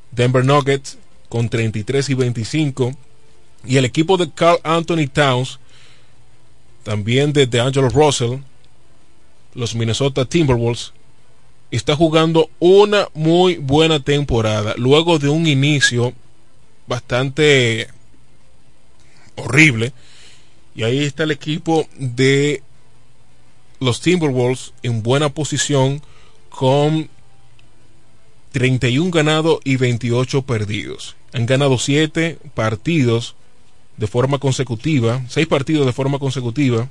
Denver 0.10 0.44
Nuggets 0.44 0.98
con 1.30 1.48
33 1.48 2.10
y 2.10 2.14
25. 2.16 2.92
Y 3.68 3.78
el 3.78 3.86
equipo 3.86 4.18
de 4.18 4.32
Carl 4.32 4.60
Anthony 4.64 5.08
Towns, 5.14 5.60
también 6.82 7.34
de 7.34 7.46
DeAngelo 7.46 7.90
Russell, 7.90 8.40
los 9.54 9.76
Minnesota 9.76 10.26
Timberwolves, 10.26 10.94
está 11.72 11.96
jugando 11.96 12.50
una 12.60 13.08
muy 13.14 13.56
buena 13.56 14.00
temporada. 14.00 14.76
Luego 14.78 15.20
de 15.20 15.30
un 15.30 15.48
inicio 15.48 16.14
bastante 16.88 17.88
horrible. 19.36 19.94
Y 20.76 20.84
ahí 20.84 21.00
está 21.00 21.24
el 21.24 21.32
equipo 21.32 21.88
de 21.98 22.64
los 23.80 24.02
Timberwolves 24.02 24.74
en 24.84 25.04
buena 25.04 25.30
posición 25.30 26.02
con 26.50 27.10
31 28.52 29.12
ganados 29.12 29.60
y 29.64 29.78
28 29.78 30.42
perdidos. 30.44 31.16
Han 31.34 31.46
ganado 31.46 31.78
7 31.78 32.38
partidos 32.54 33.36
de 33.98 34.08
forma 34.08 34.40
consecutiva, 34.40 35.22
6 35.30 35.48
partidos 35.48 35.86
de 35.86 35.94
forma 35.94 36.20
consecutiva. 36.20 36.90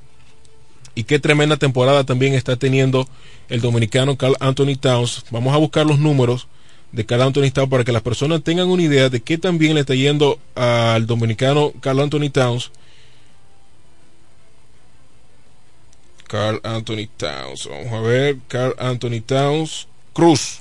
Y 0.94 1.04
qué 1.04 1.18
tremenda 1.18 1.56
temporada 1.56 2.04
también 2.04 2.34
está 2.34 2.56
teniendo 2.56 3.08
el 3.48 3.60
dominicano 3.60 4.16
Carl 4.16 4.36
Anthony 4.40 4.76
Towns. 4.78 5.24
Vamos 5.30 5.54
a 5.54 5.58
buscar 5.58 5.86
los 5.86 5.98
números 5.98 6.48
de 6.92 7.06
Carl 7.06 7.22
Anthony 7.22 7.50
Towns 7.52 7.70
para 7.70 7.84
que 7.84 7.92
las 7.92 8.02
personas 8.02 8.42
tengan 8.42 8.68
una 8.68 8.82
idea 8.82 9.08
de 9.08 9.20
qué 9.20 9.38
también 9.38 9.74
le 9.74 9.80
está 9.80 9.94
yendo 9.94 10.38
al 10.54 11.06
dominicano 11.06 11.72
Carl 11.80 12.00
Anthony 12.00 12.30
Towns. 12.30 12.70
Carl 16.26 16.60
Anthony 16.62 17.08
Towns. 17.16 17.68
Vamos 17.68 17.92
a 17.92 18.00
ver. 18.00 18.38
Carl 18.48 18.74
Anthony 18.78 19.20
Towns. 19.20 19.88
Cruz. 20.12 20.60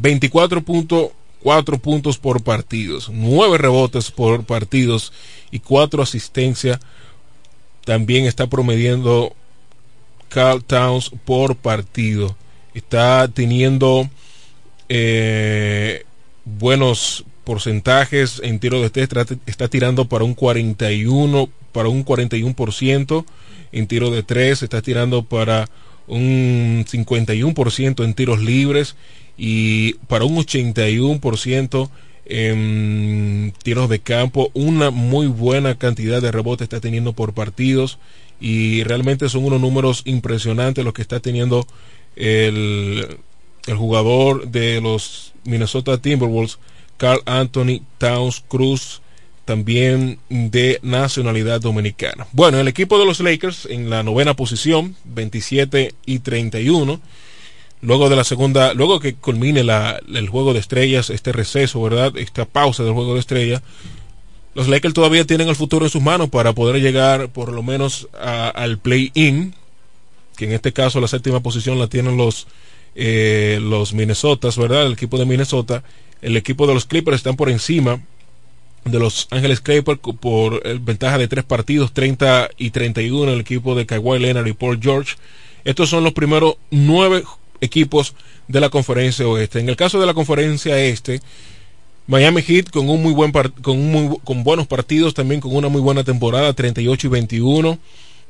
24.4 0.00 1.80
puntos 1.80 2.18
por 2.18 2.42
partidos, 2.42 3.08
9 3.12 3.58
rebotes 3.58 4.10
por 4.10 4.44
partidos 4.44 5.12
y 5.50 5.60
4 5.60 6.02
asistencias. 6.02 6.80
También 7.84 8.26
está 8.26 8.46
promediando 8.46 9.34
Carl 10.28 10.64
Towns 10.64 11.10
por 11.24 11.56
partido. 11.56 12.36
Está 12.74 13.28
teniendo 13.28 14.08
eh, 14.88 16.04
buenos 16.44 17.24
porcentajes 17.44 18.40
en 18.42 18.58
tiro 18.58 18.80
de 18.80 18.90
tres. 18.90 19.08
Está 19.46 19.68
tirando 19.68 20.06
para 20.06 20.24
un 20.24 20.34
41, 20.34 21.48
para 21.72 21.88
un 21.88 22.04
41% 22.04 23.24
en 23.72 23.86
tiro 23.86 24.10
de 24.10 24.22
tres. 24.22 24.62
Está 24.62 24.82
tirando 24.82 25.22
para 25.22 25.68
un 26.06 26.84
51% 26.88 28.04
en 28.04 28.14
tiros 28.14 28.40
libres 28.40 28.96
y 29.36 29.94
para 30.08 30.24
un 30.24 30.36
81% 30.36 31.90
en 32.26 33.52
tiros 33.62 33.88
de 33.88 34.00
campo, 34.00 34.50
una 34.54 34.90
muy 34.90 35.26
buena 35.26 35.76
cantidad 35.76 36.22
de 36.22 36.32
rebotes 36.32 36.64
está 36.64 36.80
teniendo 36.80 37.12
por 37.12 37.34
partidos 37.34 37.98
y 38.40 38.82
realmente 38.84 39.28
son 39.28 39.44
unos 39.44 39.60
números 39.60 40.02
impresionantes 40.04 40.84
los 40.84 40.94
que 40.94 41.02
está 41.02 41.20
teniendo 41.20 41.66
el, 42.16 43.18
el 43.66 43.76
jugador 43.76 44.48
de 44.48 44.80
los 44.80 45.32
Minnesota 45.44 45.98
Timberwolves, 45.98 46.58
Carl 46.96 47.20
Anthony 47.26 47.82
Towns 47.98 48.42
Cruz, 48.46 49.02
también 49.44 50.18
de 50.28 50.78
nacionalidad 50.82 51.60
dominicana. 51.60 52.26
Bueno, 52.32 52.58
el 52.58 52.68
equipo 52.68 52.98
de 52.98 53.04
los 53.04 53.20
Lakers 53.20 53.66
en 53.66 53.90
la 53.90 54.02
novena 54.02 54.34
posición, 54.34 54.96
27 55.04 55.94
y 56.06 56.20
31 56.20 57.00
luego 57.84 58.08
de 58.08 58.16
la 58.16 58.24
segunda, 58.24 58.74
luego 58.74 58.98
que 58.98 59.14
culmine 59.14 59.60
el 59.60 60.28
juego 60.28 60.52
de 60.52 60.60
estrellas, 60.60 61.10
este 61.10 61.32
receso, 61.32 61.82
¿verdad? 61.82 62.16
Esta 62.16 62.44
pausa 62.44 62.82
del 62.82 62.94
juego 62.94 63.14
de 63.14 63.20
estrellas, 63.20 63.62
los 64.54 64.68
Lakers 64.68 64.94
todavía 64.94 65.24
tienen 65.26 65.48
el 65.48 65.56
futuro 65.56 65.84
en 65.84 65.90
sus 65.90 66.02
manos 66.02 66.30
para 66.30 66.52
poder 66.52 66.80
llegar 66.80 67.28
por 67.28 67.52
lo 67.52 67.62
menos 67.62 68.08
al 68.14 68.78
play-in, 68.78 69.54
que 70.36 70.46
en 70.46 70.52
este 70.52 70.72
caso 70.72 71.00
la 71.00 71.08
séptima 71.08 71.40
posición 71.40 71.78
la 71.78 71.88
tienen 71.88 72.16
los, 72.16 72.46
eh, 72.94 73.58
los 73.60 73.92
Minnesotas, 73.92 74.56
¿verdad? 74.56 74.86
El 74.86 74.92
equipo 74.92 75.18
de 75.18 75.26
Minnesota. 75.26 75.82
El 76.22 76.36
equipo 76.36 76.66
de 76.66 76.74
los 76.74 76.86
Clippers 76.86 77.18
están 77.18 77.36
por 77.36 77.50
encima 77.50 78.00
de 78.84 78.98
los 78.98 79.28
Ángeles 79.30 79.60
Clippers 79.60 79.98
por 80.20 80.62
eh, 80.64 80.78
ventaja 80.80 81.18
de 81.18 81.28
tres 81.28 81.44
partidos, 81.44 81.92
30 81.92 82.50
y 82.56 82.70
31 82.70 83.32
el 83.32 83.40
equipo 83.40 83.74
de 83.74 83.86
Kawhi 83.86 84.18
Leonard 84.18 84.46
y 84.46 84.52
Paul 84.52 84.80
George. 84.80 85.16
Estos 85.64 85.90
son 85.90 86.04
los 86.04 86.12
primeros 86.12 86.56
nueve 86.70 87.24
equipos 87.60 88.14
de 88.48 88.60
la 88.60 88.70
conferencia 88.70 89.26
oeste. 89.26 89.60
En 89.60 89.68
el 89.68 89.76
caso 89.76 90.00
de 90.00 90.06
la 90.06 90.14
conferencia 90.14 90.78
este, 90.78 91.20
Miami 92.06 92.42
Heat 92.42 92.70
con 92.70 92.88
un 92.88 93.02
muy 93.02 93.12
buen 93.12 93.32
con, 93.32 94.44
buenos 94.44 94.66
partidos, 94.66 95.14
también 95.14 95.40
con 95.40 95.54
una 95.54 95.68
muy 95.68 95.80
buena 95.80 96.04
temporada, 96.04 96.52
38 96.52 97.06
y 97.06 97.10
21. 97.10 97.78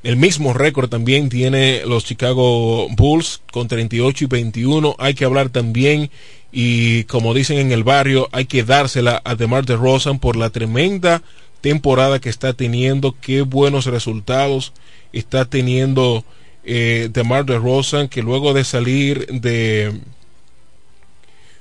El 0.02 0.16
mismo 0.16 0.52
récord 0.52 0.90
también 0.90 1.30
tiene 1.30 1.82
los 1.86 2.05
Chicago 2.05 2.88
Bulls 2.90 3.40
con 3.51 3.68
38 3.68 4.24
y 4.24 4.26
21. 4.26 4.96
Hay 4.98 5.14
que 5.14 5.24
hablar 5.24 5.48
también 5.48 6.10
y 6.52 7.05
como 7.05 7.34
dicen 7.34 7.59
en 7.59 7.72
el 7.72 7.84
barrio, 7.84 8.28
hay 8.30 8.44
que 8.44 8.64
dársela 8.64 9.20
a 9.24 9.34
DeMar 9.34 9.64
DeRozan 9.64 10.18
por 10.18 10.36
la 10.36 10.51
tremenda 10.51 11.22
temporada 11.60 12.20
que 12.20 12.28
está 12.28 12.52
teniendo, 12.52 13.16
qué 13.22 13.40
buenos 13.40 13.86
resultados 13.86 14.74
está 15.14 15.46
teniendo 15.46 16.24
eh, 16.65 17.09
de 17.12 17.24
Mar 17.24 17.45
de 17.45 17.59
Rosan, 17.59 18.09
que 18.09 18.23
luego 18.23 18.55
de 18.55 18.65
salir 18.65 19.27
de, 19.27 20.01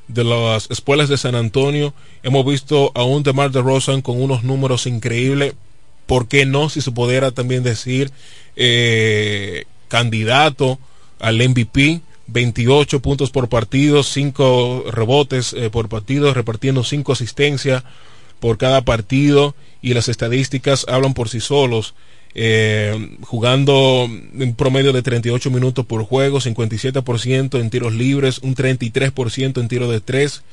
de 0.07 0.23
las 0.23 0.69
escuelas 0.71 1.09
de 1.09 1.17
San 1.17 1.35
Antonio, 1.35 1.93
hemos 2.23 2.45
visto 2.45 2.91
a 2.95 3.03
un 3.03 3.23
Mar 3.33 3.51
de 3.51 3.61
Rosan 3.61 4.01
con 4.01 4.21
unos 4.21 4.43
números 4.43 4.87
increíbles. 4.87 5.55
¿Por 6.05 6.27
qué 6.27 6.45
no? 6.45 6.69
Si 6.69 6.81
se 6.81 6.91
pudiera 6.91 7.31
también 7.31 7.63
decir 7.63 8.11
eh, 8.55 9.65
candidato 9.87 10.79
al 11.19 11.37
MVP. 11.37 12.01
28 12.25 13.01
puntos 13.01 13.31
por 13.31 13.49
partido, 13.49 14.01
5 14.01 14.85
rebotes 14.91 15.53
eh, 15.53 15.69
por 15.69 15.89
partido, 15.89 16.33
repartiendo 16.33 16.83
5 16.83 17.11
asistencias 17.11 17.83
por 18.39 18.57
cada 18.57 18.81
partido 18.81 19.55
y 19.81 19.93
las 19.93 20.07
estadísticas 20.07 20.85
hablan 20.87 21.13
por 21.13 21.29
sí 21.29 21.41
solos 21.41 21.93
eh, 22.35 23.17
jugando 23.21 24.05
un 24.05 24.55
promedio 24.55 24.91
de 24.91 25.01
38 25.01 25.51
minutos 25.51 25.85
por 25.85 26.03
juego, 26.03 26.39
57% 26.39 27.59
en 27.59 27.69
tiros 27.69 27.93
libres, 27.93 28.39
un 28.39 28.55
33% 28.55 29.59
en 29.59 29.67
tiro 29.67 29.89
de 29.89 30.01
3, 30.01 30.43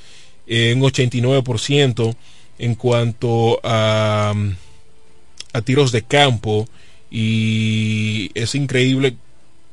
eh, 0.47 0.74
un 0.77 0.82
89% 0.82 2.16
en 2.59 2.74
cuanto 2.74 3.61
a, 3.65 4.35
a 5.52 5.61
tiros 5.62 5.93
de 5.93 6.02
campo. 6.02 6.69
Y 7.11 8.31
es 8.35 8.55
increíble 8.55 9.16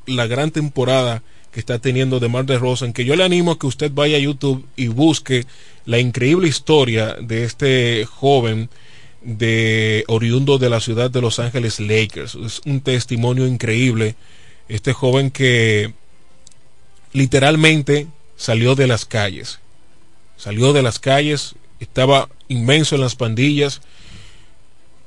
la 0.06 0.28
gran 0.28 0.52
temporada 0.52 1.22
que 1.52 1.60
está 1.60 1.80
teniendo 1.80 2.20
de 2.20 2.30
Mar 2.30 2.46
de 2.46 2.58
Rosa, 2.58 2.92
que 2.94 3.06
yo 3.06 3.16
le 3.16 3.24
animo 3.24 3.52
a 3.52 3.60
que 3.60 3.68
usted 3.68 3.92
vaya 3.94 4.18
a 4.18 4.22
YouTube 4.22 4.66
y 4.76 4.88
busque 4.88 5.46
la 5.86 6.00
increíble 6.00 6.48
historia 6.48 7.16
de 7.22 7.44
este 7.44 8.06
joven 8.06 8.70
de 9.22 10.04
oriundo 10.08 10.58
de 10.58 10.70
la 10.70 10.80
ciudad 10.80 11.10
de 11.10 11.22
Los 11.22 11.40
Ángeles 11.40 11.80
Lakers. 11.80 12.36
Es 12.36 12.62
un 12.66 12.82
testimonio 12.82 13.48
increíble. 13.48 14.16
Este 14.70 14.94
joven 14.94 15.32
que 15.32 15.94
literalmente 17.14 18.08
salió 18.36 18.76
de 18.76 18.88
las 18.88 19.06
calles. 19.06 19.60
Salió 20.38 20.74
de 20.74 20.84
las 20.84 21.00
calles, 21.00 21.56
estaba 21.80 22.30
inmenso 22.48 22.96
en 22.96 23.02
las 23.02 23.16
pandillas 23.16 23.82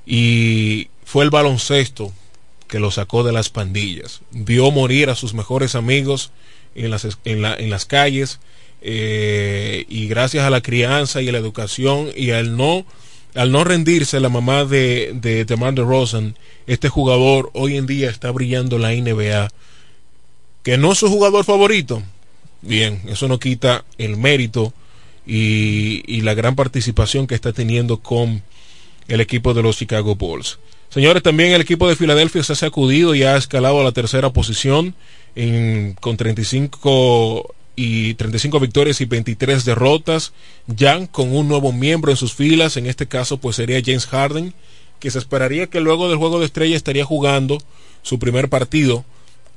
y 0.06 0.88
fue 1.04 1.24
el 1.24 1.30
baloncesto 1.30 2.12
que 2.66 2.80
lo 2.80 2.90
sacó 2.90 3.22
de 3.22 3.32
las 3.32 3.48
pandillas. 3.48 4.20
Vio 4.30 4.70
morir 4.70 5.10
a 5.10 5.14
sus 5.14 5.34
mejores 5.34 5.74
amigos 5.74 6.30
en 6.74 6.90
las, 6.90 7.06
en, 7.24 7.70
las 7.70 7.84
calles 7.84 8.40
eh, 8.80 9.84
y 9.88 10.06
gracias 10.08 10.44
a 10.44 10.50
la 10.50 10.60
crianza 10.60 11.20
y 11.20 11.28
a 11.28 11.32
la 11.32 11.38
educación 11.38 12.10
y 12.14 12.30
al 12.30 12.56
no 12.56 12.84
al 13.34 13.52
no 13.52 13.64
rendirse 13.64 14.20
la 14.20 14.28
mamá 14.28 14.64
de, 14.64 15.12
de 15.14 15.44
DeMar 15.44 15.74
DeRozan, 15.74 16.36
este 16.66 16.88
jugador 16.88 17.50
hoy 17.54 17.76
en 17.76 17.86
día 17.86 18.10
está 18.10 18.30
brillando 18.30 18.78
la 18.78 18.90
NBA. 18.90 19.50
Que 20.62 20.76
no 20.76 20.92
es 20.92 20.98
su 20.98 21.08
jugador 21.08 21.44
favorito. 21.44 22.02
Bien, 22.62 23.00
eso 23.08 23.28
no 23.28 23.38
quita 23.38 23.84
el 23.96 24.16
mérito 24.16 24.74
y, 25.26 26.02
y 26.06 26.20
la 26.20 26.34
gran 26.34 26.54
participación 26.54 27.26
que 27.26 27.34
está 27.34 27.52
teniendo 27.52 27.98
con 27.98 28.42
el 29.08 29.20
equipo 29.20 29.54
de 29.54 29.62
los 29.62 29.78
Chicago 29.78 30.14
Bulls. 30.14 30.58
Señores, 30.90 31.22
también 31.22 31.52
el 31.52 31.60
equipo 31.60 31.88
de 31.88 31.96
Filadelfia 31.96 32.42
se 32.42 32.52
ha 32.52 32.56
sacudido 32.56 33.14
y 33.14 33.22
ha 33.22 33.36
escalado 33.36 33.80
a 33.80 33.84
la 33.84 33.92
tercera 33.92 34.30
posición 34.30 34.94
con 36.00 36.16
35 36.16 37.54
y 37.82 38.12
35 38.12 38.60
victorias 38.60 39.00
y 39.00 39.06
23 39.06 39.64
derrotas, 39.64 40.34
ya 40.66 41.06
con 41.06 41.34
un 41.34 41.48
nuevo 41.48 41.72
miembro 41.72 42.10
en 42.10 42.18
sus 42.18 42.34
filas, 42.34 42.76
en 42.76 42.84
este 42.84 43.08
caso 43.08 43.38
pues 43.38 43.56
sería 43.56 43.80
James 43.82 44.06
Harden, 44.06 44.52
que 44.98 45.10
se 45.10 45.18
esperaría 45.18 45.66
que 45.68 45.80
luego 45.80 46.10
del 46.10 46.18
juego 46.18 46.38
de 46.38 46.44
estrella 46.44 46.76
estaría 46.76 47.06
jugando 47.06 47.56
su 48.02 48.18
primer 48.18 48.50
partido 48.50 49.06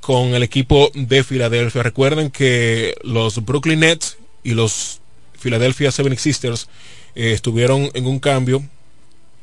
con 0.00 0.34
el 0.34 0.42
equipo 0.42 0.90
de 0.94 1.22
Filadelfia. 1.22 1.82
Recuerden 1.82 2.30
que 2.30 2.94
los 3.02 3.44
Brooklyn 3.44 3.80
Nets 3.80 4.16
y 4.42 4.52
los 4.52 5.02
Philadelphia 5.38 5.92
Seven 5.92 6.16
Sisters 6.16 6.68
eh, 7.14 7.32
estuvieron 7.32 7.90
en 7.92 8.06
un 8.06 8.20
cambio, 8.20 8.64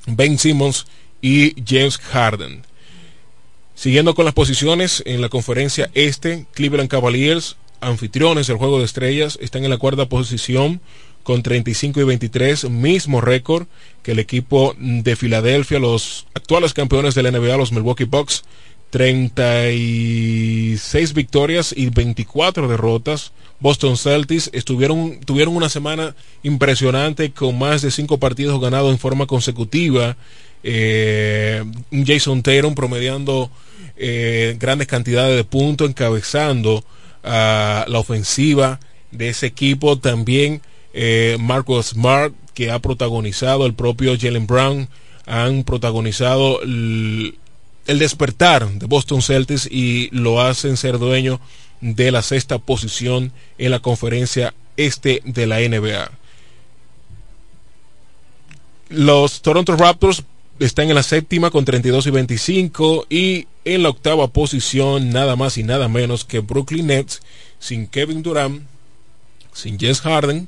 Ben 0.08 0.40
Simmons 0.40 0.88
y 1.22 1.54
James 1.68 2.00
Harden. 2.00 2.64
Siguiendo 3.76 4.16
con 4.16 4.26
las 4.26 4.34
posiciones 4.34 5.04
en 5.06 5.22
la 5.22 5.30
conferencia 5.30 5.92
este, 5.94 6.48
Cleveland 6.56 6.90
Cavaliers 6.90 7.58
anfitriones 7.82 8.48
del 8.48 8.58
Juego 8.58 8.80
de 8.80 8.86
Estrellas 8.86 9.38
están 9.42 9.64
en 9.64 9.70
la 9.70 9.78
cuarta 9.78 10.08
posición 10.08 10.82
con 11.24 11.44
35 11.44 12.02
y 12.02 12.04
23, 12.04 12.70
mismo 12.70 13.22
récord 13.22 13.68
que 14.04 14.12
el 14.14 14.20
equipo 14.20 14.76
de 14.78 15.16
Filadelfia, 15.16 15.80
los 15.80 16.28
actuales 16.34 16.74
campeones 16.74 17.16
de 17.16 17.24
la 17.24 17.32
NBA, 17.32 17.56
los 17.58 17.72
Milwaukee 17.72 18.04
Bucks, 18.06 18.44
36 18.90 21.14
victorias 21.14 21.74
y 21.76 21.90
24 21.90 22.68
derrotas. 22.68 23.32
Boston 23.60 23.98
Celtics 23.98 24.50
estuvieron, 24.54 25.20
tuvieron 25.20 25.56
una 25.56 25.70
semana 25.70 26.16
impresionante 26.44 27.32
con 27.32 27.60
más 27.60 27.84
de 27.84 27.92
5 27.92 28.18
partidos 28.18 28.60
ganados 28.60 28.92
en 28.92 28.98
forma 28.98 29.28
consecutiva. 29.28 30.18
Eh, 30.64 31.64
Jason 32.06 32.44
Tatum 32.44 32.76
promediando 32.76 33.50
eh, 33.98 34.56
grandes 34.60 34.88
cantidades 34.88 35.36
de 35.36 35.44
puntos, 35.44 35.90
encabezando 35.90 36.86
a 37.24 37.86
la 37.88 38.00
ofensiva 38.00 38.80
de 39.12 39.30
ese 39.30 39.48
equipo. 39.48 39.98
También 39.98 40.62
eh, 40.94 41.38
Marcus 41.40 41.88
Smart, 41.88 42.34
que 42.54 42.72
ha 42.72 42.80
protagonizado, 42.80 43.66
el 43.66 43.74
propio 43.74 44.18
Jalen 44.20 44.48
Brown, 44.48 44.90
han 45.26 45.64
protagonizado 45.64 46.62
el, 46.62 47.38
despertar 47.86 48.70
de 48.70 48.86
Boston 48.86 49.22
Celtics 49.22 49.68
y 49.70 50.10
lo 50.12 50.42
hacen 50.42 50.78
ser 50.78 50.98
dueño 50.98 51.40
de 51.82 52.12
la 52.12 52.22
sexta 52.22 52.58
posición 52.60 53.32
en 53.58 53.72
la 53.72 53.80
conferencia 53.80 54.54
este 54.78 55.22
de 55.26 55.48
la 55.48 55.60
NBA. 55.60 56.12
Los 58.90 59.42
Toronto 59.42 59.76
Raptors 59.76 60.24
están 60.66 60.90
en 60.90 60.96
la 60.96 61.04
séptima 61.04 61.50
con 61.50 61.66
32 61.66 62.08
y 62.08 62.12
25 62.12 63.08
y 63.10 63.48
en 63.66 63.84
la 63.84 63.90
octava 63.90 64.28
posición 64.28 65.10
nada 65.10 65.36
más 65.36 65.58
y 65.58 65.64
nada 65.64 65.88
menos 65.88 66.24
que 66.24 66.40
Brooklyn 66.40 66.88
Nets 66.88 67.22
sin 67.60 67.88
Kevin 67.88 68.22
Durant, 68.22 68.64
sin 69.54 69.80
Jess 69.80 70.02
Harden 70.02 70.48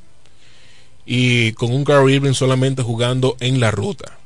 y 1.06 1.54
con 1.54 1.74
un 1.74 1.84
Gary 1.84 2.14
Irving 2.14 2.34
solamente 2.34 2.84
jugando 2.84 3.38
en 3.40 3.60
la 3.60 3.72
ruta. 3.72 4.20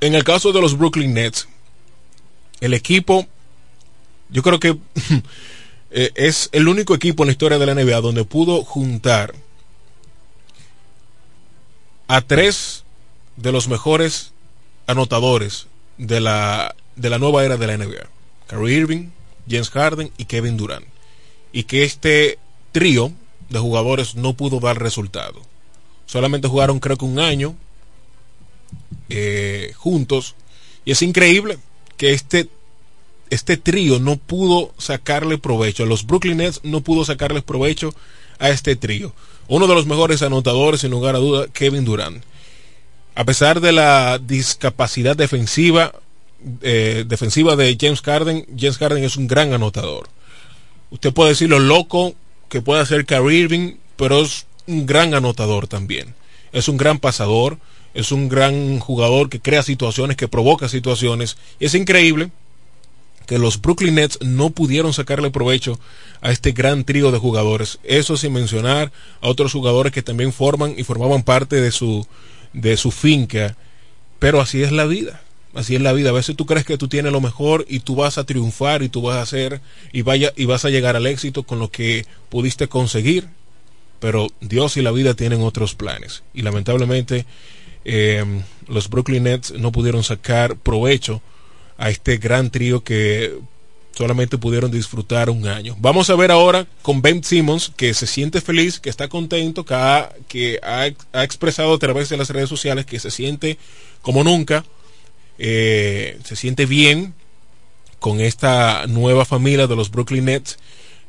En 0.00 0.14
el 0.14 0.24
caso 0.24 0.52
de 0.52 0.60
los 0.60 0.76
Brooklyn 0.76 1.14
Nets, 1.14 1.48
el 2.60 2.74
equipo, 2.74 3.26
yo 4.28 4.42
creo 4.42 4.58
que 4.58 4.76
eh, 5.92 6.10
es 6.16 6.48
el 6.52 6.66
único 6.66 6.94
equipo 6.94 7.22
en 7.22 7.28
la 7.28 7.32
historia 7.32 7.58
de 7.58 7.66
la 7.66 7.74
NBA 7.74 8.00
donde 8.00 8.24
pudo 8.24 8.64
juntar 8.64 9.34
a 12.12 12.20
tres 12.20 12.84
de 13.38 13.52
los 13.52 13.68
mejores 13.68 14.32
anotadores 14.86 15.66
de 15.96 16.20
la, 16.20 16.76
de 16.94 17.08
la 17.08 17.18
nueva 17.18 17.42
era 17.42 17.56
de 17.56 17.66
la 17.66 17.78
NBA. 17.78 18.06
Kyrie 18.48 18.76
Irving, 18.76 19.08
James 19.48 19.70
Harden 19.70 20.12
y 20.18 20.26
Kevin 20.26 20.58
Durant. 20.58 20.84
Y 21.54 21.62
que 21.62 21.84
este 21.84 22.38
trío 22.70 23.12
de 23.48 23.58
jugadores 23.58 24.14
no 24.14 24.34
pudo 24.34 24.60
dar 24.60 24.78
resultado. 24.78 25.40
Solamente 26.04 26.48
jugaron 26.48 26.80
creo 26.80 26.98
que 26.98 27.06
un 27.06 27.18
año 27.18 27.54
eh, 29.08 29.72
juntos. 29.78 30.34
Y 30.84 30.92
es 30.92 31.00
increíble 31.00 31.56
que 31.96 32.12
este, 32.12 32.50
este 33.30 33.56
trío 33.56 34.00
no 34.00 34.18
pudo 34.18 34.74
sacarle 34.76 35.38
provecho. 35.38 35.86
Los 35.86 36.04
Brooklyn 36.06 36.36
Nets 36.36 36.60
no 36.62 36.82
pudo 36.82 37.06
sacarles 37.06 37.42
provecho 37.42 37.94
a 38.38 38.50
este 38.50 38.76
trío. 38.76 39.14
Uno 39.52 39.66
de 39.66 39.74
los 39.74 39.84
mejores 39.84 40.22
anotadores, 40.22 40.80
sin 40.80 40.92
lugar 40.92 41.14
a 41.14 41.18
duda, 41.18 41.46
Kevin 41.46 41.84
Durant. 41.84 42.24
A 43.14 43.24
pesar 43.24 43.60
de 43.60 43.70
la 43.70 44.18
discapacidad 44.18 45.14
defensiva, 45.14 45.92
eh, 46.62 47.04
defensiva 47.06 47.54
de 47.54 47.76
James 47.78 48.00
Harden, 48.00 48.46
James 48.58 48.78
Harden 48.78 49.04
es 49.04 49.18
un 49.18 49.28
gran 49.28 49.52
anotador. 49.52 50.08
Usted 50.88 51.12
puede 51.12 51.32
decir 51.32 51.50
lo 51.50 51.58
loco 51.58 52.14
que 52.48 52.62
puede 52.62 52.80
hacer 52.80 53.04
Kyrie 53.04 53.40
Irving, 53.40 53.74
pero 53.96 54.22
es 54.22 54.46
un 54.66 54.86
gran 54.86 55.12
anotador 55.12 55.68
también. 55.68 56.14
Es 56.54 56.68
un 56.68 56.78
gran 56.78 56.98
pasador, 56.98 57.58
es 57.92 58.10
un 58.10 58.30
gran 58.30 58.78
jugador 58.78 59.28
que 59.28 59.40
crea 59.40 59.62
situaciones, 59.62 60.16
que 60.16 60.28
provoca 60.28 60.70
situaciones. 60.70 61.36
Y 61.60 61.66
es 61.66 61.74
increíble 61.74 62.30
que 63.26 63.38
los 63.38 63.60
Brooklyn 63.60 63.96
Nets 63.96 64.18
no 64.22 64.48
pudieron 64.48 64.94
sacarle 64.94 65.30
provecho 65.30 65.78
a 66.22 66.30
este 66.30 66.52
gran 66.52 66.84
trío 66.84 67.10
de 67.10 67.18
jugadores. 67.18 67.80
Eso 67.82 68.16
sin 68.16 68.32
mencionar 68.32 68.92
a 69.20 69.28
otros 69.28 69.52
jugadores 69.52 69.92
que 69.92 70.02
también 70.02 70.32
forman 70.32 70.74
y 70.76 70.84
formaban 70.84 71.24
parte 71.24 71.60
de 71.60 71.72
su, 71.72 72.06
de 72.52 72.76
su 72.76 72.92
finca. 72.92 73.56
Pero 74.18 74.40
así 74.40 74.62
es 74.62 74.72
la 74.72 74.86
vida. 74.86 75.20
Así 75.52 75.74
es 75.74 75.82
la 75.82 75.92
vida. 75.92 76.10
A 76.10 76.14
veces 76.14 76.36
tú 76.36 76.46
crees 76.46 76.64
que 76.64 76.78
tú 76.78 76.88
tienes 76.88 77.12
lo 77.12 77.20
mejor 77.20 77.66
y 77.68 77.80
tú 77.80 77.96
vas 77.96 78.16
a 78.16 78.24
triunfar 78.24 78.82
y 78.82 78.88
tú 78.88 79.02
vas 79.02 79.16
a 79.16 79.22
hacer 79.22 79.60
y 79.92 80.02
vaya 80.02 80.32
y 80.36 80.46
vas 80.46 80.64
a 80.64 80.70
llegar 80.70 80.96
al 80.96 81.06
éxito 81.06 81.42
con 81.42 81.58
lo 81.58 81.70
que 81.70 82.06
pudiste 82.30 82.68
conseguir. 82.68 83.26
Pero 83.98 84.28
Dios 84.40 84.76
y 84.76 84.82
la 84.82 84.92
vida 84.92 85.14
tienen 85.14 85.42
otros 85.42 85.74
planes. 85.74 86.22
Y 86.32 86.42
lamentablemente 86.42 87.26
eh, 87.84 88.24
los 88.68 88.88
Brooklyn 88.88 89.24
Nets 89.24 89.52
no 89.52 89.72
pudieron 89.72 90.04
sacar 90.04 90.56
provecho 90.56 91.20
a 91.76 91.90
este 91.90 92.18
gran 92.18 92.50
trío 92.50 92.84
que 92.84 93.38
solamente 93.92 94.38
pudieron 94.38 94.70
disfrutar 94.70 95.30
un 95.30 95.46
año. 95.46 95.76
Vamos 95.78 96.10
a 96.10 96.16
ver 96.16 96.30
ahora 96.30 96.66
con 96.82 97.02
Ben 97.02 97.22
Simmons, 97.22 97.72
que 97.76 97.94
se 97.94 98.06
siente 98.06 98.40
feliz, 98.40 98.80
que 98.80 98.90
está 98.90 99.08
contento, 99.08 99.64
que 99.64 100.58
ha, 100.62 100.86
expresado 101.22 101.74
a 101.74 101.78
través 101.78 102.08
de 102.08 102.16
las 102.16 102.30
redes 102.30 102.48
sociales 102.48 102.86
que 102.86 102.98
se 102.98 103.10
siente 103.10 103.58
como 104.00 104.24
nunca, 104.24 104.64
eh, 105.38 106.18
se 106.24 106.36
siente 106.36 106.66
bien 106.66 107.14
con 108.00 108.20
esta 108.20 108.86
nueva 108.86 109.24
familia 109.24 109.66
de 109.66 109.76
los 109.76 109.90
Brooklyn 109.90 110.24
Nets. 110.24 110.58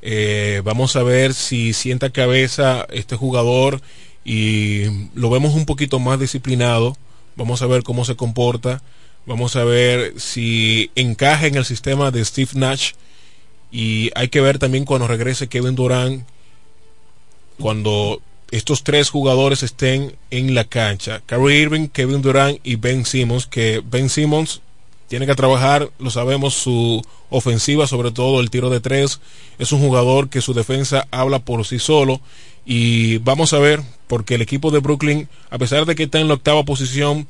Eh, 0.02 0.62
vamos 0.64 0.96
a 0.96 1.04
ver 1.04 1.34
si 1.34 1.74
sienta 1.74 2.10
cabeza 2.10 2.86
este 2.92 3.16
jugador 3.16 3.82
y 4.26 4.84
lo 5.16 5.30
vemos 5.30 5.54
un 5.56 5.66
poquito 5.66 6.00
más 6.00 6.20
disciplinado. 6.20 6.98
Vamos 7.36 7.62
a 7.62 7.68
ver 7.68 7.84
cómo 7.84 8.06
se 8.06 8.16
comporta. 8.16 8.82
Vamos 9.26 9.56
a 9.56 9.64
ver 9.64 10.20
si 10.20 10.91
encaja 10.95 11.48
en 11.48 11.56
el 11.56 11.64
sistema 11.64 12.12
de 12.12 12.26
Steve 12.26 12.52
Nash. 12.56 12.91
Y 13.72 14.12
hay 14.16 14.28
que 14.28 14.41
ver 14.41 14.60
también 14.60 14.86
cuando 14.86 15.08
regrese 15.08 15.48
Kevin 15.48 15.76
Durant, 15.76 16.26
cuando 17.58 18.22
estos 18.52 18.84
tres 18.84 19.10
jugadores 19.10 19.64
estén 19.64 20.16
en 20.30 20.54
la 20.54 20.66
cancha. 20.66 21.22
Kyrie 21.26 21.62
Irving, 21.62 21.88
Kevin 21.88 22.22
Durant 22.22 22.60
y 22.64 22.76
Ben 22.76 23.06
Simmons, 23.06 23.48
que 23.48 23.82
Ben 23.84 24.10
Simmons 24.10 24.62
tiene 25.08 25.26
que 25.26 25.36
trabajar, 25.36 25.90
lo 26.00 26.12
sabemos, 26.12 26.54
su 26.54 27.02
ofensiva, 27.30 27.88
sobre 27.88 28.12
todo 28.12 28.41
el 28.41 28.50
tiro 28.50 28.70
de 28.70 28.80
tres. 28.80 29.22
Es 29.58 29.72
un 29.72 29.80
jugador 29.80 30.30
que 30.30 30.41
su 30.41 30.54
defensa 30.54 31.08
habla 31.12 31.40
por 31.40 31.66
sí 31.66 31.80
solo. 31.80 32.20
Y 32.66 33.20
vamos 33.20 33.54
a 33.54 33.60
ver, 33.60 33.82
porque 34.08 34.36
el 34.36 34.41
equipo 34.41 34.70
de 34.70 34.80
Brooklyn, 34.80 35.30
a 35.50 35.58
pesar 35.58 35.86
de 35.86 35.95
que 35.95 36.04
está 36.04 36.20
en 36.20 36.28
la 36.28 36.36
octava 36.36 36.64
posición, 36.64 37.28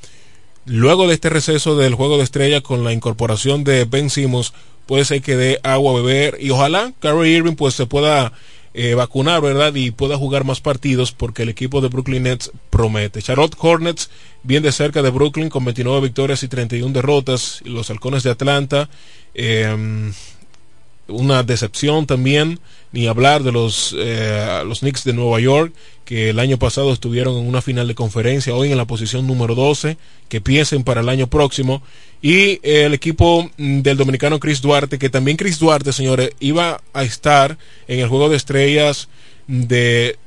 Luego 0.65 1.07
de 1.07 1.15
este 1.15 1.30
receso 1.30 1.76
del 1.76 1.95
juego 1.95 2.18
de 2.18 2.23
estrella 2.23 2.61
con 2.61 2.84
la 2.84 2.94
incorporación 2.94 3.64
de 3.64 3.85
Ben 3.85 4.10
Simmons, 4.10 4.53
puede 4.85 5.06
ser 5.06 5.22
que 5.22 5.35
dé 5.35 5.60
agua 5.64 5.91
a 5.91 5.95
beber 6.02 6.38
y 6.40 6.49
ojalá 6.52 6.94
Kyrie 6.99 7.38
Irving 7.38 7.56
pues 7.56 7.73
se 7.73 7.85
pueda 7.85 8.34
eh, 8.76 8.95
vacunar, 8.95 9.40
¿verdad? 9.41 9.76
Y 9.76 9.91
pueda 9.91 10.18
jugar 10.18 10.45
más 10.45 10.60
partidos 10.60 11.11
porque 11.11 11.44
el 11.44 11.49
equipo 11.49 11.80
de 11.80 11.90
Brooklyn 11.90 12.23
Nets 12.23 12.52
promete. 12.69 13.22
Charlotte 13.22 13.56
Hornets, 13.60 14.10
bien 14.41 14.64
de 14.64 14.72
cerca 14.72 15.03
de 15.03 15.11
Brooklyn 15.11 15.49
con 15.49 15.64
29 15.64 16.02
victorias 16.02 16.41
y 16.41 16.48
31 16.48 16.91
derrotas. 16.91 17.61
Los 17.65 17.91
halcones 17.91 18.23
de 18.23 18.31
Atlanta, 18.31 18.90
em, 19.35 20.11
una 21.08 21.44
decepción 21.44 22.06
también, 22.06 22.60
ni 22.92 23.08
hablar 23.08 23.44
de 23.44 23.52
los, 23.52 23.96
eh, 23.98 24.64
los 24.66 24.80
Knicks 24.80 25.04
de 25.04 25.14
Nueva 25.14 25.40
York, 25.40 25.74
que 26.06 26.30
el 26.30 26.40
año 26.40 26.58
pasado 26.58 26.94
estuvieron 26.94 27.38
en 27.38 27.48
una 27.48 27.62
final 27.62 27.88
de 27.88 27.96
conferencia, 27.96 28.56
hoy 28.56 28.72
en 28.72 28.78
la 28.78 28.86
posición 28.86 29.28
número 29.28 29.56
12, 29.56 29.98
que 30.30 30.42
piensen 30.42 30.84
para 30.84 31.02
el 31.02 31.10
año 31.10 31.28
próximo. 31.28 31.82
Y 32.22 32.60
el 32.64 32.94
equipo 32.94 33.50
mm, 33.58 33.82
del 33.82 33.98
dominicano 33.98 34.40
Chris 34.40 34.62
Duarte, 34.62 34.98
que 34.98 35.10
también 35.10 35.38
Chris 35.38 35.60
Duarte, 35.60 35.92
señores, 35.92 36.32
iba 36.40 36.82
a 36.94 37.04
estar 37.04 37.58
en 37.88 38.00
el 38.00 38.08
juego 38.08 38.30
de 38.30 38.38
estrellas 38.38 39.10
de 39.48 40.18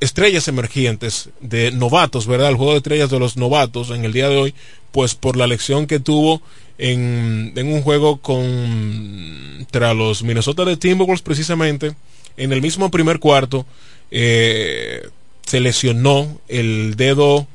estrellas 0.00 0.48
emergentes, 0.48 1.30
de 1.40 1.70
novatos, 1.70 2.26
¿verdad? 2.26 2.50
El 2.50 2.56
juego 2.56 2.72
de 2.72 2.78
estrellas 2.78 3.10
de 3.10 3.18
los 3.18 3.36
novatos 3.36 3.90
en 3.90 4.04
el 4.04 4.12
día 4.12 4.28
de 4.28 4.36
hoy, 4.36 4.54
pues 4.90 5.14
por 5.14 5.36
la 5.36 5.46
lección 5.46 5.86
que 5.86 6.00
tuvo 6.00 6.42
en, 6.78 7.52
en 7.56 7.72
un 7.72 7.82
juego 7.82 8.18
contra 8.18 9.94
los 9.94 10.22
Minnesota 10.22 10.64
de 10.64 10.76
Timberwolves 10.76 11.22
precisamente, 11.22 11.94
en 12.36 12.52
el 12.52 12.62
mismo 12.62 12.90
primer 12.90 13.18
cuarto, 13.18 13.66
eh, 14.10 15.08
se 15.46 15.60
lesionó 15.60 16.40
el 16.48 16.94
dedo 16.96 17.46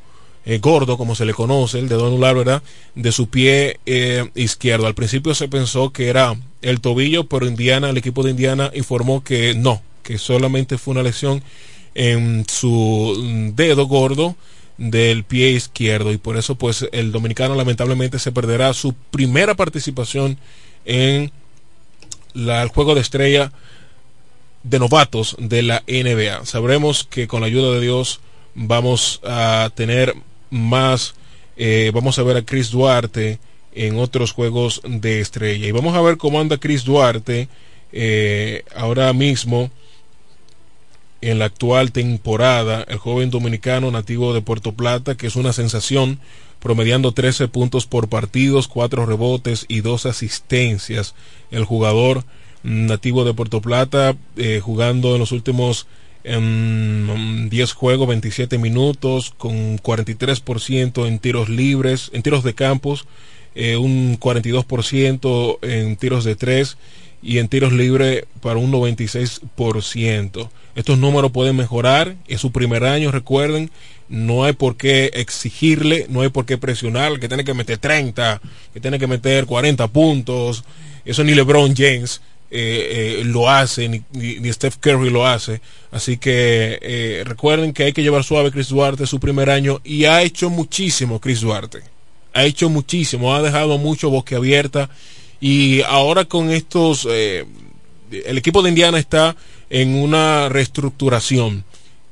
eh, 0.46 0.60
gordo, 0.60 0.98
como 0.98 1.16
se 1.16 1.26
le 1.26 1.34
conoce, 1.34 1.80
el 1.80 1.90
dedo 1.90 2.08
anular, 2.08 2.36
¿verdad? 2.36 2.64
De 2.96 3.12
su 3.12 3.30
pie 3.30 3.80
eh, 3.86 4.30
izquierdo. 4.36 4.88
Al 4.88 4.96
principio 4.96 5.36
se 5.36 5.48
pensó 5.48 5.92
que 5.92 6.08
era 6.08 6.36
el 6.62 6.80
tobillo, 6.80 7.26
pero 7.26 7.48
Indiana, 7.48 7.90
el 7.90 7.98
equipo 7.98 8.24
de 8.24 8.32
Indiana 8.32 8.72
informó 8.74 9.24
que 9.24 9.54
no, 9.56 9.82
que 10.04 10.18
solamente 10.18 10.78
fue 10.78 10.94
una 10.94 11.04
lesión 11.04 11.44
en 11.96 12.46
su 12.48 13.52
dedo 13.56 13.88
gordo 13.88 14.36
del 14.78 15.24
pie 15.24 15.52
izquierdo 15.52 16.12
y 16.12 16.18
por 16.18 16.38
eso 16.38 16.56
pues 16.56 16.88
el 16.92 17.12
dominicano 17.12 17.56
lamentablemente 17.56 18.20
se 18.20 18.32
perderá 18.32 18.74
su 18.74 18.94
primera 18.94 19.56
participación 19.56 20.38
en 20.86 21.32
la, 22.34 22.62
el 22.62 22.70
juego 22.70 22.96
de 22.96 23.02
estrella 23.02 23.52
de 24.64 24.80
novatos 24.80 25.36
de 25.40 25.64
la 25.64 25.84
NBA. 25.88 26.46
Sabremos 26.46 27.04
que 27.04 27.28
con 27.28 27.42
la 27.42 27.48
ayuda 27.48 27.74
de 27.74 27.82
Dios 27.82 28.20
vamos 28.54 29.22
a 29.24 29.70
tener 29.76 30.16
más, 30.50 31.16
eh, 31.56 31.92
vamos 31.94 32.20
a 32.20 32.24
ver 32.24 32.38
a 32.38 32.46
Chris 32.46 32.72
Duarte 32.72 33.40
en 33.74 33.98
otros 33.98 34.32
juegos 34.32 34.82
de 34.84 35.22
estrella. 35.22 35.68
Y 35.68 35.72
vamos 35.72 35.96
a 35.96 36.02
ver 36.02 36.18
cómo 36.18 36.40
anda 36.40 36.58
Chris 36.58 36.84
Duarte 36.84 37.48
eh, 37.92 38.64
ahora 38.76 39.14
mismo 39.14 39.72
en 41.22 41.40
la 41.40 41.46
actual 41.46 41.92
temporada. 41.92 42.86
El 42.88 42.98
joven 42.98 43.30
dominicano 43.30 43.92
nativo 43.92 44.34
de 44.34 44.42
Puerto 44.42 44.74
Plata, 44.74 45.16
que 45.16 45.28
es 45.28 45.36
una 45.36 45.54
sensación, 45.54 46.20
promediando 46.60 47.12
13 47.12 47.48
puntos 47.48 47.86
por 47.86 48.10
partidos, 48.10 48.68
4 48.68 49.06
rebotes 49.06 49.66
y 49.68 49.82
2 49.82 50.06
asistencias. 50.06 51.16
El 51.52 51.66
jugador 51.66 52.24
nativo 52.64 53.24
de 53.24 53.34
Puerto 53.34 53.62
Plata, 53.62 54.16
eh, 54.36 54.60
jugando 54.62 55.14
en 55.14 55.20
los 55.20 55.32
últimos 55.32 55.88
10 56.24 56.36
em, 56.36 57.76
juegos, 57.76 58.08
27 58.08 58.58
minutos, 58.58 59.34
con 59.38 59.78
43% 59.78 61.08
en 61.08 61.20
tiros 61.20 61.48
libres, 61.48 62.10
en 62.14 62.22
tiros 62.22 62.44
de 62.44 62.54
campos, 62.54 63.06
eh, 63.56 63.78
un 63.78 64.20
42% 64.20 65.60
en 65.62 65.96
tiros 65.96 66.26
de 66.26 66.36
3 66.36 66.78
y 67.22 67.40
en 67.40 67.48
tiros 67.48 67.74
libres 67.74 68.26
para 68.42 68.58
un 68.58 68.72
96%. 68.72 70.50
Estos 70.76 70.98
números 71.00 71.32
pueden 71.32 71.56
mejorar, 71.56 72.16
es 72.28 72.42
su 72.42 72.52
primer 72.52 72.84
año, 72.86 73.12
recuerden, 73.12 73.72
no 74.10 74.44
hay 74.44 74.54
por 74.54 74.78
qué 74.78 75.12
exigirle, 75.14 76.06
no 76.10 76.22
hay 76.22 76.30
por 76.30 76.46
qué 76.46 76.58
presionar, 76.58 77.20
que 77.20 77.28
tiene 77.28 77.44
que 77.44 77.54
meter 77.54 77.78
30, 77.78 78.42
que 78.74 78.80
tiene 78.80 79.00
que 79.00 79.08
meter 79.08 79.46
40 79.46 79.88
puntos, 79.88 80.64
eso 81.04 81.24
ni 81.24 81.34
LeBron 81.34 81.76
James 81.76 82.22
eh, 82.50 83.20
eh, 83.20 83.24
lo 83.26 83.50
hace, 83.50 83.90
ni, 83.90 84.04
ni, 84.14 84.54
Steph 84.54 84.78
Curry 84.78 85.10
lo 85.10 85.28
hace. 85.28 85.60
Así 85.92 86.18
que 86.18 86.80
eh, 86.82 87.24
recuerden 87.26 87.74
que 87.74 87.84
hay 87.84 87.94
que 87.94 88.04
llevar 88.04 88.24
suave 88.24 88.52
Chris 88.52 88.70
Duarte 88.70 89.06
su 89.06 89.20
primer 89.20 89.50
año 89.50 89.82
y 89.84 90.06
ha 90.06 90.22
hecho 90.22 90.50
muchísimo 90.50 91.20
Chris 91.20 91.42
Duarte. 91.42 91.80
Ha 92.34 92.46
hecho 92.46 92.70
muchísimo, 92.70 93.36
ha 93.36 93.42
dejado 93.42 93.78
mucho 93.78 94.12
abierta 94.36 94.90
y 95.40 95.82
ahora 95.84 96.26
con 96.26 96.52
estos, 96.52 97.06
el 97.06 98.38
equipo 98.38 98.62
de 98.62 98.70
Indiana 98.70 99.00
está 99.00 99.36
en 99.70 99.96
una 99.96 100.50
reestructuración 100.50 101.64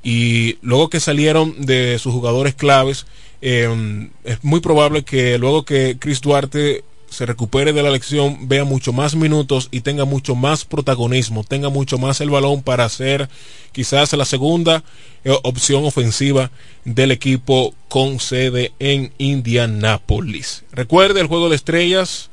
y 0.06 0.60
luego 0.62 0.90
que 0.90 1.00
salieron 1.00 1.66
de 1.66 1.98
sus 1.98 2.14
jugadores 2.14 2.54
claves, 2.54 3.08
eh, 3.42 4.10
es 4.24 4.44
muy 4.44 4.60
probable 4.60 5.04
que 5.04 5.38
luego 5.40 5.66
que 5.66 5.98
Chris 6.00 6.22
Duarte 6.22 6.84
se 7.10 7.26
recupere 7.26 7.74
de 7.74 7.82
la 7.82 7.90
lección, 7.90 8.48
vea 8.48 8.66
mucho 8.66 8.94
más 8.94 9.16
minutos 9.16 9.68
y 9.72 9.82
tenga 9.82 10.06
mucho 10.06 10.36
más 10.36 10.64
protagonismo, 10.64 11.44
tenga 11.44 11.70
mucho 11.70 11.98
más 11.98 12.22
el 12.22 12.30
balón 12.30 12.62
para 12.62 12.88
ser 12.90 13.30
quizás 13.72 14.14
la 14.14 14.26
segunda 14.26 14.84
eh, 15.24 15.36
opción 15.44 15.86
ofensiva 15.86 16.52
del 16.84 17.12
equipo 17.12 17.74
con 17.88 18.20
sede 18.20 18.74
en 18.78 19.12
Indianápolis. 19.18 20.66
Recuerde 20.72 21.22
el 21.22 21.28
juego 21.28 21.50
de 21.50 21.56
estrellas 21.56 22.30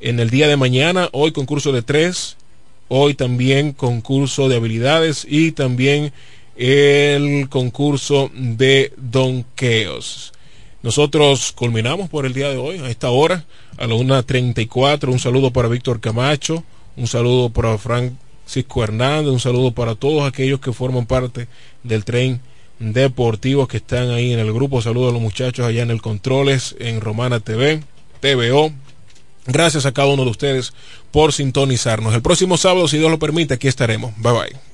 en 0.00 0.20
el 0.20 0.30
día 0.30 0.48
de 0.48 0.56
mañana, 0.56 1.08
hoy 1.12 1.32
concurso 1.32 1.72
de 1.72 1.82
tres, 1.82 2.36
hoy 2.88 3.14
también 3.14 3.72
concurso 3.72 4.48
de 4.48 4.56
habilidades 4.56 5.26
y 5.28 5.52
también 5.52 6.12
el 6.56 7.48
concurso 7.48 8.30
de 8.34 8.92
donkeos. 8.96 10.32
Nosotros 10.82 11.52
culminamos 11.52 12.10
por 12.10 12.26
el 12.26 12.34
día 12.34 12.50
de 12.50 12.58
hoy, 12.58 12.78
a 12.78 12.90
esta 12.90 13.10
hora, 13.10 13.46
a 13.78 13.86
la 13.86 13.94
1.34. 13.94 15.08
Un 15.10 15.18
saludo 15.18 15.50
para 15.50 15.68
Víctor 15.68 16.00
Camacho, 16.00 16.62
un 16.96 17.06
saludo 17.06 17.48
para 17.48 17.78
Francisco 17.78 18.84
Hernández, 18.84 19.32
un 19.32 19.40
saludo 19.40 19.72
para 19.72 19.94
todos 19.94 20.28
aquellos 20.28 20.60
que 20.60 20.72
forman 20.72 21.06
parte 21.06 21.48
del 21.82 22.04
tren 22.04 22.40
deportivo 22.78 23.66
que 23.66 23.78
están 23.78 24.10
ahí 24.10 24.32
en 24.32 24.38
el 24.40 24.52
grupo. 24.52 24.82
Saludo 24.82 25.08
a 25.08 25.12
los 25.12 25.22
muchachos 25.22 25.66
allá 25.66 25.82
en 25.82 25.90
el 25.90 26.02
Controles, 26.02 26.76
en 26.78 27.00
Romana 27.00 27.40
TV, 27.40 27.82
TVO. 28.20 28.72
Gracias 29.46 29.86
a 29.86 29.92
cada 29.92 30.08
uno 30.08 30.24
de 30.24 30.30
ustedes 30.30 30.72
por 31.10 31.32
sintonizarnos. 31.32 32.14
El 32.14 32.22
próximo 32.22 32.56
sábado, 32.56 32.88
si 32.88 32.98
Dios 32.98 33.10
lo 33.10 33.18
permite, 33.18 33.54
aquí 33.54 33.68
estaremos. 33.68 34.12
Bye 34.16 34.32
bye. 34.32 34.73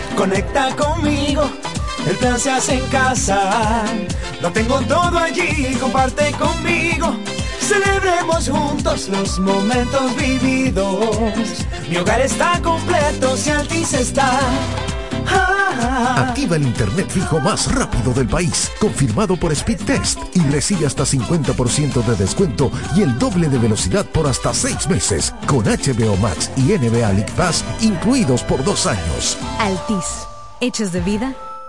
conecta 0.15 0.75
conmigo. 0.75 1.49
El 2.07 2.15
plan 2.17 2.39
se 2.39 2.51
hace 2.51 2.75
en 2.75 2.85
casa. 2.87 3.83
Lo 4.41 4.51
tengo 4.51 4.79
todo 4.81 5.17
allí, 5.19 5.75
comparte 5.79 6.31
conmigo. 6.33 7.15
Celebremos 7.59 8.49
juntos 8.49 9.07
los 9.09 9.39
momentos 9.39 10.15
vividos. 10.15 11.65
Mi 11.89 11.97
hogar 11.97 12.21
está 12.21 12.59
completo 12.61 13.37
si 13.37 13.49
Altis 13.49 13.93
está. 13.93 14.39
Activa 15.27 16.55
el 16.55 16.63
internet 16.63 17.09
fijo 17.09 17.39
más 17.39 17.73
rápido 17.73 18.13
del 18.13 18.27
país, 18.27 18.71
confirmado 18.79 19.35
por 19.37 19.51
Speed 19.51 19.81
Test 19.85 20.19
y 20.33 20.39
recibe 20.49 20.85
hasta 20.85 21.03
50% 21.03 22.03
de 22.03 22.15
descuento 22.15 22.71
y 22.95 23.01
el 23.01 23.17
doble 23.17 23.49
de 23.49 23.57
velocidad 23.57 24.05
por 24.05 24.27
hasta 24.27 24.53
6 24.53 24.87
meses, 24.89 25.33
con 25.47 25.65
HBO 25.65 26.15
Max 26.17 26.51
y 26.57 26.73
NBA 26.73 27.13
League 27.13 27.33
Pass 27.35 27.63
incluidos 27.81 28.43
por 28.43 28.63
dos 28.63 28.85
años. 28.85 29.37
Altis, 29.59 30.27
hechos 30.59 30.91
de 30.91 31.01
vida 31.01 31.35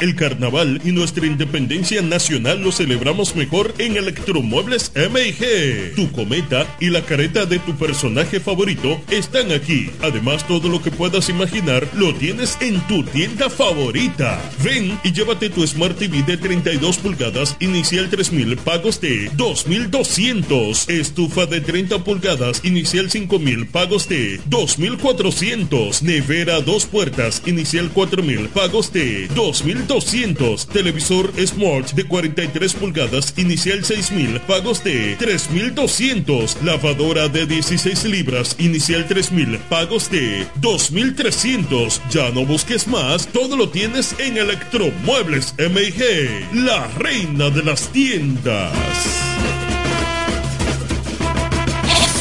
El 0.00 0.16
carnaval 0.16 0.80
y 0.82 0.92
nuestra 0.92 1.26
independencia 1.26 2.00
nacional 2.00 2.62
lo 2.62 2.72
celebramos 2.72 3.36
mejor 3.36 3.74
en 3.76 3.98
Electromuebles 3.98 4.92
MG. 4.96 5.94
Tu 5.94 6.10
cometa 6.10 6.66
y 6.80 6.88
la 6.88 7.02
careta 7.02 7.44
de 7.44 7.58
tu 7.58 7.76
personaje 7.76 8.40
favorito 8.40 8.98
están 9.10 9.52
aquí. 9.52 9.90
Además, 10.00 10.46
todo 10.48 10.70
lo 10.70 10.80
que 10.80 10.90
puedas 10.90 11.28
imaginar 11.28 11.86
lo 11.92 12.14
tienes 12.14 12.56
en 12.62 12.80
tu 12.88 13.04
tienda 13.04 13.50
favorita. 13.50 14.40
Ven 14.64 14.98
y 15.04 15.12
llévate 15.12 15.50
tu 15.50 15.66
Smart 15.66 15.98
TV 15.98 16.22
de 16.22 16.38
32 16.38 16.96
pulgadas, 16.96 17.58
inicial 17.60 18.08
3000, 18.08 18.56
pagos 18.56 19.02
de 19.02 19.30
2200. 19.36 20.88
Estufa 20.88 21.44
de 21.44 21.60
30 21.60 22.02
pulgadas, 22.04 22.62
inicial 22.64 23.10
5000, 23.10 23.66
pagos 23.66 24.08
de 24.08 24.40
2400. 24.46 26.02
Nevera 26.02 26.62
dos 26.62 26.86
puertas, 26.86 27.42
inicial 27.44 27.90
4000, 27.90 28.48
pagos 28.48 28.94
de 28.94 29.28
2000 29.34 29.89
200. 29.90 30.68
Televisor 30.68 31.32
Smart 31.44 31.90
de 31.94 32.04
43 32.04 32.74
pulgadas, 32.74 33.34
inicial 33.36 33.84
6000, 33.84 34.40
pagos 34.42 34.84
de 34.84 35.16
3200. 35.16 36.62
Lavadora 36.62 37.28
de 37.28 37.44
16 37.44 38.04
libras, 38.04 38.54
inicial 38.60 39.04
3000, 39.08 39.58
pagos 39.68 40.08
de 40.08 40.46
2300. 40.60 42.00
Ya 42.08 42.30
no 42.30 42.46
busques 42.46 42.86
más, 42.86 43.26
todo 43.26 43.56
lo 43.56 43.68
tienes 43.70 44.14
en 44.20 44.36
Electromuebles 44.36 45.54
MIG, 45.58 46.54
la 46.54 46.86
reina 46.96 47.50
de 47.50 47.64
las 47.64 47.88
tiendas. 47.88 48.72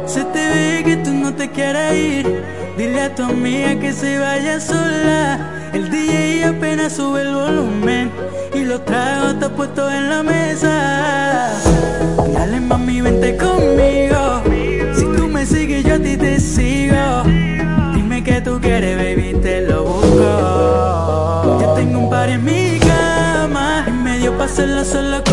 Se 0.06 0.24
te 0.26 0.50
ve 0.50 0.84
que 0.84 0.98
tú 0.98 1.12
no 1.12 1.34
te 1.34 1.50
quieres 1.52 1.96
ir. 1.96 2.61
Dile 2.78 3.02
a 3.02 3.16
tu 3.16 3.24
amiga 3.24 3.80
que 3.80 3.94
se 3.94 4.18
vaya 4.18 4.60
sola. 4.60 5.70
El 5.74 5.90
DJ 5.90 6.46
apenas 6.46 6.94
sube 6.94 7.22
el 7.22 7.34
volumen 7.34 8.12
y 8.54 8.64
los 8.64 8.84
tragos 8.86 9.34
está 9.34 9.50
puesto 9.50 9.90
en 9.90 10.10
la 10.10 10.24
mesa. 10.24 11.52
Dale 12.34 12.60
mami, 12.60 13.02
vente 13.02 13.38
conmigo. 13.38 14.42
Si 14.96 15.06
tú 15.16 15.28
me 15.28 15.46
sigues, 15.46 15.84
yo 15.84 15.96
a 15.96 16.00
ti 16.00 16.18
te 16.18 16.40
sigo. 16.40 17.24
Dime 17.94 18.24
que 18.24 18.42
tú 18.42 18.60
quieres, 18.62 18.98
baby, 18.98 19.40
te 19.42 19.62
lo 19.62 19.84
busco. 19.84 21.60
Yo 21.62 21.74
tengo 21.76 22.00
un 22.00 22.10
par 22.10 22.30
en 22.30 22.44
mi 22.44 22.80
cama 22.80 23.86
y 23.88 23.92
medio 23.92 24.32
para 24.34 24.46
hacerlo 24.46 24.84
solo 24.86 25.24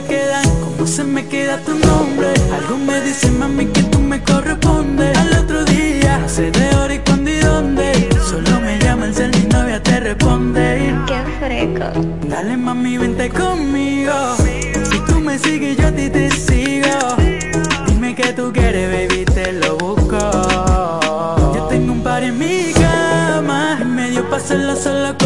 se 0.00 0.06
quedan, 0.06 0.44
como 0.60 0.86
se 0.86 1.04
me 1.04 1.26
queda 1.26 1.58
tu 1.58 1.72
nombre. 1.72 2.28
Algo 2.54 2.78
me 2.78 3.00
dice 3.00 3.30
mami 3.30 3.66
que 3.66 3.82
tú 3.84 4.00
me 4.00 4.22
correspondes. 4.22 5.16
Al 5.16 5.32
otro 5.44 5.64
día, 5.64 6.18
no 6.18 6.28
sé 6.28 6.50
de 6.50 6.76
hora 6.76 6.94
y 6.94 6.98
cuándo 7.00 7.30
y 7.30 7.38
dónde. 7.40 8.08
Solo 8.28 8.60
me 8.60 8.78
llama 8.78 9.06
el 9.06 9.14
cel, 9.14 9.30
mi 9.30 9.46
novia 9.48 9.82
te 9.82 10.00
responde. 10.00 10.94
Qué 11.06 11.20
freco. 11.38 11.86
Dale 12.28 12.56
mami, 12.56 12.98
vente 12.98 13.28
conmigo. 13.30 14.12
Si 14.90 14.98
tú 15.06 15.20
me 15.20 15.38
sigues, 15.38 15.76
yo 15.76 15.88
a 15.88 15.92
ti 15.92 16.08
te 16.08 16.30
sigo. 16.30 17.16
Dime 17.86 18.14
que 18.14 18.32
tú 18.32 18.52
quieres, 18.52 18.86
baby, 18.92 19.24
te 19.24 19.52
lo 19.52 19.76
busco. 19.76 20.18
Yo 21.54 21.66
tengo 21.68 21.92
un 21.92 22.02
par 22.02 22.22
en 22.22 22.38
mi 22.38 22.72
cama 22.72 23.78
y 23.80 23.84
medio 23.84 24.24
para 24.24 24.42
hacerlo 24.42 24.76
solo 24.76 25.16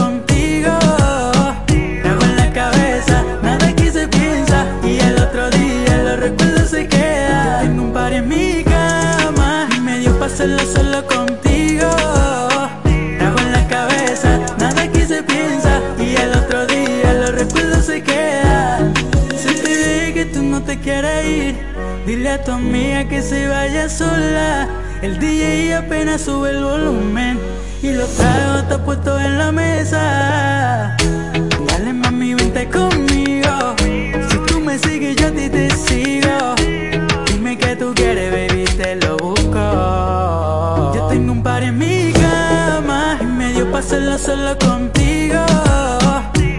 quieres 20.94 21.26
ir, 21.26 21.56
dile 22.06 22.30
a 22.30 22.44
tu 22.44 22.52
amiga 22.52 23.04
que 23.08 23.20
se 23.20 23.48
vaya 23.48 23.88
sola. 23.88 24.68
El 25.02 25.18
DJ 25.18 25.74
apenas 25.74 26.20
sube 26.20 26.50
el 26.50 26.62
volumen 26.62 27.38
y 27.82 27.92
los 27.92 28.08
tragos 28.10 28.62
está 28.62 28.84
puesto 28.84 29.18
en 29.18 29.38
la 29.38 29.50
mesa. 29.50 30.96
Dale 31.68 31.92
mami, 31.92 32.34
vente 32.34 32.68
conmigo. 32.68 33.74
Si 34.30 34.38
tú 34.46 34.60
me 34.60 34.78
sigues, 34.78 35.16
yo 35.16 35.32
ti 35.32 35.48
te 35.48 35.68
sigo. 35.70 36.54
Dime 37.26 37.58
que 37.58 37.74
tú 37.74 37.92
quieres, 37.94 38.30
baby, 38.30 38.64
te 38.76 38.94
lo 38.96 39.16
busco. 39.16 39.64
Yo 40.94 41.08
tengo 41.10 41.32
un 41.32 41.42
par 41.42 41.62
en 41.64 41.76
mi 41.76 42.12
cama 42.12 43.18
y 43.20 43.24
medio 43.24 43.64
para 43.66 43.84
hacerlo 43.84 44.16
solo 44.16 44.56
contigo. 44.58 45.44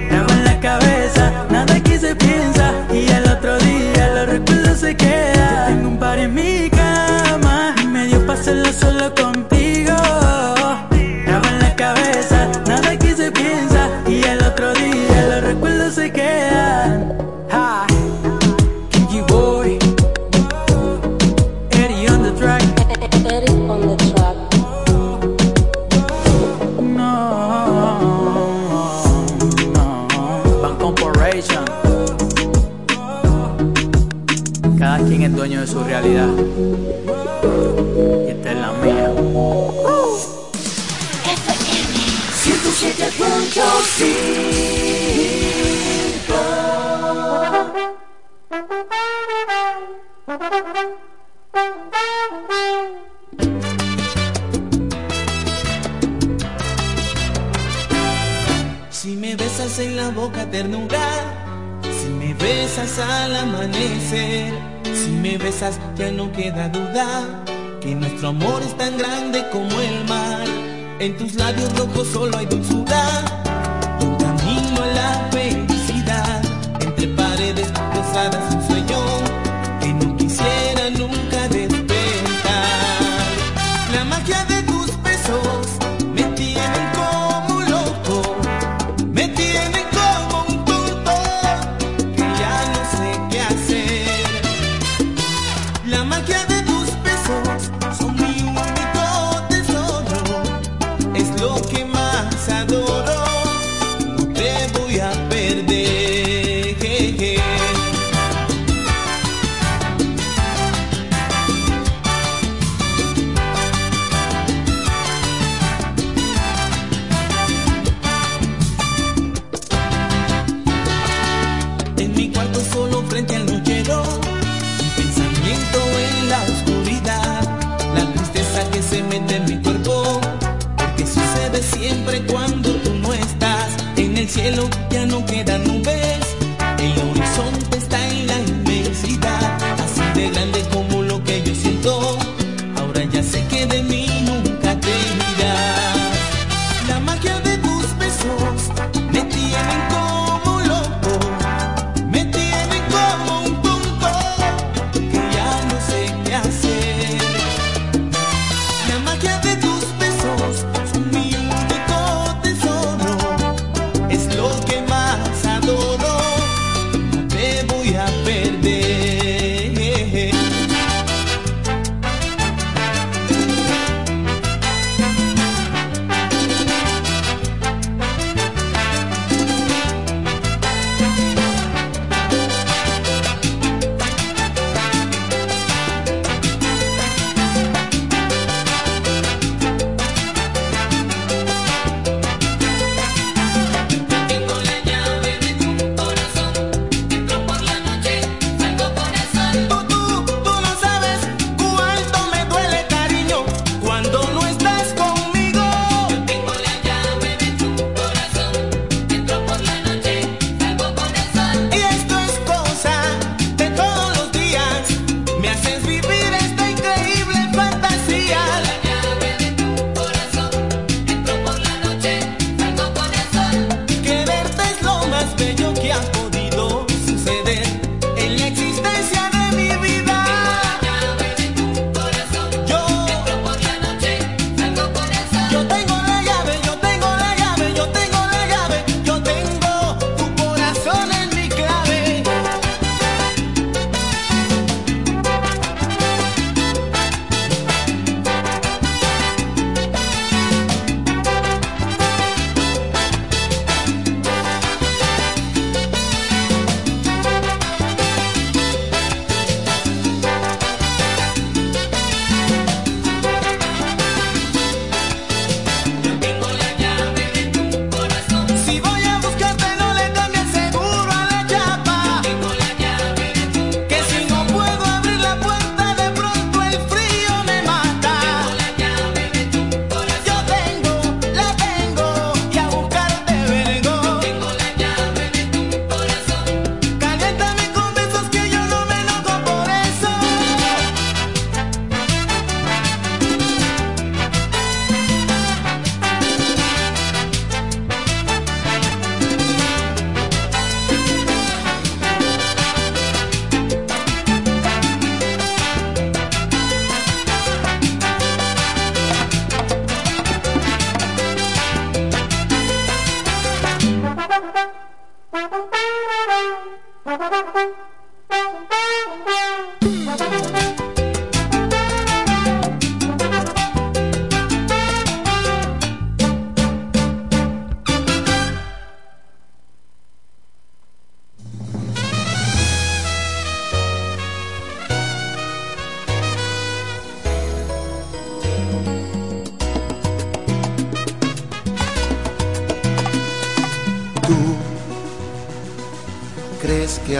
Trago 0.09 0.31
en 0.33 0.43
la 0.43 0.59
cabeza, 0.59 1.31
nada 1.49 1.75
aquí 1.75 1.97
se 1.97 2.13
piensa 2.15 2.54
se 4.75 4.95
quedan. 4.95 5.35
Yo 5.35 5.75
tengo 5.75 5.87
un 5.89 5.97
par 5.97 6.19
en 6.19 6.33
mi 6.33 6.69
cama 6.69 7.73
medio 7.91 8.19
para 8.25 8.39
hacerlo 8.39 8.71
solo 8.73 9.13
contigo. 9.15 9.34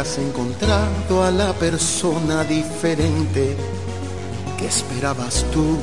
Has 0.06 0.20
encontrado 0.20 1.24
a 1.24 1.32
la 1.32 1.52
persona 1.54 2.44
diferente 2.44 3.56
que 4.58 4.68
esperabas 4.68 5.44
tú. 5.52 5.78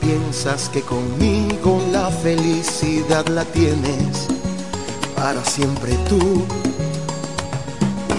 Piensas 0.00 0.68
que 0.68 0.82
conmigo 0.82 1.82
la 1.90 2.10
felicidad 2.10 3.26
la 3.26 3.44
tienes 3.44 4.28
para 5.16 5.44
siempre 5.44 5.94
tú. 6.08 6.44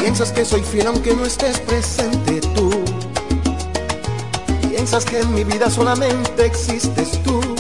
Piensas 0.02 0.34
que 0.34 0.44
soy 0.44 0.62
fiel 0.64 0.88
aunque 0.88 1.16
no 1.16 1.26
estés 1.26 1.60
presente 1.62 2.42
tú. 2.56 2.70
Piensas 4.70 5.06
que 5.06 5.20
en 5.22 5.34
mi 5.34 5.46
vida 5.46 5.70
solamente 5.70 6.46
existes 6.46 7.24
tú. 7.24 7.59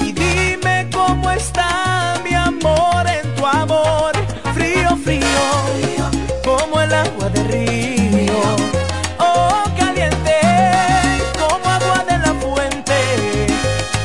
y 0.00 0.12
dime 0.12 0.88
cómo 0.92 1.28
está 1.32 2.20
mi 2.22 2.34
amor 2.34 3.04
en 3.06 3.34
tu 3.34 3.44
amor, 3.44 4.12
frío, 4.54 4.96
frío, 4.96 6.04
como 6.44 6.80
el 6.80 6.94
agua 6.94 7.28
de 7.30 7.42
río, 7.44 8.40
oh 9.18 9.64
caliente, 9.76 10.38
como 11.36 11.68
agua 11.68 12.04
de 12.08 12.18
la 12.18 12.32
fuente, 12.34 12.94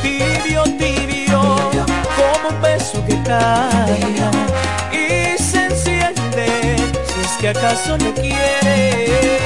tibio, 0.02 0.64
tibio, 0.64 1.42
como 2.18 2.50
un 2.56 2.62
beso 2.62 3.06
que 3.06 3.22
cae. 3.22 4.00
Y 4.92 5.38
se 5.38 5.66
enciende, 5.66 6.76
si 7.06 7.20
es 7.22 7.38
que 7.40 7.50
acaso 7.50 7.98
me 8.00 8.14
quieres. 8.14 9.37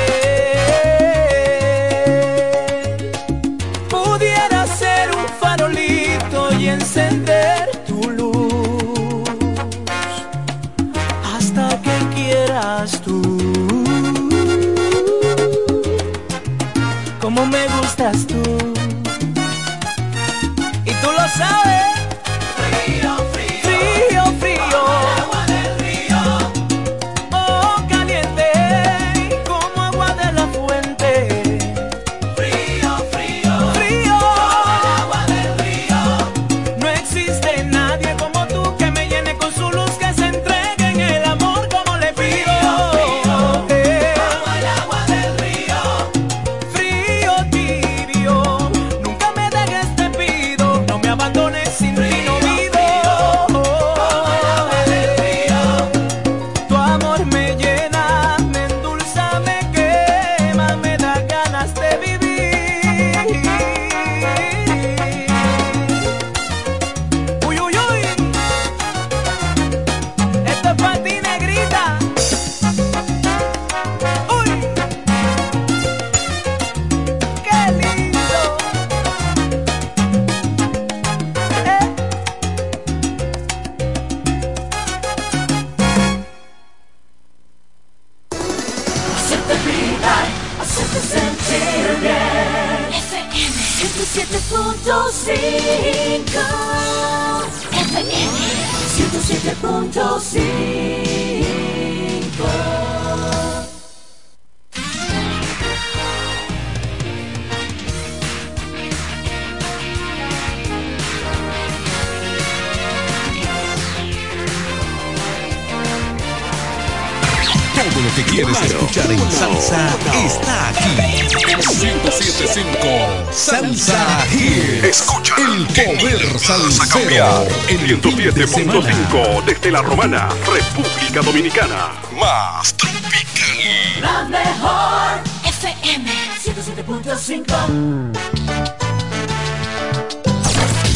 el 127.72 128.02
107.5 128.02 129.46
de 129.46 129.54
desde 129.54 129.72
la 129.72 129.82
Romana, 129.82 130.28
República 130.46 131.22
Dominicana. 131.22 131.92
Más 132.20 132.74
tropical. 132.74 134.02
La 134.02 134.24
mejor 134.26 135.22
FM 135.46 136.12
107.5 136.44 138.12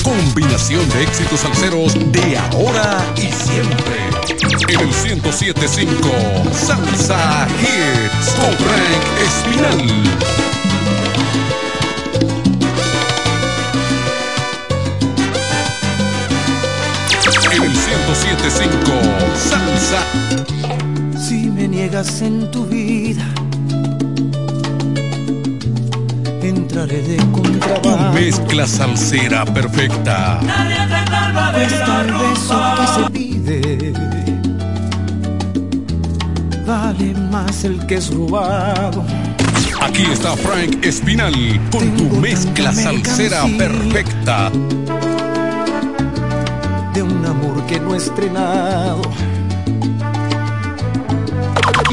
combinación 0.04 0.88
de 0.90 1.04
éxitos 1.04 1.40
salseros 1.40 1.94
de 2.12 2.38
ahora 2.38 3.04
y 3.16 3.32
siempre. 3.32 3.96
En 4.68 4.80
el 4.82 4.88
1075, 4.88 6.10
Salsa 6.54 7.48
Hits 7.60 8.30
con 8.36 8.54
Frank 8.54 9.04
Espinal. 9.24 10.55
1075 18.46 18.92
Salsa. 19.36 20.06
Si 21.18 21.50
me 21.50 21.68
niegas 21.68 22.22
en 22.22 22.52
tu 22.52 22.64
vida, 22.68 23.26
entraré 26.44 27.02
de 27.02 27.18
Tu 27.18 27.32
contrabando. 27.32 28.14
mezcla 28.14 28.68
salsera 28.68 29.46
perfecta. 29.46 30.40
Cuesta 31.56 32.02
el 32.02 32.14
beso 32.14 32.62
que 32.78 32.88
se 32.94 33.10
pide. 33.10 33.94
Vale 36.68 37.14
más 37.32 37.64
el 37.64 37.84
que 37.88 37.96
es 37.96 38.14
robado. 38.14 39.04
Aquí 39.82 40.04
está 40.14 40.36
Frank 40.38 40.86
Espinal 40.86 41.34
con 41.72 41.90
tu 41.98 42.10
mezcla 42.18 42.72
salsera 42.72 43.46
perfecta. 43.58 44.52
De 46.96 47.04
un 47.04 47.26
amor 47.26 47.62
que 47.66 47.78
no 47.78 47.94
he 47.94 47.98
estrenado. 47.98 49.02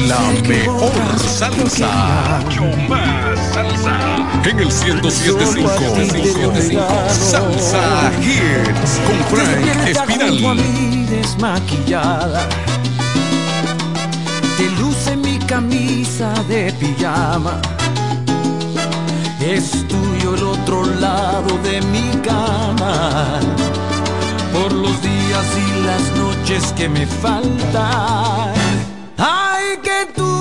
La 0.07 0.19
mejor 0.47 0.91
salsa. 1.19 2.39
Mucho 2.45 2.63
más 2.87 3.37
salsa. 3.53 3.97
En 4.45 4.59
el 4.59 4.67
1075 4.67 6.53
Salsa 7.09 8.11
Hits 8.21 9.01
con 9.05 9.17
Frank 9.29 9.87
Espinal. 9.87 10.57
desmaquillada. 11.09 12.47
Te 14.57 14.69
luce 14.79 15.17
mi 15.17 15.37
camisa 15.39 16.33
de 16.47 16.71
pijama. 16.79 17.61
Es 19.41 19.85
tuyo 19.89 20.35
el 20.35 20.43
otro 20.43 20.85
lado 20.85 21.57
de 21.61 21.81
mi 21.81 22.09
cama. 22.21 23.41
Y 25.35 25.83
las 25.83 26.11
noches 26.15 26.73
que 26.77 26.87
me 26.87 27.07
faltan. 27.07 28.53
Ay, 29.17 29.79
que 29.81 30.05
tú, 30.15 30.31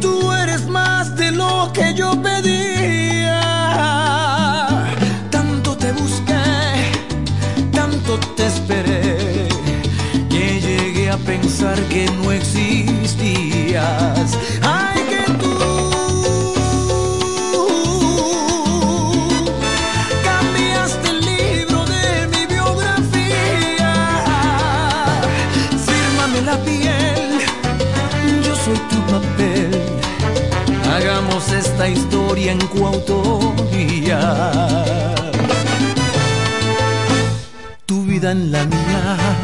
tú 0.00 0.32
eres 0.32 0.66
más 0.66 1.14
de 1.16 1.30
lo 1.30 1.70
que 1.74 1.92
yo 1.92 2.20
pedía. 2.22 3.42
Tanto 5.30 5.76
te 5.76 5.92
busqué, 5.92 6.90
tanto 7.70 8.18
te 8.34 8.46
esperé, 8.46 9.46
que 10.30 10.60
llegué 10.60 11.10
a 11.10 11.18
pensar 11.18 11.78
que 11.88 12.10
no 12.22 12.32
existías. 12.32 13.84
Ay, 14.62 15.02
que 15.10 15.32
historia 32.44 32.52
en 32.52 32.58
coautoría. 32.68 34.20
Tu 37.86 38.02
vida 38.04 38.32
en 38.32 38.52
la 38.52 38.64
mía. 38.64 39.43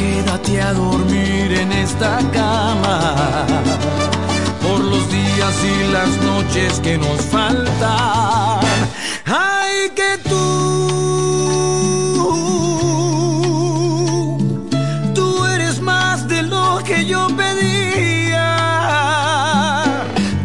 Quédate 0.00 0.62
a 0.62 0.72
dormir 0.72 1.52
en 1.52 1.72
esta 1.72 2.20
cama 2.32 3.46
por 4.62 4.80
los 4.80 5.06
días 5.12 5.54
y 5.62 5.92
las 5.92 6.08
noches 6.22 6.80
que 6.80 6.96
nos 6.96 7.20
faltan. 7.20 8.60
Ay, 9.26 9.90
que 9.94 10.16
tú, 10.26 10.40
tú 15.14 15.44
eres 15.44 15.82
más 15.82 16.26
de 16.26 16.44
lo 16.44 16.80
que 16.82 17.04
yo 17.04 17.26
pedía. 17.36 18.46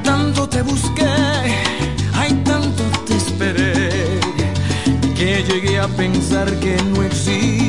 Tanto 0.03 0.49
te 0.49 0.63
busqué, 0.63 1.15
ay, 2.13 2.33
tanto 2.43 2.83
te 3.07 3.15
esperé, 3.15 4.19
que 5.15 5.45
llegué 5.47 5.79
a 5.79 5.87
pensar 5.87 6.53
que 6.59 6.75
no 6.91 7.03
existías. 7.03 7.64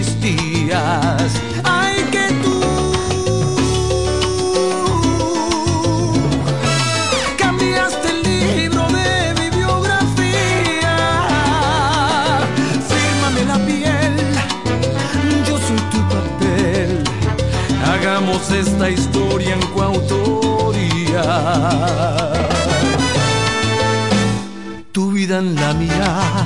En 25.39 25.55
la 25.55 25.75
mía. 25.75 26.46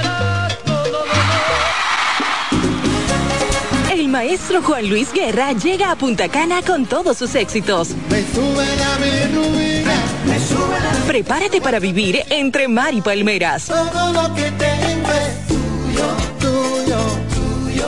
Maestro 4.21 4.61
Juan 4.61 4.87
Luis 4.87 5.11
Guerra 5.11 5.51
llega 5.53 5.89
a 5.89 5.95
Punta 5.95 6.29
Cana 6.29 6.61
con 6.61 6.85
todos 6.85 7.17
sus 7.17 7.33
éxitos. 7.33 7.89
Prepárate 11.07 11.59
para 11.59 11.79
vivir 11.79 12.21
entre 12.29 12.67
mar 12.67 12.93
y 12.93 13.01
palmeras. 13.01 13.71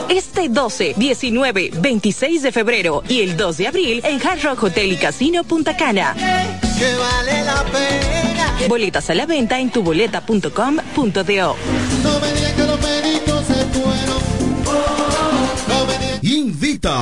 Este 0.09 0.49
12, 0.49 0.95
19, 0.97 1.69
26 1.79 2.41
de 2.41 2.51
febrero 2.51 3.03
y 3.07 3.21
el 3.21 3.37
2 3.37 3.57
de 3.57 3.67
abril 3.67 4.01
en 4.03 4.19
Hard 4.25 4.41
Rock 4.41 4.63
Hotel 4.63 4.91
y 4.91 4.97
Casino 4.97 5.43
Punta 5.43 5.77
Cana. 5.77 6.15
Que 6.15 6.95
vale 6.95 7.43
la 7.43 7.63
pena. 7.65 8.57
Boletas 8.67 9.07
a 9.11 9.13
la 9.13 9.27
venta 9.27 9.59
en 9.59 9.69
tuboleta.com.do. 9.69 11.55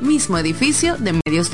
mismo 0.00 0.36
edificio 0.38 0.96
de 0.98 1.18
medios 1.24 1.48